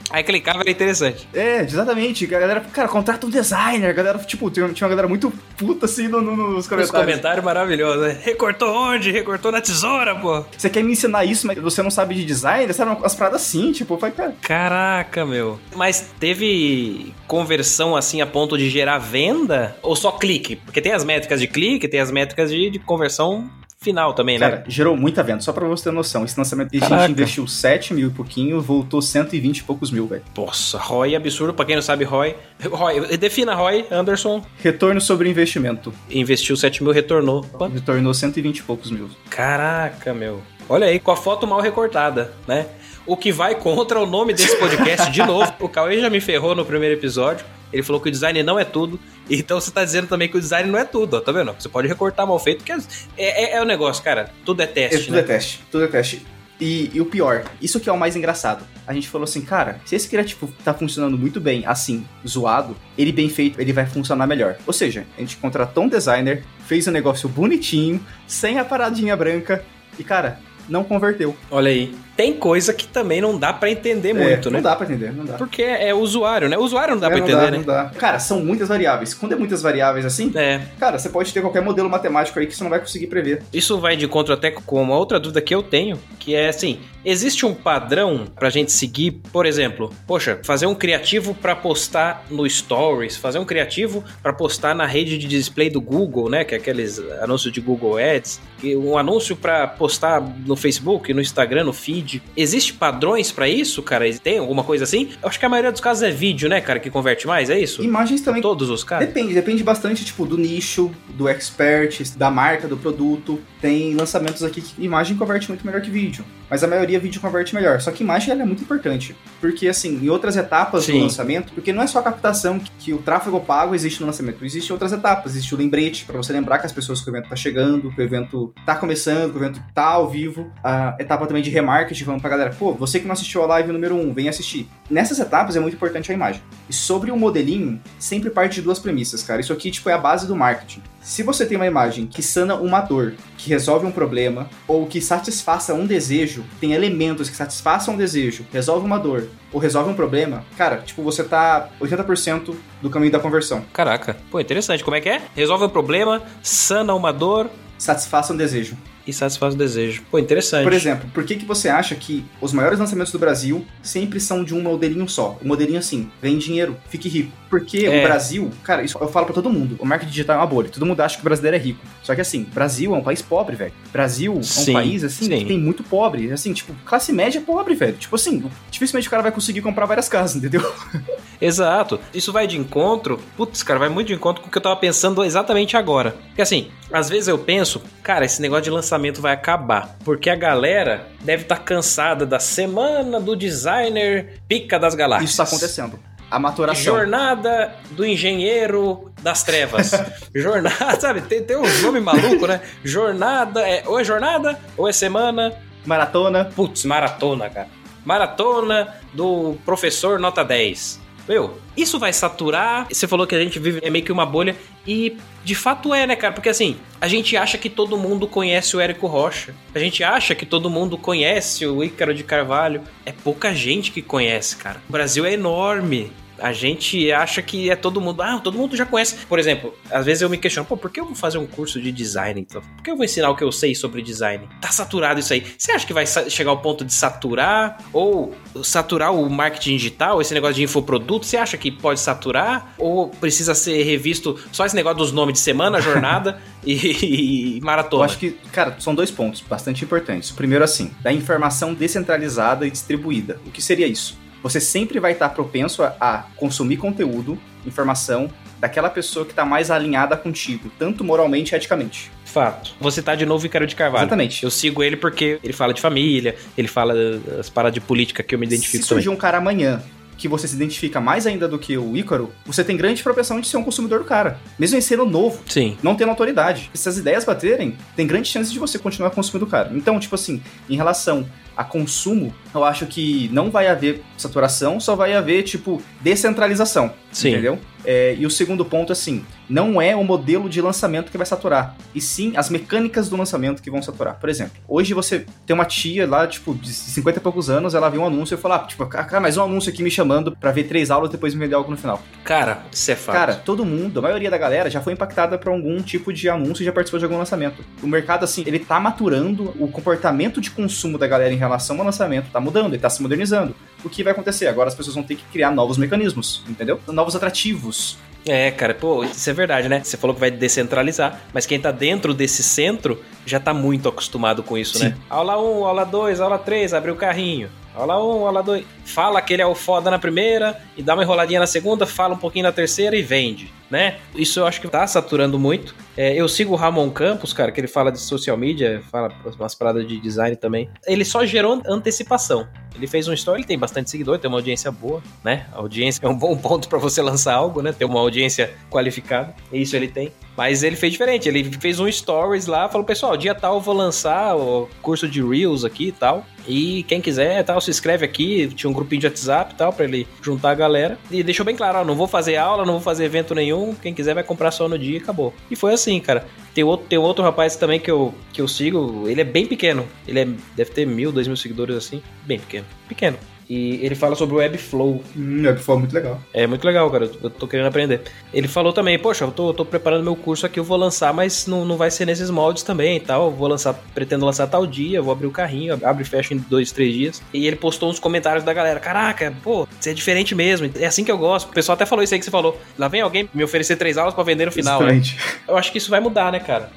Aí 0.10 0.24
clicava 0.24 0.60
era 0.62 0.72
interessante. 0.72 1.28
É, 1.34 1.62
exatamente. 1.62 2.26
A 2.26 2.40
galera, 2.40 2.62
cara, 2.62 2.88
contrata 2.88 3.26
um 3.26 3.30
designer. 3.30 3.90
A 3.90 3.94
galera, 3.94 4.20
tipo, 4.20 4.50
tinha, 4.50 4.66
uma 4.66 4.90
galera 4.90 5.08
muito 5.08 5.32
puta 5.58 5.86
assim 5.86 6.08
no, 6.08 6.22
no, 6.22 6.36
nos 6.36 6.68
comentários. 6.68 6.90
Os 6.90 6.92
comentários 6.92 7.44
maravilhosos. 7.44 8.08
Né? 8.08 8.18
Recortou 8.22 8.74
onde? 8.74 9.12
Recortou 9.12 9.52
na 9.52 9.62
tesoura, 9.62 10.16
pô. 10.16 10.46
Você 10.58 10.70
quer 10.70 10.84
me 10.84 10.94
ensinar 10.94 11.26
isso, 11.26 11.48
mas 11.48 11.58
você 11.58 11.82
não 11.82 11.92
sabe 11.92 12.16
de 12.16 12.26
design? 12.26 12.72
Sabe 12.74 12.98
as 13.04 13.16
paradas 13.16 13.42
assim, 13.42 13.72
tipo, 13.72 13.98
foi, 13.98 14.12
cara. 14.12 14.36
Caraca, 14.42 15.26
meu. 15.26 15.60
Mas 15.76 16.12
teve 16.20 17.14
conversão 17.28 17.96
assim 17.96 18.22
a 18.22 18.26
ponto 18.26 18.58
de 18.58 18.70
gerar 18.70 18.98
venda? 18.98 19.76
Ou 19.82 19.96
só 19.96 20.12
clique? 20.12 20.56
Porque 20.56 20.82
tem 20.82 20.92
as 20.92 21.04
métricas 21.04 21.40
de 21.40 21.48
clique, 21.48 21.88
tem 21.88 22.00
as 22.00 22.12
métricas 22.12 22.52
de, 22.52 22.70
de 22.70 22.80
conversão 22.80 23.50
final 23.84 24.14
também, 24.14 24.40
né? 24.40 24.50
Cara, 24.50 24.64
gerou 24.68 24.96
muita 24.96 25.22
venda. 25.22 25.42
Só 25.42 25.52
pra 25.54 25.68
você 25.68 25.86
ter 25.86 25.92
noção, 25.92 26.24
esse 26.24 26.38
lançamento 26.38 26.70
a 26.74 26.78
gente 27.04 27.12
investiu 27.12 27.46
7 27.48 27.94
mil 27.94 28.08
e 28.08 28.12
pouquinho, 28.12 28.62
voltou 28.62 29.02
120 29.02 29.60
e 29.60 29.64
poucos 29.64 29.92
mil, 29.92 30.08
velho. 30.08 30.24
Nossa, 30.36 30.78
ROI 30.78 31.16
absurdo. 31.16 31.54
Pra 31.54 31.66
quem 31.66 31.76
não 31.76 31.84
sabe, 31.84 32.04
ROI. 32.04 32.36
ROI 32.64 33.18
defina 33.18 33.54
ROI, 33.54 33.86
Anderson. 33.92 34.44
Retorno 34.58 35.00
sobre 35.02 35.30
investimento. 35.30 35.94
Investiu 36.10 36.56
7 36.56 36.84
mil, 36.84 36.92
retornou. 36.92 37.44
Quanto? 37.52 37.74
Retornou 37.74 38.14
120 38.14 38.58
e 38.58 38.64
poucos 38.64 38.90
mil. 38.90 39.10
Caraca, 39.30 40.14
meu. 40.14 40.42
Olha 40.70 40.88
aí, 40.88 41.00
com 41.00 41.12
a 41.12 41.16
foto 41.18 41.46
mal 41.46 41.60
recortada, 41.60 42.34
né? 42.48 42.68
O 43.06 43.18
que 43.18 43.32
vai 43.32 43.56
contra 43.56 44.00
o 44.00 44.06
nome 44.06 44.34
desse 44.34 44.56
podcast 44.56 45.12
de 45.12 45.22
novo. 45.24 45.52
O 45.60 45.68
Cauê 45.68 46.00
já 46.00 46.10
me 46.10 46.22
ferrou 46.22 46.56
no 46.56 46.66
primeiro 46.66 46.96
episódio. 46.96 47.46
Ele 47.74 47.84
falou 47.84 48.00
que 48.00 48.10
o 48.10 48.12
design 48.12 48.42
não 48.44 48.60
é 48.60 48.66
tudo. 48.66 49.00
Então 49.30 49.60
você 49.60 49.72
tá 49.72 49.86
dizendo 49.86 50.08
também 50.08 50.28
que 50.28 50.38
o 50.38 50.40
design 50.40 50.70
não 50.70 50.78
é 50.78 50.84
tudo, 50.84 51.16
ó, 51.16 51.22
tá 51.22 51.32
vendo? 51.32 51.54
Você 51.58 51.70
pode 51.70 51.88
recortar 51.88 52.28
mal 52.28 52.38
feito, 52.38 52.58
porque 52.58 52.74
é, 53.18 53.54
é, 53.56 53.56
é 53.56 53.62
o 53.62 53.66
negócio, 53.66 54.04
cara. 54.04 54.30
Tudo 54.44 54.62
é 54.62 54.68
teste. 54.68 54.98
É, 54.98 55.00
tudo 55.00 55.14
né? 55.14 55.20
é 55.20 55.24
teste, 55.24 55.62
tudo 55.72 55.84
é 55.86 55.88
teste. 55.88 56.26
E, 56.60 56.92
e, 56.94 57.02
o 57.02 57.06
pior, 57.06 57.44
isso 57.62 57.80
que 57.80 57.90
é 57.90 57.92
o 57.92 57.98
mais 57.98 58.16
engraçado. 58.16 58.64
A 58.86 58.94
gente 58.94 59.10
falou 59.10 59.24
assim, 59.24 59.42
cara, 59.42 59.82
se 59.86 59.96
esse 59.96 60.08
criativo 60.08 60.54
tá 60.64 60.74
funcionando 60.74 61.18
muito 61.18 61.42
bem, 61.42 61.66
assim, 61.66 62.06
zoado, 62.28 62.76
ele 62.98 63.12
bem 63.12 63.28
feito, 63.28 63.60
ele 63.60 63.74
vai 63.74 63.86
funcionar 63.86 64.28
melhor. 64.28 64.58
Ou 64.68 64.74
seja, 64.74 65.06
a 65.18 65.22
gente 65.22 65.38
contratou 65.38 65.86
um 65.86 65.90
designer, 65.90 66.44
fez 66.66 66.88
um 66.88 66.92
negócio 66.92 67.28
bonitinho, 67.28 68.06
sem 68.28 68.60
a 68.60 68.66
paradinha 68.66 69.16
branca, 69.16 69.66
e 69.98 70.04
cara, 70.04 70.40
não 70.70 70.84
converteu. 70.84 71.36
Olha 71.50 71.70
aí 71.70 71.94
tem 72.16 72.34
coisa 72.34 72.74
que 72.74 72.88
também 72.88 73.22
não 73.22 73.38
dá 73.38 73.52
para 73.52 73.70
entender 73.72 74.10
é, 74.10 74.14
muito, 74.14 74.50
né? 74.50 74.58
Não 74.58 74.64
dá 74.64 74.76
para 74.76 74.86
entender, 74.86 75.14
não 75.14 75.26
dá. 75.26 75.34
Porque 75.34 75.62
é 75.62 75.94
usuário, 75.94 76.48
né? 76.48 76.58
O 76.58 76.62
usuário 76.62 76.94
não 76.94 77.02
dá 77.02 77.08
é, 77.08 77.10
pra 77.10 77.20
entender, 77.20 77.36
dá, 77.36 77.52
né? 77.52 77.58
Não 77.58 77.64
dá. 77.64 77.92
Cara, 77.98 78.20
são 78.20 78.44
muitas 78.44 78.68
variáveis. 78.68 79.14
Quando 79.14 79.34
é 79.34 79.36
muitas 79.36 79.62
variáveis 79.62 80.06
assim, 80.06 80.32
é. 80.36 80.62
cara, 80.80 81.00
você 81.00 81.10
pode 81.10 81.34
ter 81.34 81.42
qualquer 81.42 81.62
modelo 81.62 81.90
matemático 81.90 82.40
aí 82.40 82.46
que 82.46 82.56
você 82.56 82.64
não 82.64 82.70
vai 82.70 82.80
conseguir 82.80 83.08
prever. 83.08 83.44
Isso 83.52 83.80
vai 83.80 83.96
de 83.96 84.06
encontro 84.06 84.34
até 84.34 84.52
com 84.52 84.82
uma 84.82 84.98
outra 84.98 85.20
dúvida 85.20 85.42
que 85.42 85.54
eu 85.54 85.64
tenho, 85.64 86.00
que 86.20 86.36
é 86.36 86.50
assim, 86.50 86.80
existe 87.04 87.46
um 87.46 87.54
padrão 87.54 88.26
pra 88.36 88.50
gente 88.50 88.72
seguir, 88.72 89.12
por 89.32 89.46
exemplo, 89.46 89.94
poxa, 90.08 90.40
fazer 90.44 90.66
um 90.66 90.76
criativo 90.76 91.34
para 91.34 91.56
postar 91.56 92.26
no 92.30 92.48
Stories, 92.50 93.18
fazer 93.18 93.40
um 93.40 93.46
criativo 93.46 94.04
para 94.22 94.34
postar 94.34 94.76
na 94.76 94.86
rede 94.86 95.18
de 95.18 95.28
display 95.28 95.70
do 95.70 95.82
Google, 95.82 96.30
né, 96.30 96.44
que 96.44 96.54
é 96.54 96.58
aqueles 96.58 97.00
anúncios 97.22 97.54
de 97.54 97.60
Google 97.60 97.98
Ads, 97.98 98.40
um 98.64 98.98
anúncio 98.98 99.36
para 99.36 99.68
postar 99.68 100.22
no 100.22 100.56
Facebook, 100.56 101.14
no 101.14 101.22
Instagram, 101.22 101.66
no 101.66 101.74
feed. 101.74 102.03
Existe 102.36 102.74
padrões 102.74 103.32
para 103.32 103.48
isso, 103.48 103.82
cara? 103.82 104.12
Tem 104.14 104.38
alguma 104.38 104.64
coisa 104.64 104.84
assim? 104.84 105.10
Eu 105.22 105.30
acho 105.30 105.40
que 105.40 105.46
a 105.46 105.50
maioria 105.50 105.72
dos 105.72 105.82
casos 105.82 106.04
é 106.04 106.12
vídeo, 106.12 106.50
né, 106.50 106.62
cara, 106.62 106.80
que 106.80 106.90
converte 106.90 107.28
mais, 107.28 107.50
é 107.50 107.60
isso? 107.60 107.84
Imagens 107.84 108.22
também. 108.22 108.42
Todos 108.42 108.70
os 108.70 108.84
casos? 108.84 109.08
Depende, 109.08 109.34
depende 109.34 109.64
bastante, 109.64 110.04
tipo, 110.04 110.26
do 110.26 110.38
nicho, 110.38 110.92
do 111.10 111.28
expert, 111.28 112.16
da 112.18 112.30
marca, 112.30 112.68
do 112.68 112.78
produto. 112.78 113.40
Tem 113.62 113.96
lançamentos 113.96 114.44
aqui 114.44 114.62
que 114.62 114.84
imagem 114.84 115.16
converte 115.18 115.48
muito 115.50 115.66
melhor 115.66 115.82
que 115.82 115.90
vídeo. 115.90 116.26
Mas 116.50 116.64
a 116.64 116.68
maioria 116.68 117.00
vídeo 117.00 117.22
converte 117.22 117.56
melhor. 117.56 117.82
Só 117.82 117.92
que 117.92 118.04
imagem 118.04 118.34
é 118.34 118.46
muito 118.46 118.64
importante. 118.64 119.16
Porque, 119.40 119.68
assim, 119.68 120.00
em 120.04 120.10
outras 120.10 120.36
etapas 120.36 120.86
Sim. 120.86 120.94
do 120.94 121.00
lançamento, 121.00 121.54
porque 121.54 121.74
não 121.74 121.84
é 121.84 121.88
só 121.88 122.00
a 122.00 122.04
captação 122.04 122.60
que, 122.60 122.72
que, 122.80 122.94
o 122.94 123.00
tráfego 123.00 123.40
pago 123.40 123.74
existe 123.76 124.00
no 124.02 124.08
lançamento. 124.08 124.44
Existem 124.44 124.72
outras 124.72 124.94
etapas. 124.94 125.34
Existe 125.34 125.54
o 125.54 125.58
lembrete, 125.58 126.06
para 126.06 126.18
você 126.18 126.34
lembrar 126.34 126.60
que 126.60 126.66
as 126.66 126.72
pessoas 126.72 127.02
que 127.02 127.10
o 127.10 127.12
evento 127.12 127.30
tá 127.30 127.36
chegando, 127.36 127.92
que 127.92 128.02
o 128.02 128.04
evento 128.04 128.54
tá 128.66 128.76
começando, 128.76 129.32
que 129.32 129.38
o 129.38 129.44
evento 129.44 129.62
tá 129.74 129.86
ao 129.86 130.10
vivo. 130.10 130.52
A 130.64 130.96
etapa 131.00 131.26
também 131.28 131.44
de 131.44 131.50
remarketing, 131.50 132.06
falando 132.06 132.22
pra 132.22 132.30
galera, 132.30 132.56
pô, 132.58 132.74
você 132.74 133.00
que 133.00 133.06
não 133.06 133.14
assistiu 133.14 133.44
a 133.44 133.46
live 133.48 133.72
número 133.72 133.96
1, 133.96 134.14
vem 134.14 134.30
assistir. 134.30 134.68
Nessas 134.90 135.20
etapas 135.20 135.56
é 135.56 135.60
muito 135.60 135.76
importante 135.76 136.12
a 136.12 136.16
imagem. 136.16 136.42
E 136.70 136.74
sobre 136.74 137.12
o 137.12 137.18
modelinho, 137.18 137.82
sempre 138.00 138.30
parte 138.30 138.56
de 138.56 138.62
duas 138.62 138.80
premissas, 138.80 139.24
cara. 139.24 139.42
Isso 139.42 139.54
aqui, 139.54 139.72
tipo, 139.72 139.90
é 139.90 139.94
a 139.94 139.98
base 139.98 140.28
do 140.28 140.36
marketing. 140.36 140.82
Se 141.02 141.22
você 141.22 141.46
tem 141.46 141.58
uma 141.58 141.68
imagem 141.68 142.08
que 142.08 142.24
sana 142.24 142.56
uma 142.56 142.80
dor, 142.80 143.14
que 143.38 143.50
resolve 143.50 143.86
um 143.86 143.92
problema, 143.92 144.50
ou 144.66 144.88
que 144.88 145.02
satisfaça 145.02 145.74
um 145.74 145.86
desejo, 145.86 146.33
tem 146.60 146.74
elementos 146.74 147.30
que 147.30 147.36
satisfaçam 147.36 147.94
um 147.94 147.98
desejo, 147.98 148.46
resolve 148.52 148.86
uma 148.86 148.98
dor, 148.98 149.28
ou 149.52 149.60
resolve 149.60 149.90
um 149.90 149.94
problema, 149.94 150.46
cara, 150.58 150.78
tipo, 150.78 151.04
você 151.04 151.24
tá 151.24 151.70
80% 151.82 152.56
do 152.82 152.90
caminho 152.90 153.12
da 153.12 153.20
conversão. 153.20 153.64
Caraca, 153.74 154.18
pô, 154.32 154.40
interessante. 154.40 154.84
Como 154.84 154.96
é 154.96 155.02
que 155.02 155.10
é? 155.10 155.22
Resolve 155.36 155.66
um 155.66 155.70
problema, 155.70 156.22
sana 156.42 156.94
uma 156.94 157.12
dor, 157.12 157.50
satisfaça 157.78 158.34
um 158.34 158.38
desejo 158.38 158.78
e 159.06 159.14
satisfaz 159.14 159.54
o 159.54 159.58
desejo. 159.58 160.04
Pô, 160.10 160.20
interessante. 160.20 160.64
Por 160.64 160.74
exemplo, 160.74 161.10
por 161.14 161.24
que, 161.24 161.36
que 161.36 161.46
você 161.46 161.70
acha 161.70 161.96
que 161.96 162.26
os 162.42 162.54
maiores 162.54 162.80
lançamentos 162.80 163.12
do 163.12 163.20
Brasil 163.20 163.66
sempre 163.82 164.20
são 164.20 164.44
de 164.44 164.54
um 164.54 164.62
modelinho 164.62 165.08
só? 165.08 165.38
O 165.42 165.48
modelinho 165.48 165.80
assim, 165.80 166.10
ganhe 166.22 166.38
dinheiro, 166.38 166.78
fique 166.90 167.10
rico. 167.10 167.32
Porque 167.50 167.86
é. 167.86 168.00
o 168.00 168.04
Brasil, 168.04 168.52
cara, 168.64 168.82
isso 168.82 168.98
eu 169.00 169.08
falo 169.08 169.26
para 169.26 169.36
todo 169.36 169.50
mundo, 169.50 169.76
o 169.80 169.86
marketing 169.86 170.12
digital 170.12 170.38
é 170.38 170.40
uma 170.40 170.48
bolha. 170.48 170.70
Todo 170.70 170.86
mundo 170.86 171.00
acha 171.02 171.16
que 171.16 171.22
o 171.22 171.24
brasileiro 171.24 171.56
é 171.56 171.60
rico. 171.60 171.80
Só 172.02 172.16
que 172.16 172.22
assim, 172.22 172.44
Brasil 172.44 172.96
é 172.96 172.98
um 172.98 173.04
país 173.04 173.22
pobre, 173.22 173.56
velho. 173.56 173.74
Brasil 173.92 174.42
sim, 174.42 174.68
é 174.68 174.70
um 174.72 174.74
país, 174.74 175.04
assim, 175.04 175.26
sim. 175.26 175.38
que 175.38 175.46
tem 175.46 175.60
muito 175.60 175.84
pobre. 175.84 176.32
Assim, 176.32 176.54
tipo, 176.54 176.74
classe 176.86 177.14
média 177.14 177.40
é 177.40 177.42
pobre, 177.42 177.76
velho. 177.76 177.98
Tipo 177.98 178.16
assim, 178.16 178.44
dificilmente 178.72 179.08
o 179.08 179.12
cara 179.12 179.22
vai 179.22 179.32
conseguir 179.32 179.62
comprar 179.62 179.86
várias 179.86 180.10
casas, 180.10 180.36
entendeu? 180.36 180.74
Exato. 181.40 182.00
Isso 182.14 182.32
vai 182.32 182.48
de 182.48 182.58
encontro, 182.58 183.20
putz, 183.36 183.62
cara, 183.64 183.78
vai 183.78 183.90
muito 183.90 184.08
de 184.08 184.14
encontro 184.14 184.42
com 184.42 184.48
o 184.48 184.52
que 184.52 184.58
eu 184.58 184.62
tava 184.62 184.78
pensando 184.78 185.24
exatamente 185.24 185.76
agora. 185.76 186.16
Porque 186.28 186.42
assim, 186.42 186.70
às 186.92 187.10
vezes 187.10 187.28
eu 187.28 187.38
penso, 187.38 187.82
cara, 188.02 188.24
esse 188.24 188.42
negócio 188.42 188.64
de 188.64 188.72
lançamento 188.94 189.22
vai 189.22 189.34
acabar. 189.34 189.96
Porque 190.04 190.30
a 190.30 190.36
galera 190.36 191.08
deve 191.22 191.44
estar 191.44 191.58
tá 191.58 191.62
cansada 191.62 192.26
da 192.26 192.40
semana 192.40 193.20
do 193.20 193.36
designer 193.36 194.40
pica 194.48 194.80
das 194.80 194.94
galáxias. 194.96 195.32
Isso 195.32 195.38
tá 195.38 195.44
acontecendo. 195.44 196.00
A 196.30 196.40
maturação. 196.40 196.84
Jornada 196.84 197.76
do 197.92 198.06
engenheiro 198.06 199.12
das 199.22 199.44
trevas. 199.44 199.92
jornada, 200.34 201.00
sabe? 201.00 201.22
Tem, 201.22 201.44
tem 201.44 201.58
um 201.58 201.82
nome 201.82 202.00
maluco, 202.00 202.48
né? 202.48 202.62
Jornada, 202.84 203.62
é, 203.68 203.84
ou 203.86 204.00
é 204.00 204.04
jornada, 204.04 204.58
ou 204.76 204.88
é 204.88 204.94
semana. 204.94 205.54
Maratona. 205.86 206.46
Putz, 206.46 206.86
maratona, 206.86 207.50
cara. 207.50 207.68
Maratona 208.04 208.96
do 209.14 209.56
professor 209.66 210.20
nota 210.20 210.44
10. 210.44 211.03
Meu, 211.28 211.58
isso 211.76 211.98
vai 212.00 212.12
saturar. 212.12 212.88
Você 212.90 213.08
falou 213.08 213.26
que 213.26 213.36
a 213.36 213.42
gente 213.42 213.60
vive 213.60 213.80
é 213.82 213.90
meio 213.90 214.04
que 214.04 214.12
uma 214.12 214.26
bolha. 214.26 214.56
E 214.86 215.18
de 215.44 215.56
fato 215.56 215.94
é, 215.94 216.06
né, 216.06 216.16
cara? 216.16 216.34
Porque 216.34 216.50
assim, 216.50 216.78
a 217.00 217.08
gente 217.08 217.38
acha 217.38 217.58
que 217.58 217.70
todo 217.70 217.98
mundo 217.98 218.28
conhece 218.28 218.76
o 218.76 218.80
Érico 218.80 219.08
Rocha. 219.08 219.56
A 219.74 219.80
gente 219.80 220.04
acha 220.04 220.36
que 220.36 220.46
todo 220.46 220.70
mundo 220.70 220.98
conhece 220.98 221.66
o 221.66 221.84
Ícaro 221.84 222.14
de 222.14 222.24
Carvalho. 222.24 222.82
É 223.06 223.12
pouca 223.12 223.54
gente 223.54 223.92
que 223.92 224.02
conhece, 224.02 224.58
cara. 224.58 224.82
O 224.88 224.92
Brasil 224.92 225.26
é 225.26 225.34
enorme 225.34 226.12
a 226.44 226.52
gente 226.52 227.10
acha 227.10 227.42
que 227.42 227.72
é 227.72 227.76
todo 227.76 228.02
mundo. 228.02 228.22
Ah, 228.22 228.38
todo 228.38 228.58
mundo 228.58 228.76
já 228.76 228.86
conhece. 228.86 229.26
Por 229.28 229.40
exemplo, 229.40 229.74
às 229.90 230.06
vezes 230.06 230.22
eu 230.22 230.30
me 230.30 230.38
questiono, 230.38 230.68
pô, 230.68 230.76
por 230.76 230.92
que 230.92 231.00
eu 231.00 231.06
vou 231.06 231.16
fazer 231.16 231.38
um 231.38 231.48
curso 231.48 231.82
de 231.82 231.90
design 231.90 232.42
então? 232.42 232.62
Por 232.62 232.84
que 232.84 232.92
eu 232.92 232.98
vou 232.98 233.06
ensinar 233.06 233.30
o 233.30 233.36
que 233.36 233.46
eu 233.46 233.52
sei 233.52 233.74
sobre 233.74 234.02
design? 234.02 234.50
Tá 234.60 234.68
saturado 234.68 235.22
isso 235.22 235.32
aí. 235.32 235.46
Você 235.58 235.72
acha 235.72 235.88
que 235.88 235.94
vai 235.94 236.06
chegar 236.06 236.52
ao 236.52 236.62
ponto 236.62 236.84
de 236.84 236.94
saturar? 236.94 237.78
Ou 237.94 238.36
saturar 238.62 239.14
o 239.14 239.30
marketing 239.30 239.78
digital, 239.78 240.20
esse 240.20 240.34
negócio 240.34 240.56
de 240.56 240.64
infoproduto? 240.64 241.26
Você 241.26 241.38
acha 241.38 241.58
que 241.58 241.72
pode 241.72 242.02
saturar? 242.02 242.74
Ou 242.78 243.08
precisa 243.08 243.56
ser 243.56 243.82
revisto 243.84 244.38
só 244.52 244.66
esse 244.66 244.76
negócio 244.76 244.98
dos 244.98 245.14
nomes 245.14 245.36
de 245.36 245.40
semana, 245.40 245.80
jornada 245.82 246.42
e, 246.66 247.58
e 247.58 247.62
maratona? 247.62 248.02
Eu 248.02 248.06
acho 248.06 248.18
que, 248.18 248.32
cara, 248.52 248.76
são 248.80 248.94
dois 248.94 249.10
pontos 249.10 249.40
bastante 249.40 249.86
importantes. 249.86 250.30
O 250.32 250.36
primeiro, 250.36 250.66
assim, 250.66 250.92
da 251.02 251.14
informação 251.14 251.74
descentralizada 251.74 252.68
e 252.68 252.72
distribuída. 252.72 253.40
O 253.46 253.50
que 253.50 253.62
seria 253.62 253.88
isso? 253.88 254.22
Você 254.44 254.60
sempre 254.60 255.00
vai 255.00 255.14
estar 255.14 255.30
propenso 255.30 255.82
a, 255.82 255.96
a 256.00 256.18
consumir 256.36 256.78
conteúdo, 256.78 257.40
informação 257.66 258.30
daquela 258.60 258.90
pessoa 258.90 259.26
que 259.26 259.32
está 259.32 259.46
mais 259.46 259.72
alinhada 259.72 260.16
contigo, 260.16 260.70
tanto 260.78 261.04
moralmente 261.04 261.54
e 261.54 261.58
eticamente. 261.58 262.12
Fato. 262.26 262.76
Você 262.80 263.02
tá 263.02 263.16
de 263.16 263.26
novo 263.26 263.46
Ícaro 263.46 263.66
de 263.66 263.76
Carvalho. 263.76 264.04
Exatamente. 264.04 264.44
Eu 264.44 264.52
sigo 264.52 264.84
ele 264.84 264.98
porque 264.98 265.40
ele 265.44 265.54
fala 265.54 265.74
de 265.74 265.80
família, 265.80 266.36
ele 266.58 266.68
fala 266.68 266.94
as 267.40 267.50
paradas 267.50 267.74
de 267.74 267.82
política 267.82 268.22
que 268.22 268.36
eu 268.36 268.40
me 268.40 268.46
identifico 268.46 268.84
Se 268.84 268.90
surgir 268.90 269.10
um 269.10 269.16
cara 269.16 269.38
amanhã 269.38 269.82
que 270.18 270.28
você 270.28 270.48
se 270.48 270.56
identifica 270.56 271.02
mais 271.02 271.28
ainda 271.28 271.48
do 271.48 271.60
que 271.60 271.78
o 271.78 271.98
Ícaro, 271.98 272.32
você 272.46 272.64
tem 272.64 272.78
grande 272.78 273.04
propensão 273.04 273.42
de 273.42 273.48
ser 273.48 273.58
um 273.58 273.64
consumidor 273.64 274.00
do 274.00 274.06
cara. 274.06 274.40
Mesmo 274.58 274.78
em 274.78 274.82
sendo 274.82 275.06
novo, 275.06 275.42
Sim. 275.48 275.78
não 275.84 275.96
tendo 275.96 276.10
autoridade. 276.10 276.70
Se 276.74 276.88
as 276.88 276.98
ideias 276.98 277.26
baterem, 277.26 277.78
tem 277.96 278.08
grande 278.08 278.30
chance 278.30 278.52
de 278.52 278.60
você 278.60 278.80
continuar 278.80 279.10
consumindo 279.12 279.46
o 279.46 279.50
cara. 279.50 279.72
Então, 279.74 280.00
tipo 280.00 280.16
assim, 280.16 280.42
em 280.70 280.76
relação 280.76 281.28
a 281.56 281.64
consumo, 281.64 282.34
eu 282.54 282.64
acho 282.64 282.86
que 282.86 283.30
não 283.32 283.50
vai 283.52 283.68
haver 283.68 284.04
saturação, 284.18 284.80
só 284.80 284.96
vai 284.96 285.14
haver, 285.14 285.44
tipo, 285.44 285.82
descentralização. 286.02 286.94
Sim. 287.12 287.30
Entendeu? 287.30 287.60
É, 287.86 288.16
e 288.18 288.26
o 288.26 288.30
segundo 288.30 288.64
ponto, 288.64 288.92
assim, 288.92 289.26
não 289.50 289.82
é 289.82 289.96
o 289.96 290.04
modelo 290.04 290.50
de 290.50 290.62
lançamento 290.62 291.12
que 291.12 291.18
vai 291.18 291.26
saturar, 291.26 291.76
e 291.94 292.02
sim 292.02 292.34
as 292.36 292.50
mecânicas 292.50 293.10
do 293.10 293.18
lançamento 293.18 293.62
que 293.62 293.70
vão 293.70 293.82
saturar. 293.82 294.20
Por 294.20 294.30
exemplo, 294.30 294.54
hoje 294.68 294.94
você 294.94 295.26
tem 295.46 295.54
uma 295.54 295.66
tia 295.66 296.08
lá, 296.08 296.28
tipo, 296.28 296.54
de 296.54 296.74
50 296.74 297.20
e 297.20 297.22
poucos 297.22 297.50
anos, 297.50 297.76
ela 297.76 297.90
viu 297.90 298.02
um 298.02 298.06
anúncio 298.06 298.36
e 298.36 298.38
falou, 298.38 298.58
ah, 298.58 298.62
tipo, 298.62 298.86
cara, 298.86 299.20
mais 299.20 299.38
um 299.38 299.44
anúncio 299.44 299.72
aqui 299.72 299.84
me 299.84 299.92
chamando 299.92 300.36
pra 300.36 300.52
ver 300.52 300.64
três 300.64 300.90
aulas 300.92 301.10
e 301.10 301.12
depois 301.14 301.34
me 301.34 301.42
vender 301.42 301.56
algo 301.56 301.70
no 301.70 301.78
final. 301.78 302.02
Cara, 302.24 302.64
isso 302.72 302.92
é 302.92 302.96
fato. 302.96 303.16
Cara, 303.16 303.36
todo 303.36 303.66
mundo, 303.66 304.00
a 304.00 304.02
maioria 304.02 304.30
da 304.30 304.38
galera 304.38 304.70
já 304.70 304.82
foi 304.82 304.94
impactada 304.94 305.38
por 305.38 305.50
algum 305.50 305.82
tipo 305.82 306.12
de 306.12 306.30
anúncio 306.30 306.64
e 306.64 306.66
já 306.66 306.72
participou 306.72 307.00
de 307.00 307.06
algum 307.06 307.18
lançamento. 307.18 307.64
O 307.82 307.88
mercado, 307.88 308.24
assim, 308.24 308.44
ele 308.46 308.60
tá 308.60 308.80
maturando, 308.80 309.54
o 309.60 309.68
comportamento 309.68 310.42
de 310.42 310.52
consumo 310.52 310.98
da 310.98 311.08
galera 311.08 311.34
em 311.34 311.38
relação 311.38 311.78
ao 311.78 311.86
lançamento 311.86 312.32
tá 312.32 312.40
mudando, 312.40 312.74
ele 312.74 312.82
tá 312.82 312.90
se 312.90 313.02
modernizando. 313.02 313.56
O 313.84 313.90
que 313.90 314.04
vai 314.04 314.14
acontecer? 314.14 314.48
Agora 314.48 314.70
as 314.70 314.76
pessoas 314.76 314.96
vão 314.96 315.04
ter 315.04 315.16
que 315.16 315.24
criar 315.26 315.52
novos 315.52 315.78
mecanismos, 315.78 316.44
entendeu? 316.48 316.80
Novos 316.88 317.16
atrativos. 317.16 317.98
É, 318.26 318.52
cara, 318.52 318.74
pô, 318.74 319.04
isso 319.04 319.30
é 319.30 319.34
verdade, 319.34 319.68
né? 319.68 319.82
Você 319.84 319.98
falou 319.98 320.14
que 320.14 320.20
vai 320.20 320.32
descentralizar, 320.32 321.22
mas 321.34 321.46
quem 321.46 321.60
tá 321.60 321.72
dentro 321.72 322.14
desse 322.14 322.42
centro 322.42 323.04
já 323.26 323.40
tá 323.40 323.54
muito 323.54 323.90
acostumado 323.90 324.42
com 324.42 324.58
isso, 324.58 324.78
Sim. 324.78 324.86
né? 324.86 324.98
Aula 325.10 325.38
1, 325.38 325.66
aula 325.66 325.84
2, 325.84 326.22
aula 326.22 326.38
3, 326.40 326.74
abre 326.74 326.92
o 326.92 326.96
carrinho. 326.96 327.50
Aula 327.76 327.98
1, 327.98 328.28
aula 328.28 328.44
2. 328.44 328.66
Fala 328.86 329.22
que 329.22 329.34
ele 329.34 329.42
é 329.42 329.46
o 329.46 329.56
foda 329.56 329.90
na 329.90 329.98
primeira 329.98 330.62
e 330.78 330.84
dá 330.84 330.94
uma 330.94 331.04
enroladinha 331.04 331.40
na 331.40 331.48
segunda, 331.48 331.86
fala 331.86 332.14
um 332.14 332.18
pouquinho 332.18 332.44
na 332.44 332.52
terceira 332.52 332.96
e 332.96 333.02
vende, 333.02 333.52
né? 333.70 333.98
Isso 334.16 334.40
eu 334.40 334.46
acho 334.46 334.62
que 334.62 334.68
tá 334.68 334.86
saturando 334.86 335.40
muito. 335.40 335.74
É, 335.98 336.14
eu 336.14 336.28
sigo 336.28 336.54
o 336.54 336.56
Ramon 336.56 336.90
Campos, 336.92 337.34
cara, 337.34 337.52
que 337.52 337.60
ele 337.60 337.68
fala 337.68 337.92
de 337.92 338.00
social 338.00 338.38
media, 338.38 338.84
fala 338.92 339.12
umas 339.40 339.56
paradas 339.56 339.88
de 339.88 340.00
design 340.00 340.36
também. 340.36 340.70
Ele 340.86 341.04
só 341.04 341.26
gerou 341.26 341.62
antecipação. 341.68 342.48
Ele 342.76 342.88
fez 342.88 343.08
um 343.08 343.14
story, 343.14 343.42
ele 343.42 343.48
tem 343.48 343.58
bastante 343.58 343.90
seguidor, 343.90 344.20
tem 344.20 344.30
uma 344.30 344.38
audiência 344.38 344.72
boa, 344.72 345.02
né? 345.24 345.46
A 345.52 345.58
audiência 345.58 346.06
é 346.06 346.10
um 346.10 346.18
bom 346.18 346.36
ponto 346.38 346.68
pra 346.68 346.80
você 346.80 347.02
lançar 347.02 347.34
algo, 347.34 347.62
né? 347.62 347.72
Ter 347.72 347.86
uma 347.86 348.00
audiência 348.00 348.54
qualificada. 348.70 349.34
Isso 349.52 349.76
ele 349.76 349.88
tem. 349.88 350.12
Mas 350.36 350.64
ele 350.64 350.76
fez 350.76 350.92
diferente. 350.92 351.28
Ele 351.28 351.44
fez 351.44 351.80
um 351.80 351.92
stories 351.92 352.48
lá, 352.48 352.68
falou: 352.68 352.86
pessoal, 352.86 353.16
dia 353.16 353.36
tal 353.36 353.56
eu 353.56 353.62
vou 353.62 353.74
lançar 353.74 354.36
o 354.36 354.70
curso 354.82 355.08
de 355.08 355.22
Reels 355.22 355.64
aqui 355.64 355.88
e 355.88 355.92
tal. 355.92 356.26
E 356.48 356.84
quem 356.84 357.00
quiser, 357.00 357.42
tal, 357.44 357.62
se 357.62 357.70
inscreve 357.70 358.04
aqui. 358.04 358.48
Tinha 358.50 358.70
um 358.70 358.74
grupinho 358.74 359.02
de 359.02 359.08
WhatsApp 359.08 359.54
e 359.54 359.58
tal, 359.58 359.72
pra 359.72 359.86
ele 359.86 360.08
juntar 360.22 360.52
a 360.52 360.56
galera. 360.56 360.98
E 361.10 361.24
deixou 361.24 361.46
bem 361.46 361.56
claro: 361.56 361.80
ó, 361.80 361.86
não 361.86 361.96
vou 361.96 362.08
fazer 362.08 362.36
aula, 362.36 362.66
não 362.66 362.74
vou 362.74 362.82
fazer 362.82 363.06
evento 363.06 363.34
nenhum. 363.34 363.74
Quem 363.76 363.94
quiser 363.94 364.14
vai 364.14 364.24
comprar 364.24 364.52
só 364.52 364.68
no 364.68 364.78
dia 364.78 364.98
e 364.98 365.02
acabou. 365.02 365.34
E 365.50 365.56
foi 365.56 365.74
assim, 365.74 366.00
cara. 366.00 366.26
Tem 366.54 366.64
outro, 366.64 366.86
tem 366.88 367.00
outro 367.00 367.24
rapaz 367.24 367.56
também 367.56 367.80
que 367.80 367.90
eu, 367.90 368.14
que 368.32 368.42
eu 368.42 368.48
sigo. 368.48 369.08
Ele 369.08 369.22
é 369.22 369.26
bem 369.26 369.46
pequeno. 369.46 369.88
Ele 370.08 370.20
é, 370.20 370.28
deve 370.56 370.72
ter 370.72 370.86
mil, 370.86 371.12
dois 371.12 371.28
mil 371.28 371.38
seguidores 371.38 371.76
assim. 371.76 372.02
Bem 372.26 372.40
pequeno. 372.40 372.66
Pequeno. 372.88 373.18
E 373.50 373.80
ele 373.84 373.96
fala 373.96 374.16
sobre 374.16 374.36
o 374.36 374.38
Webflow. 374.38 375.04
Hum, 375.16 375.44
foi 375.58 375.78
muito 375.78 375.94
legal. 375.94 376.20
É 376.34 376.48
muito 376.48 376.66
legal, 376.66 376.90
cara. 376.90 377.10
Eu 377.22 377.30
tô 377.30 377.48
querendo 377.48 377.68
aprender. 377.68 378.02
Ele 378.34 378.48
falou 378.48 378.72
também, 378.74 378.98
poxa, 378.98 379.26
eu 379.26 379.32
tô, 379.32 379.54
tô 379.54 379.66
preparando 379.66 380.04
meu 380.04 380.16
curso 380.16 380.46
aqui, 380.46 380.60
eu 380.60 380.64
vou 380.64 380.78
lançar, 380.78 381.14
mas 381.14 381.46
não, 381.48 381.66
não 381.66 381.78
vai 381.78 381.92
ser 381.92 382.06
nesses 382.06 382.30
moldes 382.30 382.64
também 382.64 382.98
e 382.98 383.00
tal. 383.00 383.26
Eu 383.26 383.32
vou 383.32 383.48
lançar, 383.48 383.74
pretendo 383.94 384.26
lançar 384.26 384.48
tal 384.48 384.66
dia, 384.66 385.02
vou 385.02 385.12
abrir 385.12 385.28
o 385.28 385.32
carrinho, 385.32 385.80
abre 385.84 386.04
e 386.04 386.06
fecha 386.06 386.34
em 386.34 386.38
dois, 386.38 386.72
três 386.72 386.94
dias. 386.94 387.22
E 387.34 387.46
ele 387.46 387.56
postou 387.56 387.90
uns 387.90 388.00
comentários 388.00 388.44
da 388.44 388.54
galera. 388.54 388.80
Caraca, 388.80 389.34
pô, 389.44 389.68
você 389.80 389.92
é 389.92 389.94
diferente 389.94 390.34
mesmo. 390.34 390.70
É 390.80 390.86
assim 390.86 391.04
que 391.04 391.12
eu 391.12 391.18
gosto. 391.18 391.50
O 391.50 391.54
pessoal 391.54 391.76
até 391.76 391.86
falou 391.86 392.04
isso 392.04 392.14
aí 392.14 392.20
que 392.20 392.26
você 392.26 392.32
falou. 392.32 392.60
Lá 392.78 392.88
vem 392.88 393.02
alguém 393.02 393.30
me 393.34 393.44
oferecer 393.44 393.76
três 393.76 393.98
aulas 393.98 394.14
pra 394.14 394.24
vender 394.24 394.46
no 394.46 394.52
final. 394.52 394.82
né? 394.82 395.02
Eu 395.48 395.58
acho 395.58 395.72
que 395.72 395.78
isso 395.78 395.90
vai 395.90 396.00
mudar, 396.00 396.32
né, 396.32 396.40
cara? 396.40 396.70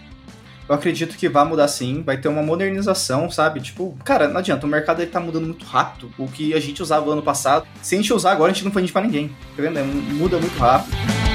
Eu 0.69 0.75
acredito 0.75 1.17
que 1.17 1.29
vai 1.29 1.45
mudar 1.45 1.69
sim, 1.69 2.03
vai 2.03 2.17
ter 2.17 2.29
uma 2.29 2.43
modernização, 2.43 3.31
sabe? 3.31 3.61
Tipo, 3.61 3.97
cara, 4.05 4.29
não 4.29 4.39
adianta, 4.39 4.67
o 4.67 4.69
mercado 4.69 5.01
ele 5.01 5.11
tá 5.11 5.21
mudando 5.21 5.47
muito 5.47 5.65
rápido. 5.65 6.11
O 6.19 6.27
que 6.27 6.55
a 6.55 6.61
gente 6.61 6.83
usava 6.83 7.11
ano 7.11 7.23
passado, 7.23 7.67
se 7.83 7.95
a 7.95 7.99
gente 7.99 8.13
usar 8.13 8.33
agora, 8.33 8.51
a 8.51 8.55
gente 8.55 8.65
não 8.65 8.73
vende 8.73 8.93
pra 8.93 9.03
ninguém. 9.03 9.29
Tá 9.57 9.63
vendo? 9.63 9.79
É, 9.79 9.83
muda 9.83 10.39
muito 10.39 10.59
rápido. 10.59 11.26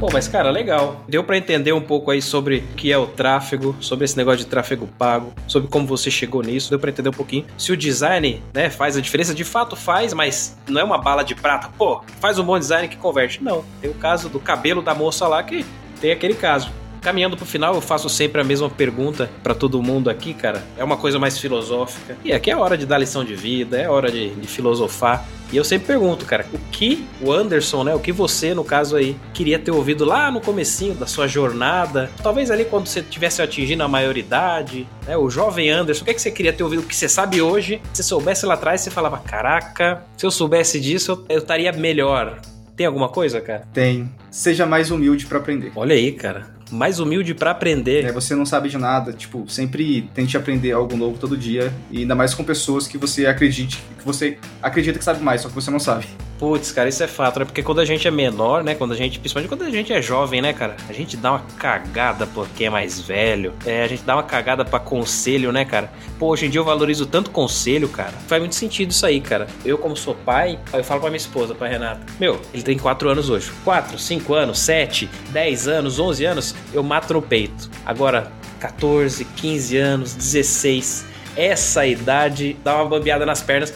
Pô, 0.00 0.08
mas 0.10 0.26
cara, 0.26 0.50
legal. 0.50 1.04
Deu 1.06 1.22
pra 1.22 1.36
entender 1.36 1.74
um 1.74 1.80
pouco 1.80 2.10
aí 2.10 2.22
sobre 2.22 2.64
o 2.72 2.74
que 2.74 2.90
é 2.90 2.96
o 2.96 3.06
tráfego, 3.06 3.76
sobre 3.80 4.06
esse 4.06 4.16
negócio 4.16 4.38
de 4.38 4.46
tráfego 4.46 4.88
pago, 4.98 5.34
sobre 5.46 5.68
como 5.68 5.86
você 5.86 6.10
chegou 6.10 6.42
nisso. 6.42 6.70
Deu 6.70 6.78
pra 6.78 6.88
entender 6.88 7.10
um 7.10 7.12
pouquinho. 7.12 7.44
Se 7.58 7.70
o 7.70 7.76
design, 7.76 8.42
né, 8.54 8.70
faz 8.70 8.96
a 8.96 9.00
diferença, 9.02 9.34
de 9.34 9.44
fato 9.44 9.76
faz, 9.76 10.14
mas 10.14 10.56
não 10.66 10.80
é 10.80 10.84
uma 10.84 10.96
bala 10.96 11.22
de 11.22 11.34
prata. 11.34 11.68
Pô, 11.76 12.02
faz 12.18 12.38
um 12.38 12.44
bom 12.44 12.58
design 12.58 12.88
que 12.88 12.96
converte. 12.96 13.44
Não. 13.44 13.62
Tem 13.82 13.90
o 13.90 13.94
caso 13.94 14.30
do 14.30 14.40
cabelo 14.40 14.80
da 14.80 14.94
moça 14.94 15.28
lá 15.28 15.42
que 15.42 15.66
tem 16.00 16.12
aquele 16.12 16.32
caso. 16.32 16.72
Caminhando 17.00 17.36
pro 17.36 17.46
final, 17.46 17.74
eu 17.74 17.80
faço 17.80 18.08
sempre 18.08 18.40
a 18.40 18.44
mesma 18.44 18.68
pergunta 18.68 19.30
pra 19.42 19.54
todo 19.54 19.82
mundo 19.82 20.10
aqui, 20.10 20.34
cara. 20.34 20.62
É 20.76 20.84
uma 20.84 20.96
coisa 20.96 21.18
mais 21.18 21.38
filosófica. 21.38 22.16
E 22.24 22.32
aqui 22.32 22.50
é 22.50 22.56
hora 22.56 22.76
de 22.76 22.84
dar 22.84 22.98
lição 22.98 23.24
de 23.24 23.34
vida, 23.34 23.78
é 23.78 23.88
hora 23.88 24.10
de, 24.10 24.30
de 24.34 24.46
filosofar. 24.46 25.26
E 25.52 25.56
eu 25.56 25.64
sempre 25.64 25.88
pergunto, 25.88 26.24
cara, 26.26 26.46
o 26.52 26.58
que 26.70 27.04
o 27.20 27.32
Anderson, 27.32 27.82
né, 27.82 27.94
o 27.94 27.98
que 27.98 28.12
você, 28.12 28.54
no 28.54 28.62
caso 28.62 28.94
aí, 28.96 29.16
queria 29.34 29.58
ter 29.58 29.72
ouvido 29.72 30.04
lá 30.04 30.30
no 30.30 30.40
comecinho 30.40 30.94
da 30.94 31.06
sua 31.06 31.26
jornada, 31.26 32.08
talvez 32.22 32.52
ali 32.52 32.64
quando 32.64 32.86
você 32.86 33.02
tivesse 33.02 33.42
atingindo 33.42 33.82
a 33.82 33.88
maioridade, 33.88 34.86
né, 35.06 35.16
o 35.16 35.28
jovem 35.28 35.68
Anderson, 35.68 36.02
o 36.02 36.04
que, 36.04 36.10
é 36.12 36.14
que 36.14 36.22
você 36.22 36.30
queria 36.30 36.52
ter 36.52 36.62
ouvido, 36.62 36.80
o 36.82 36.86
que 36.86 36.94
você 36.94 37.08
sabe 37.08 37.42
hoje, 37.42 37.80
se 37.92 38.02
soubesse 38.04 38.46
lá 38.46 38.54
atrás, 38.54 38.80
você 38.82 38.90
falava, 38.92 39.18
caraca, 39.18 40.04
se 40.16 40.24
eu 40.24 40.30
soubesse 40.30 40.78
disso, 40.78 41.10
eu- 41.12 41.24
eu 41.28 41.38
estaria 41.38 41.72
melhor. 41.72 42.38
Tem 42.76 42.86
alguma 42.86 43.08
coisa, 43.08 43.40
cara? 43.40 43.64
Tem. 43.74 44.08
Seja 44.30 44.64
mais 44.66 44.90
humilde 44.92 45.26
pra 45.26 45.38
aprender. 45.38 45.72
Olha 45.74 45.94
aí, 45.96 46.12
cara. 46.12 46.59
Mais 46.70 47.00
humilde 47.00 47.34
pra 47.34 47.50
aprender. 47.50 48.04
É, 48.04 48.12
você 48.12 48.34
não 48.34 48.46
sabe 48.46 48.68
de 48.68 48.78
nada, 48.78 49.12
tipo, 49.12 49.44
sempre 49.48 50.08
tente 50.14 50.36
aprender 50.36 50.72
algo 50.72 50.96
novo 50.96 51.18
todo 51.18 51.36
dia, 51.36 51.72
e 51.90 51.98
ainda 51.98 52.14
mais 52.14 52.34
com 52.34 52.44
pessoas 52.44 52.86
que 52.86 52.96
você 52.96 53.26
acredite, 53.26 53.82
que 53.98 54.04
você 54.04 54.38
acredita 54.62 54.98
que 54.98 55.04
sabe 55.04 55.22
mais, 55.22 55.40
só 55.40 55.48
que 55.48 55.54
você 55.54 55.70
não 55.70 55.80
sabe. 55.80 56.06
Putz, 56.40 56.72
cara, 56.72 56.88
isso 56.88 57.02
é 57.02 57.06
fato, 57.06 57.38
né? 57.38 57.44
Porque 57.44 57.62
quando 57.62 57.80
a 57.80 57.84
gente 57.84 58.08
é 58.08 58.10
menor, 58.10 58.64
né? 58.64 58.74
Quando 58.74 58.92
a 58.92 58.96
gente, 58.96 59.18
principalmente 59.18 59.50
quando 59.50 59.62
a 59.62 59.70
gente 59.70 59.92
é 59.92 60.00
jovem, 60.00 60.40
né, 60.40 60.54
cara? 60.54 60.74
A 60.88 60.92
gente 60.92 61.14
dá 61.14 61.32
uma 61.32 61.42
cagada 61.58 62.26
porque 62.26 62.64
é 62.64 62.70
mais 62.70 62.98
velho. 62.98 63.52
É, 63.66 63.82
a 63.82 63.86
gente 63.86 64.02
dá 64.04 64.16
uma 64.16 64.22
cagada 64.22 64.64
pra 64.64 64.80
conselho, 64.80 65.52
né, 65.52 65.66
cara? 65.66 65.92
Pô, 66.18 66.28
hoje 66.28 66.46
em 66.46 66.50
dia 66.50 66.58
eu 66.58 66.64
valorizo 66.64 67.04
tanto 67.04 67.30
conselho, 67.30 67.90
cara. 67.90 68.12
Faz 68.26 68.40
muito 68.40 68.54
sentido 68.54 68.90
isso 68.90 69.04
aí, 69.04 69.20
cara. 69.20 69.48
Eu, 69.66 69.76
como 69.76 69.94
sou 69.94 70.14
pai, 70.14 70.58
eu 70.72 70.82
falo 70.82 71.02
pra 71.02 71.10
minha 71.10 71.18
esposa, 71.18 71.54
pra 71.54 71.68
Renata: 71.68 72.00
Meu, 72.18 72.40
ele 72.54 72.62
tem 72.62 72.78
4 72.78 73.10
anos 73.10 73.28
hoje. 73.28 73.52
4, 73.62 73.98
5 73.98 74.32
anos, 74.32 74.60
7, 74.60 75.10
10 75.32 75.68
anos, 75.68 75.98
11 75.98 76.24
anos, 76.24 76.54
eu 76.72 76.82
mato 76.82 77.14
no 77.14 77.22
peito. 77.22 77.70
Agora, 77.84 78.32
14, 78.60 79.24
15 79.24 79.76
anos, 79.76 80.14
16. 80.14 81.06
Essa 81.36 81.86
idade 81.86 82.56
dá 82.62 82.76
uma 82.76 82.86
bambeada 82.86 83.24
nas 83.24 83.40
pernas 83.42 83.72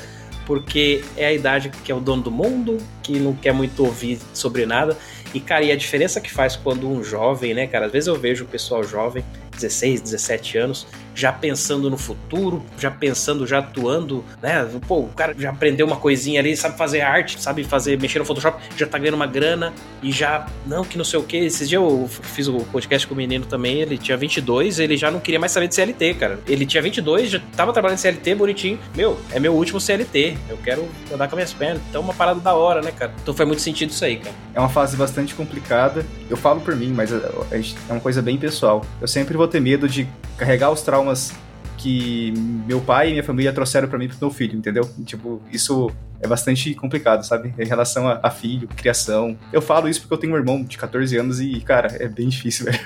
porque 0.47 1.03
é 1.17 1.27
a 1.27 1.33
idade 1.33 1.71
que 1.71 1.91
é 1.91 1.95
o 1.95 2.01
dono 2.01 2.23
do 2.23 2.31
mundo, 2.31 2.79
que 3.03 3.19
não 3.19 3.35
quer 3.35 3.53
muito 3.53 3.85
ouvir 3.85 4.19
sobre 4.33 4.67
nada. 4.67 4.97
E, 5.33 5.41
cara, 5.41 5.65
e 5.65 5.73
a 5.73 5.77
diferença 5.77 6.21
que 6.21 6.31
faz 6.31 6.55
quando 6.55 6.89
um 6.89 7.03
jovem, 7.03 7.55
né, 7.55 7.67
cara? 7.67 7.87
Às 7.87 7.93
vezes 7.93 8.07
eu 8.07 8.17
vejo 8.17 8.45
o 8.45 8.47
pessoal 8.47 8.85
jovem, 8.85 9.25
16, 9.53 10.01
17 10.03 10.59
anos, 10.59 10.87
já 11.15 11.33
pensando 11.33 11.89
no 11.89 11.97
futuro, 11.97 12.63
já 12.79 12.91
pensando, 12.91 13.47
já 13.47 13.59
atuando, 13.59 14.25
né? 14.43 14.69
Pô, 14.87 15.01
o 15.01 15.09
cara 15.09 15.35
já 15.39 15.51
aprendeu 15.51 15.87
uma 15.87 15.97
coisinha 15.97 16.41
ali, 16.41 16.57
sabe 16.57 16.77
fazer 16.77 17.01
arte, 17.01 17.41
sabe 17.41 17.65
fazer, 17.65 18.01
mexer 18.01 18.19
no 18.19 18.25
Photoshop, 18.25 18.63
já 18.77 18.87
tá 18.87 18.99
ganhando 18.99 19.15
uma 19.15 19.27
grana 19.27 19.73
e 20.03 20.11
já, 20.11 20.47
não, 20.67 20.85
que 20.85 20.99
não 20.99 21.05
sei 21.05 21.19
o 21.19 21.23
que. 21.23 21.37
Esses 21.37 21.69
dias 21.69 21.81
eu 21.81 22.09
fiz 22.09 22.49
o 22.49 22.59
podcast 22.73 23.07
com 23.07 23.15
o 23.15 23.17
menino 23.17 23.47
também, 23.47 23.81
ele 23.81 23.97
tinha 23.97 24.17
22, 24.17 24.79
ele 24.79 24.97
já 24.97 25.11
não 25.11 25.21
queria 25.21 25.39
mais 25.39 25.53
saber 25.53 25.69
de 25.69 25.75
CLT, 25.75 26.15
cara. 26.15 26.39
Ele 26.47 26.67
tinha 26.67 26.83
22, 26.83 27.31
já 27.31 27.41
tava 27.57 27.73
trabalhando 27.73 27.99
em 27.99 28.01
CLT 28.01 28.35
bonitinho. 28.35 28.79
Meu, 28.95 29.19
é 29.31 29.39
meu 29.39 29.55
último 29.55 29.81
CLT, 29.81 30.37
eu 30.49 30.57
quero 30.59 30.89
andar 31.13 31.29
com 31.29 31.37
minhas 31.37 31.53
pernas. 31.53 31.83
Então, 31.89 32.01
uma 32.01 32.15
parada 32.15 32.41
da 32.41 32.55
hora, 32.55 32.83
né, 32.83 32.91
cara? 32.91 33.13
Então 33.23 33.35
faz 33.35 33.47
muito 33.47 33.63
sentido 33.63 33.91
isso 33.91 34.05
aí, 34.05 34.17
cara. 34.17 34.35
É 34.55 34.61
uma 34.61 34.69
fase 34.69 34.97
bastante 34.97 35.35
complicada. 35.35 36.05
Eu 36.29 36.37
falo 36.37 36.61
por 36.61 36.75
mim, 36.75 36.93
mas 36.95 37.13
é 37.13 37.21
uma 37.91 38.01
coisa 38.01 38.23
bem 38.23 38.37
pessoal. 38.37 38.85
Eu 39.01 39.09
sempre 39.09 39.37
vou 39.37 39.47
ter 39.49 39.61
medo 39.61 39.89
de 39.89 40.09
carregar 40.37 40.71
os 40.71 40.83
traumas 40.83 41.33
que 41.77 42.33
meu 42.67 42.81
pai 42.81 43.09
e 43.09 43.11
minha 43.13 43.25
família 43.25 43.53
trouxeram 43.53 43.89
pra 43.89 43.99
mim 43.99 44.09
pro 44.09 44.17
meu 44.21 44.31
filho, 44.31 44.57
entendeu? 44.57 44.89
Tipo, 45.05 45.41
isso 45.53 45.91
é 46.25 46.27
bastante 46.27 46.75
complicado, 46.75 47.23
sabe? 47.25 47.55
Em 47.59 47.67
relação 47.67 48.09
a, 48.09 48.19
a 48.23 48.31
filho, 48.31 48.67
criação. 48.75 49.37
Eu 49.53 49.61
falo 49.61 49.89
isso 49.89 50.01
porque 50.01 50.15
eu 50.15 50.19
tenho 50.19 50.33
um 50.33 50.37
irmão 50.37 50.63
de 50.65 50.79
14 50.79 51.17
anos 51.19 51.39
e, 51.41 51.61
cara, 51.61 51.89
é 52.01 52.09
bem 52.09 52.29
difícil, 52.29 52.65
velho. 52.67 52.81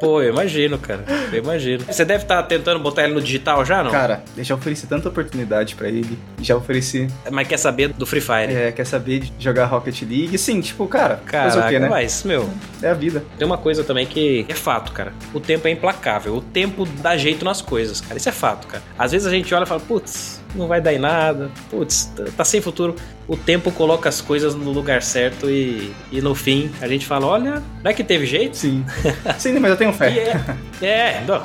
Pô, 0.00 0.22
eu 0.22 0.32
imagino, 0.32 0.78
cara. 0.78 1.04
Eu 1.32 1.38
imagino. 1.42 1.84
Você 1.84 2.04
deve 2.04 2.22
estar 2.24 2.42
tentando 2.44 2.78
botar 2.78 3.04
ele 3.04 3.14
no 3.14 3.20
digital 3.20 3.64
já, 3.64 3.82
não? 3.82 3.90
Cara, 3.90 4.22
eu 4.36 4.44
já 4.44 4.54
ofereci 4.54 4.86
tanta 4.86 5.08
oportunidade 5.08 5.74
pra 5.74 5.88
ele. 5.88 6.18
Já 6.40 6.56
ofereci. 6.56 7.08
Mas 7.30 7.48
quer 7.48 7.56
saber 7.56 7.88
do 7.92 8.06
Free 8.06 8.20
Fire? 8.20 8.54
É, 8.54 8.72
quer 8.72 8.84
saber 8.86 9.20
de 9.20 9.32
jogar 9.38 9.66
Rocket 9.66 10.00
League? 10.02 10.36
Sim, 10.38 10.60
tipo, 10.60 10.86
cara, 10.86 11.16
fazer 11.16 11.30
Caraca, 11.30 11.66
o 11.66 11.68
quê, 11.70 11.78
né? 11.78 11.88
mas, 11.88 12.22
meu, 12.24 12.48
É 12.80 12.88
a 12.90 12.94
vida. 12.94 13.24
tem 13.38 13.46
uma 13.46 13.58
coisa 13.58 13.82
também 13.84 14.06
que 14.06 14.46
é 14.48 14.54
fato, 14.54 14.92
cara. 14.92 15.12
O 15.34 15.40
tempo 15.40 15.66
é 15.68 15.70
implacável. 15.70 16.36
O 16.36 16.40
tempo 16.40 16.86
dá 17.00 17.16
jeito 17.16 17.44
nas 17.44 17.60
coisas, 17.60 18.00
cara. 18.00 18.16
Isso 18.16 18.28
é 18.28 18.32
fato, 18.32 18.66
cara. 18.66 18.82
Às 18.98 19.12
vezes 19.12 19.26
a 19.26 19.30
gente 19.30 19.52
olha 19.54 19.64
e 19.64 19.66
fala, 19.66 19.80
putz, 19.80 20.41
não 20.54 20.66
vai 20.66 20.80
dar 20.80 20.92
em 20.92 20.98
nada. 20.98 21.50
Putz, 21.70 22.06
tá- 22.16 22.24
tá 22.36 22.44
sem 22.44 22.60
futuro. 22.60 22.94
O 23.28 23.36
tempo 23.36 23.70
coloca 23.72 24.08
as 24.08 24.20
coisas 24.20 24.54
no 24.54 24.70
lugar 24.72 25.02
certo 25.02 25.48
e, 25.50 25.92
e 26.10 26.20
no 26.20 26.34
fim 26.34 26.70
a 26.80 26.88
gente 26.88 27.06
fala, 27.06 27.26
olha, 27.26 27.62
não 27.82 27.90
é 27.90 27.94
que 27.94 28.04
teve 28.04 28.26
jeito? 28.26 28.56
Sim. 28.56 28.84
Sim, 29.38 29.58
mas 29.58 29.70
eu 29.70 29.76
tenho 29.76 29.92
fé. 29.92 30.44
é, 30.80 30.86
é, 30.86 31.24
não, 31.26 31.42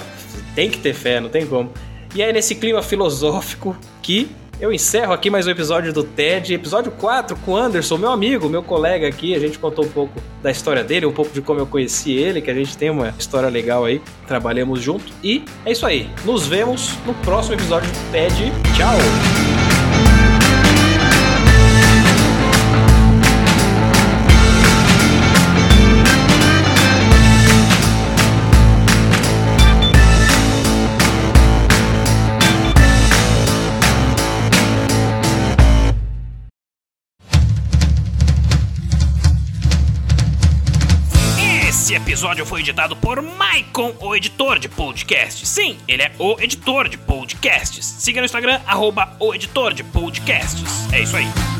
tem 0.56 0.70
que 0.70 0.80
ter 0.80 0.94
fé, 0.94 1.20
não 1.20 1.30
tem 1.30 1.46
como. 1.46 1.72
E 2.16 2.22
é 2.22 2.32
nesse 2.34 2.56
clima 2.56 2.82
filosófico 2.82 3.76
que 4.02 4.30
eu 4.60 4.74
encerro 4.74 5.14
aqui 5.14 5.30
mais 5.30 5.46
um 5.46 5.52
episódio 5.52 5.94
do 5.94 6.04
TED, 6.04 6.54
episódio 6.54 6.92
4 6.92 7.36
com 7.38 7.52
o 7.52 7.56
Anderson, 7.56 7.98
meu 7.98 8.12
amigo, 8.12 8.50
meu 8.50 8.64
colega 8.64 9.08
aqui. 9.08 9.36
A 9.36 9.40
gente 9.40 9.60
contou 9.60 9.86
um 9.86 9.90
pouco 9.90 10.22
da 10.42 10.50
história 10.50 10.84
dele, 10.84 11.06
um 11.06 11.14
pouco 11.14 11.32
de 11.32 11.42
como 11.42 11.60
eu 11.60 11.68
conheci 11.68 12.14
ele, 12.14 12.42
que 12.42 12.50
a 12.50 12.54
gente 12.54 12.78
tem 12.78 12.90
uma 12.90 13.14
história 13.18 13.50
legal 13.50 13.86
aí. 13.86 14.02
Trabalhamos 14.28 14.82
junto. 14.82 15.14
E 15.24 15.44
é 15.66 15.72
isso 15.72 15.86
aí. 15.86 16.10
Nos 16.26 16.48
vemos 16.48 16.94
no 17.06 17.14
próximo 17.16 17.56
episódio 17.56 17.90
do 17.90 18.12
TED. 18.12 18.52
Tchau! 18.76 19.47
Episódio 42.38 42.46
foi 42.46 42.60
editado 42.62 42.96
por 42.96 43.22
Maicon, 43.22 43.96
o 44.00 44.16
editor 44.16 44.60
de 44.60 44.70
podcasts. 44.70 45.50
Sim, 45.50 45.78
ele 45.88 46.04
é 46.04 46.12
o 46.20 46.40
editor 46.40 46.88
de 46.88 46.98
podcasts. 46.98 47.84
Siga 47.86 48.22
no 48.22 48.26
Instagram, 48.26 48.60
arroba 48.66 49.16
o 49.20 49.34
editor 49.34 49.74
de 49.74 49.84
podcasts. 49.84 50.92
É 50.94 51.02
isso 51.02 51.16
aí. 51.16 51.57